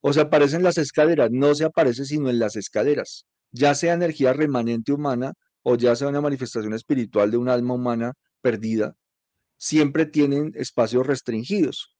O 0.00 0.12
se 0.12 0.20
aparece 0.20 0.56
en 0.56 0.62
las 0.62 0.78
escaleras, 0.78 1.30
no 1.30 1.54
se 1.54 1.64
aparece 1.64 2.04
sino 2.04 2.30
en 2.30 2.38
las 2.38 2.56
escaleras. 2.56 3.26
Ya 3.52 3.74
sea 3.74 3.94
energía 3.94 4.32
remanente 4.32 4.92
humana 4.92 5.34
o 5.62 5.76
ya 5.76 5.96
sea 5.96 6.08
una 6.08 6.20
manifestación 6.20 6.74
espiritual 6.74 7.30
de 7.30 7.36
un 7.36 7.48
alma 7.48 7.74
humana 7.74 8.12
perdida, 8.40 8.94
siempre 9.56 10.06
tienen 10.06 10.52
espacios 10.54 11.06
restringidos. 11.06 11.96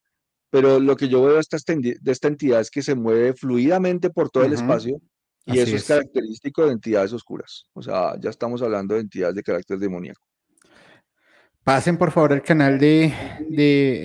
Pero 0.51 0.79
lo 0.79 0.95
que 0.95 1.09
yo 1.09 1.23
veo 1.23 1.33
de 1.33 1.39
esta, 1.39 1.57
de 1.67 2.11
esta 2.11 2.27
entidad 2.27 2.61
es 2.61 2.69
que 2.69 2.83
se 2.83 2.95
mueve 2.95 3.33
fluidamente 3.33 4.09
por 4.09 4.29
todo 4.29 4.43
el 4.45 4.53
espacio 4.53 5.01
y 5.45 5.59
eso 5.59 5.75
es, 5.75 5.85
característico 5.85 6.65
de 6.65 6.73
entidades 6.73 7.13
oscuras. 7.13 7.65
O 7.73 7.81
sea, 7.81 8.19
ya 8.19 8.29
estamos 8.29 8.61
hablando 8.61 8.95
de 8.95 9.01
entidades 9.01 9.35
de 9.35 9.43
carácter 9.43 9.77
demoníaco. 9.77 10.25
Pasen 11.65 11.97
por 11.97 12.11
favor 12.11 12.31
al 12.31 12.43
canal 12.43 12.77
de, 12.77 13.11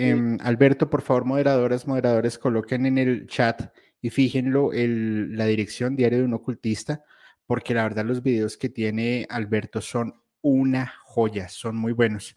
em, 0.08 0.38
Alberto, 0.40 0.88
por 0.88 1.02
favor, 1.02 1.26
moderadoras, 1.26 1.86
moderadores, 1.86 2.38
coloquen 2.38 2.86
en 2.86 2.96
el 2.96 3.26
chat 3.26 3.76
y 4.00 4.08
fíjenlo 4.08 4.72
el, 4.72 5.36
la 5.36 5.44
dirección 5.44 5.94
diario 5.94 6.20
de 6.20 6.24
un 6.24 6.32
ocultista, 6.32 7.04
porque 7.44 7.74
la 7.74 7.82
verdad 7.82 8.06
los 8.06 8.22
videos 8.22 8.56
que 8.56 8.70
tiene 8.70 9.26
Alberto 9.28 9.82
son 9.82 10.22
una 10.40 10.94
joya, 11.04 11.50
son 11.50 11.76
muy 11.76 11.92
buenos. 11.92 12.34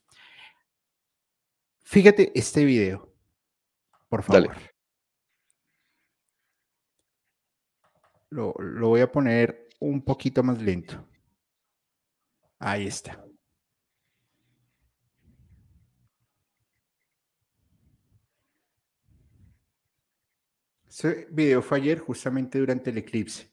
Fíjate 1.85 2.33
este 2.35 2.65
video, 2.65 3.09
por 4.09 4.23
favor. 4.23 4.57
Lo, 8.29 8.53
lo 8.59 8.89
voy 8.89 8.99
a 8.99 9.09
poner 9.09 9.69
un 9.79 10.03
poquito 10.03 10.43
más 10.43 10.61
lento. 10.61 11.07
Ahí 12.59 12.87
está. 12.87 13.23
Ese 20.93 21.25
video 21.31 21.63
fue 21.63 21.79
ayer, 21.79 21.97
justamente 21.97 22.59
durante 22.59 22.91
el 22.91 22.99
eclipse. 22.99 23.51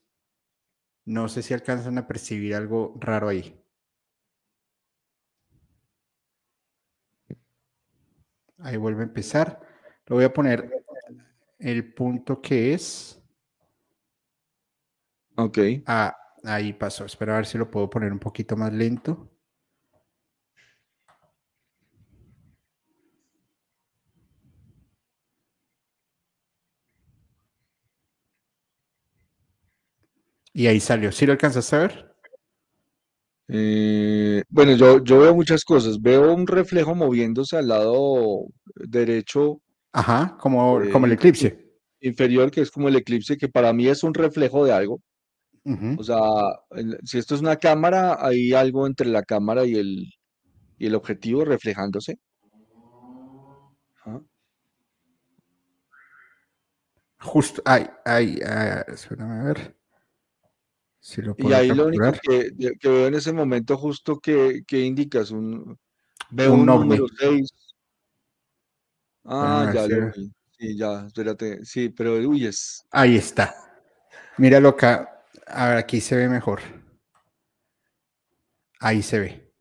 No 1.07 1.27
sé 1.27 1.41
si 1.43 1.55
alcanzan 1.55 1.97
a 1.97 2.07
percibir 2.07 2.55
algo 2.55 2.95
raro 3.01 3.29
ahí. 3.29 3.59
Ahí 8.59 8.77
vuelve 8.77 9.01
a 9.01 9.07
empezar. 9.07 9.59
Lo 10.05 10.17
voy 10.17 10.27
a 10.27 10.33
poner 10.35 10.85
el 11.59 11.95
punto 11.95 12.43
que 12.43 12.75
es. 12.75 13.19
Ok. 15.37 15.59
Ah, 15.87 16.15
ahí 16.45 16.75
pasó. 16.75 17.07
Espero 17.07 17.33
a 17.33 17.37
ver 17.37 17.47
si 17.47 17.57
lo 17.57 17.71
puedo 17.71 17.89
poner 17.89 18.13
un 18.13 18.19
poquito 18.19 18.55
más 18.55 18.71
lento. 18.71 19.31
Y 30.53 30.67
ahí 30.67 30.81
salió. 30.81 31.13
¿Sí 31.13 31.27
lo 31.27 31.33
alcanzas 31.33 31.73
a 31.73 31.79
ver? 31.79 32.11
Eh, 33.49 34.43
bueno, 34.49 34.77
yo, 34.77 35.03
yo 35.03 35.21
veo 35.21 35.35
muchas 35.35 35.65
cosas. 35.65 36.01
Veo 36.01 36.33
un 36.33 36.47
reflejo 36.47 36.95
moviéndose 36.95 37.57
al 37.57 37.69
lado 37.69 38.47
derecho. 38.75 39.61
Ajá, 39.93 40.37
como, 40.41 40.81
como 40.93 41.07
el 41.07 41.13
eclipse. 41.13 41.69
Inferior, 42.01 42.51
que 42.51 42.61
es 42.61 42.71
como 42.71 42.89
el 42.89 42.97
eclipse, 42.97 43.37
que 43.37 43.49
para 43.49 43.73
mí 43.73 43.89
es 43.89 44.03
un 44.03 44.15
reflejo 44.15 44.65
de 44.65 44.73
algo. 44.73 45.01
O 45.99 46.03
sea, 46.03 46.19
si 47.05 47.19
esto 47.19 47.35
es 47.35 47.43
una 47.43 47.57
cámara, 47.57 48.17
hay 48.19 48.53
algo 48.55 48.87
entre 48.87 49.07
la 49.09 49.23
cámara 49.23 49.67
y 49.67 49.75
el, 49.75 50.07
y 50.79 50.87
el 50.87 50.95
objetivo 50.95 51.45
reflejándose. 51.45 52.19
Justo, 57.21 57.61
ay, 57.67 57.87
ay, 58.07 58.41
ay, 58.43 58.83
espérame 58.89 59.33
a 59.33 59.45
ver 59.45 59.80
y 61.39 61.53
ahí 61.53 61.69
lo 61.69 61.87
único 61.87 62.13
que, 62.23 62.53
veo 62.83 63.07
en 63.07 63.15
ese 63.15 63.33
momento 63.33 63.77
justo 63.79 64.19
que, 64.19 64.63
que 64.67 64.81
indicas 64.81 65.31
un 65.31 65.79
veo 66.31 66.55
un, 66.55 66.67
número 66.67 67.07
6. 67.19 67.49
Ah, 69.25 69.71
ya 69.75 69.87
lo 69.87 70.11
vi. 70.13 70.31
Sí, 70.59 70.77
ya, 70.77 71.07
espérate. 71.07 71.65
Sí, 71.65 71.89
pero 71.89 72.17
uy, 72.17 72.47
es. 72.47 72.87
Ahí 72.91 73.17
está. 73.17 73.55
Míralo 74.37 74.71
acá. 74.71 75.25
A 75.47 75.69
ver, 75.69 75.79
aquí 75.79 76.01
se 76.01 76.17
ve 76.17 76.29
mejor. 76.29 76.61
Ahí 78.79 79.03
se 79.03 79.21
ve. 79.21 79.53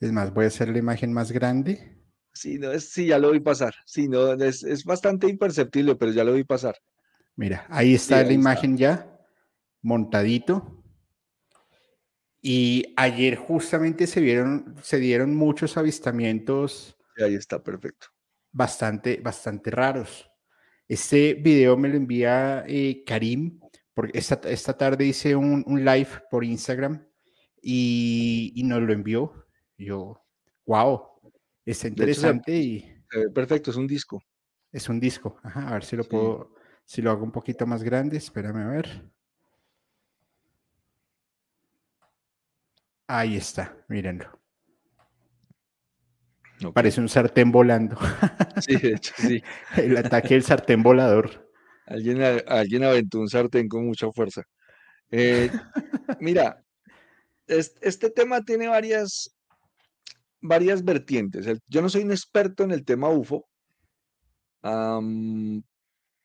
Es 0.00 0.12
más, 0.12 0.32
voy 0.34 0.44
a 0.44 0.48
hacer 0.48 0.68
la 0.68 0.78
imagen 0.78 1.12
más 1.12 1.30
grande. 1.30 1.96
Sí, 2.32 2.58
no, 2.58 2.72
es, 2.72 2.90
sí, 2.90 3.06
ya 3.06 3.18
lo 3.18 3.30
vi 3.30 3.40
pasar. 3.40 3.74
Sí, 3.84 4.08
no, 4.08 4.32
es, 4.32 4.62
es 4.62 4.84
bastante 4.84 5.28
imperceptible, 5.28 5.96
pero 5.96 6.12
ya 6.12 6.24
lo 6.24 6.34
vi 6.34 6.44
pasar. 6.44 6.76
Mira, 7.36 7.66
ahí 7.68 7.94
está 7.94 8.22
la 8.22 8.32
imagen 8.32 8.76
ya 8.76 9.17
montadito. 9.82 10.82
Y 12.40 12.94
ayer 12.96 13.36
justamente 13.36 14.06
se 14.06 14.20
vieron, 14.20 14.76
se 14.82 14.98
dieron 14.98 15.34
muchos 15.34 15.76
avistamientos. 15.76 16.96
Ahí 17.16 17.34
está, 17.34 17.62
perfecto. 17.62 18.08
Bastante, 18.52 19.20
bastante 19.22 19.70
raros. 19.70 20.30
Este 20.86 21.34
video 21.34 21.76
me 21.76 21.88
lo 21.88 21.96
envía 21.96 22.64
eh, 22.66 23.02
Karim, 23.04 23.60
porque 23.92 24.18
esta, 24.18 24.40
esta, 24.48 24.76
tarde 24.76 25.04
hice 25.04 25.36
un, 25.36 25.64
live 25.84 26.08
por 26.30 26.44
Instagram 26.44 27.06
y, 27.60 28.52
y, 28.54 28.62
nos 28.62 28.80
lo 28.80 28.92
envió. 28.92 29.46
Yo, 29.76 30.24
wow, 30.64 31.02
está 31.66 31.88
interesante 31.88 32.56
y... 32.56 33.02
perfecto, 33.34 33.70
es 33.70 33.76
un 33.76 33.86
disco. 33.86 34.22
Es 34.72 34.88
un 34.88 35.00
disco, 35.00 35.38
a 35.42 35.72
ver 35.72 35.84
si 35.84 35.96
lo 35.96 36.04
puedo, 36.04 36.54
si 36.84 37.02
lo 37.02 37.10
hago 37.10 37.24
un 37.24 37.32
poquito 37.32 37.66
más 37.66 37.82
grande, 37.82 38.18
espérame 38.18 38.58
a 38.58 38.68
ver. 38.68 39.10
Ahí 43.08 43.36
está, 43.38 43.74
mírenlo. 43.88 44.38
Parece 46.74 47.00
un 47.00 47.08
sartén 47.08 47.50
volando. 47.50 47.96
Sí, 48.60 48.74
de 48.76 48.94
hecho, 48.94 49.14
sí. 49.16 49.40
El 49.76 49.96
ataque 49.96 50.34
del 50.34 50.42
sartén 50.42 50.82
volador. 50.82 51.48
Alguien, 51.86 52.20
alguien 52.48 52.82
aventó 52.82 53.20
un 53.20 53.28
sartén 53.28 53.68
con 53.68 53.86
mucha 53.86 54.10
fuerza. 54.10 54.42
Eh, 55.10 55.48
mira, 56.20 56.62
este, 57.46 58.10
tema 58.10 58.42
tiene 58.42 58.66
varias, 58.66 59.30
varias 60.40 60.84
vertientes. 60.84 61.46
Yo 61.68 61.80
no 61.80 61.88
soy 61.88 62.02
un 62.02 62.10
experto 62.10 62.64
en 62.64 62.72
el 62.72 62.84
tema 62.84 63.10
UFO, 63.10 63.48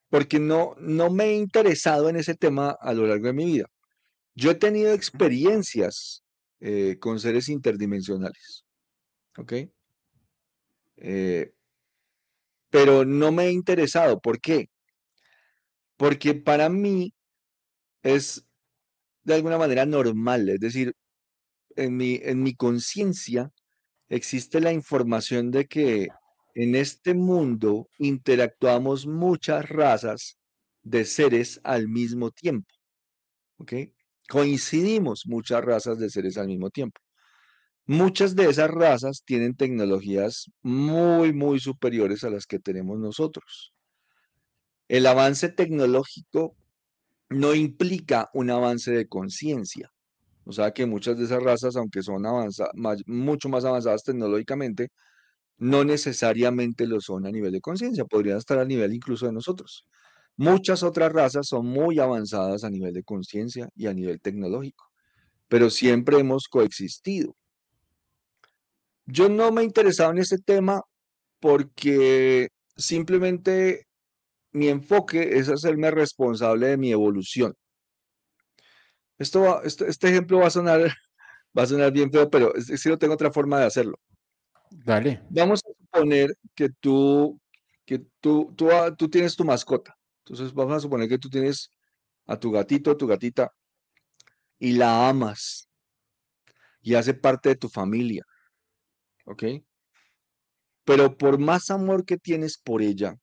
porque 0.10 0.40
no, 0.40 0.76
no 0.80 1.12
me 1.12 1.26
he 1.26 1.36
interesado 1.36 2.10
en 2.10 2.16
ese 2.16 2.34
tema 2.34 2.76
a 2.82 2.94
lo 2.94 3.06
largo 3.06 3.28
de 3.28 3.34
mi 3.34 3.46
vida. 3.46 3.68
Yo 4.34 4.50
he 4.50 4.56
tenido 4.56 4.92
experiencias 4.92 6.23
eh, 6.66 6.98
con 6.98 7.20
seres 7.20 7.50
interdimensionales. 7.50 8.64
¿Ok? 9.38 9.54
Eh, 10.96 11.54
pero 12.70 13.04
no 13.04 13.34
me 13.34 13.48
he 13.48 13.52
interesado. 13.52 14.22
¿Por 14.22 14.40
qué? 14.40 14.70
Porque 15.98 16.34
para 16.34 16.70
mí 16.70 17.14
es 18.02 18.46
de 19.26 19.34
alguna 19.34 19.58
manera 19.58 19.86
normal, 19.86 20.48
es 20.48 20.62
decir, 20.62 20.94
en 21.76 21.98
mi, 21.98 22.22
en 22.24 22.42
mi 22.42 22.56
conciencia 22.56 23.52
existe 24.08 24.62
la 24.62 24.72
información 24.72 25.52
de 25.52 25.66
que 25.66 26.08
en 26.56 26.76
este 26.76 27.14
mundo 27.14 27.90
interactuamos 27.98 29.06
muchas 29.06 29.68
razas 29.68 30.38
de 30.82 31.04
seres 31.04 31.60
al 31.66 31.90
mismo 31.90 32.32
tiempo. 32.32 32.74
¿Ok? 33.58 33.74
Coincidimos 34.34 35.28
muchas 35.28 35.64
razas 35.64 36.00
de 36.00 36.10
seres 36.10 36.40
al 36.40 36.48
mismo 36.48 36.72
tiempo. 36.72 37.00
Muchas 37.86 38.36
de 38.36 38.50
esas 38.50 38.72
razas 38.72 39.22
tienen 39.24 39.56
tecnologías 39.56 40.50
muy, 40.64 41.34
muy 41.34 41.60
superiores 41.60 42.24
a 42.24 42.32
las 42.32 42.48
que 42.48 42.58
tenemos 42.58 42.98
nosotros. 42.98 43.74
El 44.88 45.06
avance 45.06 45.50
tecnológico 45.50 46.56
no 47.30 47.54
implica 47.54 48.32
un 48.34 48.50
avance 48.50 48.92
de 48.92 49.08
conciencia. 49.08 49.92
O 50.46 50.52
sea 50.52 50.72
que 50.72 50.88
muchas 50.88 51.16
de 51.20 51.26
esas 51.26 51.44
razas, 51.44 51.76
aunque 51.76 52.02
son 52.02 52.24
mucho 53.06 53.50
más 53.50 53.66
avanzadas 53.66 54.04
tecnológicamente, 54.04 54.88
no 55.58 55.84
necesariamente 55.84 56.88
lo 56.88 57.00
son 57.02 57.28
a 57.28 57.32
nivel 57.32 57.52
de 57.52 57.62
conciencia, 57.62 58.04
podrían 58.06 58.40
estar 58.40 58.58
a 58.58 58.66
nivel 58.66 58.94
incluso 58.96 59.28
de 59.28 59.34
nosotros. 59.34 59.86
Muchas 60.36 60.82
otras 60.82 61.12
razas 61.12 61.48
son 61.48 61.68
muy 61.68 62.00
avanzadas 62.00 62.64
a 62.64 62.70
nivel 62.70 62.94
de 62.94 63.04
conciencia 63.04 63.70
y 63.76 63.88
a 63.88 63.94
nivel 63.94 64.20
tecnológico, 64.20 64.90
pero 65.48 65.70
siempre 65.70 66.18
hemos 66.18 66.48
coexistido. 66.48 67.36
Yo 69.06 69.30
no 69.30 69.52
me 69.52 69.62
he 69.62 69.66
interesado 69.66 70.12
en 70.12 70.18
este 70.18 70.40
tema 70.40 70.82
porque 71.40 72.50
simplemente 72.76 73.88
mi 74.52 74.70
enfoque 74.70 75.38
es 75.38 75.50
hacerme 75.50 75.92
responsable 75.92 76.68
de 76.68 76.78
mi 76.78 76.92
evolución. 76.92 77.54
Esto, 79.20 79.62
este, 79.64 79.88
este 79.88 80.10
ejemplo 80.10 80.40
va 80.40 80.48
a 80.48 80.52
sonar, 80.52 80.82
va 81.58 81.64
a 81.64 81.68
sonar 81.68 81.92
bien 81.92 82.12
feo, 82.12 82.30
pero 82.30 82.56
es, 82.56 82.70
es 82.70 82.82
tengo 83.00 83.14
otra 83.14 83.32
forma 83.32 83.60
de 83.60 83.66
hacerlo. 83.66 84.00
Dale. 84.72 85.22
Vamos 85.30 85.62
a 85.66 85.70
suponer 85.78 86.36
que 86.56 86.70
tú, 86.80 87.40
que 87.86 88.04
tú, 88.20 88.54
tú, 88.56 88.72
ah, 88.72 88.96
tú 88.96 89.10
tienes 89.10 89.36
tu 89.36 89.44
mascota. 89.44 89.96
Entonces 90.26 90.54
vamos 90.54 90.78
a 90.78 90.80
suponer 90.80 91.10
que 91.10 91.18
tú 91.18 91.30
tienes 91.30 91.70
a 92.26 92.40
tu 92.40 92.52
gatito 92.52 92.92
o 92.92 92.98
tu 92.98 93.08
gatita 93.08 93.52
y 94.58 94.74
la 94.74 95.10
amas 95.10 95.70
y 96.82 96.96
hace 96.96 97.14
parte 97.14 97.50
de 97.50 97.56
tu 97.56 97.68
familia. 97.68 98.26
¿Ok? 99.26 99.44
Pero 100.86 101.18
por 101.18 101.38
más 101.38 101.70
amor 101.70 102.06
que 102.06 102.18
tienes 102.18 102.58
por 102.58 102.82
ella, 102.82 103.18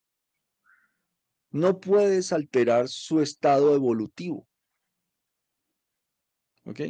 no 1.49 1.79
puedes 1.79 2.31
alterar 2.31 2.87
su 2.87 3.21
estado 3.21 3.75
evolutivo. 3.75 4.47
¿Ok? 6.65 6.81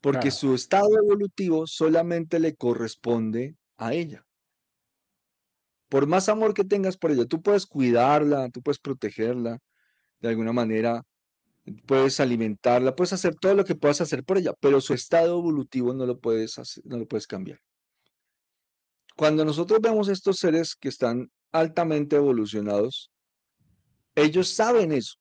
Porque 0.00 0.30
su 0.30 0.54
estado 0.54 0.98
evolutivo 0.98 1.66
solamente 1.66 2.38
le 2.40 2.56
corresponde 2.56 3.56
a 3.76 3.94
ella. 3.94 4.25
Por 5.88 6.06
más 6.06 6.28
amor 6.28 6.54
que 6.54 6.64
tengas 6.64 6.96
por 6.96 7.10
ella, 7.10 7.26
tú 7.26 7.42
puedes 7.42 7.66
cuidarla, 7.66 8.50
tú 8.50 8.62
puedes 8.62 8.78
protegerla 8.78 9.58
de 10.20 10.28
alguna 10.28 10.52
manera, 10.52 11.02
puedes 11.86 12.20
alimentarla, 12.20 12.96
puedes 12.96 13.12
hacer 13.12 13.34
todo 13.36 13.54
lo 13.54 13.64
que 13.64 13.74
puedas 13.74 14.00
hacer 14.00 14.24
por 14.24 14.38
ella, 14.38 14.52
pero 14.60 14.80
su 14.80 14.94
estado 14.94 15.38
evolutivo 15.38 15.94
no 15.94 16.06
lo 16.06 16.18
puedes, 16.18 16.58
hacer, 16.58 16.84
no 16.86 16.98
lo 16.98 17.06
puedes 17.06 17.26
cambiar. 17.26 17.60
Cuando 19.16 19.44
nosotros 19.44 19.80
vemos 19.80 20.08
estos 20.08 20.38
seres 20.38 20.74
que 20.74 20.88
están 20.88 21.30
altamente 21.52 22.16
evolucionados, 22.16 23.10
ellos 24.14 24.48
saben 24.48 24.92
eso 24.92 25.16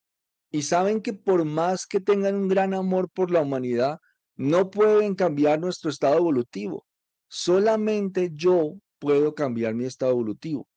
y 0.52 0.64
saben 0.64 1.02
que 1.02 1.14
por 1.14 1.46
más 1.46 1.86
que 1.86 2.00
tengan 2.00 2.36
un 2.36 2.48
gran 2.48 2.74
amor 2.74 3.10
por 3.10 3.32
la 3.32 3.42
humanidad, 3.42 4.00
no 4.36 4.70
pueden 4.70 5.16
cambiar 5.16 5.60
nuestro 5.60 5.90
estado 5.90 6.18
evolutivo. 6.18 6.86
Solamente 7.28 8.32
yo 8.34 8.76
puedo 9.00 9.36
cambiar 9.36 9.74
mi 9.74 9.86
estado 9.86 10.12
evolutivo. 10.12 10.68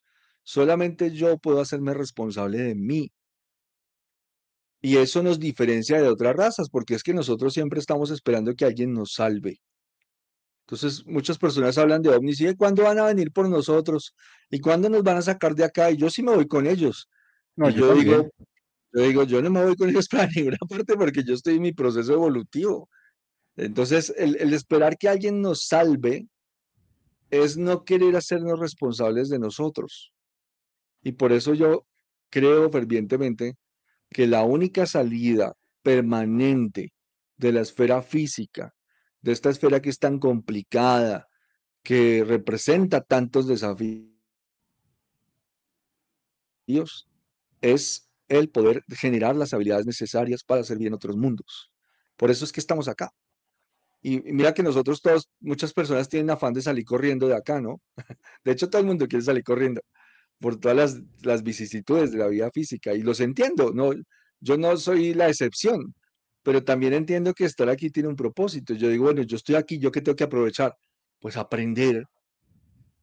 Solamente 0.42 1.10
yo 1.10 1.36
puedo 1.38 1.60
hacerme 1.60 1.94
responsable 1.94 2.58
de 2.58 2.74
mí. 2.74 3.12
Y 4.80 4.96
eso 4.96 5.22
nos 5.22 5.38
diferencia 5.38 6.00
de 6.00 6.08
otras 6.08 6.36
razas, 6.36 6.70
porque 6.70 6.94
es 6.94 7.02
que 7.02 7.12
nosotros 7.12 7.52
siempre 7.52 7.80
estamos 7.80 8.10
esperando 8.10 8.54
que 8.54 8.64
alguien 8.64 8.92
nos 8.92 9.12
salve. 9.12 9.60
Entonces, 10.68 11.04
muchas 11.06 11.38
personas 11.38 11.78
hablan 11.78 12.02
de 12.02 12.10
ovnis 12.10 12.40
y 12.40 12.54
cuándo 12.54 12.82
van 12.82 12.98
a 12.98 13.06
venir 13.06 13.32
por 13.32 13.48
nosotros 13.48 14.14
y 14.50 14.60
cuándo 14.60 14.88
nos 14.88 15.02
van 15.02 15.16
a 15.16 15.22
sacar 15.22 15.54
de 15.54 15.64
acá. 15.64 15.90
Y 15.90 15.96
yo 15.96 16.10
sí 16.10 16.22
me 16.22 16.34
voy 16.34 16.46
con 16.46 16.66
ellos. 16.66 17.08
No, 17.56 17.70
yo, 17.70 17.94
digo, 17.94 18.28
yo 18.92 19.02
digo, 19.02 19.24
yo 19.24 19.42
no 19.42 19.50
me 19.50 19.64
voy 19.64 19.76
con 19.76 19.88
ellos 19.88 20.08
para 20.10 20.28
ninguna 20.28 20.58
parte 20.68 20.94
porque 20.94 21.24
yo 21.24 21.34
estoy 21.34 21.56
en 21.56 21.62
mi 21.62 21.72
proceso 21.72 22.12
evolutivo. 22.12 22.88
Entonces, 23.56 24.12
el, 24.16 24.36
el 24.36 24.52
esperar 24.52 24.96
que 24.98 25.08
alguien 25.08 25.40
nos 25.40 25.66
salve 25.66 26.28
es 27.30 27.56
no 27.56 27.84
querer 27.84 28.16
hacernos 28.16 28.58
responsables 28.58 29.28
de 29.28 29.38
nosotros. 29.38 30.12
Y 31.02 31.12
por 31.12 31.32
eso 31.32 31.54
yo 31.54 31.86
creo 32.30 32.70
fervientemente 32.70 33.56
que 34.10 34.26
la 34.26 34.42
única 34.44 34.86
salida 34.86 35.54
permanente 35.82 36.92
de 37.36 37.52
la 37.52 37.60
esfera 37.60 38.02
física, 38.02 38.74
de 39.20 39.32
esta 39.32 39.50
esfera 39.50 39.80
que 39.80 39.90
es 39.90 39.98
tan 39.98 40.18
complicada, 40.18 41.28
que 41.82 42.24
representa 42.24 43.00
tantos 43.00 43.46
desafíos, 43.46 44.08
es 47.60 48.10
el 48.28 48.50
poder 48.50 48.84
generar 48.90 49.36
las 49.36 49.54
habilidades 49.54 49.86
necesarias 49.86 50.44
para 50.44 50.62
servir 50.64 50.88
en 50.88 50.94
otros 50.94 51.16
mundos. 51.16 51.72
Por 52.16 52.30
eso 52.30 52.44
es 52.44 52.52
que 52.52 52.60
estamos 52.60 52.88
acá. 52.88 53.10
Y 54.00 54.20
mira 54.20 54.54
que 54.54 54.62
nosotros 54.62 55.02
todos, 55.02 55.28
muchas 55.40 55.72
personas 55.72 56.08
tienen 56.08 56.30
afán 56.30 56.54
de 56.54 56.62
salir 56.62 56.84
corriendo 56.84 57.26
de 57.26 57.34
acá, 57.34 57.60
¿no? 57.60 57.80
De 58.44 58.52
hecho, 58.52 58.70
todo 58.70 58.80
el 58.80 58.86
mundo 58.86 59.08
quiere 59.08 59.24
salir 59.24 59.42
corriendo 59.42 59.80
por 60.38 60.58
todas 60.58 60.76
las, 60.76 61.02
las 61.22 61.42
vicisitudes 61.42 62.12
de 62.12 62.18
la 62.18 62.28
vida 62.28 62.50
física 62.52 62.94
y 62.94 63.02
los 63.02 63.20
entiendo, 63.20 63.72
no, 63.74 63.92
yo 64.40 64.56
no 64.56 64.76
soy 64.76 65.14
la 65.14 65.28
excepción, 65.28 65.94
pero 66.42 66.64
también 66.64 66.92
entiendo 66.92 67.34
que 67.34 67.44
estar 67.44 67.68
aquí 67.68 67.90
tiene 67.90 68.08
un 68.08 68.16
propósito. 68.16 68.74
Yo 68.74 68.88
digo, 68.88 69.04
bueno, 69.04 69.22
yo 69.22 69.36
estoy 69.36 69.56
aquí, 69.56 69.78
¿yo 69.78 69.90
qué 69.90 70.00
tengo 70.00 70.16
que 70.16 70.24
aprovechar? 70.24 70.76
Pues 71.20 71.36
aprender. 71.36 72.04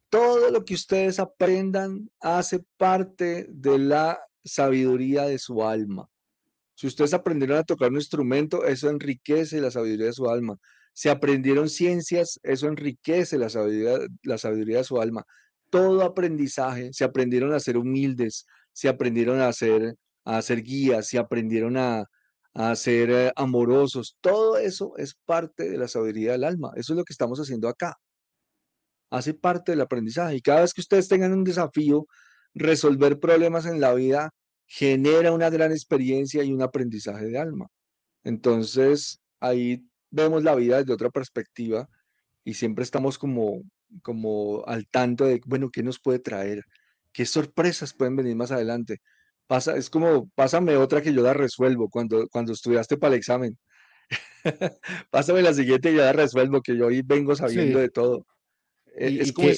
Todo 0.09 0.49
lo 0.49 0.63
que 0.63 0.75
ustedes 0.75 1.19
aprendan 1.19 2.09
hace 2.21 2.61
parte 2.77 3.47
de 3.49 3.77
la 3.77 4.19
sabiduría 4.43 5.23
de 5.23 5.37
su 5.39 5.63
alma. 5.63 6.07
Si 6.75 6.87
ustedes 6.87 7.13
aprendieron 7.13 7.57
a 7.57 7.63
tocar 7.63 7.89
un 7.89 7.97
instrumento, 7.97 8.65
eso 8.65 8.89
enriquece 8.89 9.61
la 9.61 9.71
sabiduría 9.71 10.07
de 10.07 10.13
su 10.13 10.29
alma. 10.29 10.57
Si 10.95 11.09
aprendieron 11.09 11.69
ciencias, 11.69 12.39
eso 12.41 12.67
enriquece 12.67 13.37
la 13.37 13.49
sabiduría, 13.49 13.99
la 14.23 14.37
sabiduría 14.37 14.77
de 14.77 14.85
su 14.85 15.01
alma. 15.01 15.25
Todo 15.69 16.03
aprendizaje, 16.03 16.93
se 16.93 17.03
aprendieron 17.03 17.53
a 17.53 17.59
ser 17.59 17.77
humildes, 17.77 18.45
se 18.71 18.87
aprendieron 18.87 19.41
a 19.41 19.51
ser, 19.51 19.95
a 20.23 20.41
ser 20.41 20.63
guías, 20.63 21.07
se 21.09 21.17
aprendieron 21.17 21.75
a, 21.75 22.05
a 22.53 22.75
ser 22.77 23.09
eh, 23.11 23.33
amorosos. 23.35 24.17
Todo 24.21 24.57
eso 24.57 24.93
es 24.97 25.15
parte 25.25 25.69
de 25.69 25.77
la 25.77 25.89
sabiduría 25.89 26.31
del 26.31 26.45
alma. 26.45 26.71
Eso 26.77 26.93
es 26.93 26.97
lo 26.97 27.03
que 27.03 27.11
estamos 27.11 27.39
haciendo 27.39 27.67
acá. 27.67 27.97
Hace 29.09 29.33
parte 29.33 29.73
del 29.73 29.81
aprendizaje. 29.81 30.37
Y 30.37 30.41
cada 30.41 30.61
vez 30.61 30.73
que 30.73 30.81
ustedes 30.81 31.09
tengan 31.09 31.33
un 31.33 31.43
desafío, 31.43 32.07
resolver 32.53 33.19
problemas 33.19 33.65
en 33.65 33.81
la 33.81 33.93
vida 33.93 34.31
genera 34.65 35.33
una 35.33 35.49
gran 35.49 35.73
experiencia 35.73 36.41
y 36.41 36.53
un 36.53 36.61
aprendizaje 36.61 37.25
de 37.25 37.37
alma. 37.37 37.67
Entonces, 38.23 39.19
ahí 39.41 39.85
vemos 40.09 40.43
la 40.43 40.55
vida 40.55 40.77
desde 40.77 40.93
otra 40.93 41.09
perspectiva 41.09 41.89
y 42.43 42.53
siempre 42.53 42.83
estamos 42.83 43.17
como, 43.17 43.63
como 44.01 44.63
al 44.67 44.87
tanto 44.87 45.25
de, 45.25 45.41
bueno, 45.45 45.69
¿qué 45.71 45.83
nos 45.83 45.99
puede 45.99 46.19
traer? 46.19 46.63
¿Qué 47.11 47.25
sorpresas 47.25 47.93
pueden 47.93 48.15
venir 48.15 48.35
más 48.35 48.51
adelante? 48.51 49.01
Pasa, 49.47 49.75
es 49.75 49.89
como, 49.89 50.29
pásame 50.35 50.75
otra 50.77 51.01
que 51.01 51.13
yo 51.13 51.21
la 51.21 51.33
resuelvo 51.33 51.89
cuando, 51.89 52.27
cuando 52.29 52.53
estudiaste 52.53 52.97
para 52.97 53.13
el 53.13 53.19
examen. 53.19 53.57
pásame 55.09 55.41
la 55.41 55.53
siguiente 55.53 55.91
y 55.91 55.95
yo 55.95 56.01
la 56.01 56.13
resuelvo, 56.13 56.61
que 56.61 56.77
yo 56.77 56.87
hoy 56.87 57.01
vengo 57.01 57.35
sabiendo 57.35 57.79
de 57.79 57.89
todo. 57.89 58.25
E, 58.95 59.21
es 59.21 59.33
como 59.33 59.49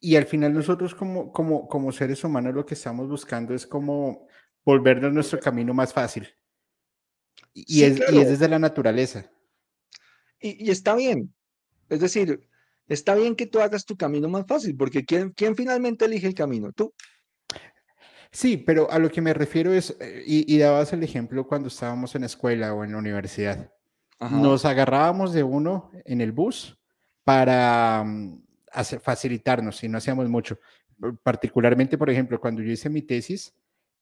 y, 0.00 0.16
al 0.16 0.26
final 0.26 0.52
nosotros 0.52 0.94
como, 0.94 1.32
como, 1.32 1.66
como 1.68 1.90
seres 1.90 2.22
humanos 2.22 2.54
lo 2.54 2.66
que 2.66 2.74
estamos 2.74 3.08
buscando 3.08 3.54
es 3.54 3.66
como 3.66 4.28
volvernos 4.64 5.12
nuestro 5.12 5.40
camino 5.40 5.72
más 5.72 5.92
fácil. 5.92 6.28
Y, 7.54 7.84
es, 7.84 7.98
y 8.12 8.18
es 8.18 8.28
desde 8.28 8.48
la 8.48 8.58
naturaleza. 8.58 9.30
Y, 10.40 10.70
está 10.70 10.94
bien. 10.94 11.34
Es 11.88 12.00
decir, 12.00 12.40
está 12.88 13.14
bien 13.14 13.36
que 13.36 13.46
tú 13.46 13.60
hagas 13.60 13.84
tu 13.84 13.96
camino 13.96 14.28
más 14.28 14.46
fácil, 14.46 14.76
porque 14.76 15.04
¿quién, 15.04 15.30
quién 15.30 15.56
finalmente 15.56 16.04
elige 16.04 16.26
el 16.26 16.34
camino? 16.34 16.72
Tú. 16.72 16.92
Sí, 18.30 18.56
pero 18.56 18.90
a 18.90 18.98
lo 18.98 19.10
que 19.10 19.22
me 19.22 19.32
refiero 19.32 19.72
es, 19.72 19.96
eh, 20.00 20.22
y, 20.26 20.58
dabas 20.58 20.92
el 20.92 21.02
ejemplo 21.02 21.46
cuando 21.46 21.68
estábamos 21.68 22.14
en 22.14 22.24
escuela 22.24 22.74
o 22.74 22.84
en 22.84 22.92
la 22.92 22.98
universidad. 22.98 23.72
Nos 24.30 24.64
agarrábamos 24.64 25.32
de 25.32 25.42
uno 25.42 25.90
en 26.04 26.20
el 26.20 26.32
bus 26.32 26.78
para 27.22 28.02
mm, 28.04 28.42
hacer, 28.72 29.00
facilitarnos 29.00 29.82
y 29.84 29.88
no 29.88 29.98
hacíamos 29.98 30.28
mucho. 30.28 30.58
Particularmente, 31.22 31.98
por 31.98 32.08
ejemplo, 32.08 32.40
cuando 32.40 32.62
yo 32.62 32.72
hice 32.72 32.88
mi 32.88 33.02
tesis, 33.02 33.54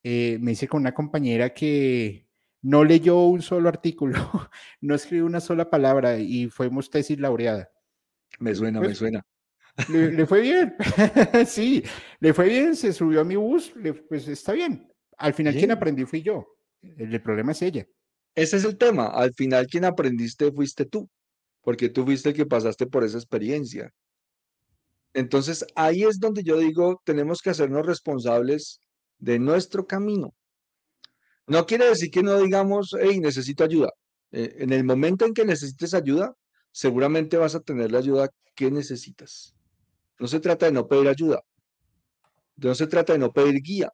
eh, 0.02 0.38
me 0.40 0.52
hice 0.52 0.68
con 0.68 0.82
una 0.82 0.92
compañera 0.92 1.54
que 1.54 2.23
no 2.64 2.82
leyó 2.82 3.26
un 3.26 3.42
solo 3.42 3.68
artículo, 3.68 4.14
no 4.80 4.94
escribió 4.94 5.26
una 5.26 5.40
sola 5.40 5.68
palabra 5.68 6.18
y 6.18 6.48
fuimos 6.48 6.88
tesis 6.88 7.20
laureada. 7.20 7.70
Me 8.38 8.54
suena, 8.54 8.80
me 8.80 8.86
pues, 8.86 8.98
suena. 8.98 9.24
Le, 9.90 10.26
fue 10.26 10.40
bien, 10.40 10.74
sí, 11.46 11.84
le 12.20 12.32
fue 12.32 12.48
bien, 12.48 12.74
se 12.74 12.92
subió 12.92 13.20
a 13.20 13.24
mi 13.24 13.36
bus, 13.36 13.72
pues 14.08 14.26
está 14.28 14.52
bien. 14.52 14.90
Al 15.18 15.34
final 15.34 15.54
quien 15.54 15.70
aprendí 15.72 16.06
fui 16.06 16.22
yo, 16.22 16.56
el, 16.80 17.20
problema 17.20 17.52
es 17.52 17.60
ella. 17.62 17.86
Ese 18.34 18.56
es 18.56 18.64
el 18.64 18.78
tema, 18.78 19.08
al 19.08 19.34
final 19.34 19.66
quien 19.66 19.84
aprendiste 19.84 20.50
fuiste 20.50 20.86
tú, 20.86 21.08
porque 21.60 21.90
tú 21.90 22.04
fuiste 22.04 22.30
el 22.30 22.34
que 22.34 22.46
pasaste 22.46 22.86
por 22.86 23.04
esa 23.04 23.18
experiencia. 23.18 23.92
Entonces 25.12 25.66
ahí 25.76 26.02
es 26.02 26.18
donde 26.18 26.42
yo 26.42 26.56
digo, 26.58 27.02
tenemos 27.04 27.42
que 27.42 27.50
hacernos 27.50 27.84
responsables 27.86 28.80
de 29.18 29.38
nuestro 29.38 29.86
camino. 29.86 30.34
No 31.46 31.66
quiere 31.66 31.86
decir 31.86 32.10
que 32.10 32.22
no 32.22 32.38
digamos, 32.38 32.96
hey, 32.98 33.20
necesito 33.20 33.64
ayuda. 33.64 33.90
Eh, 34.32 34.56
en 34.60 34.72
el 34.72 34.84
momento 34.84 35.24
en 35.24 35.34
que 35.34 35.44
necesites 35.44 35.94
ayuda, 35.94 36.34
seguramente 36.72 37.36
vas 37.36 37.54
a 37.54 37.60
tener 37.60 37.92
la 37.92 37.98
ayuda 37.98 38.28
que 38.54 38.70
necesitas. 38.70 39.54
No 40.18 40.26
se 40.26 40.40
trata 40.40 40.66
de 40.66 40.72
no 40.72 40.86
pedir 40.88 41.08
ayuda. 41.08 41.42
No 42.56 42.74
se 42.74 42.86
trata 42.86 43.12
de 43.12 43.18
no 43.18 43.32
pedir 43.32 43.60
guía. 43.62 43.92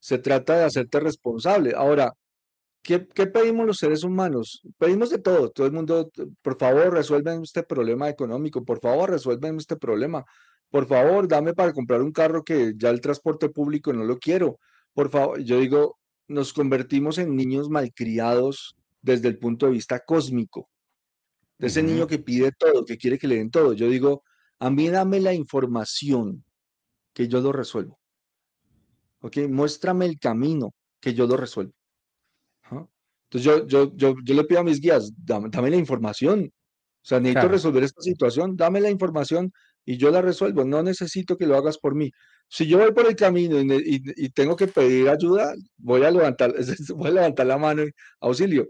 Se 0.00 0.18
trata 0.18 0.58
de 0.58 0.64
hacerte 0.64 1.00
responsable. 1.00 1.72
Ahora, 1.74 2.12
¿qué, 2.82 2.98
pedimos 3.00 3.66
los 3.66 3.78
seres 3.78 4.04
humanos? 4.04 4.60
Pedimos 4.78 5.10
de 5.10 5.18
todo. 5.18 5.50
Todo 5.50 5.66
el 5.66 5.72
mundo, 5.72 6.10
por 6.42 6.58
favor, 6.58 6.92
resuelven 6.92 7.42
este 7.42 7.62
problema 7.62 8.08
económico. 8.10 8.64
Por 8.64 8.80
favor, 8.80 9.10
resuelven 9.10 9.56
este 9.56 9.76
problema. 9.76 10.24
Por 10.70 10.86
favor, 10.86 11.28
dame 11.28 11.54
para 11.54 11.72
comprar 11.72 12.02
un 12.02 12.12
carro 12.12 12.44
que 12.44 12.74
ya 12.76 12.90
el 12.90 13.00
transporte 13.00 13.48
público 13.48 13.92
no 13.92 14.04
lo 14.04 14.18
quiero 14.18 14.58
por 14.94 15.10
favor, 15.10 15.40
yo 15.40 15.58
digo, 15.60 15.98
nos 16.28 16.52
convertimos 16.52 17.18
en 17.18 17.36
niños 17.36 17.68
malcriados 17.68 18.76
desde 19.00 19.28
el 19.28 19.38
punto 19.38 19.66
de 19.66 19.72
vista 19.72 20.00
cósmico. 20.00 20.68
De 21.58 21.68
ese 21.68 21.82
niño 21.82 22.06
que 22.06 22.18
pide 22.18 22.50
todo, 22.52 22.84
que 22.84 22.96
quiere 22.96 23.18
que 23.18 23.28
le 23.28 23.36
den 23.36 23.50
todo. 23.50 23.72
Yo 23.72 23.88
digo, 23.88 24.24
a 24.58 24.70
mí 24.70 24.88
dame 24.88 25.20
la 25.20 25.32
información 25.32 26.44
que 27.12 27.28
yo 27.28 27.40
lo 27.40 27.52
resuelvo. 27.52 28.00
¿Ok? 29.20 29.38
Muéstrame 29.48 30.06
el 30.06 30.18
camino 30.18 30.74
que 31.00 31.14
yo 31.14 31.26
lo 31.26 31.36
resuelvo. 31.36 31.74
Entonces 33.32 33.44
yo, 33.44 33.66
yo, 33.66 33.96
yo, 33.96 34.14
yo, 34.22 34.34
le 34.34 34.44
pido 34.44 34.60
a 34.60 34.64
mis 34.64 34.78
guías, 34.78 35.10
dame, 35.16 35.70
la 35.70 35.76
información. 35.76 36.52
O 36.52 37.04
sea, 37.04 37.18
necesito 37.18 37.48
resolver 37.48 37.82
esta 37.82 38.02
situación, 38.02 38.56
dame 38.56 38.80
la 38.80 38.90
información 38.90 39.52
y 39.86 39.96
yo 39.96 40.10
la 40.10 40.20
resuelvo. 40.20 40.64
No 40.64 40.82
necesito 40.82 41.38
que 41.38 41.46
lo 41.46 41.56
hagas 41.56 41.78
por 41.78 41.94
mí. 41.94 42.10
Si 42.52 42.66
yo 42.66 42.76
voy 42.76 42.92
por 42.92 43.06
el 43.06 43.16
camino 43.16 43.58
y, 43.58 44.28
tengo 44.28 44.56
que 44.56 44.66
pedir 44.66 45.08
ayuda, 45.08 45.54
voy 45.78 46.04
a 46.04 46.10
levantar, 46.10 46.52
voy 46.94 47.08
a 47.08 47.12
levantar 47.12 47.46
la 47.46 47.56
mano, 47.56 47.84
auxilio. 48.20 48.68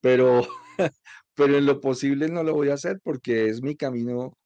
Pero, 0.00 0.42
pero 1.36 1.56
en 1.56 1.64
lo 1.64 1.80
posible 1.80 2.28
no 2.28 2.42
lo 2.42 2.52
voy 2.52 2.70
a 2.70 2.74
hacer 2.74 2.98
porque 3.00 3.48
es 3.48 3.62
mi 3.62 3.76
camino 3.76 4.36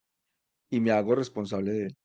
y 0.69 0.81
me 0.81 0.91
hago 0.91 1.15
responsable 1.15 1.73
de 1.73 1.87
él. 1.87 1.97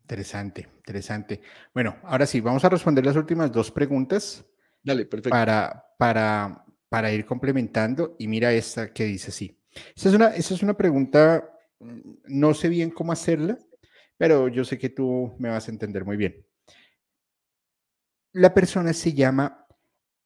Interesante, 0.00 0.66
interesante. 0.78 1.42
Bueno, 1.74 1.98
ahora 2.04 2.24
sí, 2.24 2.40
vamos 2.40 2.64
a 2.64 2.70
responder 2.70 3.04
las 3.04 3.16
últimas 3.16 3.52
dos 3.52 3.70
preguntas. 3.70 4.46
Dale, 4.82 5.04
perfecto. 5.04 5.28
Para, 5.28 5.94
para, 5.98 6.64
para 6.88 7.12
ir 7.12 7.26
complementando. 7.26 8.16
Y 8.18 8.28
mira 8.28 8.50
esta 8.54 8.94
que 8.94 9.04
dice 9.04 9.28
así. 9.28 9.60
Esa 9.94 10.08
es 10.08 10.14
una, 10.14 10.28
esa 10.28 10.54
es 10.54 10.62
una 10.62 10.74
pregunta, 10.74 11.50
mm, 11.80 11.98
no 12.28 12.54
sé 12.54 12.70
bien 12.70 12.88
cómo 12.88 13.12
hacerla, 13.12 13.58
pero 14.18 14.48
yo 14.48 14.64
sé 14.64 14.76
que 14.76 14.90
tú 14.90 15.34
me 15.38 15.48
vas 15.48 15.68
a 15.68 15.70
entender 15.70 16.04
muy 16.04 16.16
bien. 16.16 16.44
La 18.32 18.52
persona 18.52 18.92
se 18.92 19.14
llama 19.14 19.66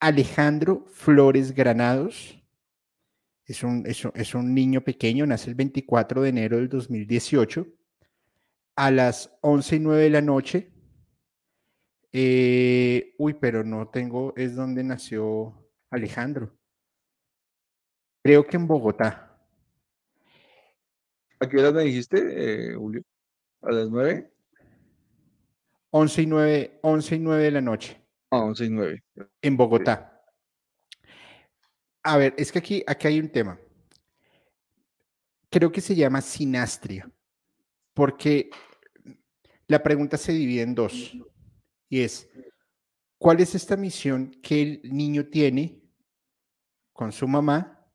Alejandro 0.01 0.86
Flores 0.93 1.55
Granados. 1.55 2.43
Es 3.44 3.62
un, 3.62 3.85
es, 3.86 4.35
niño 4.35 4.81
pequeño, 4.81 5.27
nace 5.27 5.51
el 5.51 5.56
24 5.56 6.23
de 6.23 6.28
enero 6.31 6.56
del 6.56 6.69
2018 6.69 7.66
a 8.77 8.90
las 8.90 9.36
11 9.43 9.77
y 9.77 9.81
9 9.81 10.02
de 10.02 10.10
la 10.10 10.23
noche. 10.23 10.73
Eh, 12.12 13.14
uy, 13.19 13.35
pero 13.35 13.62
no 13.62 13.89
tengo, 13.89 14.32
es 14.36 14.55
donde 14.55 14.82
nació 14.82 15.69
Alejandro. 15.90 16.56
Creo 18.24 18.47
que 18.47 18.56
en 18.56 18.66
Bogotá. 18.66 19.28
¿A 21.40 21.48
qué 21.48 21.59
hora 21.59 21.73
me 21.73 21.82
dijiste, 21.82 22.73
eh, 22.73 22.74
Julio? 22.74 23.02
¿A 23.63 23.71
las 23.71 23.89
9? 23.89 24.33
11 25.91 26.23
y 26.23 26.27
9, 26.27 26.81
11 26.83 27.17
y 27.17 27.19
9 27.19 27.45
de 27.45 27.51
la 27.51 27.61
noche. 27.61 28.03
Ah, 28.31 28.43
11 28.43 28.65
y 28.65 28.71
9. 28.71 29.05
En 29.41 29.57
Bogotá. 29.57 30.25
A 32.03 32.17
ver, 32.17 32.35
es 32.37 32.51
que 32.51 32.59
aquí, 32.59 32.83
aquí 32.87 33.07
hay 33.07 33.21
un 33.21 33.29
tema. 33.29 33.59
Creo 35.51 35.71
que 35.71 35.81
se 35.81 35.95
llama 35.95 36.21
sinastria, 36.21 37.09
porque 37.95 38.51
la 39.67 39.83
pregunta 39.83 40.17
se 40.17 40.33
divide 40.33 40.63
en 40.63 40.75
dos, 40.75 41.13
y 41.89 42.01
es, 42.01 42.29
¿cuál 43.19 43.41
es 43.41 43.55
esta 43.55 43.77
misión 43.77 44.31
que 44.43 44.63
el 44.63 44.81
niño 44.85 45.27
tiene 45.27 45.83
con 46.93 47.13
su 47.13 47.29
mamá 47.29 47.87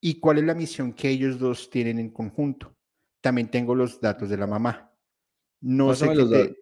y 0.00 0.18
cuál 0.18 0.38
es 0.38 0.44
la 0.44 0.54
misión 0.54 0.92
que 0.92 1.08
ellos 1.08 1.38
dos 1.38 1.70
tienen 1.70 1.98
en 2.00 2.10
conjunto? 2.10 2.76
También 3.20 3.48
tengo 3.48 3.74
los 3.74 4.00
datos 4.00 4.28
de 4.28 4.36
la 4.36 4.46
mamá. 4.46 4.87
No 5.60 5.94
sé 5.94 6.08
qué 6.08 6.54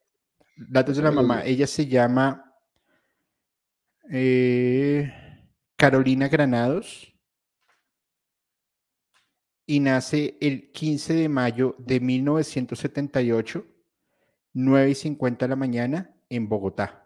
datos 0.57 0.97
de 0.97 1.03
la 1.03 1.11
mamá. 1.11 1.45
Ella 1.45 1.67
se 1.67 1.87
llama 1.87 2.55
eh, 4.11 5.13
Carolina 5.77 6.29
Granados 6.29 7.13
y 9.67 9.81
nace 9.81 10.39
el 10.41 10.71
15 10.73 11.15
de 11.15 11.29
mayo 11.29 11.75
de 11.79 12.01
1978, 12.01 13.67
9 14.55 14.91
y 14.91 14.95
50 14.95 15.45
de 15.45 15.49
la 15.51 15.57
mañana 15.57 16.15
en 16.29 16.49
Bogotá. 16.49 17.03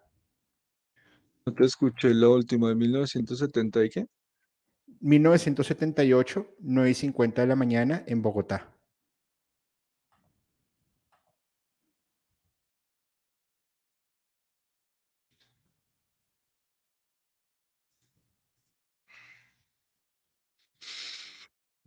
No 1.47 1.55
te 1.55 1.65
escuché 1.65 2.13
lo 2.15 2.35
último 2.35 2.69
de 2.69 2.75
1970 2.75 3.85
y 3.85 3.89
qué? 3.89 4.07
1978, 5.01 6.55
9 6.61 6.91
y 6.91 6.95
50 6.95 7.43
de 7.43 7.49
la 7.49 7.57
mañana 7.57 8.05
en 8.07 8.21
Bogotá. 8.21 8.71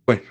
Bueno, 0.06 0.22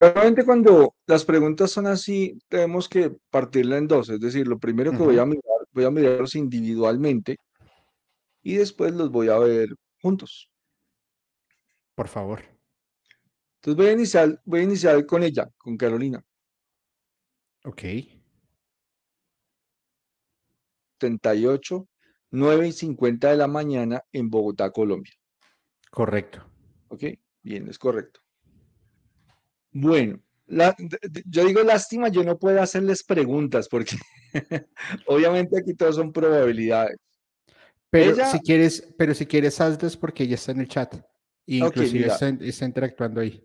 realmente 0.00 0.44
cuando 0.44 0.94
las 1.06 1.24
preguntas 1.24 1.70
son 1.70 1.86
así, 1.86 2.38
tenemos 2.48 2.88
que 2.88 3.14
partirla 3.30 3.76
en 3.76 3.86
dos. 3.86 4.08
Es 4.08 4.20
decir, 4.20 4.48
lo 4.48 4.58
primero 4.58 4.90
que 4.90 4.98
voy 4.98 5.18
a 5.18 5.26
mirar, 5.26 5.66
voy 5.72 5.84
a 5.84 5.90
mirarlos 5.90 6.34
individualmente 6.34 7.36
y 8.42 8.56
después 8.56 8.94
los 8.94 9.10
voy 9.10 9.28
a 9.28 9.38
ver 9.38 9.68
juntos. 10.00 10.50
Por 11.94 12.08
favor. 12.08 12.42
Entonces 13.56 13.76
voy 13.76 13.86
a 13.88 13.92
iniciar, 13.92 14.40
voy 14.44 14.60
a 14.60 14.64
iniciar 14.64 15.04
con 15.04 15.22
ella, 15.22 15.50
con 15.58 15.76
Carolina. 15.76 16.24
Ok. 17.64 17.82
78, 20.98 21.88
9 22.30 22.68
y 22.68 22.72
50 22.72 23.30
de 23.30 23.36
la 23.36 23.46
mañana 23.46 24.02
en 24.12 24.30
Bogotá, 24.30 24.70
Colombia. 24.70 25.12
Correcto. 25.90 26.44
Ok, 26.88 27.04
bien, 27.42 27.68
es 27.68 27.78
correcto. 27.78 28.20
Bueno, 29.72 30.20
yo 31.26 31.44
digo 31.44 31.62
lástima, 31.62 32.08
yo 32.08 32.24
no 32.24 32.38
puedo 32.38 32.60
hacerles 32.60 33.04
preguntas 33.04 33.68
porque 33.68 33.96
obviamente 35.06 35.58
aquí 35.58 35.74
todos 35.74 35.96
son 35.96 36.12
probabilidades. 36.12 36.96
Pero 37.90 38.14
si 38.26 38.38
quieres, 38.40 38.88
pero 38.96 39.14
si 39.14 39.26
quieres 39.26 39.60
hazles 39.60 39.96
porque 39.96 40.24
ella 40.24 40.36
está 40.36 40.52
en 40.52 40.60
el 40.60 40.68
chat. 40.68 40.94
Y 41.46 41.58
inclusive 41.58 42.06
está, 42.06 42.64
interactuando 42.64 43.20
ahí. 43.20 43.44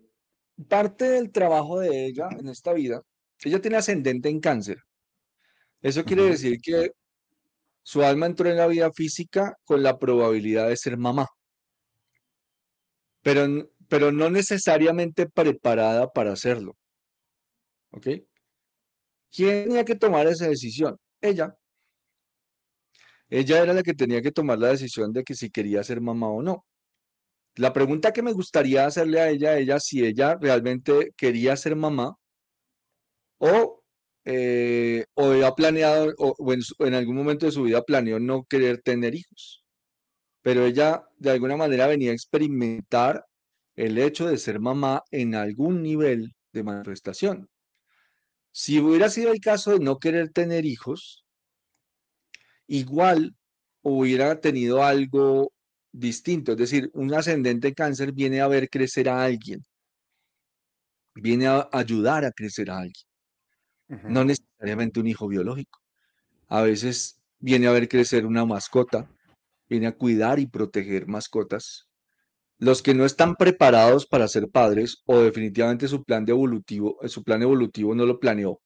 Parte 0.68 1.08
del 1.08 1.32
trabajo 1.32 1.80
de 1.80 2.06
ella 2.06 2.28
en 2.38 2.48
esta 2.48 2.72
vida, 2.72 3.02
ella 3.42 3.60
tiene 3.60 3.78
ascendente 3.78 4.28
en 4.28 4.40
cáncer. 4.40 4.78
Eso 5.82 6.04
quiere 6.04 6.24
decir 6.24 6.60
que 6.60 6.92
su 7.82 8.02
alma 8.02 8.26
entró 8.26 8.48
en 8.48 8.56
la 8.56 8.66
vida 8.66 8.92
física 8.92 9.56
con 9.64 9.82
la 9.82 9.98
probabilidad 9.98 10.68
de 10.68 10.76
ser 10.76 10.96
mamá. 10.96 11.26
Pero 13.22 13.68
pero 13.88 14.12
no 14.12 14.30
necesariamente 14.30 15.28
preparada 15.28 16.10
para 16.12 16.32
hacerlo. 16.32 16.76
¿Ok? 17.90 18.08
¿Quién 19.32 19.64
tenía 19.64 19.84
que 19.84 19.96
tomar 19.96 20.26
esa 20.26 20.48
decisión? 20.48 20.98
Ella. 21.20 21.56
Ella 23.28 23.62
era 23.62 23.72
la 23.72 23.82
que 23.82 23.94
tenía 23.94 24.22
que 24.22 24.32
tomar 24.32 24.58
la 24.58 24.68
decisión 24.68 25.12
de 25.12 25.24
que 25.24 25.34
si 25.34 25.50
quería 25.50 25.82
ser 25.82 26.00
mamá 26.00 26.28
o 26.28 26.42
no. 26.42 26.64
La 27.56 27.72
pregunta 27.72 28.12
que 28.12 28.22
me 28.22 28.32
gustaría 28.32 28.86
hacerle 28.86 29.20
a 29.20 29.30
ella, 29.30 29.58
ella, 29.58 29.80
si 29.80 30.04
ella 30.04 30.36
realmente 30.40 31.12
quería 31.16 31.56
ser 31.56 31.74
mamá 31.74 32.16
o, 33.38 33.82
eh, 34.24 35.06
o 35.14 35.30
había 35.30 35.52
planeado, 35.52 36.12
o, 36.18 36.52
en, 36.52 36.60
en 36.80 36.94
algún 36.94 37.16
momento 37.16 37.46
de 37.46 37.52
su 37.52 37.62
vida 37.62 37.82
planeó 37.82 38.20
no 38.20 38.44
querer 38.44 38.82
tener 38.82 39.14
hijos. 39.14 39.64
Pero 40.42 40.64
ella 40.66 41.02
de 41.18 41.30
alguna 41.30 41.56
manera 41.56 41.86
venía 41.86 42.10
a 42.10 42.14
experimentar 42.14 43.24
el 43.76 43.98
hecho 43.98 44.26
de 44.26 44.38
ser 44.38 44.58
mamá 44.58 45.02
en 45.10 45.34
algún 45.34 45.82
nivel 45.82 46.34
de 46.52 46.62
manifestación. 46.62 47.48
Si 48.50 48.80
hubiera 48.80 49.10
sido 49.10 49.32
el 49.32 49.40
caso 49.40 49.72
de 49.72 49.80
no 49.80 49.98
querer 49.98 50.30
tener 50.30 50.64
hijos, 50.64 51.24
igual 52.66 53.36
hubiera 53.82 54.40
tenido 54.40 54.82
algo 54.82 55.52
distinto, 55.92 56.52
es 56.52 56.58
decir, 56.58 56.90
un 56.94 57.12
ascendente 57.14 57.74
cáncer 57.74 58.12
viene 58.12 58.40
a 58.40 58.48
ver 58.48 58.68
crecer 58.70 59.08
a 59.08 59.22
alguien, 59.22 59.62
viene 61.14 61.46
a 61.46 61.68
ayudar 61.72 62.24
a 62.24 62.32
crecer 62.32 62.70
a 62.70 62.78
alguien, 62.78 63.06
no 63.88 64.24
necesariamente 64.24 65.00
un 65.00 65.06
hijo 65.06 65.28
biológico. 65.28 65.80
A 66.48 66.62
veces 66.62 67.20
viene 67.38 67.66
a 67.66 67.72
ver 67.72 67.88
crecer 67.88 68.26
una 68.26 68.44
mascota, 68.44 69.10
viene 69.68 69.86
a 69.86 69.96
cuidar 69.96 70.38
y 70.38 70.46
proteger 70.46 71.06
mascotas, 71.06 71.85
los 72.58 72.82
que 72.82 72.94
no 72.94 73.04
están 73.04 73.36
preparados 73.36 74.06
para 74.06 74.28
ser 74.28 74.48
padres 74.50 75.02
o 75.06 75.20
definitivamente 75.20 75.88
su 75.88 76.04
plan 76.04 76.24
evolutivo, 76.28 76.98
eh, 77.02 77.08
su 77.08 77.22
plan 77.24 77.42
evolutivo 77.42 77.94
no 77.94 78.06
lo 78.06 78.18
planeó 78.20 78.60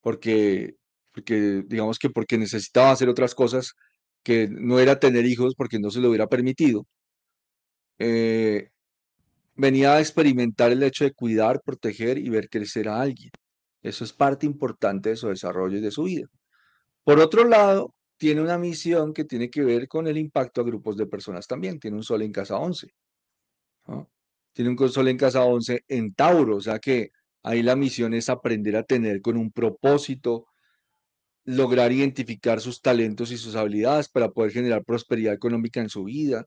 porque, 0.00 0.76
porque 1.12 1.64
digamos 1.66 1.98
que 1.98 2.10
porque 2.10 2.38
necesitaba 2.38 2.92
hacer 2.92 3.08
otras 3.08 3.34
cosas 3.34 3.74
que 4.22 4.48
no 4.50 4.80
era 4.80 5.00
tener 5.00 5.26
hijos 5.26 5.54
porque 5.56 5.78
no 5.80 5.90
se 5.90 6.00
lo 6.00 6.08
hubiera 6.10 6.28
permitido. 6.28 6.86
Eh, 7.98 8.68
venía 9.54 9.94
a 9.94 10.00
experimentar 10.00 10.72
el 10.72 10.82
hecho 10.82 11.04
de 11.04 11.12
cuidar, 11.12 11.60
proteger 11.64 12.18
y 12.18 12.28
ver 12.30 12.48
crecer 12.48 12.88
a 12.88 13.00
alguien. 13.00 13.30
Eso 13.82 14.04
es 14.04 14.12
parte 14.12 14.46
importante 14.46 15.10
de 15.10 15.16
su 15.16 15.28
desarrollo 15.28 15.78
y 15.78 15.80
de 15.80 15.90
su 15.90 16.04
vida. 16.04 16.26
Por 17.04 17.20
otro 17.20 17.44
lado, 17.44 17.94
tiene 18.18 18.42
una 18.42 18.58
misión 18.58 19.12
que 19.14 19.24
tiene 19.24 19.50
que 19.50 19.64
ver 19.64 19.88
con 19.88 20.06
el 20.08 20.18
impacto 20.18 20.60
a 20.60 20.64
grupos 20.64 20.96
de 20.96 21.06
personas 21.06 21.46
también. 21.46 21.78
Tiene 21.80 21.96
un 21.96 22.04
sol 22.04 22.22
en 22.22 22.32
casa 22.32 22.58
11. 22.58 22.88
Tiene 24.52 24.70
un 24.70 24.88
sol 24.88 25.08
en 25.08 25.18
casa 25.18 25.44
11 25.44 25.84
en 25.88 26.14
Tauro, 26.14 26.56
o 26.56 26.60
sea 26.60 26.78
que 26.78 27.10
ahí 27.42 27.62
la 27.62 27.76
misión 27.76 28.14
es 28.14 28.28
aprender 28.28 28.76
a 28.76 28.84
tener 28.84 29.20
con 29.20 29.36
un 29.36 29.50
propósito, 29.52 30.46
lograr 31.44 31.92
identificar 31.92 32.60
sus 32.60 32.80
talentos 32.80 33.30
y 33.30 33.38
sus 33.38 33.54
habilidades 33.54 34.08
para 34.08 34.30
poder 34.30 34.52
generar 34.52 34.84
prosperidad 34.84 35.34
económica 35.34 35.80
en 35.80 35.90
su 35.90 36.04
vida. 36.04 36.46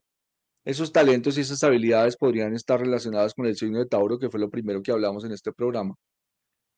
Esos 0.64 0.92
talentos 0.92 1.38
y 1.38 1.42
esas 1.42 1.62
habilidades 1.64 2.16
podrían 2.16 2.54
estar 2.54 2.80
relacionadas 2.80 3.34
con 3.34 3.46
el 3.46 3.56
signo 3.56 3.78
de 3.78 3.86
Tauro, 3.86 4.18
que 4.18 4.28
fue 4.30 4.40
lo 4.40 4.50
primero 4.50 4.82
que 4.82 4.92
hablamos 4.92 5.24
en 5.24 5.32
este 5.32 5.52
programa. 5.52 5.94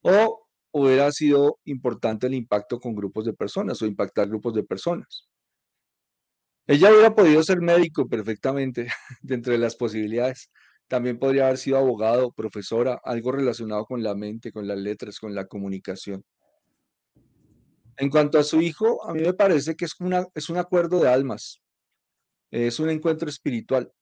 O 0.02 0.46
hubiera 0.72 1.10
sido 1.12 1.58
importante 1.64 2.26
el 2.26 2.34
impacto 2.34 2.80
con 2.80 2.94
grupos 2.94 3.24
de 3.24 3.34
personas 3.34 3.80
o 3.82 3.86
impactar 3.86 4.28
grupos 4.28 4.54
de 4.54 4.64
personas. 4.64 5.28
Ella 6.66 6.90
hubiera 6.90 7.14
podido 7.14 7.42
ser 7.42 7.60
médico 7.60 8.08
perfectamente 8.08 8.86
dentro 9.22 9.52
de 9.52 9.58
las 9.58 9.76
posibilidades. 9.76 10.50
También 10.86 11.18
podría 11.18 11.46
haber 11.46 11.58
sido 11.58 11.78
abogado, 11.78 12.32
profesora, 12.32 13.00
algo 13.04 13.32
relacionado 13.32 13.84
con 13.86 14.02
la 14.02 14.14
mente, 14.14 14.52
con 14.52 14.66
las 14.68 14.78
letras, 14.78 15.18
con 15.18 15.34
la 15.34 15.46
comunicación. 15.46 16.24
En 17.96 18.10
cuanto 18.10 18.38
a 18.38 18.44
su 18.44 18.60
hijo, 18.60 19.04
a 19.08 19.12
mí 19.14 19.22
me 19.22 19.34
parece 19.34 19.74
que 19.74 19.84
es, 19.84 19.94
una, 20.00 20.26
es 20.34 20.48
un 20.48 20.58
acuerdo 20.58 21.00
de 21.00 21.08
almas, 21.08 21.60
es 22.50 22.78
un 22.78 22.90
encuentro 22.90 23.28
espiritual. 23.28 23.92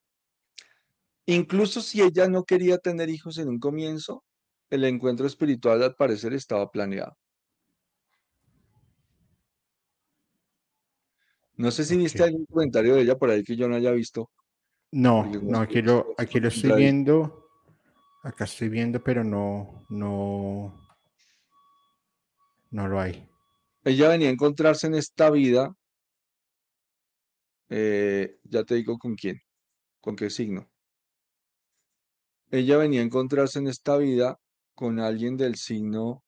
Incluso 1.27 1.81
si 1.81 2.03
ella 2.03 2.29
no 2.29 2.45
quería 2.45 2.79
tener 2.79 3.09
hijos 3.09 3.39
en 3.39 3.49
un 3.49 3.59
comienzo, 3.59 4.25
el 4.71 4.85
encuentro 4.85 5.27
espiritual 5.27 5.83
al 5.83 5.95
parecer 5.95 6.33
estaba 6.33 6.71
planeado. 6.71 7.17
No 11.61 11.71
sé 11.71 11.85
si 11.85 11.95
viste 11.95 12.23
algún 12.23 12.47
comentario 12.47 12.95
de 12.95 13.03
ella 13.03 13.19
por 13.19 13.29
ahí 13.29 13.45
que 13.45 13.55
yo 13.55 13.69
no 13.69 13.77
haya 13.77 13.91
visto. 13.91 14.31
No, 14.93 15.27
no, 15.27 15.61
aquí 15.61 15.83
lo, 15.83 16.15
aquí 16.17 16.41
lo 16.41 16.49
estoy 16.49 16.73
viendo. 16.73 17.51
Acá 18.23 18.45
estoy 18.45 18.71
viendo, 18.71 19.05
pero 19.05 19.23
no, 19.25 19.85
no, 19.91 20.89
no 22.71 22.89
lo 22.89 22.99
hay. 22.99 23.29
Ella 23.85 24.09
venía 24.09 24.29
a 24.29 24.33
encontrarse 24.33 24.87
en 24.87 24.95
esta 24.95 25.31
vida. 25.31 25.77
Eh, 27.69 28.39
ya 28.45 28.65
te 28.65 28.77
digo 28.77 28.97
con 28.97 29.15
quién, 29.15 29.43
con 30.01 30.17
qué 30.17 30.31
signo. 30.31 30.67
Ella 32.51 32.79
venía 32.79 33.03
a 33.03 33.05
encontrarse 33.05 33.59
en 33.59 33.67
esta 33.67 33.99
vida 33.99 34.41
con 34.75 34.99
alguien 34.99 35.37
del 35.37 35.57
signo 35.57 36.25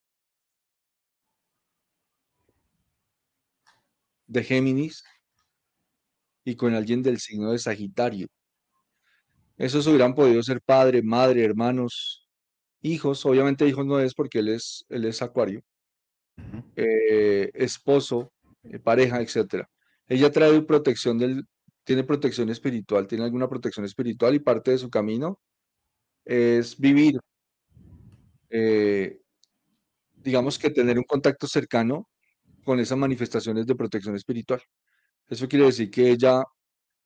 de 4.26 4.44
Géminis 4.44 5.02
y 6.44 6.56
con 6.56 6.74
alguien 6.74 7.02
del 7.02 7.18
signo 7.18 7.52
de 7.52 7.58
Sagitario. 7.58 8.28
Esos 9.56 9.86
hubieran 9.86 10.14
podido 10.14 10.42
ser 10.42 10.60
padre, 10.60 11.02
madre, 11.02 11.44
hermanos, 11.44 12.28
hijos. 12.80 13.24
Obviamente 13.26 13.66
hijos 13.66 13.86
no 13.86 14.00
es 14.00 14.14
porque 14.14 14.40
él 14.40 14.48
es, 14.48 14.84
él 14.88 15.04
es 15.04 15.22
Acuario. 15.22 15.62
Eh, 16.76 17.50
esposo, 17.54 18.32
eh, 18.64 18.78
pareja, 18.78 19.20
etcétera. 19.20 19.68
Ella 20.08 20.30
trae 20.32 20.60
protección 20.62 21.18
del, 21.18 21.44
tiene 21.84 22.04
protección 22.04 22.50
espiritual, 22.50 23.06
tiene 23.06 23.24
alguna 23.24 23.48
protección 23.48 23.84
espiritual 23.86 24.34
y 24.34 24.40
parte 24.40 24.72
de 24.72 24.78
su 24.78 24.90
camino 24.90 25.38
es 26.24 26.78
vivir 26.78 27.18
eh, 28.54 29.18
digamos 30.14 30.58
que 30.58 30.70
tener 30.70 30.98
un 30.98 31.04
contacto 31.04 31.46
cercano 31.46 32.08
con 32.64 32.78
esas 32.80 32.98
manifestaciones 32.98 33.66
de 33.66 33.74
protección 33.74 34.14
espiritual. 34.14 34.62
Eso 35.32 35.48
quiere 35.48 35.64
decir 35.64 35.90
que 35.90 36.10
ella 36.10 36.44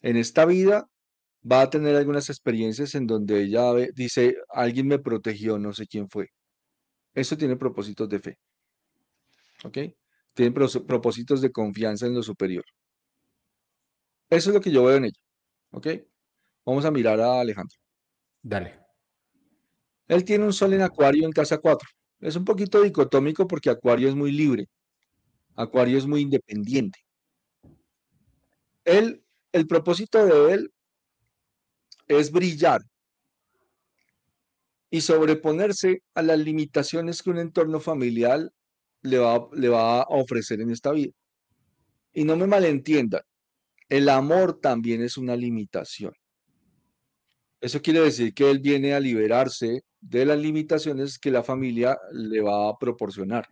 en 0.00 0.16
esta 0.16 0.46
vida 0.46 0.90
va 1.48 1.62
a 1.62 1.70
tener 1.70 1.94
algunas 1.94 2.28
experiencias 2.28 2.96
en 2.96 3.06
donde 3.06 3.40
ella 3.44 3.72
dice, 3.94 4.34
alguien 4.48 4.88
me 4.88 4.98
protegió, 4.98 5.60
no 5.60 5.72
sé 5.72 5.86
quién 5.86 6.08
fue. 6.08 6.30
Eso 7.14 7.36
tiene 7.36 7.54
propósitos 7.56 8.08
de 8.08 8.18
fe. 8.18 8.38
¿Ok? 9.62 9.78
Tiene 10.34 10.50
propósitos 10.50 11.40
de 11.40 11.52
confianza 11.52 12.06
en 12.06 12.14
lo 12.14 12.22
superior. 12.24 12.64
Eso 14.28 14.50
es 14.50 14.54
lo 14.56 14.60
que 14.60 14.72
yo 14.72 14.82
veo 14.82 14.96
en 14.96 15.04
ella. 15.04 15.20
¿Ok? 15.70 15.86
Vamos 16.64 16.84
a 16.84 16.90
mirar 16.90 17.20
a 17.20 17.38
Alejandro. 17.38 17.78
Dale. 18.42 18.80
Él 20.08 20.24
tiene 20.24 20.46
un 20.46 20.52
sol 20.52 20.72
en 20.72 20.82
Acuario 20.82 21.26
en 21.26 21.32
casa 21.32 21.58
4. 21.58 21.88
Es 22.18 22.34
un 22.34 22.44
poquito 22.44 22.82
dicotómico 22.82 23.46
porque 23.46 23.70
Acuario 23.70 24.08
es 24.08 24.16
muy 24.16 24.32
libre. 24.32 24.66
Acuario 25.54 25.96
es 25.96 26.06
muy 26.08 26.22
independiente. 26.22 27.05
El 28.86 29.66
propósito 29.68 30.24
de 30.24 30.54
él 30.54 30.72
es 32.06 32.30
brillar 32.30 32.80
y 34.90 35.00
sobreponerse 35.00 36.02
a 36.14 36.22
las 36.22 36.38
limitaciones 36.38 37.20
que 37.20 37.30
un 37.30 37.38
entorno 37.38 37.80
familiar 37.80 38.48
le 39.02 39.18
va, 39.18 39.48
le 39.52 39.68
va 39.68 40.02
a 40.02 40.06
ofrecer 40.08 40.60
en 40.60 40.70
esta 40.70 40.92
vida. 40.92 41.12
Y 42.12 42.24
no 42.24 42.36
me 42.36 42.46
malentiendan, 42.46 43.22
el 43.88 44.08
amor 44.08 44.60
también 44.60 45.02
es 45.02 45.18
una 45.18 45.34
limitación. 45.34 46.12
Eso 47.60 47.82
quiere 47.82 48.00
decir 48.00 48.34
que 48.34 48.48
él 48.48 48.60
viene 48.60 48.94
a 48.94 49.00
liberarse 49.00 49.82
de 50.00 50.24
las 50.24 50.38
limitaciones 50.38 51.18
que 51.18 51.32
la 51.32 51.42
familia 51.42 51.98
le 52.12 52.40
va 52.40 52.68
a 52.70 52.78
proporcionar 52.78 53.48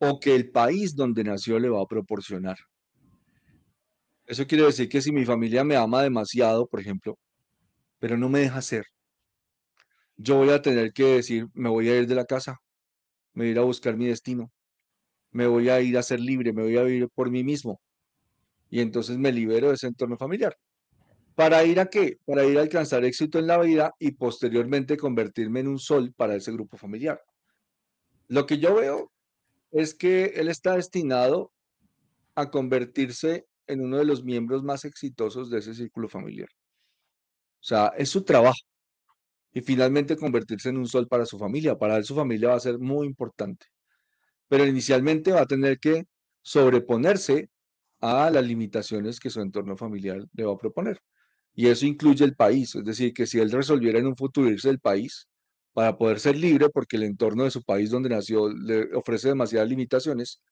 o 0.00 0.20
que 0.20 0.34
el 0.34 0.50
país 0.50 0.94
donde 0.94 1.24
nació 1.24 1.58
le 1.58 1.70
va 1.70 1.80
a 1.80 1.86
proporcionar. 1.86 2.58
Eso 4.26 4.46
quiere 4.46 4.64
decir 4.64 4.88
que 4.88 5.02
si 5.02 5.12
mi 5.12 5.24
familia 5.24 5.64
me 5.64 5.76
ama 5.76 6.02
demasiado, 6.02 6.66
por 6.66 6.80
ejemplo, 6.80 7.18
pero 7.98 8.16
no 8.16 8.28
me 8.28 8.40
deja 8.40 8.62
ser, 8.62 8.86
yo 10.16 10.36
voy 10.36 10.50
a 10.50 10.62
tener 10.62 10.92
que 10.92 11.04
decir, 11.04 11.46
me 11.54 11.68
voy 11.68 11.88
a 11.88 11.98
ir 11.98 12.06
de 12.06 12.14
la 12.14 12.24
casa, 12.24 12.58
me 13.34 13.44
voy 13.44 13.48
a 13.48 13.52
ir 13.52 13.58
a 13.58 13.62
buscar 13.62 13.96
mi 13.96 14.06
destino, 14.06 14.50
me 15.30 15.46
voy 15.46 15.68
a 15.68 15.80
ir 15.80 15.98
a 15.98 16.02
ser 16.02 16.20
libre, 16.20 16.52
me 16.52 16.62
voy 16.62 16.76
a 16.76 16.84
vivir 16.84 17.08
por 17.14 17.30
mí 17.30 17.42
mismo. 17.42 17.80
Y 18.70 18.80
entonces 18.80 19.18
me 19.18 19.32
libero 19.32 19.68
de 19.68 19.74
ese 19.74 19.88
entorno 19.88 20.16
familiar. 20.16 20.56
¿Para 21.34 21.64
ir 21.64 21.80
a 21.80 21.86
qué? 21.86 22.18
Para 22.24 22.44
ir 22.44 22.56
a 22.58 22.62
alcanzar 22.62 23.04
éxito 23.04 23.38
en 23.40 23.48
la 23.48 23.58
vida 23.58 23.92
y 23.98 24.12
posteriormente 24.12 24.96
convertirme 24.96 25.60
en 25.60 25.68
un 25.68 25.78
sol 25.78 26.14
para 26.16 26.36
ese 26.36 26.52
grupo 26.52 26.76
familiar. 26.76 27.20
Lo 28.28 28.46
que 28.46 28.58
yo 28.58 28.76
veo 28.76 29.12
es 29.72 29.94
que 29.94 30.26
él 30.36 30.48
está 30.48 30.76
destinado 30.76 31.52
a 32.36 32.50
convertirse 32.50 33.46
en 33.66 33.80
uno 33.80 33.98
de 33.98 34.04
los 34.04 34.24
miembros 34.24 34.62
más 34.62 34.84
exitosos 34.84 35.50
de 35.50 35.58
ese 35.58 35.74
círculo 35.74 36.08
familiar. 36.08 36.48
O 37.60 37.66
sea, 37.66 37.88
es 37.96 38.10
su 38.10 38.22
trabajo. 38.24 38.58
Y 39.52 39.60
finalmente 39.62 40.16
convertirse 40.16 40.68
en 40.70 40.78
un 40.78 40.88
sol 40.88 41.08
para 41.08 41.26
su 41.26 41.38
familia. 41.38 41.78
Para 41.78 41.96
él 41.96 42.04
su 42.04 42.14
familia 42.14 42.50
va 42.50 42.56
a 42.56 42.60
ser 42.60 42.78
muy 42.78 43.06
importante. 43.06 43.66
Pero 44.48 44.66
inicialmente 44.66 45.32
va 45.32 45.42
a 45.42 45.46
tener 45.46 45.78
que 45.78 46.06
sobreponerse 46.42 47.50
a 48.00 48.30
las 48.30 48.46
limitaciones 48.46 49.20
que 49.20 49.30
su 49.30 49.40
entorno 49.40 49.76
familiar 49.76 50.24
le 50.34 50.44
va 50.44 50.54
a 50.54 50.58
proponer. 50.58 51.00
Y 51.54 51.68
eso 51.68 51.86
incluye 51.86 52.24
el 52.24 52.36
país, 52.36 52.74
es 52.76 52.84
decir, 52.84 53.14
que 53.14 53.26
si 53.26 53.40
él 53.40 53.50
resolviera 53.52 53.98
en 53.98 54.06
un 54.08 54.16
futuro 54.16 54.50
irse 54.50 54.68
del 54.68 54.80
país 54.80 55.28
para 55.72 55.96
poder 55.98 56.20
ser 56.20 56.36
libre, 56.36 56.68
porque 56.70 56.96
el 56.96 57.04
entorno 57.04 57.44
de 57.44 57.50
su 57.52 57.62
país 57.64 57.90
donde 57.90 58.10
nació 58.10 58.50
le 58.50 58.94
ofrece 58.94 59.28
demasiadas 59.28 59.68
limitaciones, 59.68 60.42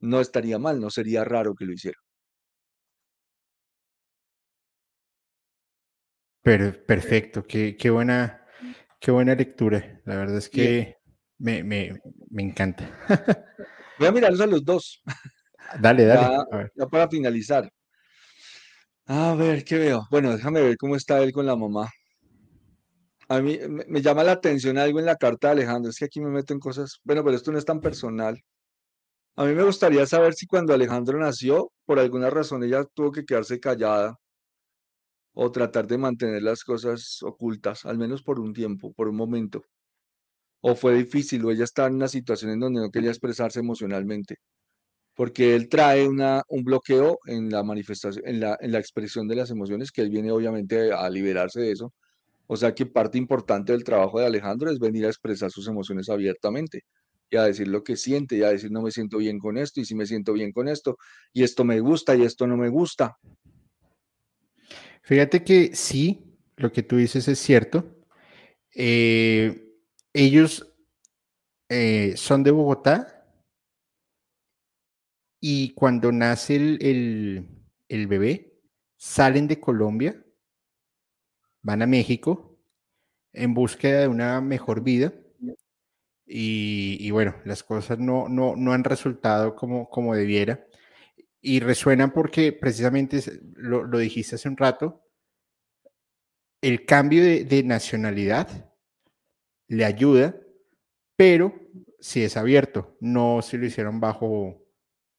no 0.00 0.20
estaría 0.20 0.58
mal, 0.58 0.80
no 0.80 0.90
sería 0.90 1.24
raro 1.24 1.54
que 1.54 1.66
lo 1.66 1.72
hiciera. 1.74 1.98
Perfecto, 6.42 7.44
qué, 7.44 7.76
qué, 7.76 7.90
buena, 7.90 8.44
qué 9.00 9.10
buena 9.10 9.34
lectura. 9.34 10.00
La 10.04 10.16
verdad 10.16 10.38
es 10.38 10.48
que 10.48 10.96
me, 11.38 11.62
me, 11.62 12.00
me, 12.30 12.42
encanta. 12.42 12.90
Voy 13.98 14.08
a 14.08 14.12
mirarlos 14.12 14.40
a 14.40 14.46
los 14.46 14.64
dos. 14.64 15.02
Dale, 15.80 16.04
dale. 16.04 16.70
ya 16.74 16.86
para 16.86 17.08
finalizar. 17.08 17.70
A 19.06 19.34
ver, 19.34 19.64
¿qué 19.64 19.78
veo? 19.78 20.06
Bueno, 20.10 20.32
déjame 20.32 20.60
ver 20.62 20.76
cómo 20.76 20.96
está 20.96 21.22
él 21.22 21.32
con 21.32 21.46
la 21.46 21.56
mamá. 21.56 21.88
A 23.28 23.40
mí 23.40 23.58
me, 23.88 24.00
llama 24.00 24.24
la 24.24 24.32
atención 24.32 24.78
algo 24.78 24.98
en 24.98 25.06
la 25.06 25.16
carta 25.16 25.48
de 25.48 25.52
Alejandro, 25.52 25.90
es 25.90 25.98
que 25.98 26.06
aquí 26.06 26.20
me 26.20 26.30
meto 26.30 26.54
en 26.54 26.60
cosas, 26.60 27.00
bueno, 27.04 27.22
pero 27.22 27.36
esto 27.36 27.52
no 27.52 27.58
es 27.58 27.64
tan 27.64 27.80
personal. 27.80 28.42
A 29.36 29.44
mí 29.44 29.54
me 29.54 29.62
gustaría 29.62 30.06
saber 30.06 30.34
si 30.34 30.46
cuando 30.46 30.74
Alejandro 30.74 31.18
nació, 31.18 31.70
por 31.84 31.98
alguna 31.98 32.30
razón 32.30 32.64
ella 32.64 32.84
tuvo 32.94 33.12
que 33.12 33.24
quedarse 33.24 33.60
callada 33.60 34.16
o 35.40 35.52
tratar 35.52 35.86
de 35.86 35.98
mantener 35.98 36.42
las 36.42 36.64
cosas 36.64 37.22
ocultas, 37.22 37.84
al 37.86 37.98
menos 37.98 38.22
por 38.22 38.40
un 38.40 38.52
tiempo, 38.52 38.92
por 38.92 39.08
un 39.08 39.16
momento. 39.16 39.64
O 40.60 40.74
fue 40.74 40.94
difícil, 40.94 41.44
o 41.44 41.50
ella 41.50 41.64
estaba 41.64 41.88
en 41.88 41.94
una 41.96 42.08
situación 42.08 42.50
en 42.52 42.60
donde 42.60 42.80
no 42.80 42.90
quería 42.90 43.10
expresarse 43.10 43.60
emocionalmente 43.60 44.36
porque 45.14 45.54
él 45.56 45.68
trae 45.68 46.08
una, 46.08 46.42
un 46.48 46.64
bloqueo 46.64 47.18
en 47.26 47.50
la 47.50 47.62
manifestación, 47.64 48.24
en 48.26 48.40
la, 48.40 48.56
en 48.60 48.72
la 48.72 48.78
expresión 48.78 49.28
de 49.28 49.36
las 49.36 49.50
emociones, 49.50 49.92
que 49.92 50.02
él 50.02 50.10
viene 50.10 50.30
obviamente 50.32 50.92
a 50.92 51.10
liberarse 51.10 51.60
de 51.60 51.72
eso. 51.72 51.92
O 52.48 52.56
sea 52.56 52.74
que 52.74 52.86
parte 52.86 53.18
importante 53.18 53.72
del 53.72 53.84
trabajo 53.84 54.20
de 54.20 54.26
Alejandro 54.26 54.70
es 54.70 54.78
venir 54.80 55.06
a 55.06 55.08
expresar 55.10 55.50
sus 55.52 55.68
emociones 55.68 56.08
abiertamente. 56.10 56.82
y 57.30 57.36
a 57.38 57.44
decir 57.44 57.68
lo 57.68 57.84
que 57.84 57.96
siente 57.96 58.36
y 58.36 58.42
a 58.44 58.50
decir 58.50 58.70
no 58.72 58.82
me 58.82 58.92
siento 58.92 59.18
bien 59.18 59.38
con 59.40 59.58
esto 59.58 59.80
y 59.80 59.84
si 59.86 59.94
me 59.94 60.06
siento 60.06 60.32
bien 60.34 60.52
con 60.52 60.68
esto 60.68 60.96
y 61.32 61.44
esto 61.44 61.64
me 61.64 61.80
gusta 61.80 62.16
y 62.16 62.22
esto 62.24 62.46
no 62.46 62.56
me 62.56 62.68
gusta. 62.70 63.16
Fíjate 65.08 65.42
que 65.42 65.74
sí, 65.74 66.36
lo 66.58 66.70
que 66.70 66.82
tú 66.82 66.96
dices 66.96 67.28
es 67.28 67.38
cierto. 67.38 67.96
Eh, 68.74 69.72
ellos 70.12 70.70
eh, 71.70 72.12
son 72.14 72.42
de 72.42 72.50
Bogotá 72.50 73.26
y 75.40 75.72
cuando 75.72 76.12
nace 76.12 76.56
el, 76.56 77.48
el 77.88 78.06
bebé, 78.06 78.60
salen 78.98 79.48
de 79.48 79.58
Colombia, 79.58 80.22
van 81.62 81.80
a 81.80 81.86
México 81.86 82.58
en 83.32 83.54
búsqueda 83.54 84.00
de 84.00 84.08
una 84.08 84.42
mejor 84.42 84.82
vida 84.82 85.14
y, 86.26 87.10
bueno, 87.12 87.34
las 87.46 87.62
cosas 87.62 87.98
no, 87.98 88.28
no, 88.28 88.56
no 88.56 88.74
han 88.74 88.84
resultado 88.84 89.56
como, 89.56 89.88
como 89.88 90.14
debiera. 90.14 90.67
Y 91.40 91.60
resuenan 91.60 92.12
porque 92.12 92.52
precisamente 92.52 93.22
lo, 93.54 93.84
lo 93.84 93.98
dijiste 93.98 94.36
hace 94.36 94.48
un 94.48 94.56
rato, 94.56 95.04
el 96.60 96.84
cambio 96.84 97.22
de, 97.22 97.62
nacionalidad 97.62 98.72
le 99.68 99.84
ayuda, 99.84 100.36
pero 101.16 101.54
si 102.00 102.24
es 102.24 102.36
abierto, 102.36 102.96
no 103.00 103.42
si 103.42 103.56
lo 103.56 103.66
hicieron 103.66 104.00
bajo, 104.00 104.66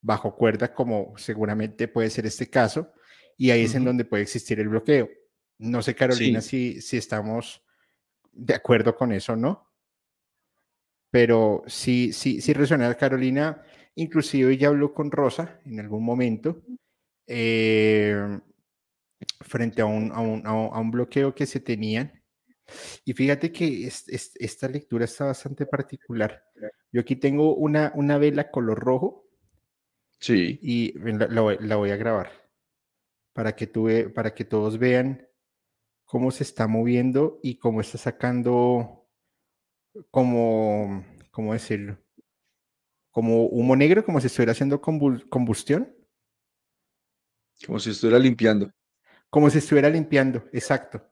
bajo 0.01 0.35
cuerda, 0.35 0.73
como 0.73 1.13
seguramente 1.17 1.87
puede 1.87 2.09
ser 2.09 2.25
este 2.25 2.49
caso, 2.49 2.91
y 3.37 3.51
ahí 3.51 3.63
es 3.63 3.75
en 3.75 3.85
donde 3.85 4.03
puede 4.03 4.23
existir 4.23 4.59
el 4.59 4.67
bloqueo. 4.67 5.09
No 5.59 5.81
sé, 5.81 5.95
Carolina, 5.95 6.41
si, 6.41 6.81
si 6.81 6.97
estamos 6.97 7.63
de 8.31 8.55
acuerdo 8.55 8.95
con 8.95 9.13
eso, 9.13 9.35
¿no? 9.35 9.69
pero 11.11 11.63
sí, 11.67 12.13
sí, 12.13 12.41
sí 12.41 12.53
resuena. 12.53 12.93
Carolina, 12.95 13.61
inclusive 13.95 14.57
ya 14.57 14.69
habló 14.69 14.93
con 14.93 15.11
Rosa 15.11 15.59
en 15.65 15.79
algún 15.79 16.03
momento 16.03 16.61
eh, 17.27 18.39
frente 19.41 19.81
a 19.81 19.85
un, 19.85 20.11
a, 20.11 20.19
un, 20.21 20.45
a 20.45 20.79
un, 20.79 20.91
bloqueo 20.91 21.35
que 21.35 21.45
se 21.45 21.59
tenían. 21.59 22.11
Y 23.05 23.13
fíjate 23.13 23.51
que 23.51 23.87
esta 23.87 24.67
lectura 24.67 25.05
está 25.05 25.25
bastante 25.25 25.65
particular. 25.65 26.43
Yo 26.91 27.01
aquí 27.01 27.15
tengo 27.15 27.55
una, 27.55 27.91
una 27.95 28.17
vela 28.17 28.51
color 28.51 28.79
rojo. 28.79 29.27
Sí. 30.19 30.59
Y 30.61 30.93
la, 30.99 31.27
la, 31.27 31.75
voy 31.75 31.91
a 31.91 31.97
grabar 31.97 32.31
para 33.33 33.55
que, 33.55 33.67
tú 33.67 33.87
para 34.13 34.33
que 34.33 34.45
todos 34.45 34.77
vean 34.77 35.27
cómo 36.05 36.31
se 36.31 36.43
está 36.43 36.67
moviendo 36.67 37.39
y 37.43 37.57
cómo 37.57 37.81
está 37.81 37.97
sacando 37.97 39.07
como, 40.11 41.05
¿cómo 41.31 41.53
decirlo? 41.53 41.97
Como 43.19 43.47
humo 43.47 43.75
negro, 43.75 44.05
como 44.05 44.21
si 44.21 44.27
estuviera 44.27 44.53
haciendo 44.53 44.79
combustión. 44.79 45.93
Como 47.65 47.77
si 47.77 47.89
estuviera 47.89 48.17
limpiando. 48.17 48.71
Como 49.29 49.49
si 49.49 49.57
estuviera 49.57 49.89
limpiando, 49.89 50.45
exacto. 50.53 51.05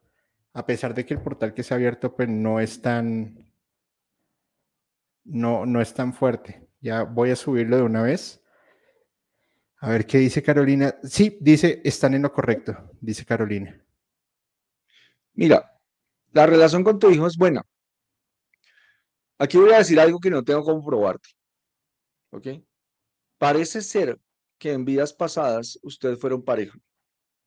A 0.53 0.65
pesar 0.65 0.93
de 0.93 1.05
que 1.05 1.15
el 1.15 1.21
portal 1.21 1.53
que 1.53 1.63
se 1.63 1.73
ha 1.73 1.75
abierto, 1.75 2.15
pues 2.15 2.29
no 2.29 2.61
es 2.61 2.81
tan, 2.81 3.51
no, 5.25 5.65
no 5.65 5.81
es 5.81 5.93
tan 5.93 6.13
fuerte. 6.13 6.69
Ya 6.79 7.03
voy 7.03 7.31
a 7.31 7.35
subirlo 7.35 7.75
de 7.75 7.83
una 7.83 8.03
vez. 8.03 8.41
A 9.79 9.89
ver 9.89 10.05
qué 10.05 10.19
dice 10.19 10.41
Carolina. 10.41 10.95
Sí, 11.03 11.37
dice, 11.41 11.81
están 11.83 12.13
en 12.13 12.21
lo 12.21 12.31
correcto, 12.31 12.89
dice 13.01 13.25
Carolina. 13.25 13.83
Mira, 15.33 15.77
la 16.31 16.45
relación 16.45 16.85
con 16.85 16.99
tu 16.99 17.09
hijo 17.09 17.27
es 17.27 17.35
buena. 17.35 17.63
Aquí 19.37 19.57
voy 19.57 19.73
a 19.73 19.79
decir 19.79 19.99
algo 19.99 20.21
que 20.21 20.29
no 20.29 20.41
tengo 20.41 20.63
cómo 20.63 20.85
probarte. 20.85 21.36
¿Ok? 22.31 22.47
Parece 23.37 23.81
ser 23.81 24.19
que 24.57 24.71
en 24.71 24.85
vidas 24.85 25.13
pasadas 25.13 25.79
ustedes 25.83 26.19
fueron 26.19 26.43
pareja. 26.43 26.77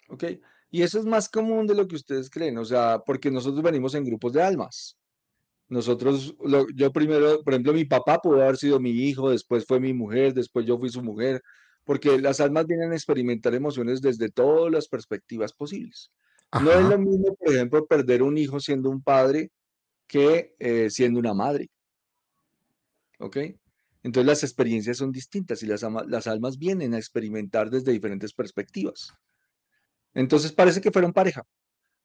¿Ok? 0.08 0.24
Y 0.70 0.82
eso 0.82 0.98
es 0.98 1.04
más 1.04 1.28
común 1.28 1.66
de 1.66 1.74
lo 1.74 1.88
que 1.88 1.96
ustedes 1.96 2.30
creen, 2.30 2.58
o 2.58 2.64
sea, 2.64 3.02
porque 3.04 3.30
nosotros 3.30 3.62
venimos 3.62 3.94
en 3.94 4.04
grupos 4.04 4.32
de 4.32 4.42
almas. 4.42 4.96
Nosotros, 5.68 6.34
yo 6.74 6.92
primero, 6.92 7.42
por 7.42 7.52
ejemplo, 7.52 7.72
mi 7.72 7.84
papá 7.84 8.18
pudo 8.18 8.42
haber 8.42 8.56
sido 8.56 8.80
mi 8.80 8.90
hijo, 8.90 9.30
después 9.30 9.64
fue 9.66 9.80
mi 9.80 9.92
mujer, 9.92 10.34
después 10.34 10.66
yo 10.66 10.78
fui 10.78 10.88
su 10.88 11.02
mujer, 11.02 11.42
porque 11.84 12.20
las 12.20 12.40
almas 12.40 12.66
vienen 12.66 12.92
a 12.92 12.94
experimentar 12.94 13.54
emociones 13.54 14.00
desde 14.00 14.30
todas 14.30 14.72
las 14.72 14.88
perspectivas 14.88 15.52
posibles. 15.52 16.10
No 16.60 16.72
es 16.72 16.84
lo 16.84 16.98
mismo, 16.98 17.36
por 17.36 17.54
ejemplo, 17.54 17.86
perder 17.86 18.22
un 18.22 18.36
hijo 18.36 18.58
siendo 18.58 18.90
un 18.90 19.02
padre 19.02 19.50
que 20.08 20.54
eh, 20.58 20.90
siendo 20.90 21.20
una 21.20 21.34
madre. 21.34 21.68
¿ok? 23.20 23.36
Entonces 24.02 24.26
las 24.26 24.42
experiencias 24.42 24.96
son 24.96 25.12
distintas 25.12 25.62
y 25.62 25.66
las, 25.66 25.82
almas 26.26 26.58
vienen 26.58 26.94
a 26.94 26.98
experimentar 26.98 27.70
desde 27.70 27.92
diferentes 27.92 28.32
perspectivas. 28.32 29.12
Entonces 30.14 30.52
parece 30.52 30.80
que 30.80 30.90
fueron 30.90 31.12
pareja. 31.12 31.42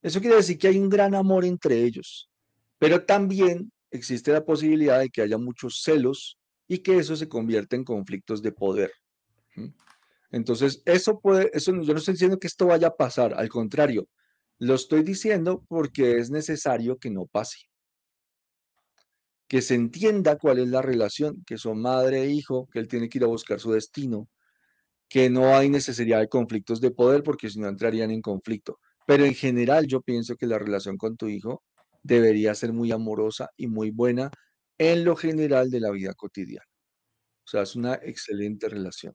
Eso 0.01 0.19
quiere 0.19 0.35
decir 0.35 0.57
que 0.57 0.67
hay 0.67 0.77
un 0.77 0.89
gran 0.89 1.15
amor 1.15 1.45
entre 1.45 1.83
ellos, 1.83 2.29
pero 2.77 3.05
también 3.05 3.71
existe 3.91 4.31
la 4.33 4.43
posibilidad 4.43 4.99
de 4.99 5.09
que 5.09 5.21
haya 5.21 5.37
muchos 5.37 5.81
celos 5.81 6.37
y 6.67 6.79
que 6.79 6.97
eso 6.97 7.15
se 7.15 7.29
convierta 7.29 7.75
en 7.75 7.83
conflictos 7.83 8.41
de 8.41 8.51
poder. 8.51 8.91
Entonces, 10.31 10.81
eso 10.85 11.19
puede, 11.19 11.49
eso, 11.53 11.71
yo 11.81 11.93
no 11.93 11.99
estoy 11.99 12.15
diciendo 12.15 12.37
que 12.37 12.47
esto 12.47 12.67
vaya 12.67 12.87
a 12.87 12.95
pasar, 12.95 13.33
al 13.33 13.47
contrario, 13.47 14.07
lo 14.59 14.75
estoy 14.75 15.01
diciendo 15.01 15.63
porque 15.67 16.17
es 16.17 16.29
necesario 16.29 16.97
que 16.97 17.09
no 17.09 17.25
pase 17.25 17.59
que 19.47 19.61
se 19.61 19.75
entienda 19.75 20.37
cuál 20.37 20.59
es 20.59 20.69
la 20.69 20.81
relación, 20.81 21.43
que 21.45 21.57
son 21.57 21.81
madre 21.81 22.23
e 22.23 22.29
hijo, 22.29 22.67
que 22.71 22.79
él 22.79 22.87
tiene 22.87 23.09
que 23.09 23.19
ir 23.19 23.23
a 23.23 23.27
buscar 23.27 23.59
su 23.59 23.71
destino, 23.71 24.27
que 25.07 25.29
no 25.29 25.55
hay 25.55 25.69
necesidad 25.69 26.19
de 26.19 26.29
conflictos 26.29 26.81
de 26.81 26.91
poder 26.91 27.23
porque 27.23 27.49
si 27.49 27.59
no 27.59 27.67
entrarían 27.67 28.11
en 28.11 28.21
conflicto. 28.21 28.79
Pero 29.05 29.23
en 29.23 29.35
general 29.35 29.85
yo 29.85 30.01
pienso 30.01 30.35
que 30.35 30.47
la 30.47 30.57
relación 30.57 30.97
con 30.97 31.15
tu 31.15 31.27
hijo 31.27 31.63
debería 32.01 32.55
ser 32.55 32.73
muy 32.73 32.91
amorosa 32.91 33.49
y 33.55 33.67
muy 33.67 33.91
buena 33.91 34.31
en 34.77 35.05
lo 35.05 35.15
general 35.15 35.69
de 35.69 35.79
la 35.79 35.91
vida 35.91 36.13
cotidiana. 36.13 36.65
O 37.45 37.47
sea, 37.47 37.61
es 37.61 37.75
una 37.75 37.95
excelente 37.95 38.67
relación. 38.67 39.13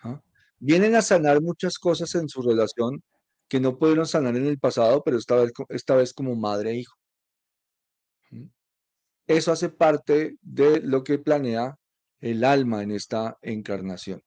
¿ah? 0.00 0.20
Vienen 0.58 0.96
a 0.96 1.02
sanar 1.02 1.40
muchas 1.40 1.78
cosas 1.78 2.14
en 2.16 2.28
su 2.28 2.42
relación 2.42 3.02
que 3.48 3.60
no 3.60 3.78
pudieron 3.78 4.06
sanar 4.06 4.36
en 4.36 4.46
el 4.46 4.58
pasado, 4.58 5.02
pero 5.04 5.18
esta 5.18 5.36
vez, 5.36 5.52
esta 5.68 5.94
vez 5.94 6.12
como 6.12 6.34
madre 6.34 6.70
e 6.70 6.78
hijo. 6.78 6.96
Eso 9.26 9.52
hace 9.52 9.68
parte 9.68 10.36
de 10.42 10.80
lo 10.80 11.04
que 11.04 11.18
planea 11.18 11.76
el 12.20 12.44
alma 12.44 12.82
en 12.82 12.92
esta 12.92 13.36
encarnación. 13.42 14.22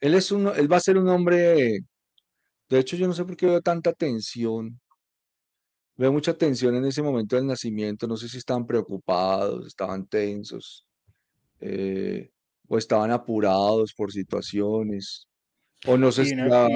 Él, 0.00 0.14
es 0.14 0.30
uno, 0.30 0.54
él 0.54 0.70
va 0.70 0.76
a 0.76 0.80
ser 0.80 0.98
un 0.98 1.08
hombre, 1.08 1.80
de 2.68 2.78
hecho 2.78 2.96
yo 2.96 3.06
no 3.06 3.14
sé 3.14 3.24
por 3.24 3.36
qué 3.36 3.46
veo 3.46 3.60
tanta 3.60 3.92
tensión. 3.92 4.80
Veo 5.96 6.12
mucha 6.12 6.36
tensión 6.36 6.74
en 6.74 6.84
ese 6.84 7.02
momento 7.02 7.36
del 7.36 7.46
nacimiento, 7.46 8.06
no 8.06 8.16
sé 8.18 8.28
si 8.28 8.36
estaban 8.36 8.66
preocupados, 8.66 9.66
estaban 9.66 10.06
tensos, 10.06 10.84
eh, 11.60 12.30
o 12.68 12.76
estaban 12.76 13.10
apurados 13.10 13.94
por 13.94 14.12
situaciones, 14.12 15.26
o 15.86 15.96
no 15.96 16.12
sé 16.12 16.24
y 16.28 16.32
una, 16.32 16.68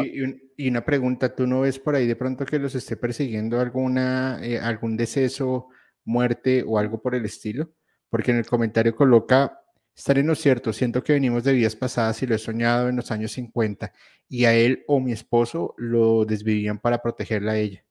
y, 0.57 0.69
una 0.69 0.85
pregunta, 0.85 1.35
¿tú 1.35 1.47
no 1.47 1.61
ves 1.61 1.79
por 1.79 1.95
ahí 1.95 2.07
de 2.07 2.17
pronto 2.17 2.47
que 2.47 2.59
los 2.59 2.75
esté 2.75 2.97
persiguiendo 2.97 3.61
alguna, 3.61 4.39
eh, 4.43 4.59
algún 4.59 4.97
deceso 4.97 5.69
muerte 6.11 6.65
o 6.67 6.79
algo 6.79 7.01
por 7.01 7.15
el 7.15 7.25
estilo, 7.25 7.71
porque 8.09 8.33
en 8.33 8.39
el 8.39 8.47
comentario 8.47 8.95
coloca, 8.95 9.63
estaré 9.97 10.21
en 10.21 10.27
lo 10.27 10.35
cierto, 10.35 10.73
siento 10.73 11.03
que 11.03 11.13
venimos 11.15 11.45
de 11.45 11.53
vidas 11.53 11.77
pasadas 11.77 12.23
y 12.23 12.27
lo 12.27 12.35
he 12.35 12.39
soñado 12.39 12.89
en 12.89 12.97
los 12.97 13.11
años 13.11 13.33
50 13.33 13.93
y 14.29 14.45
a 14.45 14.55
él 14.55 14.85
o 14.87 15.01
mi 15.01 15.13
esposo 15.13 15.75
lo 15.79 16.25
desvivían 16.25 16.79
para 16.79 17.01
protegerla 17.01 17.53
a 17.53 17.59
ella. 17.59 17.85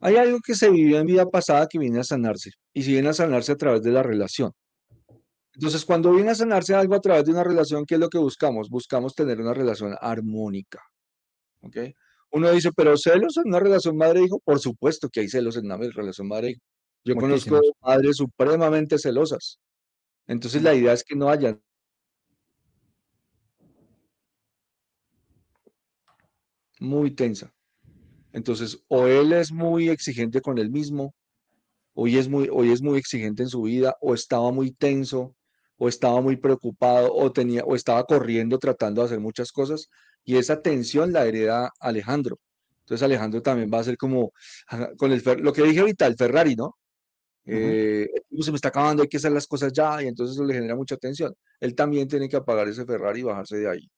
Hay 0.00 0.16
algo 0.16 0.40
que 0.44 0.54
se 0.54 0.68
vivió 0.68 0.98
en 0.98 1.06
vida 1.06 1.26
pasada 1.26 1.68
que 1.68 1.78
viene 1.78 2.00
a 2.00 2.04
sanarse 2.04 2.50
y 2.72 2.82
si 2.82 2.92
viene 2.92 3.10
a 3.10 3.12
sanarse 3.12 3.52
a 3.52 3.56
través 3.56 3.82
de 3.82 3.92
la 3.92 4.02
relación. 4.02 4.52
Entonces, 5.54 5.84
cuando 5.84 6.12
viene 6.12 6.30
a 6.30 6.34
sanarse 6.34 6.74
algo 6.74 6.94
a 6.94 7.00
través 7.00 7.24
de 7.24 7.32
una 7.32 7.44
relación, 7.44 7.84
¿qué 7.86 7.94
es 7.94 8.00
lo 8.00 8.08
que 8.08 8.18
buscamos? 8.18 8.68
Buscamos 8.70 9.14
tener 9.14 9.40
una 9.40 9.54
relación 9.54 9.94
armónica. 10.00 10.82
Uno 12.32 12.50
dice, 12.50 12.70
pero 12.74 12.96
celos 12.96 13.36
en 13.36 13.48
una 13.48 13.60
relación 13.60 13.96
madre-hijo, 13.96 14.40
por 14.40 14.58
supuesto 14.58 15.08
que 15.10 15.20
hay 15.20 15.28
celos 15.28 15.56
en 15.56 15.66
una 15.66 15.76
relación 15.76 16.28
madre-hijo. 16.28 16.60
Yo 17.04 17.14
conozco 17.16 17.60
madres 17.80 18.16
supremamente 18.16 18.98
celosas. 18.98 19.58
Entonces 20.26 20.62
la 20.62 20.74
idea 20.74 20.92
es 20.92 21.04
que 21.04 21.14
no 21.14 21.28
haya 21.28 21.58
muy 26.80 27.10
tensa. 27.10 27.52
Entonces, 28.32 28.82
o 28.88 29.06
él 29.06 29.32
es 29.32 29.52
muy 29.52 29.90
exigente 29.90 30.40
con 30.40 30.58
él 30.58 30.70
mismo, 30.70 31.14
hoy 31.94 32.16
es 32.16 32.28
muy, 32.28 32.48
hoy 32.50 32.72
es 32.72 32.82
muy 32.82 32.98
exigente 32.98 33.42
en 33.42 33.48
su 33.50 33.62
vida, 33.62 33.96
o 34.00 34.14
estaba 34.14 34.50
muy 34.52 34.72
tenso, 34.72 35.36
o 35.76 35.88
estaba 35.88 36.20
muy 36.22 36.36
preocupado, 36.36 37.12
o 37.12 37.32
tenía, 37.32 37.62
o 37.64 37.74
estaba 37.74 38.04
corriendo 38.04 38.58
tratando 38.58 39.02
de 39.02 39.06
hacer 39.06 39.20
muchas 39.20 39.52
cosas, 39.52 39.88
y 40.24 40.36
esa 40.36 40.62
tensión 40.62 41.12
la 41.12 41.26
hereda 41.26 41.72
Alejandro. 41.80 42.38
Entonces 42.80 43.02
Alejandro 43.04 43.42
también 43.42 43.70
va 43.72 43.80
a 43.80 43.84
ser 43.84 43.96
como 43.96 44.32
con 44.98 45.12
el 45.12 45.22
lo 45.38 45.52
que 45.52 45.62
dije 45.62 45.80
ahorita, 45.80 46.06
el 46.06 46.16
Ferrari, 46.16 46.56
¿no? 46.56 46.76
eh, 47.44 48.08
se 48.40 48.50
me 48.50 48.56
está 48.56 48.68
acabando, 48.68 49.02
hay 49.02 49.08
que 49.08 49.16
hacer 49.16 49.32
las 49.32 49.46
cosas 49.46 49.72
ya, 49.72 50.02
y 50.02 50.06
entonces 50.06 50.36
eso 50.36 50.44
le 50.44 50.54
genera 50.54 50.76
mucha 50.76 50.96
tensión. 50.96 51.34
Él 51.60 51.74
también 51.74 52.08
tiene 52.08 52.28
que 52.28 52.36
apagar 52.36 52.68
ese 52.68 52.84
Ferrari 52.84 53.20
y 53.20 53.24
bajarse 53.24 53.56
de 53.58 53.68
ahí, 53.68 53.90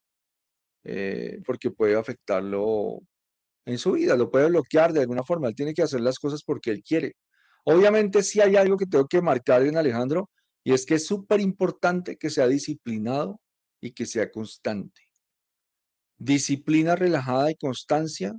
eh, 0.83 1.41
porque 1.45 1.71
puede 1.71 1.95
afectarlo 1.95 2.99
en 3.65 3.77
su 3.77 3.93
vida, 3.93 4.15
lo 4.15 4.29
puede 4.31 4.49
bloquear 4.49 4.93
de 4.93 5.01
alguna 5.01 5.23
forma. 5.23 5.47
Él 5.47 5.55
tiene 5.55 5.73
que 5.73 5.83
hacer 5.83 6.01
las 6.01 6.19
cosas 6.19 6.43
porque 6.43 6.71
él 6.71 6.83
quiere. 6.83 7.15
Obviamente, 7.65 8.23
sí 8.23 8.41
hay 8.41 8.55
algo 8.55 8.77
que 8.77 8.85
tengo 8.85 9.07
que 9.07 9.21
marcar 9.21 9.63
en 9.63 9.77
Alejandro, 9.77 10.29
y 10.63 10.73
es 10.73 10.85
que 10.85 10.95
es 10.95 11.05
súper 11.05 11.39
importante 11.41 12.17
que 12.17 12.29
sea 12.29 12.47
disciplinado 12.47 13.39
y 13.81 13.91
que 13.91 14.05
sea 14.05 14.31
constante. 14.31 15.01
Disciplina 16.17 16.95
relajada 16.95 17.51
y 17.51 17.55
constancia 17.55 18.33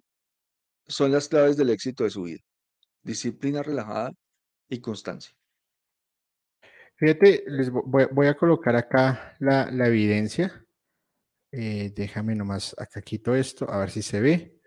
son 0.86 1.12
las 1.12 1.28
claves 1.28 1.56
del 1.56 1.70
éxito 1.70 2.04
de 2.04 2.10
su 2.10 2.22
vida. 2.22 2.40
Disciplina 3.02 3.62
relajada 3.62 4.12
y 4.68 4.80
constancia. 4.80 5.34
Fíjate, 6.96 7.44
les 7.46 7.70
voy, 7.70 8.26
a 8.26 8.36
colocar 8.36 8.74
acá 8.74 9.36
la, 9.38 9.86
evidencia. 9.86 10.64
Eh, 11.52 11.92
déjame 11.94 12.34
nomás, 12.34 12.74
acá 12.78 13.02
quito 13.02 13.34
esto, 13.34 13.70
a 13.70 13.78
ver 13.78 13.90
si 13.90 14.00
se 14.00 14.20
ve. 14.20 14.60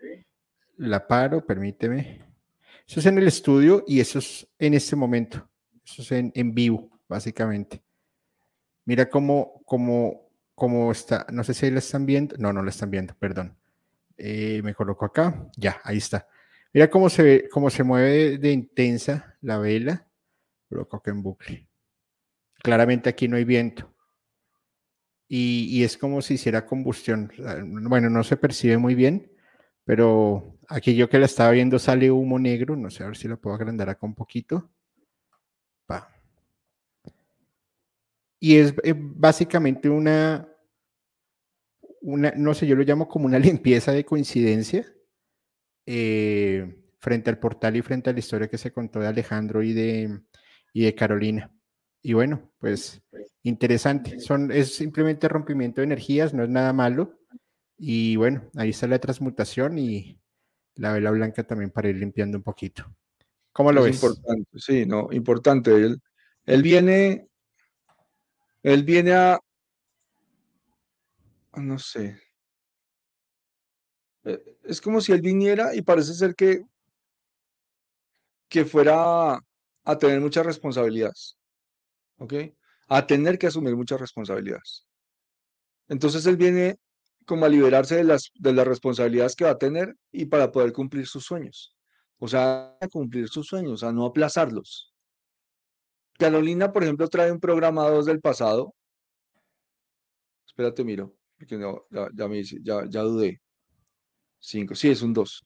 La 0.76 1.06
paro, 1.06 1.44
permíteme. 1.44 2.24
Eso 2.86 3.00
es 3.00 3.06
en 3.06 3.18
el 3.18 3.26
estudio 3.26 3.84
y 3.86 4.00
eso 4.00 4.20
es 4.20 4.48
en 4.58 4.74
este 4.74 4.94
momento. 4.94 5.48
Eso 5.84 6.02
es 6.02 6.12
en, 6.12 6.54
vivo, 6.54 7.00
básicamente. 7.08 7.82
Mira 8.84 9.10
cómo, 9.10 9.62
cómo, 9.64 10.29
cómo 10.60 10.92
está. 10.92 11.26
No 11.32 11.42
sé 11.42 11.54
si 11.54 11.70
la 11.70 11.78
están 11.78 12.04
viendo. 12.04 12.36
No, 12.38 12.52
no 12.52 12.62
la 12.62 12.68
están 12.68 12.90
viendo, 12.90 13.14
perdón. 13.14 13.56
Eh, 14.18 14.60
me 14.62 14.74
coloco 14.74 15.06
acá. 15.06 15.50
Ya, 15.56 15.80
ahí 15.84 15.96
está. 15.96 16.28
Mira 16.74 16.90
cómo 16.90 17.08
se 17.08 17.22
ve, 17.22 17.48
cómo 17.50 17.70
se 17.70 17.82
mueve 17.82 18.36
de, 18.36 18.52
intensa 18.52 19.38
la 19.40 19.56
vela. 19.56 20.06
Lo 20.68 20.86
coloco 20.86 21.08
en 21.08 21.22
bucle. 21.22 21.66
Claramente 22.62 23.08
aquí 23.08 23.26
no 23.26 23.38
hay 23.38 23.44
viento. 23.44 23.90
Y, 25.26 25.82
es 25.82 25.96
como 25.96 26.20
si 26.20 26.34
hiciera 26.34 26.66
combustión. 26.66 27.32
Bueno, 27.88 28.10
no 28.10 28.22
se 28.22 28.36
percibe 28.36 28.76
muy 28.76 28.94
bien, 28.94 29.32
pero 29.84 30.58
aquí 30.68 30.94
yo 30.94 31.08
que 31.08 31.20
la 31.20 31.26
estaba 31.26 31.52
viendo 31.52 31.78
sale 31.78 32.10
humo 32.10 32.38
negro. 32.38 32.76
No 32.76 32.90
sé, 32.90 33.04
a 33.04 33.06
ver 33.06 33.16
si 33.16 33.28
lo 33.28 33.40
puedo 33.40 33.56
agrandar 33.56 33.88
acá 33.88 34.04
un 34.04 34.14
poquito. 34.14 34.68
Y 38.42 38.56
es 38.56 38.74
básicamente 38.96 39.90
una, 39.90 40.49
una, 42.00 42.32
no 42.36 42.54
sé, 42.54 42.66
yo 42.66 42.76
lo 42.76 42.82
llamo 42.82 43.08
como 43.08 43.26
una 43.26 43.38
limpieza 43.38 43.92
de 43.92 44.04
coincidencia 44.04 44.86
eh, 45.86 46.76
frente 46.98 47.30
al 47.30 47.38
portal 47.38 47.76
y 47.76 47.82
frente 47.82 48.10
a 48.10 48.12
la 48.12 48.18
historia 48.18 48.48
que 48.48 48.58
se 48.58 48.72
contó 48.72 49.00
de 49.00 49.08
Alejandro 49.08 49.62
y 49.62 49.72
de, 49.72 50.20
y 50.72 50.84
de 50.84 50.94
Carolina. 50.94 51.52
Y 52.02 52.14
bueno, 52.14 52.50
pues 52.58 53.02
interesante. 53.42 54.20
Son, 54.20 54.50
es 54.52 54.74
simplemente 54.74 55.28
rompimiento 55.28 55.80
de 55.80 55.86
energías, 55.86 56.32
no 56.32 56.44
es 56.44 56.48
nada 56.48 56.72
malo. 56.72 57.18
Y 57.76 58.16
bueno, 58.16 58.50
ahí 58.56 58.70
está 58.70 58.86
la 58.86 58.98
transmutación 58.98 59.78
y 59.78 60.18
la 60.76 60.92
vela 60.92 61.10
blanca 61.10 61.44
también 61.44 61.70
para 61.70 61.88
ir 61.88 61.96
limpiando 61.96 62.38
un 62.38 62.44
poquito. 62.44 62.84
¿Cómo 63.52 63.72
lo 63.72 63.82
ves? 63.82 63.96
Importante, 63.96 64.58
sí, 64.58 64.86
no, 64.86 65.08
importante. 65.12 65.74
Él, 65.74 66.00
él 66.46 66.62
viene, 66.62 67.28
él 68.62 68.84
viene 68.84 69.12
a, 69.14 69.40
no 71.56 71.78
sé, 71.78 72.20
eh, 74.24 74.42
es 74.64 74.80
como 74.80 75.00
si 75.00 75.12
él 75.12 75.20
viniera 75.20 75.74
y 75.74 75.82
parece 75.82 76.14
ser 76.14 76.34
que, 76.34 76.64
que 78.48 78.64
fuera 78.64 79.38
a 79.84 79.98
tener 79.98 80.20
muchas 80.20 80.44
responsabilidades. 80.44 81.36
¿Ok? 82.18 82.34
A 82.88 83.06
tener 83.06 83.38
que 83.38 83.46
asumir 83.46 83.76
muchas 83.76 84.00
responsabilidades. 84.00 84.86
Entonces 85.88 86.26
él 86.26 86.36
viene 86.36 86.78
como 87.26 87.46
a 87.46 87.48
liberarse 87.48 87.96
de 87.96 88.04
las, 88.04 88.30
de 88.34 88.52
las 88.52 88.66
responsabilidades 88.66 89.36
que 89.36 89.44
va 89.44 89.50
a 89.50 89.58
tener 89.58 89.96
y 90.12 90.26
para 90.26 90.50
poder 90.52 90.72
cumplir 90.72 91.06
sus 91.06 91.24
sueños. 91.24 91.74
O 92.18 92.28
sea, 92.28 92.76
a 92.80 92.88
cumplir 92.88 93.28
sus 93.28 93.46
sueños, 93.46 93.82
a 93.82 93.92
no 93.92 94.04
aplazarlos. 94.04 94.92
Carolina, 96.18 96.72
por 96.72 96.82
ejemplo, 96.82 97.08
trae 97.08 97.32
un 97.32 97.40
programa 97.40 97.88
2 97.88 98.04
del 98.04 98.20
pasado. 98.20 98.74
Espérate, 100.46 100.84
miro, 100.84 101.14
porque 101.40 101.56
no, 101.56 101.86
ya, 101.90 102.28
me 102.28 102.44
ya, 102.44 102.84
ya 102.86 103.00
dudé. 103.00 103.40
5, 104.40 104.74
sí, 104.74 104.90
es 104.90 105.00
un 105.00 105.14
2. 105.14 105.42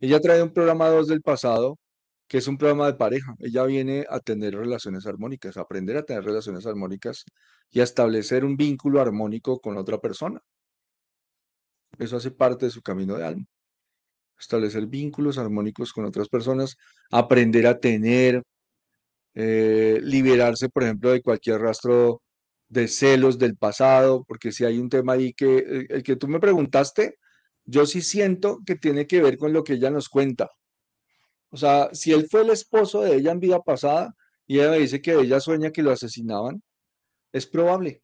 Ella 0.00 0.20
trae 0.20 0.42
un 0.42 0.52
programa 0.52 0.88
2 0.88 1.06
del 1.06 1.22
pasado, 1.22 1.78
que 2.26 2.38
es 2.38 2.48
un 2.48 2.58
programa 2.58 2.86
de 2.86 2.94
pareja. 2.94 3.34
Ella 3.38 3.64
viene 3.66 4.04
a 4.10 4.18
tener 4.18 4.56
relaciones 4.56 5.06
armónicas, 5.06 5.56
a 5.56 5.60
aprender 5.60 5.96
a 5.96 6.02
tener 6.04 6.24
relaciones 6.24 6.66
armónicas 6.66 7.24
y 7.70 7.80
a 7.80 7.84
establecer 7.84 8.44
un 8.44 8.56
vínculo 8.56 9.00
armónico 9.00 9.60
con 9.60 9.76
otra 9.76 9.98
persona. 9.98 10.40
Eso 11.98 12.16
hace 12.16 12.32
parte 12.32 12.66
de 12.66 12.72
su 12.72 12.82
camino 12.82 13.16
de 13.16 13.26
alma. 13.26 13.46
Establecer 14.40 14.86
vínculos 14.86 15.38
armónicos 15.38 15.92
con 15.92 16.04
otras 16.04 16.28
personas, 16.28 16.76
aprender 17.12 17.66
a 17.68 17.78
tener, 17.78 18.42
eh, 19.34 20.00
liberarse, 20.02 20.68
por 20.68 20.82
ejemplo, 20.82 21.12
de 21.12 21.22
cualquier 21.22 21.60
rastro 21.60 22.22
de 22.70 22.88
celos 22.88 23.38
del 23.38 23.56
pasado, 23.56 24.24
porque 24.24 24.52
si 24.52 24.64
hay 24.64 24.78
un 24.78 24.88
tema 24.88 25.14
ahí 25.14 25.34
que 25.34 25.58
eh, 25.58 25.86
el 25.90 26.02
que 26.02 26.16
tú 26.16 26.28
me 26.28 26.40
preguntaste, 26.40 27.18
yo 27.64 27.84
sí 27.84 28.00
siento 28.00 28.60
que 28.64 28.76
tiene 28.76 29.06
que 29.06 29.20
ver 29.20 29.36
con 29.36 29.52
lo 29.52 29.64
que 29.64 29.74
ella 29.74 29.90
nos 29.90 30.08
cuenta. 30.08 30.48
O 31.50 31.56
sea, 31.56 31.90
si 31.92 32.12
él 32.12 32.28
fue 32.30 32.42
el 32.42 32.50
esposo 32.50 33.02
de 33.02 33.16
ella 33.16 33.32
en 33.32 33.40
vida 33.40 33.60
pasada 33.60 34.14
y 34.46 34.60
ella 34.60 34.70
me 34.70 34.78
dice 34.78 35.02
que 35.02 35.14
ella 35.14 35.40
sueña 35.40 35.72
que 35.72 35.82
lo 35.82 35.90
asesinaban, 35.90 36.62
es 37.32 37.46
probable. 37.46 38.02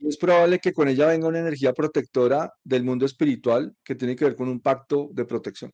Es 0.00 0.16
probable 0.16 0.58
que 0.58 0.72
con 0.72 0.88
ella 0.88 1.06
venga 1.06 1.28
una 1.28 1.40
energía 1.40 1.72
protectora 1.72 2.52
del 2.64 2.82
mundo 2.82 3.06
espiritual 3.06 3.76
que 3.84 3.94
tiene 3.94 4.16
que 4.16 4.24
ver 4.24 4.34
con 4.34 4.48
un 4.48 4.60
pacto 4.60 5.08
de 5.12 5.24
protección. 5.24 5.70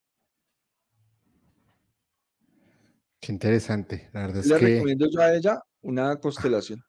Qué 3.19 3.33
interesante. 3.33 4.11
La 4.13 4.27
verdad 4.27 4.45
Le 4.45 4.59
recomiendo 4.59 5.09
yo 5.11 5.21
a 5.21 5.35
ella 5.35 5.63
una 5.81 6.17
constelación. 6.17 6.85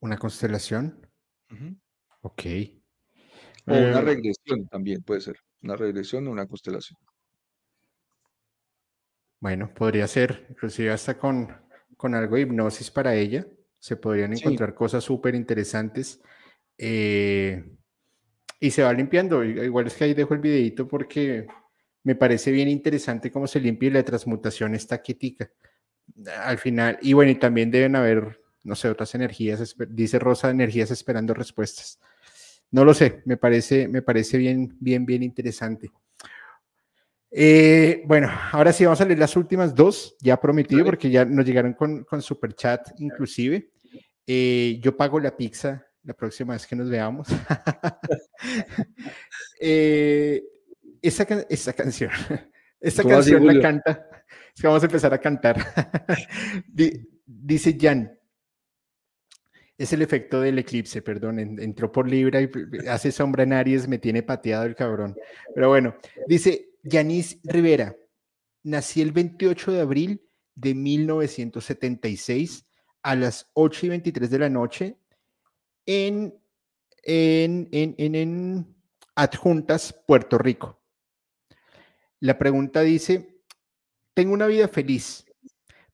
¿Una 0.00 0.18
constelación? 0.18 1.06
Ok. 2.22 2.42
O 3.66 3.72
una 3.72 3.98
eh, 3.98 4.02
regresión 4.02 4.68
también 4.68 5.02
puede 5.02 5.20
ser. 5.20 5.36
Una 5.62 5.76
regresión 5.76 6.26
o 6.28 6.30
una 6.30 6.46
constelación. 6.46 6.98
Bueno, 9.40 9.72
podría 9.74 10.06
ser, 10.06 10.46
inclusive 10.50 10.90
hasta 10.90 11.18
con, 11.18 11.48
con 11.96 12.14
algo 12.14 12.36
de 12.36 12.42
hipnosis 12.42 12.90
para 12.90 13.14
ella. 13.14 13.46
Se 13.78 13.96
podrían 13.96 14.32
encontrar 14.32 14.74
cosas 14.74 15.04
súper 15.04 15.34
interesantes. 15.34 16.20
Eh, 16.78 17.64
y 18.60 18.70
se 18.70 18.82
va 18.82 18.92
limpiando. 18.92 19.44
Igual 19.44 19.86
es 19.86 19.94
que 19.94 20.04
ahí 20.04 20.14
dejo 20.14 20.34
el 20.34 20.40
videito 20.40 20.88
porque 20.88 21.46
me 22.02 22.14
parece 22.14 22.50
bien 22.52 22.68
interesante 22.68 23.30
cómo 23.30 23.46
se 23.46 23.60
limpia 23.60 23.88
y 23.88 23.92
la 23.92 24.04
transmutación 24.04 24.74
está 24.74 25.02
quietica. 25.02 25.50
Al 26.38 26.58
final, 26.58 26.98
y 27.02 27.12
bueno, 27.12 27.32
y 27.32 27.34
también 27.34 27.70
deben 27.70 27.96
haber, 27.96 28.40
no 28.66 28.74
sé, 28.74 28.88
otras 28.88 29.14
energías, 29.14 29.76
dice 29.88 30.18
Rosa, 30.18 30.50
energías 30.50 30.90
esperando 30.90 31.34
respuestas. 31.34 32.00
No 32.70 32.84
lo 32.84 32.94
sé, 32.94 33.22
me 33.24 33.36
parece, 33.36 33.88
me 33.88 34.02
parece 34.02 34.38
bien, 34.38 34.76
bien, 34.80 35.06
bien 35.06 35.22
interesante. 35.22 35.90
Eh, 37.30 38.02
bueno, 38.06 38.30
ahora 38.52 38.72
sí 38.72 38.84
vamos 38.84 39.00
a 39.00 39.04
leer 39.04 39.18
las 39.18 39.36
últimas 39.36 39.74
dos, 39.74 40.16
ya 40.20 40.40
prometido, 40.40 40.84
porque 40.84 41.10
ya 41.10 41.24
nos 41.24 41.46
llegaron 41.46 41.74
con, 41.74 42.04
con 42.04 42.20
super 42.20 42.54
chat 42.54 42.88
inclusive. 42.98 43.70
Eh, 44.26 44.80
yo 44.82 44.96
pago 44.96 45.20
la 45.20 45.36
pizza 45.36 45.86
la 46.06 46.14
próxima 46.14 46.54
vez 46.54 46.66
que 46.66 46.76
nos 46.76 46.88
veamos. 46.88 47.28
eh, 49.60 50.42
esa, 51.02 51.24
esa, 51.48 51.72
canción, 51.72 52.10
esta 52.80 53.02
canción 53.02 53.46
la 53.46 53.60
canta, 53.60 54.08
es 54.54 54.60
que 54.60 54.66
vamos 54.66 54.82
a 54.82 54.86
empezar 54.86 55.12
a 55.12 55.20
cantar. 55.20 55.56
Dice 57.26 57.76
Jan, 57.78 58.15
es 59.78 59.92
el 59.92 60.02
efecto 60.02 60.40
del 60.40 60.58
eclipse, 60.58 61.02
perdón, 61.02 61.38
entró 61.38 61.92
por 61.92 62.08
Libra 62.08 62.40
y 62.40 62.50
hace 62.88 63.12
sombra 63.12 63.42
en 63.42 63.52
Aries, 63.52 63.86
me 63.88 63.98
tiene 63.98 64.22
pateado 64.22 64.64
el 64.64 64.74
cabrón. 64.74 65.16
Pero 65.54 65.68
bueno, 65.68 65.96
dice 66.26 66.70
Yanis 66.82 67.38
Rivera, 67.44 67.94
nací 68.62 69.02
el 69.02 69.12
28 69.12 69.72
de 69.72 69.80
abril 69.80 70.22
de 70.54 70.74
1976 70.74 72.66
a 73.02 73.14
las 73.14 73.50
8 73.52 73.86
y 73.86 73.88
23 73.90 74.30
de 74.30 74.38
la 74.38 74.48
noche 74.48 74.96
en, 75.84 76.34
en, 77.02 77.68
en, 77.70 78.14
en 78.14 78.76
Adjuntas, 79.14 79.92
Puerto 80.06 80.38
Rico. 80.38 80.80
La 82.20 82.38
pregunta 82.38 82.80
dice, 82.80 83.42
tengo 84.14 84.32
una 84.32 84.46
vida 84.46 84.68
feliz, 84.68 85.25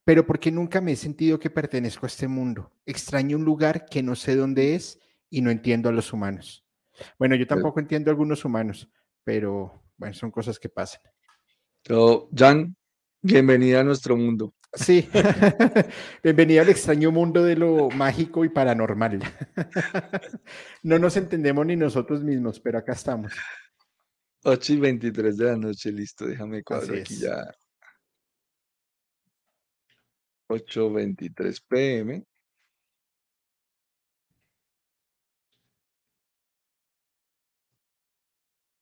pero 0.04 0.26
porque 0.26 0.50
nunca 0.50 0.80
me 0.80 0.92
he 0.92 0.96
sentido 0.96 1.38
que 1.38 1.50
pertenezco 1.50 2.06
a 2.06 2.08
este 2.08 2.28
mundo. 2.28 2.72
Extraño 2.86 3.36
un 3.36 3.44
lugar 3.44 3.86
que 3.86 4.02
no 4.02 4.14
sé 4.14 4.36
dónde 4.36 4.74
es 4.74 4.98
y 5.30 5.40
no 5.40 5.50
entiendo 5.50 5.88
a 5.88 5.92
los 5.92 6.12
humanos. 6.12 6.64
Bueno, 7.18 7.34
yo 7.36 7.46
tampoco 7.46 7.80
entiendo 7.80 8.10
a 8.10 8.12
algunos 8.12 8.44
humanos, 8.44 8.88
pero 9.24 9.84
bueno, 9.96 10.14
son 10.14 10.30
cosas 10.30 10.58
que 10.58 10.68
pasan. 10.68 11.02
Pero, 11.82 12.28
Jan, 12.36 12.76
Bienvenida 13.24 13.80
a 13.80 13.84
nuestro 13.84 14.16
mundo. 14.16 14.52
Sí, 14.74 15.08
bienvenida 16.24 16.62
al 16.62 16.70
extraño 16.70 17.12
mundo 17.12 17.44
de 17.44 17.54
lo 17.54 17.88
mágico 17.90 18.44
y 18.44 18.48
paranormal. 18.48 19.20
no 20.82 20.98
nos 20.98 21.16
entendemos 21.16 21.64
ni 21.64 21.76
nosotros 21.76 22.24
mismos, 22.24 22.58
pero 22.58 22.78
acá 22.78 22.94
estamos. 22.94 23.32
8 24.42 24.72
y 24.72 24.76
23 24.80 25.36
de 25.36 25.44
la 25.44 25.56
noche, 25.56 25.92
listo, 25.92 26.26
déjame 26.26 26.64
cuadrar 26.64 26.98
aquí 26.98 27.16
ya. 27.16 27.44
8.23 30.52 31.62
pm. 31.68 32.24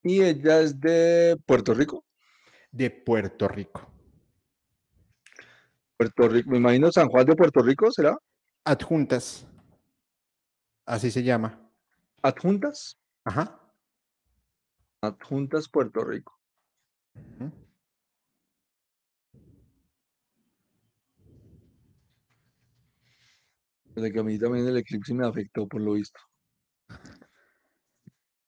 ¿Y 0.02 0.22
ella 0.22 0.60
es 0.60 0.80
de 0.80 1.36
Puerto 1.46 1.74
Rico? 1.74 2.04
De 2.72 2.90
Puerto 2.90 3.46
Rico. 3.48 3.86
Puerto 5.96 6.28
Rico, 6.28 6.50
me 6.50 6.56
imagino 6.56 6.90
San 6.90 7.08
Juan 7.08 7.26
de 7.26 7.36
Puerto 7.36 7.60
Rico, 7.60 7.92
¿será? 7.92 8.16
Adjuntas. 8.64 9.46
Así 10.86 11.10
se 11.10 11.22
llama. 11.22 11.70
¿Adjuntas? 12.22 12.98
Ajá. 13.24 13.60
Adjuntas 15.02 15.68
Puerto 15.68 16.02
Rico. 16.02 16.38
De 23.94 24.12
que 24.12 24.20
a 24.20 24.22
mí 24.22 24.38
también 24.38 24.66
el 24.66 24.76
eclipse 24.76 25.14
me 25.14 25.26
afectó 25.26 25.66
por 25.66 25.80
lo 25.80 25.92
visto. 25.94 26.20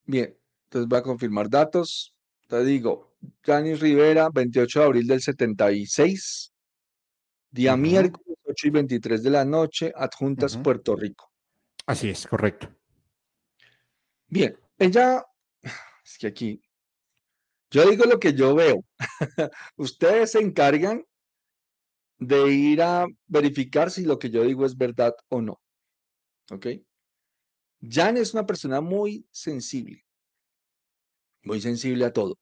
Bien, 0.04 0.36
entonces 0.64 0.88
voy 0.88 0.98
a 0.98 1.02
confirmar 1.02 1.48
datos. 1.48 2.14
Te 2.48 2.64
digo, 2.64 3.14
Janis 3.42 3.80
Rivera, 3.80 4.28
28 4.32 4.80
de 4.80 4.84
abril 4.84 5.06
del 5.06 5.20
76. 5.20 6.52
Día 7.50 7.76
miércoles 7.76 8.38
8 8.44 8.68
y 8.68 8.70
23 8.70 9.22
de 9.22 9.30
la 9.30 9.44
noche, 9.44 9.92
Adjuntas, 9.94 10.56
Puerto 10.56 10.96
Rico. 10.96 11.30
Así 11.86 12.08
es, 12.08 12.26
correcto. 12.26 12.68
Bien, 14.28 14.58
ella, 14.78 15.24
es 16.04 16.18
que 16.18 16.28
aquí, 16.28 16.62
yo 17.70 17.88
digo 17.88 18.04
lo 18.04 18.18
que 18.18 18.34
yo 18.34 18.54
veo. 18.54 18.84
Ustedes 19.76 20.32
se 20.32 20.40
encargan 20.40 21.04
de 22.26 22.52
ir 22.52 22.82
a 22.82 23.06
verificar 23.26 23.90
si 23.90 24.04
lo 24.04 24.18
que 24.18 24.30
yo 24.30 24.44
digo 24.44 24.64
es 24.64 24.76
verdad 24.76 25.14
o 25.28 25.40
no. 25.40 25.60
¿Ok? 26.50 26.66
Jan 27.80 28.16
es 28.16 28.32
una 28.32 28.46
persona 28.46 28.80
muy 28.80 29.26
sensible, 29.30 30.04
muy 31.42 31.60
sensible 31.60 32.04
a 32.04 32.12
todo. 32.12 32.38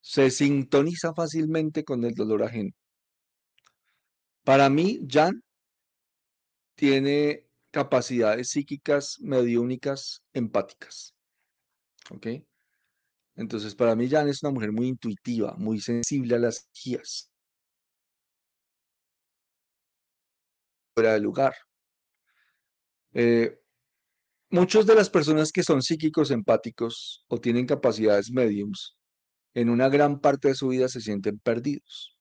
Se 0.00 0.30
sintoniza 0.30 1.14
fácilmente 1.14 1.84
con 1.84 2.04
el 2.04 2.14
dolor 2.14 2.42
ajeno. 2.42 2.72
Para 4.42 4.68
mí, 4.70 5.00
Jan 5.08 5.42
tiene 6.74 7.46
capacidades 7.70 8.48
psíquicas 8.50 9.18
mediúnicas 9.20 10.22
empáticas. 10.32 11.14
¿Ok? 12.10 12.26
Entonces, 13.36 13.74
para 13.74 13.94
mí, 13.94 14.08
Jan 14.08 14.28
es 14.28 14.42
una 14.42 14.52
mujer 14.52 14.72
muy 14.72 14.88
intuitiva, 14.88 15.54
muy 15.58 15.80
sensible 15.80 16.34
a 16.34 16.38
las 16.38 16.64
energías. 16.64 17.30
Fuera 20.98 21.12
de 21.12 21.20
lugar. 21.20 21.54
Eh, 23.14 23.56
muchos 24.50 24.84
de 24.84 24.96
las 24.96 25.08
personas 25.08 25.52
que 25.52 25.62
son 25.62 25.80
psíquicos 25.80 26.32
empáticos 26.32 27.24
o 27.28 27.40
tienen 27.40 27.66
capacidades 27.66 28.32
mediums, 28.32 28.96
en 29.54 29.70
una 29.70 29.88
gran 29.90 30.18
parte 30.20 30.48
de 30.48 30.56
su 30.56 30.66
vida 30.66 30.88
se 30.88 31.00
sienten 31.00 31.38
perdidos. 31.38 32.18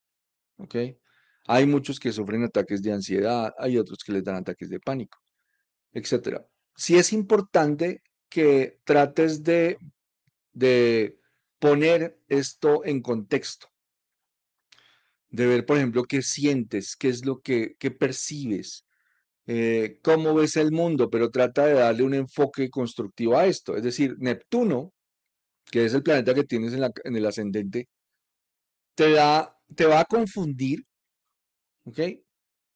Hay 1.47 1.65
muchos 1.65 1.99
que 1.99 2.11
sufren 2.11 2.43
ataques 2.43 2.83
de 2.83 2.91
ansiedad, 2.91 3.51
hay 3.57 3.79
otros 3.79 3.97
que 4.05 4.11
les 4.11 4.23
dan 4.23 4.35
ataques 4.35 4.69
de 4.69 4.79
pánico, 4.79 5.17
etc. 5.93 6.43
Sí 6.75 6.97
es 6.97 7.13
importante 7.13 8.03
que 8.29 8.79
trates 8.83 9.41
de, 9.41 9.79
de 10.53 11.19
poner 11.57 12.21
esto 12.27 12.85
en 12.85 13.01
contexto, 13.01 13.69
de 15.29 15.47
ver, 15.47 15.65
por 15.65 15.77
ejemplo, 15.77 16.03
qué 16.05 16.21
sientes, 16.21 16.95
qué 16.95 17.09
es 17.09 17.25
lo 17.25 17.41
que, 17.41 17.75
percibes, 17.99 18.85
eh, 19.47 19.99
cómo 20.03 20.33
ves 20.35 20.57
el 20.57 20.71
mundo, 20.71 21.09
pero 21.09 21.31
trata 21.31 21.65
de 21.65 21.73
darle 21.75 22.03
un 22.03 22.13
enfoque 22.13 22.69
constructivo 22.69 23.37
a 23.37 23.47
esto. 23.47 23.75
Es 23.77 23.83
decir, 23.83 24.15
Neptuno, 24.19 24.93
que 25.71 25.85
es 25.85 25.93
el 25.93 26.03
planeta 26.03 26.33
que 26.33 26.43
tienes 26.43 26.73
en, 26.73 26.83
en 27.03 27.15
el 27.15 27.25
ascendente, 27.25 27.89
te, 28.95 29.11
da, 29.11 29.57
te 29.75 29.85
va 29.85 30.01
a 30.01 30.05
confundir 30.05 30.87
¿ok? 31.87 31.99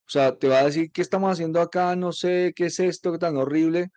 O 0.07 0.09
sea, 0.11 0.37
te 0.37 0.47
va 0.47 0.59
a 0.59 0.65
decir, 0.65 0.91
¿qué 0.91 1.01
estamos 1.01 1.31
haciendo 1.31 1.61
acá? 1.61 1.95
No 1.95 2.11
sé, 2.11 2.53
¿qué 2.55 2.65
es 2.67 2.79
esto 2.79 3.17
tan 3.19 3.37
horrible? 3.37 3.89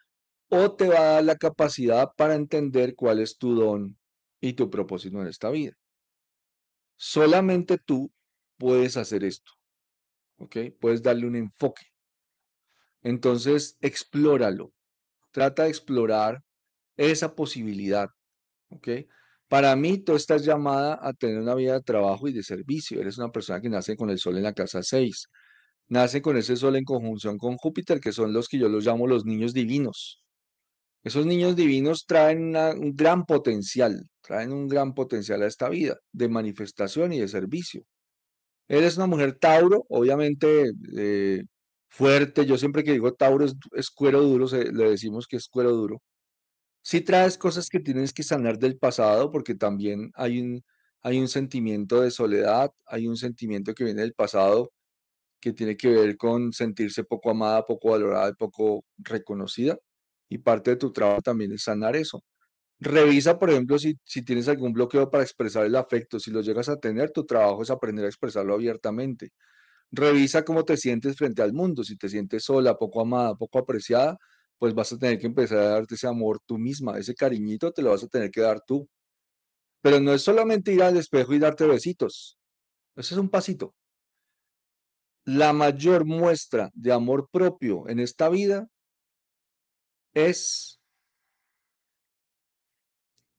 O 0.48 0.74
te 0.76 0.88
va 0.88 0.98
a 0.98 1.12
dar 1.14 1.24
la 1.24 1.36
capacidad 1.36 2.10
para 2.16 2.34
entender 2.34 2.94
cuál 2.96 3.20
es 3.20 3.38
tu 3.38 3.54
don 3.54 3.98
y 4.40 4.54
tu 4.54 4.70
propósito 4.70 5.20
en 5.20 5.28
esta 5.28 5.50
vida. 5.50 5.72
Solamente 6.96 7.78
tú 7.78 8.10
puedes 8.64 8.96
hacer 8.96 9.24
esto, 9.24 9.52
¿ok? 10.38 10.56
Puedes 10.80 11.02
darle 11.02 11.26
un 11.26 11.36
enfoque. 11.36 11.82
Entonces, 13.02 13.76
explóralo. 13.82 14.72
Trata 15.32 15.64
de 15.64 15.68
explorar 15.68 16.40
esa 16.96 17.34
posibilidad, 17.34 18.08
¿ok? 18.70 18.88
Para 19.48 19.76
mí, 19.76 19.98
tú 19.98 20.14
estás 20.14 20.46
llamada 20.46 20.98
a 21.02 21.12
tener 21.12 21.40
una 21.40 21.54
vida 21.54 21.74
de 21.74 21.82
trabajo 21.82 22.26
y 22.26 22.32
de 22.32 22.42
servicio. 22.42 23.02
Eres 23.02 23.18
una 23.18 23.30
persona 23.30 23.60
que 23.60 23.68
nace 23.68 23.96
con 23.96 24.08
el 24.08 24.18
sol 24.18 24.38
en 24.38 24.44
la 24.44 24.54
casa 24.54 24.82
6. 24.82 25.26
Nace 25.88 26.22
con 26.22 26.38
ese 26.38 26.56
sol 26.56 26.76
en 26.76 26.84
conjunción 26.84 27.36
con 27.36 27.58
Júpiter, 27.58 28.00
que 28.00 28.12
son 28.12 28.32
los 28.32 28.48
que 28.48 28.58
yo 28.58 28.70
los 28.70 28.86
llamo 28.86 29.06
los 29.06 29.26
niños 29.26 29.52
divinos. 29.52 30.24
Esos 31.02 31.26
niños 31.26 31.54
divinos 31.54 32.06
traen 32.06 32.56
un 32.56 32.96
gran 32.96 33.26
potencial, 33.26 34.08
traen 34.22 34.54
un 34.54 34.68
gran 34.68 34.94
potencial 34.94 35.42
a 35.42 35.48
esta 35.48 35.68
vida 35.68 35.98
de 36.12 36.30
manifestación 36.30 37.12
y 37.12 37.20
de 37.20 37.28
servicio. 37.28 37.84
Eres 38.68 38.96
una 38.96 39.06
mujer 39.06 39.38
Tauro, 39.38 39.84
obviamente 39.88 40.72
eh, 40.96 41.44
fuerte. 41.88 42.46
Yo 42.46 42.58
siempre 42.58 42.84
que 42.84 42.92
digo 42.92 43.14
Tauro 43.14 43.46
es, 43.72 43.90
cuero 43.90 44.22
duro, 44.22 44.46
le 44.50 44.90
decimos 44.90 45.26
que 45.26 45.36
es 45.36 45.48
cuero 45.48 45.72
duro 45.72 46.02
sí 46.84 47.00
traes 47.00 47.38
cosas 47.38 47.68
que 47.70 47.80
tienes 47.80 48.12
que 48.12 48.22
sanar 48.22 48.58
del 48.58 48.78
pasado, 48.78 49.32
porque 49.32 49.54
también 49.54 50.12
hay 50.14 50.40
un, 50.40 50.64
hay 51.02 51.18
un 51.18 51.28
sentimiento 51.28 52.02
de 52.02 52.10
soledad, 52.10 52.70
hay 52.86 53.08
un 53.08 53.16
sentimiento 53.16 53.74
que 53.74 53.84
viene 53.84 54.02
del 54.02 54.14
pasado 54.14 54.70
que 55.40 55.52
tiene 55.52 55.76
que 55.76 55.88
ver 55.90 56.16
con 56.16 56.52
sentirse 56.52 57.04
poco 57.04 57.30
amada, 57.30 57.64
poco 57.66 57.90
valorada 57.90 58.30
y 58.30 58.34
poco 58.34 58.84
reconocida. 58.98 59.78
Y 60.28 60.38
parte 60.38 60.72
de 60.72 60.76
tu 60.76 60.92
trabajo 60.92 61.22
también 61.22 61.52
es 61.52 61.64
sanar 61.64 61.96
eso. 61.96 62.22
Revisa, 62.84 63.38
por 63.38 63.50
ejemplo, 63.50 63.78
si, 63.78 63.96
tienes 64.24 64.46
algún 64.48 64.72
bloqueo 64.74 65.10
para 65.10 65.24
expresar 65.24 65.64
el 65.64 65.74
afecto. 65.76 66.20
Si 66.20 66.30
lo 66.30 66.42
llegas 66.42 66.68
a 66.68 66.78
tener, 66.78 67.10
tu 67.12 67.24
trabajo 67.24 67.62
es 67.62 67.70
aprender 67.70 68.04
a 68.04 68.08
expresarlo 68.08 68.54
abiertamente. 68.54 69.32
Revisa 69.90 70.44
cómo 70.44 70.64
te 70.64 70.76
sientes 70.76 71.16
frente 71.16 71.42
al 71.42 71.54
mundo. 71.54 71.84
Si 71.84 71.96
te 71.96 72.08
sientes 72.08 72.44
sola, 72.44 72.76
poco 72.76 73.00
amada, 73.00 73.34
poco 73.36 73.58
apreciada, 73.58 74.18
pues 74.58 74.74
vas 74.74 74.92
a 74.92 74.98
tener 74.98 75.18
que 75.18 75.26
empezar 75.26 75.58
a 75.58 75.68
darte 75.70 75.94
ese 75.94 76.06
amor 76.06 76.40
tú 76.46 76.58
misma, 76.58 76.98
ese 76.98 77.14
cariñito 77.14 77.72
te 77.72 77.82
lo 77.82 77.90
vas 77.90 78.04
a 78.04 78.08
tener 78.08 78.30
que 78.30 78.42
dar 78.42 78.60
tú. 78.66 78.88
Pero 79.82 80.00
no 80.00 80.12
es 80.12 80.22
solamente 80.22 80.72
ir 80.72 80.82
al 80.82 80.96
espejo 80.96 81.34
y 81.34 81.38
darte 81.38 81.66
besitos. 81.66 82.38
Ese 82.96 83.14
es 83.14 83.18
un 83.18 83.30
pasito. 83.30 83.74
La 85.24 85.54
mayor 85.54 86.04
muestra 86.04 86.70
de 86.74 86.92
amor 86.92 87.28
propio 87.32 87.88
en 87.88 87.98
esta 88.00 88.28
vida 88.28 88.68
es 90.12 90.73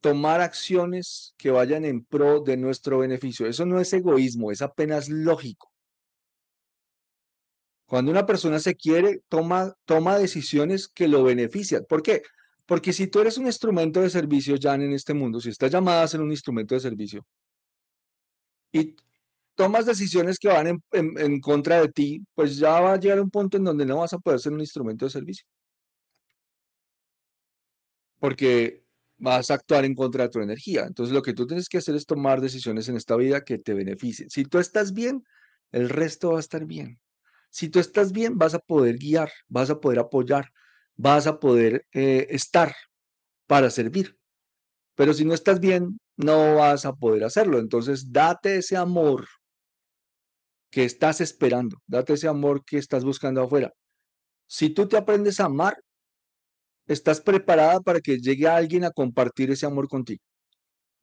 tomar 0.05 0.39
acciones 0.39 1.33
que 1.35 1.49
vayan 1.49 1.83
en 1.83 2.05
pro 2.05 2.39
de 2.41 2.57
nuestro 2.57 2.99
beneficio. 2.99 3.47
Eso 3.47 3.65
no 3.65 3.79
es 3.79 3.91
egoísmo, 3.91 4.51
es 4.51 4.61
apenas 4.61 5.09
lógico. 5.09 5.71
Cuando 7.87 8.11
una 8.11 8.23
persona 8.23 8.59
se 8.59 8.75
quiere, 8.75 9.21
toma, 9.29 9.73
toma 9.83 10.19
decisiones 10.19 10.87
que 10.87 11.07
lo 11.07 11.23
benefician. 11.23 11.85
¿Por 11.89 12.03
qué? 12.03 12.21
Porque 12.67 12.93
si 12.93 13.07
tú 13.07 13.19
eres 13.19 13.39
un 13.39 13.47
instrumento 13.47 13.99
de 13.99 14.11
servicio, 14.11 14.57
ya 14.57 14.75
en 14.75 14.93
este 14.93 15.15
mundo, 15.15 15.41
si 15.41 15.49
estás 15.49 15.71
llamada 15.71 16.03
a 16.03 16.07
ser 16.07 16.21
un 16.21 16.29
instrumento 16.29 16.75
de 16.75 16.81
servicio 16.81 17.25
y 18.71 18.95
tomas 19.55 19.87
decisiones 19.87 20.37
que 20.37 20.49
van 20.49 20.83
en, 20.91 21.41
contra 21.41 21.81
de 21.81 21.89
ti, 21.89 22.21
pues 22.35 22.57
ya 22.57 22.79
va 22.79 22.93
a 22.93 22.99
llegar 22.99 23.19
un 23.21 23.31
punto 23.31 23.57
en 23.57 23.63
donde 23.63 23.87
no 23.87 23.97
vas 23.97 24.13
a 24.13 24.19
poder 24.19 24.39
ser 24.39 24.53
un 24.53 24.59
instrumento 24.61 25.05
de 25.05 25.11
servicio. 25.11 25.47
Porque 28.19 28.84
vas 29.17 29.51
a 29.51 29.55
actuar 29.55 29.85
en 29.85 29.95
contra 29.95 30.23
de 30.23 30.29
tu 30.29 30.39
energía. 30.39 30.85
Entonces 30.85 31.13
lo 31.13 31.21
que 31.21 31.33
tú 31.33 31.47
tienes 31.47 31.69
que 31.69 31.77
hacer 31.77 31.95
es 31.95 32.05
tomar 32.05 32.41
decisiones 32.41 32.89
en 32.89 32.97
esta 32.97 33.15
vida 33.15 33.41
que 33.41 33.57
te 33.57 33.73
beneficien. 33.73 34.29
Si 34.29 34.45
tú 34.45 34.59
estás 34.59 34.93
bien, 34.93 35.23
el 35.71 35.89
resto 35.89 36.31
va 36.31 36.37
a 36.37 36.39
estar 36.41 36.65
bien. 36.65 36.99
Si 37.49 37.69
tú 37.69 37.79
estás 37.79 38.11
bien, 38.11 38.37
vas 38.37 38.53
a 38.53 38.59
poder 38.59 38.97
guiar, 38.97 39.31
vas 39.47 39.69
a 39.69 39.79
poder 39.79 39.99
apoyar, 39.99 40.49
vas 40.95 41.27
a 41.27 41.39
poder 41.39 41.85
eh, 41.93 42.27
estar 42.29 42.75
para 43.47 43.69
servir. 43.69 44.17
Pero 44.95 45.13
si 45.13 45.25
no 45.25 45.33
estás 45.33 45.59
bien, 45.59 45.99
no 46.17 46.55
vas 46.55 46.85
a 46.85 46.93
poder 46.93 47.23
hacerlo. 47.23 47.59
Entonces, 47.59 48.11
date 48.11 48.57
ese 48.57 48.77
amor 48.77 49.27
que 50.71 50.83
estás 50.83 51.21
esperando, 51.21 51.77
date 51.87 52.13
ese 52.13 52.27
amor 52.27 52.63
que 52.65 52.77
estás 52.77 53.05
buscando 53.05 53.41
afuera. 53.41 53.71
Si 54.47 54.69
tú 54.69 54.87
te 54.87 54.97
aprendes 54.97 55.39
a 55.39 55.45
amar, 55.45 55.77
estás 56.87 57.21
preparada 57.21 57.81
para 57.81 57.99
que 57.99 58.19
llegue 58.19 58.47
alguien 58.47 58.83
a 58.83 58.91
compartir 58.91 59.51
ese 59.51 59.65
amor 59.65 59.87
contigo. 59.87 60.23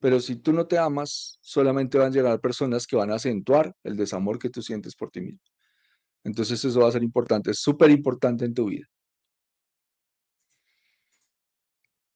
Pero 0.01 0.21
si 0.21 0.37
tú 0.37 0.53
no 0.53 0.67
te 0.67 0.79
amas, 0.79 1.39
solamente 1.41 1.99
van 1.99 2.09
a 2.09 2.15
llegar 2.15 2.41
personas 2.41 2.87
que 2.87 2.97
van 2.97 3.13
a 3.13 3.17
acentuar 3.17 3.75
el 3.85 3.97
desamor 3.97 4.39
que 4.39 4.51
tú 4.51 4.63
sientes 4.63 4.97
por 4.97 5.11
ti 5.11 5.21
mismo. 5.21 5.41
Entonces 6.25 6.65
eso 6.65 6.81
va 6.81 6.89
a 6.89 6.93
ser 6.93 7.03
importante, 7.03 7.51
es 7.51 7.61
súper 7.61 7.91
importante 7.91 8.45
en 8.45 8.55
tu 8.55 8.67
vida. 8.67 8.87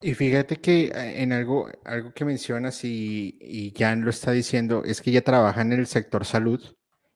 Y 0.00 0.14
fíjate 0.14 0.56
que 0.56 0.86
eh, 0.86 1.22
en 1.22 1.32
algo, 1.32 1.68
algo 1.84 2.12
que 2.12 2.24
mencionas 2.24 2.84
y, 2.84 3.38
y 3.40 3.72
Jan 3.76 4.02
lo 4.04 4.10
está 4.10 4.32
diciendo, 4.32 4.84
es 4.84 5.00
que 5.00 5.10
ella 5.10 5.24
trabaja 5.24 5.62
en 5.62 5.72
el 5.72 5.86
sector 5.86 6.24
salud 6.24 6.62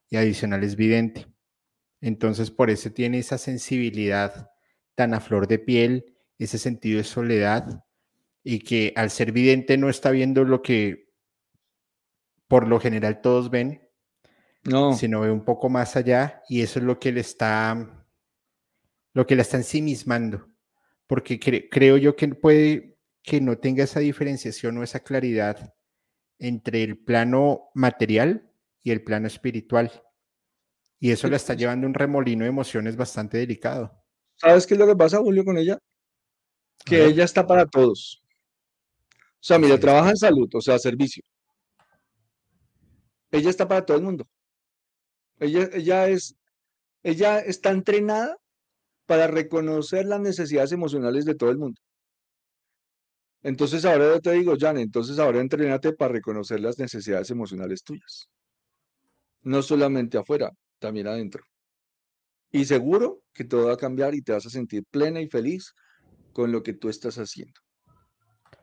y 0.09 0.17
adicional 0.17 0.65
es 0.65 0.77
vidente. 0.77 1.27
Entonces 2.01 2.51
por 2.51 2.71
eso 2.71 2.91
tiene 2.91 3.19
esa 3.19 3.39
sensibilidad 3.39 4.49
tan 4.95 5.15
a 5.15 5.21
flor 5.21 5.47
de 5.47 5.59
piel, 5.59 6.05
ese 6.45 6.59
sentido 6.59 6.99
de 6.99 7.05
soledad 7.05 7.85
y 8.43 8.61
que 8.61 8.93
al 8.97 9.11
ser 9.11 9.33
vidente 9.33 9.77
no 9.77 9.89
está 9.91 10.11
viendo 10.11 10.45
lo 10.45 10.63
que 10.63 11.11
por 12.49 12.67
lo 12.67 12.81
general 12.81 13.21
todos 13.21 13.51
ven, 13.51 13.89
no. 14.65 14.95
sino 14.95 15.21
ve 15.21 15.31
un 15.31 15.45
poco 15.45 15.69
más 15.69 15.97
allá 15.97 16.43
y 16.49 16.63
eso 16.63 16.79
es 16.79 16.85
lo 16.85 16.99
que 16.99 17.13
le 17.13 17.21
está, 17.21 18.09
lo 19.13 19.27
que 19.27 19.37
le 19.37 19.43
está 19.43 19.59
ensimismando, 19.59 20.49
porque 21.07 21.39
creo 21.39 21.97
yo 21.97 22.17
que 22.17 22.29
puede 22.29 22.99
que 23.23 23.41
no 23.41 23.59
tenga 23.59 23.85
esa 23.85 24.01
diferenciación 24.01 24.79
o 24.79 24.83
esa 24.83 25.01
claridad 25.01 25.75
entre 26.39 26.83
el 26.83 26.99
plano 26.99 27.71
material 27.75 28.51
y 28.83 28.91
el 28.91 29.05
plano 29.05 29.27
espiritual. 29.27 29.93
Y 30.99 31.11
eso 31.11 31.29
le 31.29 31.37
está 31.37 31.55
llevando 31.55 31.87
un 31.87 31.95
remolino 31.95 32.45
de 32.45 32.51
emociones 32.51 32.97
bastante 32.97 33.39
delicado. 33.39 34.03
¿Sabes 34.37 34.67
qué 34.67 34.75
es 34.75 34.81
lo 34.81 34.87
que 34.87 34.97
pasa, 34.97 35.19
Julio, 35.19 35.45
con 35.45 35.59
ella? 35.59 35.79
Que 36.85 37.07
ella 37.07 37.25
está 37.25 37.47
para 37.47 37.67
todos. 37.67 38.23
O 39.41 39.43
sea, 39.43 39.59
mira, 39.59 39.79
trabaja 39.79 40.11
en 40.11 40.17
salud, 40.17 40.49
o 40.55 40.61
sea, 40.61 40.79
servicio. 40.79 41.23
Ella 43.31 43.51
está 43.51 43.67
para 43.67 43.85
todo 43.85 43.97
el 43.97 44.03
mundo. 44.03 44.29
Ella, 45.39 45.69
ella, 45.73 46.09
es, 46.09 46.37
ella 47.03 47.39
está 47.39 47.71
entrenada 47.71 48.37
para 49.07 49.27
reconocer 49.27 50.05
las 50.07 50.21
necesidades 50.21 50.73
emocionales 50.73 51.25
de 51.25 51.35
todo 51.35 51.51
el 51.51 51.59
mundo. 51.59 51.81
Entonces 53.43 53.85
ahora 53.85 54.13
yo 54.15 54.21
te 54.21 54.33
digo, 54.33 54.55
Jan, 54.59 54.77
entonces 54.77 55.19
ahora 55.19 55.41
entrenate 55.41 55.93
para 55.95 56.13
reconocer 56.13 56.61
las 56.61 56.79
necesidades 56.79 57.31
emocionales 57.31 57.83
tuyas. 57.83 58.29
No 59.43 59.63
solamente 59.63 60.19
afuera, 60.19 60.51
también 60.79 61.07
adentro. 61.07 61.43
Y 62.53 62.67
seguro 62.67 63.23
que 63.33 63.45
todo 63.45 63.69
va 63.69 63.75
a 63.75 63.79
cambiar 63.79 64.15
y 64.15 64.23
te 64.23 64.33
vas 64.33 64.45
a 64.45 64.51
sentir 64.51 64.85
plena 64.91 65.21
y 65.23 65.29
feliz 65.29 65.73
con 66.33 66.53
lo 66.53 66.63
que 66.63 66.75
tú 66.75 66.89
estás 66.89 67.19
haciendo. 67.19 67.61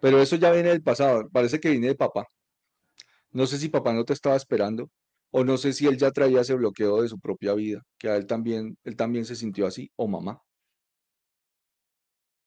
Pero 0.02 0.22
eso 0.22 0.35
ya 0.35 0.52
viene 0.52 0.69
del 0.69 0.84
pasado, 0.84 1.30
parece 1.30 1.60
que 1.60 1.69
viene 1.69 1.88
de 1.88 1.95
papá. 1.95 2.27
No 3.31 3.45
sé 3.48 3.57
si 3.57 3.69
papá 3.69 3.94
no 3.94 4.06
te 4.06 4.14
estaba 4.14 4.35
esperando 4.35 4.89
o 5.31 5.44
no 5.44 5.57
sé 5.57 5.73
si 5.73 5.88
él 5.88 5.98
ya 5.98 6.11
traía 6.11 6.41
ese 6.41 6.56
bloqueo 6.56 7.02
de 7.02 7.10
su 7.10 7.19
propia 7.19 7.53
vida, 7.53 7.84
que 7.98 8.10
a 8.10 8.15
él 8.15 8.26
también, 8.26 8.77
él 8.84 8.95
también 8.95 9.26
se 9.26 9.35
sintió 9.35 9.68
así, 9.68 9.91
o 9.95 10.07
mamá. 10.07 10.41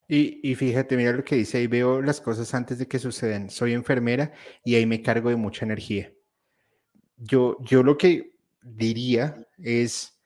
Y, 0.08 0.40
y, 0.42 0.56
fíjate, 0.56 0.96
mira 0.96 1.12
lo 1.12 1.22
que 1.22 1.36
dice 1.36 1.58
ahí, 1.58 1.68
veo 1.68 2.02
las 2.02 2.20
cosas 2.20 2.52
antes 2.54 2.78
de 2.78 2.88
que 2.88 2.98
suceden. 2.98 3.48
Soy 3.48 3.74
enfermera 3.74 4.32
y 4.64 4.74
ahí 4.74 4.84
me 4.84 5.02
cargo 5.02 5.28
de 5.28 5.36
mucha 5.36 5.64
energía. 5.64 6.12
Yo, 7.16 7.58
yo 7.60 7.84
lo 7.84 7.96
que 7.96 8.34
diría 8.60 9.46
es, 9.58 10.20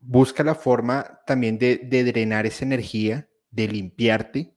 busca 0.00 0.42
la 0.42 0.54
forma 0.54 1.20
también 1.26 1.58
de, 1.58 1.78
drenar 1.78 2.46
esa 2.46 2.64
energía, 2.64 3.28
de 3.52 3.68
limpiarte 3.68 4.56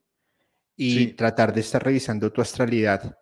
y 0.74 1.12
tratar 1.12 1.54
de 1.54 1.60
estar 1.60 1.84
revisando 1.84 2.32
tu 2.32 2.40
astralidad. 2.40 3.16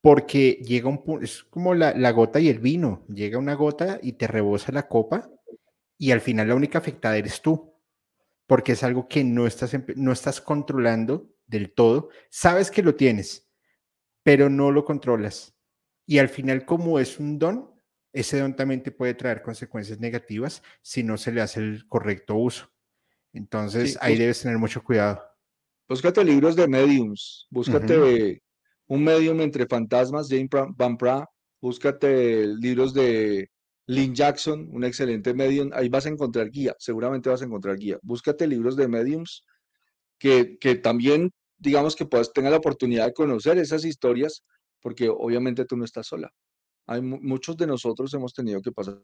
Porque 0.00 0.60
llega 0.64 0.88
un 0.88 1.04
punto, 1.04 1.24
es 1.24 1.44
como 1.44 1.74
la, 1.74 1.94
la, 1.94 2.10
gota 2.10 2.40
y 2.40 2.48
el 2.48 2.58
vino, 2.58 3.04
llega 3.08 3.38
una 3.38 3.54
gota 3.54 3.98
y 4.02 4.12
te 4.12 4.26
rebosa 4.26 4.72
la 4.72 4.88
copa 4.88 5.30
y 5.98 6.10
al 6.10 6.20
final 6.20 6.48
la 6.48 6.54
única 6.54 6.78
afectada 6.78 7.16
eres 7.16 7.40
tú, 7.40 7.74
porque 8.46 8.72
es 8.72 8.82
algo 8.82 9.08
que 9.08 9.24
no 9.24 9.46
estás, 9.46 9.76
no 9.96 10.12
estás 10.12 10.40
controlando 10.40 11.30
del 11.46 11.72
todo. 11.72 12.10
Sabes 12.30 12.70
que 12.70 12.82
lo 12.82 12.94
tienes, 12.94 13.48
pero 14.22 14.50
no 14.50 14.70
lo 14.70 14.84
controlas. 14.84 15.54
Y 16.06 16.18
al 16.18 16.28
final, 16.28 16.64
como 16.64 16.98
es 16.98 17.18
un 17.18 17.38
don, 17.38 17.74
ese 18.12 18.38
don 18.38 18.54
también 18.54 18.82
te 18.82 18.92
puede 18.92 19.14
traer 19.14 19.42
consecuencias 19.42 19.98
negativas 19.98 20.62
si 20.82 21.02
no 21.02 21.16
se 21.16 21.32
le 21.32 21.40
hace 21.40 21.60
el 21.60 21.86
correcto 21.88 22.36
uso. 22.36 22.70
Entonces, 23.36 23.98
ahí 24.00 24.16
debes 24.16 24.40
tener 24.40 24.58
mucho 24.58 24.82
cuidado. 24.82 25.22
Búscate 25.88 26.24
libros 26.24 26.56
de 26.56 26.66
mediums, 26.66 27.46
búscate 27.50 28.42
un 28.88 29.04
medium 29.04 29.40
entre 29.40 29.66
fantasmas, 29.66 30.28
James 30.28 30.48
Van 30.76 30.96
Pra, 30.96 31.28
búscate 31.60 32.46
libros 32.46 32.94
de 32.94 33.50
Lynn 33.86 34.14
Jackson, 34.14 34.68
un 34.72 34.84
excelente 34.84 35.34
medium, 35.34 35.70
ahí 35.72 35.88
vas 35.88 36.06
a 36.06 36.08
encontrar 36.08 36.50
guía, 36.50 36.74
seguramente 36.78 37.28
vas 37.28 37.42
a 37.42 37.44
encontrar 37.44 37.76
guía. 37.76 37.98
Búscate 38.02 38.46
libros 38.46 38.76
de 38.76 38.88
mediums 38.88 39.44
que, 40.18 40.58
que 40.58 40.76
también, 40.76 41.30
digamos 41.58 41.94
que 41.94 42.06
puedas 42.06 42.32
tener 42.32 42.50
la 42.50 42.58
oportunidad 42.58 43.06
de 43.06 43.12
conocer 43.12 43.58
esas 43.58 43.84
historias, 43.84 44.44
porque 44.80 45.08
obviamente 45.08 45.64
tú 45.64 45.76
no 45.76 45.84
estás 45.84 46.06
sola. 46.06 46.30
Hay 46.86 47.02
muchos 47.02 47.56
de 47.56 47.66
nosotros 47.66 48.12
hemos 48.14 48.32
tenido 48.32 48.60
que 48.62 48.72
pasar. 48.72 49.00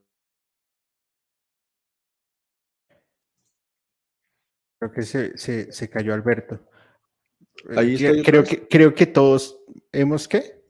Creo 4.82 4.90
que 4.90 5.02
se, 5.04 5.70
se, 5.70 5.88
cayó 5.88 6.12
Alberto. 6.12 6.58
Eh, 7.70 8.22
creo, 8.24 8.42
que, 8.42 8.66
creo 8.66 8.92
que 8.92 9.06
todos 9.06 9.60
hemos 9.92 10.26
qué? 10.26 10.60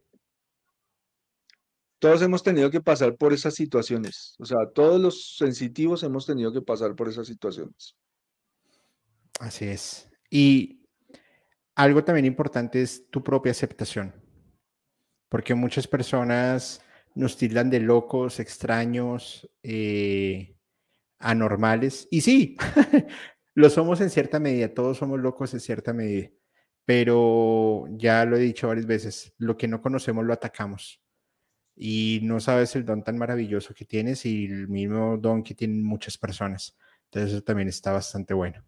Todos 1.99 2.21
hemos 2.21 2.43
tenido 2.43 2.71
que 2.71 2.83
pasar 2.83 3.17
por 3.17 3.33
esas 3.33 3.55
situaciones. 3.55 4.35
O 4.39 4.45
sea, 4.45 4.69
todos 4.75 5.01
los 5.01 5.39
sensitivos 5.39 6.03
hemos 6.03 6.27
tenido 6.27 6.53
que 6.53 6.61
pasar 6.61 6.95
por 6.95 7.09
esas 7.09 7.27
situaciones. 7.27 7.97
Así 9.41 9.65
es. 9.65 10.11
Y 10.29 10.85
algo 11.75 12.05
también 12.05 12.27
importante 12.27 12.83
es 12.83 13.09
tu 13.09 13.25
propia 13.25 13.53
aceptación. 13.53 14.15
Porque 15.31 15.55
muchas 15.55 15.89
personas 15.89 16.83
nos 17.15 17.39
tildan 17.39 17.71
de 17.71 17.81
locos, 17.81 18.41
extraños, 18.41 19.49
eh, 19.63 20.55
anormales. 21.19 22.09
Y 22.11 22.21
sí, 22.21 22.57
lo 23.55 23.71
somos 23.71 24.01
en 24.01 24.11
cierta 24.11 24.39
medida, 24.39 24.73
todos 24.73 24.99
somos 24.99 25.21
locos 25.21 25.53
en 25.55 25.61
cierta 25.61 25.93
medida, 25.93 26.31
pero 26.85 27.85
ya 27.91 28.25
lo 28.25 28.37
he 28.37 28.41
dicho 28.41 28.69
varias 28.69 28.87
veces, 28.87 29.35
lo 29.39 29.57
que 29.57 29.69
no 29.69 29.81
conocemos 29.81 30.25
lo 30.25 30.33
atacamos. 30.33 31.01
Y 31.75 32.21
no 32.23 32.39
sabes 32.39 32.77
el 32.77 32.85
don 32.85 33.03
tan 33.03 33.17
maravilloso 33.17 33.75
que 33.75 33.87
tienes 33.87 34.27
y 34.27 34.45
el 34.45 34.69
mismo 34.69 35.17
don 35.17 35.43
que 35.43 35.55
tienen 35.55 35.83
muchas 35.83 36.19
personas. 36.19 36.77
Entonces 37.05 37.33
eso 37.33 37.43
también 37.43 37.69
está 37.69 37.93
bastante 37.93 38.35
bueno. 38.35 38.63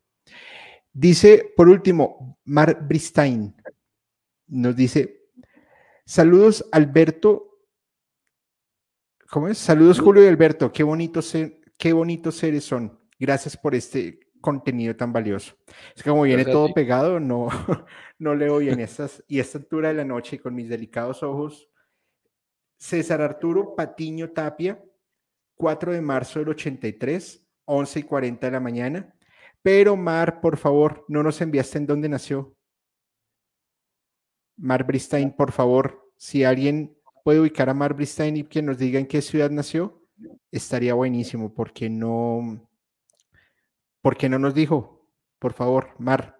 Dice, 0.92 1.52
por 1.56 1.68
último, 1.68 2.38
Mar 2.44 2.86
Bristain 2.86 3.54
nos 4.46 4.74
dice, 4.74 5.28
saludos 6.06 6.64
Alberto 6.72 7.54
¿Cómo 9.34 9.48
es? 9.48 9.58
Saludos 9.58 9.98
Julio 9.98 10.22
y 10.22 10.28
Alberto, 10.28 10.70
qué 10.70 10.84
bonitos, 10.84 11.34
qué 11.76 11.92
bonitos 11.92 12.36
seres 12.36 12.62
son. 12.62 13.00
Gracias 13.18 13.56
por 13.56 13.74
este 13.74 14.20
contenido 14.44 14.94
tan 14.94 15.10
valioso. 15.10 15.56
Es 15.96 16.02
que 16.02 16.10
como 16.10 16.24
viene 16.24 16.44
todo 16.44 16.68
pegado, 16.74 17.18
no, 17.18 17.48
no 18.18 18.34
leo 18.34 18.58
bien 18.58 18.78
estas, 18.78 19.24
y 19.26 19.38
esta 19.38 19.56
altura 19.56 19.88
de 19.88 19.94
la 19.94 20.04
noche 20.04 20.38
con 20.38 20.54
mis 20.54 20.68
delicados 20.68 21.22
ojos. 21.22 21.70
César 22.76 23.22
Arturo 23.22 23.74
Patiño 23.74 24.32
Tapia, 24.32 24.84
4 25.56 25.94
de 25.94 26.02
marzo 26.02 26.40
del 26.40 26.50
83, 26.50 27.42
11 27.64 27.98
y 27.98 28.02
40 28.02 28.46
de 28.46 28.52
la 28.52 28.60
mañana. 28.60 29.14
Pero 29.62 29.96
Mar, 29.96 30.42
por 30.42 30.58
favor, 30.58 31.06
no 31.08 31.22
nos 31.22 31.40
enviaste 31.40 31.78
en 31.78 31.86
dónde 31.86 32.10
nació. 32.10 32.54
Mar 34.58 34.84
Bristain, 34.84 35.34
por 35.34 35.52
favor, 35.52 36.12
si 36.18 36.44
alguien 36.44 36.94
puede 37.24 37.40
ubicar 37.40 37.70
a 37.70 37.74
Mar 37.74 37.94
Bristein 37.94 38.36
y 38.36 38.44
que 38.44 38.60
nos 38.60 38.76
diga 38.76 39.00
en 39.00 39.06
qué 39.06 39.22
ciudad 39.22 39.50
nació, 39.50 40.02
estaría 40.50 40.92
buenísimo, 40.92 41.54
porque 41.54 41.88
no, 41.88 42.68
porque 44.04 44.28
no 44.28 44.38
nos 44.38 44.52
dijo, 44.52 45.08
por 45.38 45.54
favor, 45.54 45.94
Mar. 45.98 46.36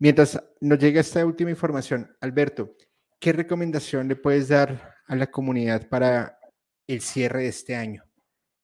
Mientras 0.00 0.42
nos 0.60 0.80
llega 0.80 1.00
esta 1.00 1.24
última 1.24 1.48
información, 1.48 2.10
Alberto, 2.20 2.74
¿qué 3.20 3.32
recomendación 3.32 4.08
le 4.08 4.16
puedes 4.16 4.48
dar 4.48 4.96
a 5.06 5.14
la 5.14 5.30
comunidad 5.30 5.88
para 5.88 6.40
el 6.88 7.00
cierre 7.00 7.42
de 7.42 7.48
este 7.50 7.76
año? 7.76 8.02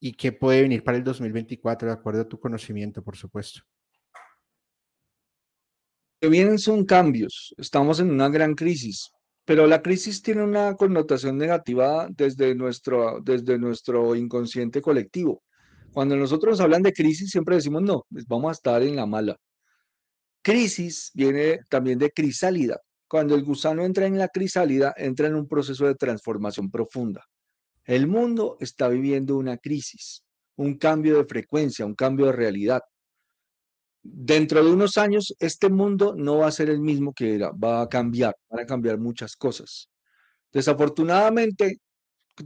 ¿Y 0.00 0.14
qué 0.14 0.32
puede 0.32 0.62
venir 0.62 0.82
para 0.82 0.98
el 0.98 1.04
2024, 1.04 1.86
de 1.86 1.94
acuerdo 1.94 2.22
a 2.22 2.28
tu 2.28 2.40
conocimiento, 2.40 3.04
por 3.04 3.16
supuesto? 3.16 3.62
que 6.20 6.28
vienen 6.28 6.58
son 6.58 6.84
cambios. 6.84 7.54
Estamos 7.56 8.00
en 8.00 8.10
una 8.10 8.28
gran 8.28 8.56
crisis. 8.56 9.12
Pero 9.44 9.68
la 9.68 9.80
crisis 9.80 10.22
tiene 10.22 10.42
una 10.42 10.74
connotación 10.74 11.38
negativa 11.38 12.08
desde 12.10 12.52
nuestro, 12.56 13.20
desde 13.22 13.60
nuestro 13.60 14.16
inconsciente 14.16 14.82
colectivo. 14.82 15.44
Cuando 15.98 16.14
nosotros 16.14 16.52
nos 16.52 16.60
hablan 16.60 16.84
de 16.84 16.92
crisis, 16.92 17.28
siempre 17.28 17.56
decimos, 17.56 17.82
no, 17.82 18.06
pues 18.08 18.24
vamos 18.24 18.50
a 18.50 18.52
estar 18.52 18.80
en 18.84 18.94
la 18.94 19.04
mala. 19.04 19.36
Crisis 20.42 21.10
viene 21.12 21.58
también 21.68 21.98
de 21.98 22.12
crisálida. 22.12 22.80
Cuando 23.08 23.34
el 23.34 23.42
gusano 23.42 23.84
entra 23.84 24.06
en 24.06 24.16
la 24.16 24.28
crisálida, 24.28 24.94
entra 24.96 25.26
en 25.26 25.34
un 25.34 25.48
proceso 25.48 25.86
de 25.86 25.96
transformación 25.96 26.70
profunda. 26.70 27.24
El 27.82 28.06
mundo 28.06 28.58
está 28.60 28.86
viviendo 28.86 29.36
una 29.36 29.56
crisis, 29.56 30.22
un 30.54 30.78
cambio 30.78 31.18
de 31.18 31.24
frecuencia, 31.24 31.84
un 31.84 31.96
cambio 31.96 32.26
de 32.26 32.32
realidad. 32.32 32.82
Dentro 34.00 34.64
de 34.64 34.70
unos 34.70 34.98
años, 34.98 35.34
este 35.40 35.68
mundo 35.68 36.14
no 36.16 36.38
va 36.38 36.46
a 36.46 36.52
ser 36.52 36.70
el 36.70 36.78
mismo 36.78 37.12
que 37.12 37.34
era, 37.34 37.50
va 37.50 37.82
a 37.82 37.88
cambiar, 37.88 38.36
van 38.48 38.60
a 38.60 38.66
cambiar 38.66 38.98
muchas 38.98 39.34
cosas. 39.34 39.90
Desafortunadamente, 40.52 41.80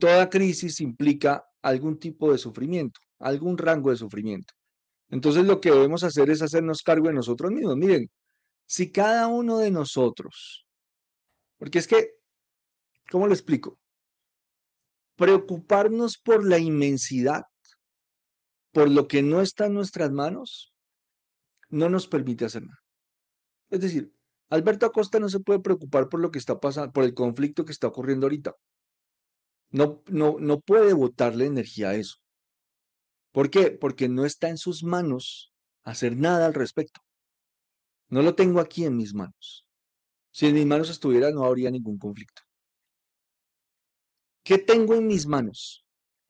toda 0.00 0.30
crisis 0.30 0.80
implica 0.80 1.44
algún 1.60 1.98
tipo 1.98 2.32
de 2.32 2.38
sufrimiento, 2.38 2.98
algún 3.22 3.58
rango 3.58 3.90
de 3.90 3.96
sufrimiento. 3.96 4.52
Entonces 5.08 5.44
lo 5.44 5.60
que 5.60 5.70
debemos 5.70 6.04
hacer 6.04 6.30
es 6.30 6.42
hacernos 6.42 6.82
cargo 6.82 7.08
de 7.08 7.14
nosotros 7.14 7.50
mismos. 7.50 7.76
Miren, 7.76 8.10
si 8.66 8.90
cada 8.90 9.28
uno 9.28 9.58
de 9.58 9.70
nosotros, 9.70 10.66
porque 11.58 11.78
es 11.78 11.86
que, 11.86 12.14
¿cómo 13.10 13.26
lo 13.26 13.34
explico? 13.34 13.78
Preocuparnos 15.16 16.18
por 16.18 16.46
la 16.46 16.58
inmensidad, 16.58 17.42
por 18.72 18.90
lo 18.90 19.06
que 19.06 19.22
no 19.22 19.42
está 19.42 19.66
en 19.66 19.74
nuestras 19.74 20.10
manos, 20.10 20.72
no 21.68 21.88
nos 21.88 22.08
permite 22.08 22.46
hacer 22.46 22.62
nada. 22.62 22.78
Es 23.70 23.80
decir, 23.80 24.12
Alberto 24.48 24.86
Acosta 24.86 25.18
no 25.20 25.28
se 25.28 25.40
puede 25.40 25.60
preocupar 25.60 26.08
por 26.08 26.20
lo 26.20 26.30
que 26.30 26.38
está 26.38 26.58
pasando, 26.60 26.92
por 26.92 27.04
el 27.04 27.14
conflicto 27.14 27.64
que 27.64 27.72
está 27.72 27.86
ocurriendo 27.86 28.26
ahorita. 28.26 28.54
No, 29.70 30.02
no, 30.06 30.36
no 30.38 30.60
puede 30.60 30.92
botarle 30.92 31.46
energía 31.46 31.90
a 31.90 31.94
eso. 31.94 32.21
¿Por 33.32 33.50
qué? 33.50 33.70
Porque 33.70 34.08
no 34.08 34.24
está 34.24 34.48
en 34.48 34.58
sus 34.58 34.84
manos 34.84 35.52
hacer 35.84 36.16
nada 36.16 36.46
al 36.46 36.54
respecto. 36.54 37.00
No 38.08 38.22
lo 38.22 38.34
tengo 38.34 38.60
aquí 38.60 38.84
en 38.84 38.96
mis 38.96 39.14
manos. 39.14 39.66
Si 40.30 40.46
en 40.46 40.54
mis 40.54 40.66
manos 40.66 40.90
estuviera, 40.90 41.30
no 41.30 41.44
habría 41.44 41.70
ningún 41.70 41.98
conflicto. 41.98 42.42
¿Qué 44.44 44.58
tengo 44.58 44.94
en 44.94 45.06
mis 45.06 45.26
manos? 45.26 45.84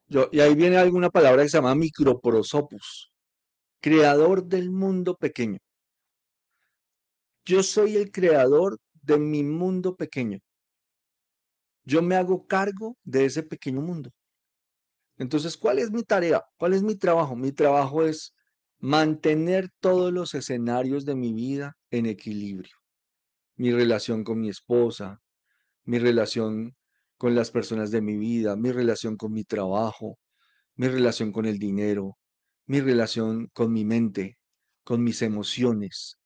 Yo, 0.06 0.28
y 0.32 0.40
ahí 0.40 0.54
viene 0.54 0.76
alguna 0.76 1.10
palabra 1.10 1.42
que 1.42 1.48
se 1.48 1.56
llama 1.56 1.74
microprosopus, 1.74 3.10
creador 3.80 4.44
del 4.44 4.70
mundo 4.70 5.16
pequeño. 5.16 5.58
Yo 7.44 7.62
soy 7.62 7.96
el 7.96 8.12
creador 8.12 8.78
de 9.02 9.18
mi 9.18 9.42
mundo 9.42 9.96
pequeño. 9.96 10.38
Yo 11.84 12.02
me 12.02 12.14
hago 12.14 12.46
cargo 12.46 12.96
de 13.02 13.24
ese 13.24 13.42
pequeño 13.42 13.80
mundo. 13.80 14.10
Entonces, 15.22 15.56
¿cuál 15.56 15.78
es 15.78 15.92
mi 15.92 16.02
tarea? 16.02 16.42
¿Cuál 16.56 16.74
es 16.74 16.82
mi 16.82 16.96
trabajo? 16.96 17.36
Mi 17.36 17.52
trabajo 17.52 18.04
es 18.04 18.34
mantener 18.80 19.70
todos 19.78 20.12
los 20.12 20.34
escenarios 20.34 21.04
de 21.04 21.14
mi 21.14 21.32
vida 21.32 21.76
en 21.92 22.06
equilibrio. 22.06 22.74
Mi 23.54 23.70
relación 23.70 24.24
con 24.24 24.40
mi 24.40 24.48
esposa, 24.48 25.22
mi 25.84 26.00
relación 26.00 26.74
con 27.18 27.36
las 27.36 27.52
personas 27.52 27.92
de 27.92 28.00
mi 28.00 28.16
vida, 28.16 28.56
mi 28.56 28.72
relación 28.72 29.16
con 29.16 29.32
mi 29.32 29.44
trabajo, 29.44 30.18
mi 30.74 30.88
relación 30.88 31.30
con 31.30 31.46
el 31.46 31.60
dinero, 31.60 32.18
mi 32.66 32.80
relación 32.80 33.48
con 33.52 33.72
mi 33.72 33.84
mente, 33.84 34.38
con 34.82 35.04
mis 35.04 35.22
emociones, 35.22 36.18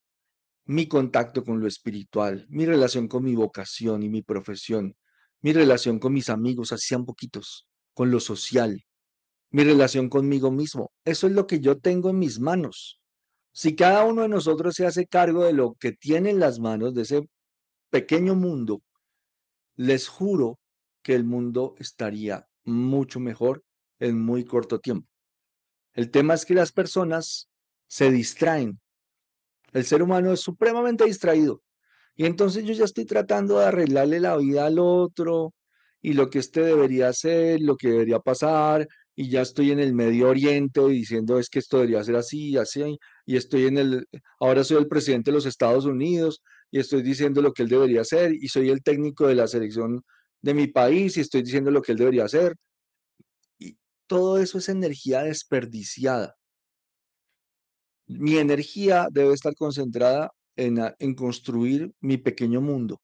mi 0.64 0.89
contacto 0.89 1.44
con 1.44 1.60
lo 1.60 1.66
espiritual, 1.66 2.47
mi 2.48 2.64
relación 2.64 3.09
con 3.09 3.24
mi 3.24 3.35
vocación 3.35 4.02
y 4.02 4.09
mi 4.09 4.23
profesión, 4.23 4.97
mi 5.43 5.52
relación 5.52 5.98
con 5.98 6.14
mis 6.14 6.31
amigos, 6.31 6.73
así 6.73 6.86
sean 6.89 7.05
poquitos, 7.05 7.68
con 7.93 8.10
lo 8.10 8.20
social, 8.20 8.85
mi 9.51 9.64
relación 9.64 10.09
conmigo 10.09 10.51
mismo. 10.51 10.93
Eso 11.05 11.27
es 11.27 11.32
lo 11.32 11.47
que 11.47 11.60
yo 11.60 11.78
tengo 11.78 12.10
en 12.10 12.18
mis 12.18 12.40
manos. 12.40 13.01
Si 13.52 13.74
cada 13.74 14.05
uno 14.05 14.23
de 14.23 14.28
nosotros 14.28 14.74
se 14.74 14.86
hace 14.86 15.06
cargo 15.06 15.44
de 15.44 15.52
lo 15.52 15.74
que 15.74 15.93
tiene 15.93 16.31
en 16.31 16.40
las 16.40 16.59
manos, 16.59 16.94
de 16.94 17.02
ese 17.02 17.28
pequeño 17.90 18.35
mundo, 18.35 18.82
les 19.77 20.09
juro 20.09 20.59
que 21.02 21.14
el 21.14 21.24
mundo 21.24 21.74
estaría 21.78 22.47
mucho 22.64 23.20
mejor 23.20 23.64
en 23.98 24.20
muy 24.20 24.44
corto 24.44 24.81
tiempo. 24.81 25.09
El 25.94 26.10
tema 26.10 26.35
es 26.35 26.44
que 26.44 26.55
las 26.55 26.73
personas 26.73 27.48
se 27.86 28.10
distraen. 28.10 28.78
El 29.73 29.85
ser 29.85 30.02
humano 30.02 30.32
es 30.32 30.40
supremamente 30.40 31.05
distraído. 31.05 31.62
Y 32.14 32.27
entonces 32.27 32.64
yo 32.64 32.73
ya 32.73 32.85
estoy 32.85 33.05
tratando 33.05 33.59
de 33.59 33.66
arreglarle 33.66 34.20
la 34.20 34.36
vida 34.36 34.66
al 34.66 34.78
otro 34.78 35.55
y 36.01 36.14
lo 36.14 36.28
que 36.31 36.39
este 36.39 36.60
debería 36.62 37.09
hacer, 37.09 37.60
lo 37.60 37.77
que 37.77 37.89
debería 37.89 38.20
pasar, 38.20 38.86
y 39.18 39.30
ya 39.30 39.40
estoy 39.40 39.70
en 39.70 39.80
el 39.80 39.94
Medio 39.94 40.28
Oriente 40.28 40.86
diciendo 40.88 41.38
es 41.38 41.48
que 41.48 41.59
esto 41.59 41.78
debería 41.78 42.05
ser 42.05 42.16
así, 42.16 42.59
así, 42.59 42.98
y 43.24 43.36
estoy 43.36 43.64
en 43.64 43.78
el, 43.78 44.09
ahora 44.38 44.62
soy 44.62 44.76
el 44.76 44.88
presidente 44.88 45.30
de 45.30 45.36
los 45.36 45.47
Estados 45.47 45.86
Unidos 45.86 46.43
y 46.70 46.78
estoy 46.80 47.02
diciendo 47.02 47.40
lo 47.40 47.55
que 47.55 47.62
él 47.62 47.70
debería 47.70 48.02
hacer 48.02 48.34
y 48.34 48.48
soy 48.48 48.68
el 48.68 48.82
técnico 48.82 49.26
de 49.26 49.34
la 49.34 49.48
selección 49.48 50.05
de 50.43 50.55
mi 50.55 50.66
país 50.66 51.16
y 51.16 51.22
estoy 51.22 51.43
diciendo 51.43 51.70
lo 51.70 51.80
que 51.80 51.93
él 51.93 51.98
debería 51.98 52.24
hacer. 52.26 52.56
Y 53.59 53.78
todo 54.06 54.38
eso 54.38 54.59
es 54.59 54.68
energía 54.68 55.22
desperdiciada. 55.22 56.36
Mi 58.06 58.36
energía 58.36 59.09
debe 59.10 59.32
estar 59.32 59.55
concentrada 59.55 60.30
en, 60.56 60.78
en 60.98 61.14
construir 61.14 61.90
mi 62.01 62.18
pequeño 62.18 62.60
mundo, 62.60 63.01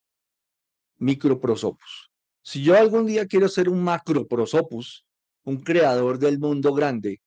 microprosopus. 0.97 2.11
Si 2.43 2.63
yo 2.63 2.77
algún 2.77 3.07
día 3.07 3.25
quiero 3.25 3.49
ser 3.49 3.67
un 3.67 3.83
macroprosopus, 3.83 5.05
un 5.43 5.57
creador 5.57 6.19
del 6.19 6.39
mundo 6.39 6.73
grande, 6.73 7.21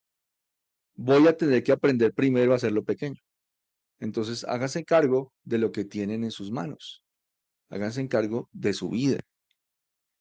voy 0.94 1.26
a 1.28 1.36
tener 1.36 1.62
que 1.62 1.72
aprender 1.72 2.12
primero 2.14 2.52
a 2.52 2.56
hacerlo 2.56 2.84
pequeño. 2.84 3.20
Entonces, 3.98 4.44
hágase 4.44 4.84
cargo 4.84 5.32
de 5.44 5.58
lo 5.58 5.72
que 5.72 5.84
tienen 5.84 6.24
en 6.24 6.30
sus 6.30 6.50
manos. 6.50 7.04
Háganse 7.68 8.06
cargo 8.08 8.48
de 8.52 8.72
su 8.72 8.90
vida. 8.90 9.20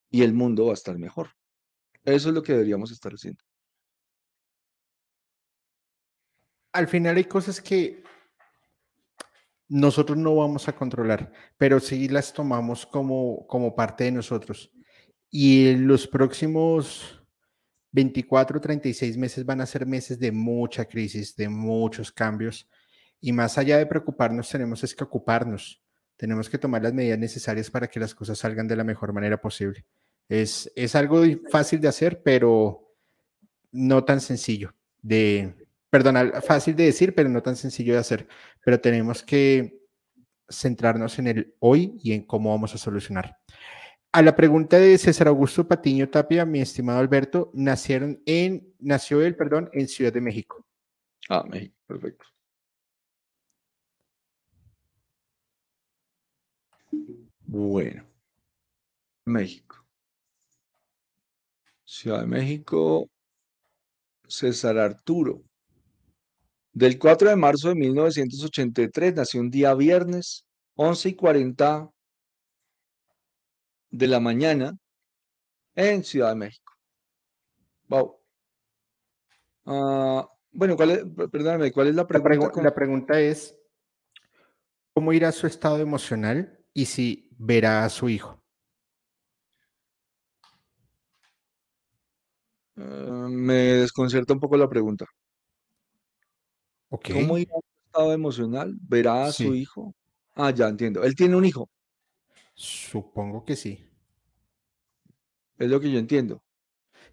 Y 0.10 0.24
el 0.24 0.34
mundo 0.34 0.66
va 0.66 0.72
a 0.72 0.76
estar 0.76 0.98
mejor. 0.98 1.30
Eso 2.04 2.30
es 2.30 2.36
lo 2.36 2.44
que 2.44 2.54
deberíamos 2.54 2.92
estar 2.92 3.12
haciendo. 3.12 3.44
Al 6.72 6.88
final 6.88 7.18
hay 7.18 7.26
cosas 7.26 7.62
que 7.62 8.04
nosotros 9.68 10.18
no 10.18 10.36
vamos 10.36 10.68
a 10.68 10.76
controlar, 10.76 11.32
pero 11.58 11.80
sí 11.80 12.08
las 12.08 12.34
tomamos 12.34 12.86
como, 12.86 13.48
como 13.48 13.76
parte 13.76 14.04
de 14.06 14.12
nosotros. 14.12 14.72
Y 15.32 15.70
en 15.70 15.88
los 15.88 16.08
próximos 16.08 17.25
24, 17.96 18.60
36 18.60 19.18
meses 19.18 19.46
van 19.46 19.62
a 19.62 19.66
ser 19.66 19.86
meses 19.86 20.20
de 20.20 20.30
mucha 20.30 20.84
crisis, 20.84 21.34
de 21.34 21.48
muchos 21.48 22.12
cambios. 22.12 22.68
Y 23.22 23.32
más 23.32 23.58
allá 23.58 23.78
de 23.78 23.86
preocuparnos, 23.86 24.50
tenemos 24.50 24.94
que 24.94 25.04
ocuparnos. 25.04 25.82
Tenemos 26.18 26.50
que 26.50 26.58
tomar 26.58 26.84
las 26.84 26.94
medidas 26.94 27.18
necesarias 27.18 27.72
para 27.72 27.88
que 27.88 28.02
las 28.02 28.14
cosas 28.14 28.38
salgan 28.38 28.68
de 28.68 28.76
la 28.76 28.84
mejor 28.84 29.14
manera 29.14 29.40
posible. 29.40 29.86
Es, 30.28 30.70
es 30.76 30.94
algo 30.94 31.24
fácil 31.50 31.80
de 31.80 31.88
hacer, 31.88 32.22
pero 32.22 32.94
no 33.72 34.04
tan 34.04 34.20
sencillo. 34.20 34.74
De, 35.02 35.56
perdón, 35.90 36.34
fácil 36.46 36.76
de 36.76 36.86
decir, 36.86 37.16
pero 37.16 37.30
no 37.30 37.42
tan 37.42 37.56
sencillo 37.56 37.94
de 37.94 38.00
hacer. 38.00 38.28
Pero 38.62 38.82
tenemos 38.82 39.24
que 39.24 39.80
centrarnos 40.50 41.18
en 41.18 41.28
el 41.28 41.56
hoy 41.60 41.98
y 42.04 42.12
en 42.12 42.24
cómo 42.24 42.50
vamos 42.50 42.76
a 42.76 42.78
solucionar. 42.78 43.38
A 44.16 44.22
la 44.22 44.34
pregunta 44.34 44.78
de 44.78 44.98
César 44.98 45.28
Augusto 45.28 45.68
Patiño 45.68 46.08
Tapia, 46.08 46.46
mi 46.46 46.62
estimado 46.62 47.00
Alberto, 47.00 47.52
nacieron 47.54 48.22
en, 48.26 48.74
nació 48.80 49.22
él, 49.22 49.36
perdón, 49.36 49.70
en 49.74 49.90
Ciudad 49.90 50.14
de 50.14 50.22
México. 50.22 50.66
Ah, 51.28 51.44
México, 51.46 51.76
perfecto. 51.86 52.26
Bueno, 57.42 58.06
México. 59.26 59.86
Ciudad 61.84 62.22
de 62.22 62.28
México, 62.28 63.10
César 64.30 64.78
Arturo. 64.78 65.44
Del 66.72 66.98
4 66.98 67.32
de 67.32 67.36
marzo 67.36 67.68
de 67.68 67.76
1983, 67.76 69.14
nació 69.14 69.42
un 69.42 69.52
día 69.52 69.74
viernes, 69.74 70.46
11 70.76 71.10
y 71.10 71.16
40 71.16 71.92
de 73.90 74.08
la 74.08 74.20
mañana 74.20 74.78
en 75.76 76.04
Ciudad 76.04 76.30
de 76.30 76.36
México. 76.36 76.74
Wow. 77.88 78.18
Ah, 79.66 80.28
bueno, 80.52 80.76
¿cuál 80.76 80.92
es, 80.92 81.04
perdóname, 81.32 81.72
¿cuál 81.72 81.88
es 81.88 81.96
la 81.96 82.08
pregunta? 82.08 82.62
La, 82.62 82.74
pregunta 82.74 83.20
es, 83.20 83.58
¿cómo 84.94 85.12
irá 85.14 85.32
su 85.32 85.48
estado 85.48 85.80
emocional 85.80 86.64
y 86.74 86.86
si 86.86 87.30
verá 87.38 87.84
a 87.84 87.90
su 87.90 88.10
hijo? 88.10 88.42
Ah, 92.78 93.28
me 93.30 93.54
desconcierta 93.54 94.34
un 94.34 94.40
poco 94.40 94.58
la 94.58 94.70
pregunta. 94.70 95.06
¿Cómo 96.90 97.38
irá 97.38 97.54
su 97.54 97.86
estado 97.88 98.14
emocional? 98.14 98.76
¿Verá 98.82 99.26
a 99.26 99.32
su 99.32 99.54
hijo? 99.56 99.94
Ah, 100.36 100.52
ya 100.52 100.68
entiendo. 100.68 101.04
Él 101.04 101.16
tiene 101.16 101.36
un 101.36 101.46
hijo. 101.46 101.70
Supongo 102.56 103.44
que 103.44 103.56
sí. 103.56 103.88
Es 105.58 105.70
lo 105.70 105.80
que 105.80 105.92
yo 105.92 106.00
entiendo. 106.00 106.42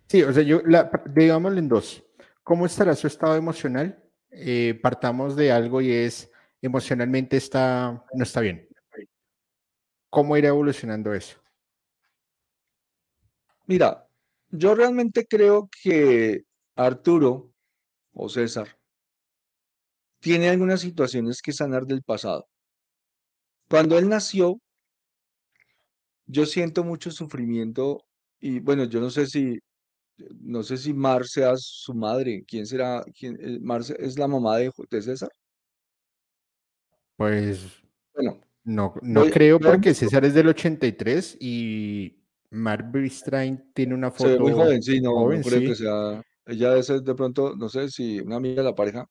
Sí, 0.09 0.23
o 0.23 0.32
sea, 0.32 0.43
yo, 0.43 0.62
la, 0.64 0.90
digámoslo 1.10 1.59
en 1.59 1.69
dos. 1.69 2.05
¿Cómo 2.43 2.66
estará 2.66 2.94
su 2.94 3.06
estado 3.06 3.36
emocional? 3.36 4.02
Eh, 4.31 4.78
partamos 4.82 5.36
de 5.36 5.52
algo 5.52 5.81
y 5.81 5.93
es 5.93 6.31
emocionalmente 6.60 7.36
está, 7.36 8.05
no 8.14 8.23
está 8.23 8.40
bien. 8.40 8.69
¿Cómo 10.10 10.36
irá 10.36 10.48
evolucionando 10.48 11.12
eso? 11.12 11.39
Mira, 13.66 14.06
yo 14.51 14.74
realmente 14.74 15.27
creo 15.27 15.69
que 15.82 16.44
Arturo 16.77 17.52
o 18.12 18.28
César 18.28 18.69
tiene 20.20 20.51
algunas 20.51 20.81
situaciones 20.81 21.43
que 21.43 21.52
sanar 21.52 21.85
del 21.86 22.02
pasado. 22.02 22.48
Cuando 23.69 23.98
él 23.98 24.09
nació, 24.09 24.60
yo 26.32 26.46
siento 26.46 26.82
mucho 26.82 27.10
sufrimiento 27.10 28.04
y 28.40 28.59
bueno, 28.60 28.84
yo 28.84 29.00
no 29.00 29.10
sé 29.10 29.26
si 29.26 29.60
no 30.40 30.62
sé 30.62 30.76
si 30.76 30.92
Mar 30.92 31.26
sea 31.26 31.54
su 31.56 31.94
madre. 31.94 32.44
¿Quién 32.46 32.66
será? 32.66 33.04
¿Quién, 33.18 33.36
eh, 33.40 33.59
Mar 33.60 33.82
es 33.98 34.18
la 34.18 34.28
mamá 34.28 34.56
de, 34.59 34.70
de 34.90 35.02
César? 35.02 35.30
Pues 37.16 37.82
bueno, 38.14 38.40
no, 38.64 38.94
no 39.02 39.30
creo 39.30 39.59
porque 39.59 39.94
César 39.94 40.24
es 40.24 40.34
del 40.34 40.48
83 40.48 41.36
y 41.40 42.18
Mar 42.50 42.90
Bristrain 42.90 43.72
tiene 43.74 43.94
una 43.94 44.10
foto. 44.10 44.40
muy 44.40 44.52
joven, 44.52 44.82
sí, 44.82 45.00
no, 45.00 45.28
creo 45.28 45.60
que 45.60 45.74
sea. 45.74 46.22
Ella 46.46 46.76
es 46.76 46.88
de 46.88 47.14
pronto, 47.14 47.54
no 47.56 47.68
sé 47.68 47.88
si 47.88 48.20
una 48.20 48.36
amiga 48.36 48.62
de 48.62 48.68
la 48.68 48.74
pareja. 48.74 49.06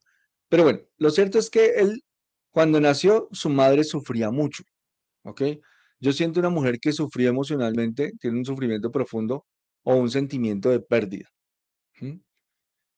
Pero 0.50 0.64
bueno, 0.64 0.80
lo 0.98 1.10
cierto 1.10 1.40
es 1.40 1.50
que 1.50 1.76
él, 1.76 2.04
cuando 2.52 2.82
nació, 2.82 3.30
su 3.32 3.50
madre 3.50 3.84
sufría 3.84 4.32
mucho. 4.32 4.64
¿Ok? 5.24 5.42
Yo 6.02 6.12
siento 6.12 6.40
una 6.40 6.50
mujer 6.50 6.80
que 6.80 6.92
sufría 6.92 7.30
emocionalmente, 7.30 8.14
tiene 8.20 8.40
un 8.40 8.46
sufrimiento 8.46 8.92
profundo 8.92 9.46
o 9.84 9.96
un 9.96 10.10
sentimiento 10.10 10.70
de 10.70 10.80
pérdida. 10.80 11.30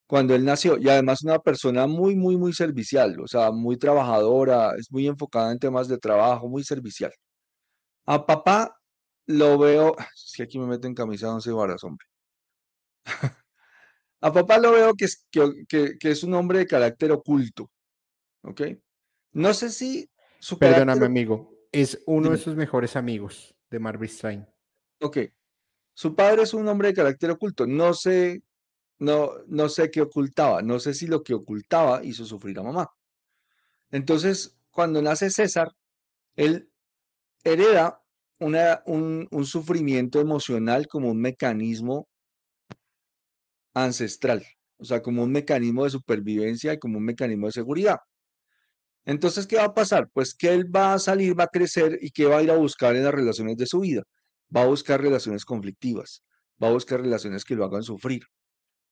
Cuando 0.08 0.34
él 0.36 0.46
nació, 0.46 0.78
y 0.78 0.88
además 0.88 1.22
una 1.24 1.40
persona 1.40 1.86
muy, 1.86 2.16
muy, 2.16 2.38
muy 2.38 2.54
servicial, 2.54 3.20
o 3.20 3.28
sea, 3.28 3.52
muy 3.52 3.78
trabajadora, 3.78 4.72
es 4.78 4.90
muy 4.90 5.08
enfocada 5.08 5.52
en 5.52 5.60
temas 5.60 5.90
de 5.90 5.98
trabajo, 5.98 6.48
muy 6.48 6.64
servicial. 6.64 7.12
A 8.06 8.26
papá 8.26 8.74
lo 9.26 9.58
veo, 9.58 9.96
es 10.16 10.34
que 10.38 10.44
aquí 10.44 10.58
me 10.58 10.68
meten 10.68 10.96
camisa 10.96 11.28
de 11.28 11.34
once 11.34 11.52
varas, 11.52 11.84
hombre. 11.84 12.08
A 14.22 14.32
papá 14.32 14.58
lo 14.58 14.72
veo 14.72 14.94
que 14.94 15.04
es, 15.04 15.28
que, 15.30 15.98
es 16.00 16.24
un 16.24 16.34
hombre 16.36 16.60
de 16.60 16.68
carácter 16.68 17.12
oculto, 17.12 17.70
¿ok? 18.44 18.62
No 19.34 19.54
sé 19.54 19.70
si 19.70 20.10
su 20.40 20.58
Perdóname, 20.58 21.06
amigo, 21.06 21.53
es 21.74 22.02
uno 22.06 22.30
de 22.30 22.38
sus 22.38 22.56
mejores 22.56 22.95
amigos 22.95 23.56
de 23.70 23.80
Marvin 23.80 24.08
Stein. 24.10 24.48
Ok, 25.02 25.18
su 25.94 26.16
padre 26.16 26.44
es 26.44 26.54
un 26.54 26.68
hombre 26.68 26.90
de 26.90 26.94
carácter 26.94 27.32
oculto. 27.32 27.66
No 27.66 27.94
sé, 27.94 28.44
no, 29.00 29.32
no 29.48 29.68
sé 29.70 29.90
qué 29.91 30.02
ocultaba. 30.02 30.62
No 30.62 30.80
sé 30.80 30.94
si 30.94 31.08
lo 31.08 31.24
que 31.24 31.34
ocultaba 31.34 32.04
hizo 32.06 32.26
sufrir 32.26 32.60
a 32.60 32.64
mamá. 32.64 32.88
Entonces, 33.91 34.56
cuando 34.70 35.02
nace 35.02 35.30
César, 35.32 35.72
él 36.36 36.70
hereda 37.44 38.02
una, 38.40 38.84
un, 38.86 39.28
un 39.32 39.45
sufrimiento 39.45 40.22
emocional 40.22 40.88
como 40.88 41.10
un 41.10 41.20
mecanismo 41.20 42.08
ancestral, 43.74 44.45
o 44.78 44.86
sea, 44.86 45.02
como 45.02 45.24
un 45.24 45.32
mecanismo 45.32 45.84
de 45.84 45.90
supervivencia 45.90 46.74
y 46.74 46.80
como 46.80 47.00
un 47.00 47.06
mecanismo 47.06 47.48
de 47.48 47.54
seguridad. 47.54 47.98
Entonces, 49.06 49.48
¿qué 49.48 49.58
va 49.58 49.66
a 49.66 49.74
pasar? 49.74 50.10
Pues 50.14 50.34
que 50.34 50.54
él 50.54 50.74
va 50.74 50.94
a 50.94 51.00
salir, 51.00 51.38
va 51.40 51.46
a 51.46 51.48
crecer 51.48 52.00
y 52.02 52.12
que 52.12 52.26
va 52.26 52.38
a 52.38 52.44
ir 52.44 52.52
a 52.52 52.58
buscar 52.58 52.96
en 52.96 53.04
las 53.04 53.14
relaciones 53.14 53.58
de 53.58 53.66
su 53.66 53.82
vida 53.82 54.04
va 54.56 54.64
a 54.64 54.68
buscar 54.68 55.02
relaciones 55.02 55.46
conflictivas, 55.46 56.24
va 56.62 56.68
a 56.70 56.72
buscar 56.72 57.02
relaciones 57.02 57.44
que 57.44 57.56
lo 57.56 57.66
hagan 57.66 57.84
sufrir. 57.84 58.24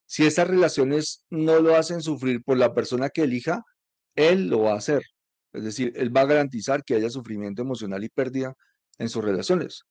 Si 0.06 0.26
esas 0.26 0.48
relaciones 0.48 1.26
no 1.30 1.60
lo 1.60 1.76
hacen 1.76 2.02
sufrir 2.02 2.44
por 2.44 2.58
la 2.58 2.74
persona 2.74 3.10
que 3.10 3.24
elija, 3.24 3.64
él 4.16 4.48
lo 4.48 4.62
va 4.62 4.74
a 4.74 4.78
hacer. 4.78 5.04
Es 5.54 5.64
decir, 5.64 5.94
él 5.96 6.16
va 6.16 6.22
a 6.22 6.26
garantizar 6.26 6.84
que 6.84 6.96
haya 6.96 7.10
sufrimiento 7.10 7.62
emocional 7.62 8.04
y 8.04 8.10
pérdida 8.10 8.56
en 8.98 9.10
sus 9.10 9.24
relaciones. 9.24 9.84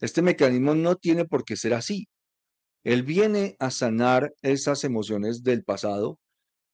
Este 0.00 0.20
mecanismo 0.20 0.74
no 0.74 0.96
tiene 0.96 1.24
por 1.24 1.44
qué 1.44 1.56
ser 1.56 1.74
así. 1.74 2.08
Él 2.84 3.02
viene 3.02 3.56
a 3.60 3.70
sanar 3.70 4.34
esas 4.42 4.84
emociones 4.84 5.42
del 5.42 5.62
pasado 5.64 6.18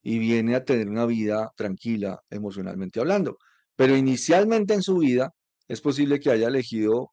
y 0.03 0.19
viene 0.19 0.55
a 0.55 0.65
tener 0.65 0.89
una 0.89 1.07
vida 1.07 1.53
tranquila 1.57 2.23
emocionalmente 2.31 3.01
hablando. 3.01 3.39
Pero 3.77 3.97
inicialmente 3.97 4.75
en 4.75 4.83
su 4.83 4.99
vida 4.99 5.33
es 5.69 5.81
posible 5.81 6.21
que 6.21 6.31
haya 6.31 6.49
elegido 6.49 7.13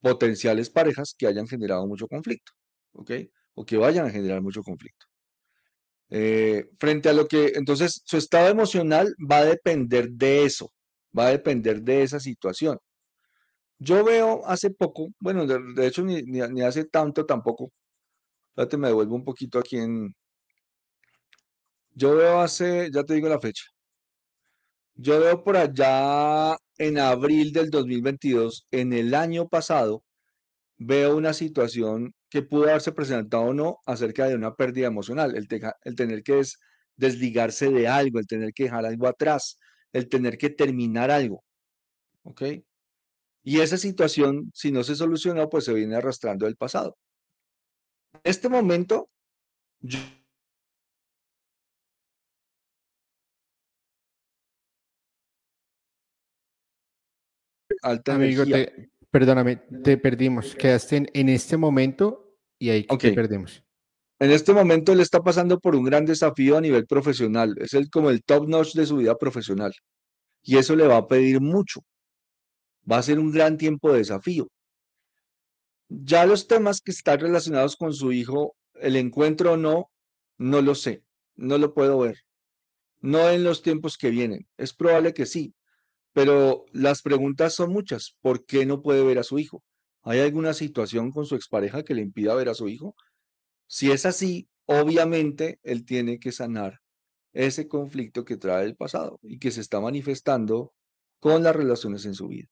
potenciales 0.00 0.70
parejas 0.70 1.14
que 1.16 1.26
hayan 1.26 1.48
generado 1.48 1.86
mucho 1.86 2.06
conflicto, 2.08 2.52
¿ok? 2.92 3.12
O 3.54 3.64
que 3.64 3.76
vayan 3.76 4.06
a 4.06 4.10
generar 4.10 4.42
mucho 4.42 4.62
conflicto. 4.62 5.06
Eh, 6.08 6.68
frente 6.78 7.08
a 7.08 7.12
lo 7.12 7.26
que, 7.26 7.52
entonces, 7.56 8.02
su 8.04 8.16
estado 8.16 8.48
emocional 8.48 9.14
va 9.18 9.38
a 9.38 9.44
depender 9.44 10.10
de 10.10 10.44
eso, 10.44 10.72
va 11.16 11.26
a 11.26 11.30
depender 11.30 11.82
de 11.82 12.02
esa 12.02 12.20
situación. 12.20 12.78
Yo 13.78 14.04
veo 14.04 14.46
hace 14.46 14.70
poco, 14.70 15.08
bueno, 15.20 15.46
de, 15.46 15.86
hecho 15.86 16.02
ni, 16.02 16.22
ni, 16.22 16.62
hace 16.62 16.84
tanto 16.84 17.26
tampoco, 17.26 17.72
espérate, 18.50 18.76
me 18.78 18.88
devuelvo 18.88 19.16
un 19.16 19.24
poquito 19.24 19.58
aquí 19.58 19.76
en... 19.78 20.14
Yo 21.96 22.14
veo 22.14 22.40
hace, 22.40 22.90
ya 22.92 23.04
te 23.04 23.14
digo 23.14 23.28
la 23.28 23.40
fecha, 23.40 23.64
yo 24.94 25.18
veo 25.18 25.42
por 25.42 25.56
allá 25.56 26.56
en 26.76 26.98
abril 26.98 27.52
del 27.52 27.70
2022, 27.70 28.66
en 28.70 28.92
el 28.92 29.14
año 29.14 29.48
pasado, 29.48 30.04
veo 30.76 31.16
una 31.16 31.32
situación 31.32 32.14
que 32.28 32.42
pudo 32.42 32.64
haberse 32.64 32.92
presentado 32.92 33.44
o 33.44 33.54
no 33.54 33.78
acerca 33.86 34.28
de 34.28 34.34
una 34.34 34.54
pérdida 34.54 34.88
emocional, 34.88 35.34
el, 35.36 35.48
tener 35.96 36.22
que 36.22 36.42
desligarse 36.96 37.70
de 37.70 37.88
algo, 37.88 38.18
el 38.18 38.26
tener 38.26 38.52
que 38.52 38.64
dejar 38.64 38.84
algo 38.84 39.08
atrás, 39.08 39.58
el 39.92 40.08
tener 40.10 40.36
que 40.36 40.50
terminar 40.50 41.10
algo. 41.10 41.44
¿Ok? 42.24 42.42
Y 43.42 43.60
esa 43.60 43.78
situación, 43.78 44.50
si 44.52 44.70
no 44.70 44.84
se 44.84 44.96
solucionó, 44.96 45.48
pues 45.48 45.64
se 45.64 45.72
viene 45.72 45.96
arrastrando 45.96 46.44
del 46.44 46.56
pasado. 46.56 46.98
En 48.12 48.20
este 48.24 48.50
momento, 48.50 49.08
yo 49.80 49.98
Amigo, 57.86 58.44
perdóname, 59.10 59.56
te 59.84 59.96
perdimos. 59.96 60.56
Quedaste 60.56 61.08
en, 61.12 61.28
este 61.28 61.56
momento 61.56 62.36
y 62.58 62.70
ahí 62.70 62.84
te 62.84 63.12
perdimos. 63.12 63.62
En 64.18 64.30
este 64.30 64.52
momento 64.52 64.92
él 64.92 65.00
está 65.00 65.22
pasando 65.22 65.60
por 65.60 65.76
un 65.76 65.84
gran 65.84 66.04
desafío 66.04 66.56
a 66.56 66.60
nivel 66.60 66.86
profesional. 66.86 67.54
Es 67.60 67.74
el, 67.74 67.90
como 67.90 68.10
el 68.10 68.24
top 68.24 68.48
notch 68.48 68.74
de 68.74 68.86
su 68.86 68.96
vida 68.96 69.16
profesional. 69.16 69.72
Y 70.42 70.56
eso 70.56 70.74
le 70.74 70.86
va 70.86 70.96
a 70.96 71.06
pedir 71.06 71.40
mucho. 71.40 71.82
Va 72.90 72.98
a 72.98 73.02
ser 73.02 73.18
un 73.18 73.30
gran 73.30 73.56
tiempo 73.56 73.92
de 73.92 73.98
desafío. 73.98 74.48
Ya 75.88 76.26
los 76.26 76.48
temas 76.48 76.80
que 76.80 76.90
están 76.90 77.20
relacionados 77.20 77.76
con 77.76 77.92
su 77.92 78.10
hijo, 78.12 78.56
el 78.74 78.96
encuentro 78.96 79.52
o 79.52 79.56
no, 79.56 79.90
no 80.38 80.62
lo 80.62 80.74
sé. 80.74 81.04
No 81.36 81.58
lo 81.58 81.74
puedo 81.74 81.98
ver. 81.98 82.24
No 83.00 83.28
en 83.28 83.44
los 83.44 83.62
tiempos 83.62 83.96
que 83.96 84.10
vienen. 84.10 84.48
Es 84.56 84.72
probable 84.72 85.12
que 85.14 85.26
sí, 85.26 85.54
pero 86.16 86.64
las 86.72 87.02
preguntas 87.02 87.52
son 87.52 87.70
muchas. 87.70 88.16
¿Por 88.22 88.46
qué 88.46 88.64
no 88.64 88.80
puede 88.80 89.04
ver 89.04 89.18
a 89.18 89.22
su 89.22 89.38
hijo? 89.38 89.62
¿Hay 90.02 90.20
alguna 90.20 90.54
situación 90.54 91.12
con 91.12 91.26
su 91.26 91.34
expareja 91.34 91.82
que 91.82 91.94
le 91.94 92.00
impida 92.00 92.34
ver 92.34 92.48
a 92.48 92.54
su 92.54 92.70
hijo? 92.70 92.94
Si 93.66 93.90
es 93.90 94.06
así, 94.06 94.48
obviamente 94.64 95.60
él 95.62 95.84
tiene 95.84 96.18
que 96.18 96.32
sanar 96.32 96.80
ese 97.34 97.68
conflicto 97.68 98.24
que 98.24 98.38
trae 98.38 98.64
el 98.64 98.76
pasado 98.76 99.18
y 99.22 99.38
que 99.38 99.50
se 99.50 99.60
está 99.60 99.78
manifestando 99.78 100.72
con 101.20 101.42
las 101.42 101.54
relaciones 101.54 102.06
en 102.06 102.14
su 102.14 102.28
vida. 102.28 102.48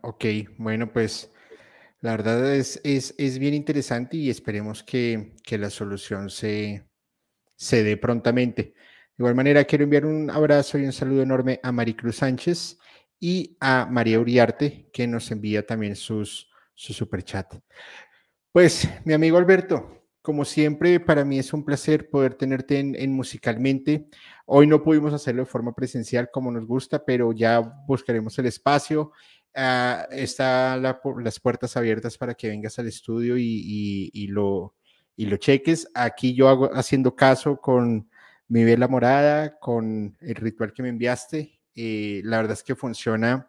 Ok, 0.00 0.24
bueno, 0.56 0.90
pues 0.94 1.30
la 2.00 2.12
verdad 2.12 2.54
es, 2.54 2.80
es, 2.84 3.14
es 3.18 3.38
bien 3.38 3.52
interesante 3.52 4.16
y 4.16 4.30
esperemos 4.30 4.82
que, 4.82 5.36
que 5.44 5.58
la 5.58 5.68
solución 5.68 6.30
se, 6.30 6.88
se 7.56 7.84
dé 7.84 7.98
prontamente. 7.98 8.72
Igual 9.20 9.34
manera, 9.34 9.64
quiero 9.64 9.84
enviar 9.84 10.06
un 10.06 10.30
abrazo 10.30 10.78
y 10.78 10.86
un 10.86 10.92
saludo 10.92 11.20
enorme 11.20 11.60
a 11.62 11.70
Maricruz 11.72 12.16
Sánchez 12.16 12.78
y 13.20 13.54
a 13.60 13.84
María 13.84 14.18
Uriarte, 14.18 14.88
que 14.94 15.06
nos 15.06 15.30
envía 15.30 15.66
también 15.66 15.94
sus, 15.94 16.48
su 16.74 16.94
super 16.94 17.22
chat. 17.22 17.54
Pues, 18.50 18.88
mi 19.04 19.12
amigo 19.12 19.36
Alberto, 19.36 20.06
como 20.22 20.46
siempre, 20.46 21.00
para 21.00 21.22
mí 21.26 21.38
es 21.38 21.52
un 21.52 21.66
placer 21.66 22.08
poder 22.08 22.32
tenerte 22.32 22.78
en, 22.78 23.12
Musicalmente. 23.12 24.08
Hoy 24.46 24.66
no 24.66 24.82
pudimos 24.82 25.12
hacerlo 25.12 25.42
de 25.42 25.50
forma 25.50 25.74
presencial 25.74 26.30
como 26.32 26.50
nos 26.50 26.64
gusta, 26.64 27.04
pero 27.04 27.32
ya 27.32 27.60
buscaremos 27.60 28.38
el 28.38 28.46
espacio. 28.46 29.12
Uh, 29.54 30.10
están 30.12 30.80
las 30.82 31.40
puertas 31.40 31.76
abiertas 31.76 32.16
para 32.16 32.32
que 32.32 32.48
vengas 32.48 32.78
al 32.78 32.86
estudio 32.86 33.36
y, 33.36 34.26
lo, 34.28 34.76
y 35.14 35.26
lo 35.26 35.36
cheques. 35.36 35.90
Aquí 35.92 36.34
yo 36.34 36.48
hago 36.48 36.70
haciendo 36.72 37.14
caso 37.14 37.60
con 37.60 38.08
mi 38.50 38.64
vela 38.64 38.88
morada 38.88 39.58
con 39.60 40.16
el 40.20 40.34
ritual 40.34 40.72
que 40.72 40.82
me 40.82 40.88
enviaste. 40.88 41.60
Eh, 41.74 42.20
la 42.24 42.38
verdad 42.38 42.54
es 42.54 42.64
que 42.64 42.74
funciona 42.74 43.48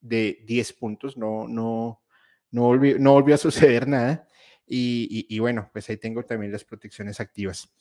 de 0.00 0.42
10 0.44 0.72
puntos, 0.72 1.16
no, 1.16 1.46
no, 1.46 2.02
no, 2.50 2.62
volvió, 2.62 2.98
no 2.98 3.12
volvió 3.12 3.36
a 3.36 3.38
suceder 3.38 3.86
nada. 3.86 4.26
Y, 4.66 5.38
bueno, 5.38 5.68
pues 5.72 5.88
ahí 5.90 5.96
tengo 5.98 6.24
también 6.24 6.50
las 6.50 6.64
protecciones 6.64 7.20
activas. 7.20 7.72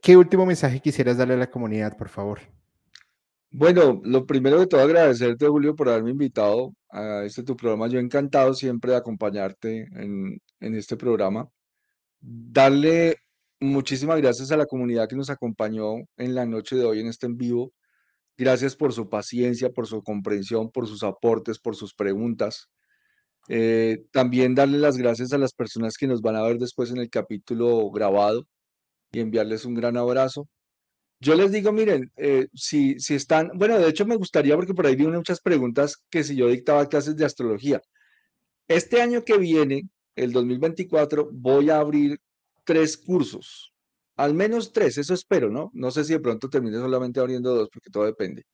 ¿Qué 0.00 0.16
último 0.16 0.46
mensaje 0.46 0.80
quisieras 0.80 1.18
darle 1.18 1.34
a 1.34 1.38
la 1.38 1.50
comunidad, 1.50 1.96
por 1.96 2.08
favor? 2.08 2.40
Bueno, 3.50 4.00
lo 4.04 4.24
primero 4.24 4.60
de 4.60 4.68
todo 4.68 4.80
agradecerte, 4.80 5.48
Julio, 5.48 5.74
por 5.74 5.88
haberme 5.88 6.12
invitado 6.12 6.72
a 6.88 7.24
este 7.24 7.42
tu 7.42 7.56
programa. 7.56 7.88
Yo 7.88 7.98
encantado 7.98 8.54
siempre 8.54 8.92
de 8.92 8.98
acompañarte 8.98 9.88
en, 9.92 10.40
en 10.60 10.74
este 10.74 10.96
programa. 10.96 11.50
Darle 12.20 13.18
muchísimas 13.60 14.20
gracias 14.20 14.50
a 14.50 14.56
la 14.56 14.66
comunidad 14.66 15.08
que 15.08 15.16
nos 15.16 15.30
acompañó 15.30 15.96
en 16.16 16.34
la 16.34 16.46
noche 16.46 16.76
de 16.76 16.84
hoy 16.84 17.00
en 17.00 17.08
este 17.08 17.26
en 17.26 17.36
vivo. 17.36 17.72
Gracias 18.36 18.76
por 18.76 18.92
su 18.92 19.08
paciencia, 19.08 19.70
por 19.70 19.86
su 19.86 20.02
comprensión, 20.02 20.70
por 20.70 20.86
sus 20.86 21.02
aportes, 21.02 21.58
por 21.58 21.76
sus 21.76 21.94
preguntas. 21.94 22.68
Eh, 23.48 24.04
también 24.12 24.54
darle 24.54 24.78
las 24.78 24.96
gracias 24.96 25.32
a 25.32 25.38
las 25.38 25.52
personas 25.52 25.96
que 25.96 26.06
nos 26.06 26.20
van 26.20 26.36
a 26.36 26.42
ver 26.42 26.58
después 26.58 26.90
en 26.90 26.98
el 26.98 27.10
capítulo 27.10 27.90
grabado 27.90 28.46
y 29.12 29.20
enviarles 29.20 29.64
un 29.64 29.74
gran 29.74 29.96
abrazo. 29.96 30.48
Yo 31.20 31.34
les 31.34 31.50
digo, 31.50 31.72
miren, 31.72 32.12
eh, 32.16 32.46
si, 32.54 33.00
si 33.00 33.14
están, 33.14 33.50
bueno, 33.54 33.78
de 33.78 33.88
hecho 33.88 34.06
me 34.06 34.16
gustaría, 34.16 34.54
porque 34.56 34.74
por 34.74 34.86
ahí 34.86 34.94
vi 34.96 35.06
muchas 35.06 35.40
preguntas, 35.40 35.96
que 36.10 36.22
si 36.22 36.36
yo 36.36 36.48
dictaba 36.48 36.88
clases 36.88 37.16
de 37.16 37.24
astrología. 37.24 37.80
Este 38.68 39.02
año 39.02 39.24
que 39.24 39.38
viene, 39.38 39.82
el 40.14 40.32
2024, 40.32 41.30
voy 41.32 41.70
a 41.70 41.78
abrir 41.78 42.20
tres 42.68 42.98
cursos, 42.98 43.72
al 44.16 44.34
menos 44.34 44.74
tres, 44.74 44.98
eso 44.98 45.14
espero, 45.14 45.48
¿no? 45.48 45.70
No 45.72 45.90
sé 45.90 46.04
si 46.04 46.12
de 46.12 46.20
pronto 46.20 46.50
termine 46.50 46.76
solamente 46.76 47.18
abriendo 47.18 47.54
dos, 47.54 47.70
porque 47.72 47.88
todo 47.88 48.04
depende 48.04 48.44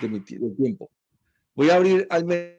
de 0.00 0.08
mi 0.08 0.18
tiempo. 0.20 0.90
Voy 1.54 1.70
a 1.70 1.76
abrir 1.76 2.04
al 2.10 2.24
menos 2.24 2.58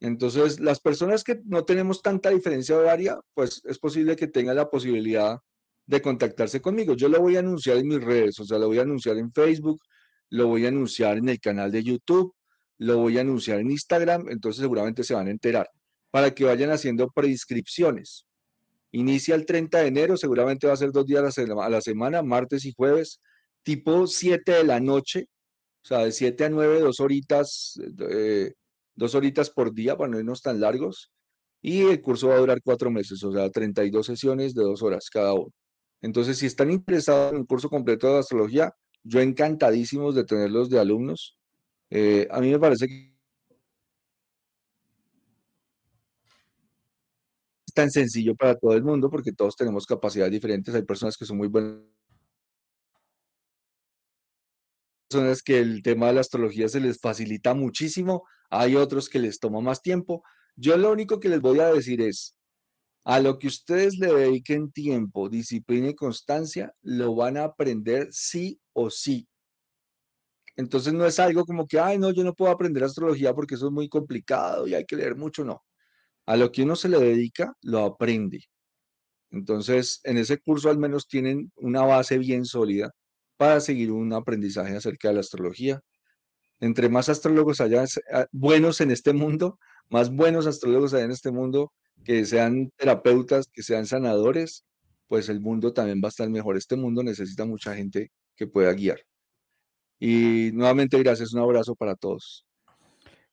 Entonces, 0.00 0.58
las 0.58 0.80
personas 0.80 1.22
que 1.22 1.40
no 1.44 1.64
tenemos 1.64 2.02
tanta 2.02 2.30
diferencia 2.30 2.76
horaria, 2.76 3.20
pues 3.32 3.62
es 3.64 3.78
posible 3.78 4.16
que 4.16 4.26
tengan 4.26 4.56
la 4.56 4.68
posibilidad 4.68 5.38
de 5.86 6.02
contactarse 6.02 6.60
conmigo. 6.60 6.94
Yo 6.94 7.08
lo 7.08 7.20
voy 7.20 7.36
a 7.36 7.38
anunciar 7.38 7.76
en 7.76 7.86
mis 7.86 8.02
redes, 8.02 8.40
o 8.40 8.44
sea, 8.44 8.58
lo 8.58 8.66
voy 8.66 8.80
a 8.80 8.82
anunciar 8.82 9.18
en 9.18 9.32
Facebook, 9.32 9.80
lo 10.30 10.48
voy 10.48 10.66
a 10.66 10.68
anunciar 10.68 11.16
en 11.16 11.28
el 11.28 11.38
canal 11.38 11.70
de 11.70 11.84
YouTube, 11.84 12.34
lo 12.78 12.98
voy 12.98 13.18
a 13.18 13.22
anunciar 13.22 13.60
en 13.60 13.70
Instagram, 13.70 14.28
entonces 14.28 14.62
seguramente 14.62 15.04
se 15.04 15.14
van 15.14 15.28
a 15.28 15.30
enterar 15.30 15.68
para 16.10 16.34
que 16.34 16.44
vayan 16.44 16.70
haciendo 16.70 17.08
preinscripciones. 17.10 18.26
Inicia 18.92 19.34
el 19.34 19.46
30 19.46 19.78
de 19.78 19.86
enero, 19.88 20.16
seguramente 20.16 20.66
va 20.66 20.74
a 20.74 20.76
ser 20.76 20.92
dos 20.92 21.06
días 21.06 21.38
a 21.38 21.68
la 21.70 21.80
semana, 21.80 22.22
martes 22.22 22.64
y 22.64 22.72
jueves, 22.76 23.20
tipo 23.62 24.06
7 24.06 24.52
de 24.52 24.64
la 24.64 24.78
noche, 24.80 25.26
o 25.82 25.86
sea, 25.86 25.98
de 26.04 26.12
7 26.12 26.44
a 26.44 26.48
9, 26.50 26.80
dos 26.80 27.00
horitas. 27.00 27.74
Eh, 28.10 28.52
dos 28.94 29.14
horitas 29.14 29.50
por 29.50 29.72
día 29.74 29.96
para 29.96 30.10
no 30.10 30.18
irnos 30.18 30.42
tan 30.42 30.60
largos. 30.60 31.10
Y 31.60 31.82
el 31.82 32.00
curso 32.02 32.28
va 32.28 32.34
a 32.34 32.38
durar 32.38 32.60
cuatro 32.62 32.90
meses, 32.90 33.22
o 33.24 33.32
sea, 33.32 33.50
32 33.50 34.06
sesiones 34.06 34.54
de 34.54 34.62
dos 34.62 34.82
horas 34.82 35.08
cada 35.10 35.32
uno. 35.32 35.50
Entonces, 36.02 36.38
si 36.38 36.46
están 36.46 36.70
interesados 36.70 37.32
en 37.32 37.40
el 37.40 37.46
curso 37.46 37.70
completo 37.70 38.12
de 38.12 38.18
astrología, 38.18 38.72
yo 39.02 39.20
encantadísimos 39.20 40.14
de 40.14 40.24
tenerlos 40.24 40.68
de 40.68 40.78
alumnos. 40.78 41.38
Eh, 41.96 42.26
a 42.28 42.40
mí 42.40 42.50
me 42.50 42.58
parece 42.58 42.88
que 42.88 43.14
es 47.66 47.74
tan 47.74 47.88
sencillo 47.90 48.34
para 48.34 48.56
todo 48.56 48.72
el 48.74 48.82
mundo 48.82 49.08
porque 49.08 49.32
todos 49.32 49.54
tenemos 49.54 49.86
capacidades 49.86 50.32
diferentes. 50.32 50.74
Hay 50.74 50.82
personas 50.82 51.16
que 51.16 51.24
son 51.24 51.36
muy 51.36 51.46
buenas 51.46 51.78
personas 55.08 55.42
que 55.42 55.60
el 55.60 55.82
tema 55.82 56.08
de 56.08 56.14
la 56.14 56.20
astrología 56.22 56.68
se 56.68 56.80
les 56.80 56.98
facilita 56.98 57.54
muchísimo, 57.54 58.24
hay 58.50 58.74
otros 58.74 59.08
que 59.08 59.20
les 59.20 59.38
toma 59.38 59.60
más 59.60 59.80
tiempo. 59.80 60.24
Yo 60.56 60.76
lo 60.76 60.90
único 60.90 61.20
que 61.20 61.28
les 61.28 61.40
voy 61.40 61.60
a 61.60 61.72
decir 61.72 62.00
es, 62.00 62.36
a 63.04 63.20
lo 63.20 63.38
que 63.38 63.48
ustedes 63.48 63.98
le 63.98 64.12
dediquen 64.12 64.72
tiempo, 64.72 65.28
disciplina 65.28 65.90
y 65.90 65.94
constancia, 65.94 66.74
lo 66.82 67.14
van 67.14 67.36
a 67.36 67.44
aprender 67.44 68.08
sí 68.12 68.60
o 68.72 68.90
sí. 68.90 69.28
Entonces 70.56 70.92
no 70.92 71.04
es 71.06 71.18
algo 71.18 71.44
como 71.44 71.66
que, 71.66 71.78
ay, 71.80 71.98
no, 71.98 72.12
yo 72.12 72.24
no 72.24 72.34
puedo 72.34 72.52
aprender 72.52 72.84
astrología 72.84 73.34
porque 73.34 73.56
eso 73.56 73.66
es 73.66 73.72
muy 73.72 73.88
complicado 73.88 74.66
y 74.66 74.74
hay 74.74 74.84
que 74.84 74.96
leer 74.96 75.16
mucho, 75.16 75.44
no. 75.44 75.62
A 76.26 76.36
lo 76.36 76.52
que 76.52 76.62
uno 76.62 76.76
se 76.76 76.88
le 76.88 76.98
dedica, 76.98 77.54
lo 77.62 77.80
aprende. 77.84 78.40
Entonces, 79.30 80.00
en 80.04 80.18
ese 80.18 80.38
curso 80.38 80.70
al 80.70 80.78
menos 80.78 81.08
tienen 81.08 81.52
una 81.56 81.82
base 81.82 82.18
bien 82.18 82.44
sólida 82.44 82.92
para 83.36 83.60
seguir 83.60 83.90
un 83.90 84.12
aprendizaje 84.12 84.76
acerca 84.76 85.08
de 85.08 85.14
la 85.14 85.20
astrología. 85.20 85.80
Entre 86.60 86.88
más 86.88 87.08
astrólogos 87.08 87.60
haya 87.60 87.84
ah, 88.12 88.26
buenos 88.32 88.80
en 88.80 88.90
este 88.92 89.12
mundo, 89.12 89.58
más 89.90 90.10
buenos 90.14 90.46
astrólogos 90.46 90.94
haya 90.94 91.04
en 91.04 91.10
este 91.10 91.32
mundo, 91.32 91.72
que 92.04 92.24
sean 92.26 92.70
terapeutas, 92.76 93.48
que 93.52 93.62
sean 93.62 93.86
sanadores, 93.86 94.64
pues 95.08 95.28
el 95.28 95.40
mundo 95.40 95.72
también 95.72 96.00
va 96.02 96.08
a 96.08 96.10
estar 96.10 96.28
mejor. 96.30 96.56
Este 96.56 96.76
mundo 96.76 97.02
necesita 97.02 97.44
mucha 97.44 97.74
gente 97.74 98.12
que 98.36 98.46
pueda 98.46 98.72
guiar. 98.72 99.00
Y 99.98 100.50
nuevamente, 100.52 100.98
gracias, 100.98 101.32
un 101.32 101.40
abrazo 101.40 101.74
para 101.74 101.94
todos. 101.94 102.46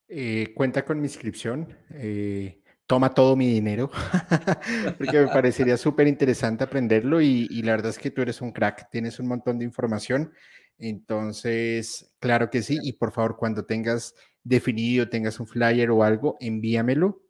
Eh, 0.07 0.53
cuenta 0.55 0.83
con 0.83 0.99
mi 0.99 1.07
inscripción. 1.07 1.77
Eh, 1.91 2.61
toma 2.91 3.13
todo 3.13 3.37
mi 3.37 3.47
dinero, 3.47 3.89
porque 4.97 5.21
me 5.21 5.27
parecería 5.27 5.77
súper 5.77 6.07
interesante 6.07 6.65
aprenderlo 6.65 7.21
y, 7.21 7.47
la 7.61 7.71
verdad 7.71 7.91
es 7.91 7.97
que 7.97 8.11
tú 8.11 8.21
eres 8.21 8.41
un 8.41 8.51
crack, 8.51 8.89
tienes 8.91 9.17
un 9.17 9.29
montón 9.29 9.57
de 9.57 9.63
información, 9.63 10.33
entonces, 10.77 12.11
claro 12.19 12.49
que 12.49 12.61
sí, 12.61 12.79
y 12.83 12.91
por 12.91 13.13
favor, 13.13 13.37
cuando 13.37 13.63
tengas 13.63 14.13
definido, 14.43 15.07
tengas 15.07 15.39
un 15.39 15.47
flyer 15.47 15.89
o 15.89 16.03
algo, 16.03 16.35
envíamelo 16.41 17.21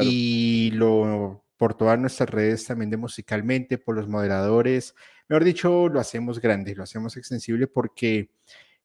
y 0.00 0.70
lo 0.74 1.44
por 1.56 1.74
todas 1.74 1.98
nuestras 1.98 2.30
redes 2.30 2.64
también 2.64 2.90
de 2.90 2.96
musicalmente, 2.96 3.78
por 3.78 3.96
los 3.96 4.06
moderadores, 4.06 4.94
mejor 5.28 5.42
dicho, 5.42 5.88
lo 5.88 5.98
hacemos 5.98 6.40
grande, 6.40 6.76
lo 6.76 6.84
hacemos 6.84 7.16
extensible 7.16 7.66
porque 7.66 8.30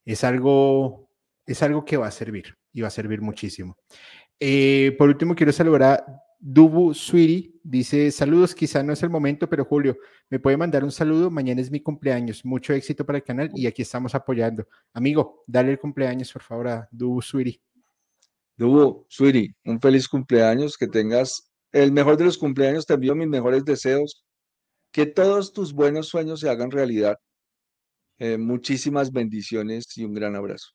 es 0.05 0.23
algo, 0.23 1.09
es 1.45 1.61
algo 1.63 1.83
que 1.83 1.97
va 1.97 2.07
a 2.07 2.11
servir 2.11 2.55
y 2.71 2.81
va 2.81 2.87
a 2.87 2.91
servir 2.91 3.21
muchísimo. 3.21 3.77
Eh, 4.39 4.95
por 4.97 5.09
último, 5.09 5.35
quiero 5.35 5.51
saludar 5.51 5.83
a 5.83 6.05
Dubu 6.39 6.93
Sweetie. 6.93 7.53
Dice, 7.63 8.11
saludos, 8.11 8.53
quizá 8.53 8.83
no 8.83 8.93
es 8.93 9.01
el 9.01 9.09
momento, 9.09 9.49
pero 9.49 9.65
Julio, 9.65 9.97
¿me 10.29 10.39
puede 10.39 10.57
mandar 10.57 10.83
un 10.83 10.91
saludo? 10.91 11.31
Mañana 11.31 11.61
es 11.61 11.71
mi 11.71 11.81
cumpleaños. 11.81 12.45
Mucho 12.45 12.73
éxito 12.73 13.05
para 13.05 13.17
el 13.17 13.23
canal 13.23 13.49
y 13.55 13.65
aquí 13.65 13.81
estamos 13.81 14.13
apoyando. 14.13 14.67
Amigo, 14.93 15.43
dale 15.47 15.71
el 15.71 15.79
cumpleaños, 15.79 16.31
por 16.31 16.43
favor, 16.43 16.67
a 16.67 16.87
Dubu 16.91 17.21
Sweetie. 17.21 17.59
Dubu 18.57 19.05
Sweetie, 19.09 19.55
un 19.65 19.81
feliz 19.81 20.07
cumpleaños, 20.07 20.77
que 20.77 20.87
tengas 20.87 21.51
el 21.71 21.91
mejor 21.91 22.17
de 22.17 22.25
los 22.25 22.37
cumpleaños. 22.37 22.85
Te 22.85 22.93
envío 22.93 23.15
mis 23.15 23.27
mejores 23.27 23.65
deseos. 23.65 24.23
Que 24.91 25.05
todos 25.05 25.51
tus 25.51 25.73
buenos 25.73 26.07
sueños 26.07 26.39
se 26.39 26.49
hagan 26.49 26.71
realidad. 26.71 27.17
Eh, 28.17 28.37
muchísimas 28.37 29.11
bendiciones 29.11 29.85
y 29.97 30.05
un 30.05 30.13
gran 30.13 30.35
abrazo. 30.35 30.69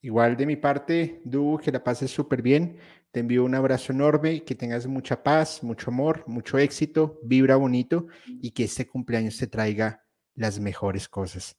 Igual 0.00 0.36
de 0.36 0.46
mi 0.46 0.56
parte, 0.56 1.20
Du, 1.24 1.58
que 1.62 1.72
la 1.72 1.82
pases 1.82 2.10
súper 2.10 2.42
bien. 2.42 2.78
Te 3.10 3.20
envío 3.20 3.44
un 3.44 3.54
abrazo 3.54 3.92
enorme, 3.92 4.42
que 4.44 4.54
tengas 4.54 4.86
mucha 4.86 5.22
paz, 5.22 5.62
mucho 5.62 5.90
amor, 5.90 6.24
mucho 6.26 6.58
éxito, 6.58 7.20
vibra 7.22 7.56
bonito 7.56 8.06
y 8.26 8.50
que 8.50 8.64
este 8.64 8.86
cumpleaños 8.86 9.36
te 9.38 9.46
traiga 9.46 10.04
las 10.34 10.58
mejores 10.58 11.08
cosas. 11.08 11.56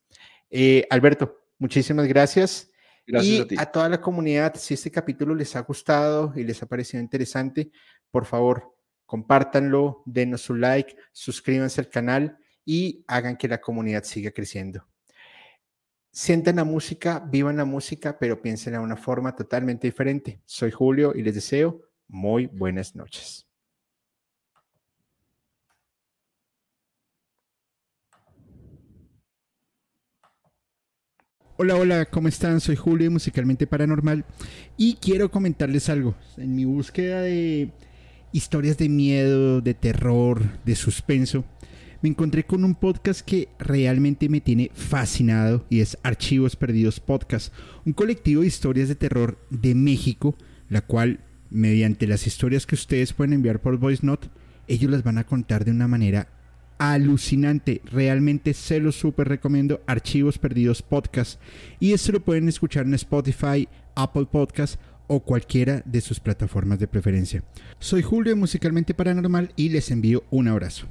Eh, 0.49 0.85
Alberto, 0.89 1.47
muchísimas 1.57 2.07
gracias. 2.07 2.69
Gracias 3.07 3.35
y 3.35 3.41
a, 3.41 3.47
ti. 3.47 3.55
a 3.57 3.65
toda 3.67 3.87
la 3.87 4.01
comunidad, 4.01 4.55
si 4.55 4.73
este 4.73 4.91
capítulo 4.91 5.33
les 5.33 5.55
ha 5.55 5.61
gustado 5.61 6.33
y 6.35 6.43
les 6.43 6.61
ha 6.61 6.65
parecido 6.65 7.01
interesante, 7.01 7.71
por 8.11 8.25
favor, 8.25 8.75
compártanlo, 9.05 10.03
denos 10.05 10.41
su 10.41 10.55
like, 10.55 10.95
suscríbanse 11.11 11.81
al 11.81 11.89
canal 11.89 12.37
y 12.65 13.05
hagan 13.07 13.37
que 13.37 13.47
la 13.47 13.61
comunidad 13.61 14.03
siga 14.03 14.31
creciendo 14.31 14.85
sientan 16.15 16.55
la 16.55 16.63
música, 16.63 17.19
vivan 17.19 17.57
la 17.57 17.65
música, 17.65 18.17
pero 18.17 18.41
piensen 18.41 18.71
de 18.71 18.79
una 18.79 18.95
forma 18.95 19.35
totalmente 19.35 19.85
diferente. 19.85 20.39
Soy 20.45 20.71
Julio 20.71 21.11
y 21.13 21.21
les 21.21 21.35
deseo 21.35 21.81
muy 22.07 22.45
buenas 22.47 22.95
noches. 22.95 23.45
Hola, 31.57 31.75
hola, 31.75 32.05
¿cómo 32.05 32.29
están? 32.29 32.61
Soy 32.61 32.77
Julio, 32.77 33.11
musicalmente 33.11 33.67
paranormal, 33.67 34.23
y 34.77 34.95
quiero 34.95 35.29
comentarles 35.29 35.89
algo. 35.89 36.15
En 36.37 36.55
mi 36.55 36.63
búsqueda 36.63 37.21
de 37.21 37.73
historias 38.31 38.77
de 38.77 38.87
miedo, 38.87 39.59
de 39.59 39.73
terror, 39.73 40.63
de 40.63 40.75
suspenso, 40.75 41.43
me 42.05 42.09
encontré 42.09 42.43
con 42.43 42.63
un 42.63 42.75
podcast 42.75 43.21
que 43.21 43.49
realmente 43.57 44.29
me 44.29 44.39
tiene 44.39 44.69
fascinado 44.75 45.65
y 45.71 45.79
es 45.79 45.97
Archivos 46.03 46.55
Perdidos 46.55 46.99
Podcast, 46.99 47.51
un 47.83 47.93
colectivo 47.93 48.41
de 48.41 48.47
historias 48.47 48.89
de 48.89 48.93
terror 48.93 49.39
de 49.49 49.73
México, 49.73 50.35
la 50.69 50.81
cual, 50.81 51.21
mediante 51.49 52.05
las 52.05 52.27
historias 52.27 52.67
que 52.67 52.75
ustedes 52.75 53.11
pueden 53.11 53.33
enviar 53.33 53.59
por 53.59 53.79
Voice 53.79 54.05
Note, 54.05 54.27
ellos 54.67 54.91
las 54.91 55.01
van 55.01 55.17
a 55.17 55.23
contar 55.23 55.65
de 55.65 55.71
una 55.71 55.87
manera 55.87 56.27
alucinante. 56.77 57.81
Realmente 57.85 58.53
se 58.53 58.79
lo 58.79 58.91
súper 58.91 59.27
recomiendo. 59.27 59.81
Archivos 59.87 60.37
Perdidos 60.37 60.83
Podcast. 60.83 61.41
Y 61.79 61.93
esto 61.93 62.11
lo 62.11 62.19
pueden 62.19 62.47
escuchar 62.47 62.85
en 62.85 62.93
Spotify, 62.93 63.67
Apple 63.95 64.27
Podcast 64.31 64.79
o 65.07 65.21
cualquiera 65.21 65.81
de 65.85 66.01
sus 66.01 66.19
plataformas 66.19 66.77
de 66.77 66.87
preferencia. 66.87 67.43
Soy 67.79 68.03
Julio 68.03 68.33
de 68.33 68.39
Musicalmente 68.39 68.93
Paranormal 68.93 69.53
y 69.55 69.69
les 69.69 69.89
envío 69.89 70.23
un 70.29 70.49
abrazo. 70.49 70.85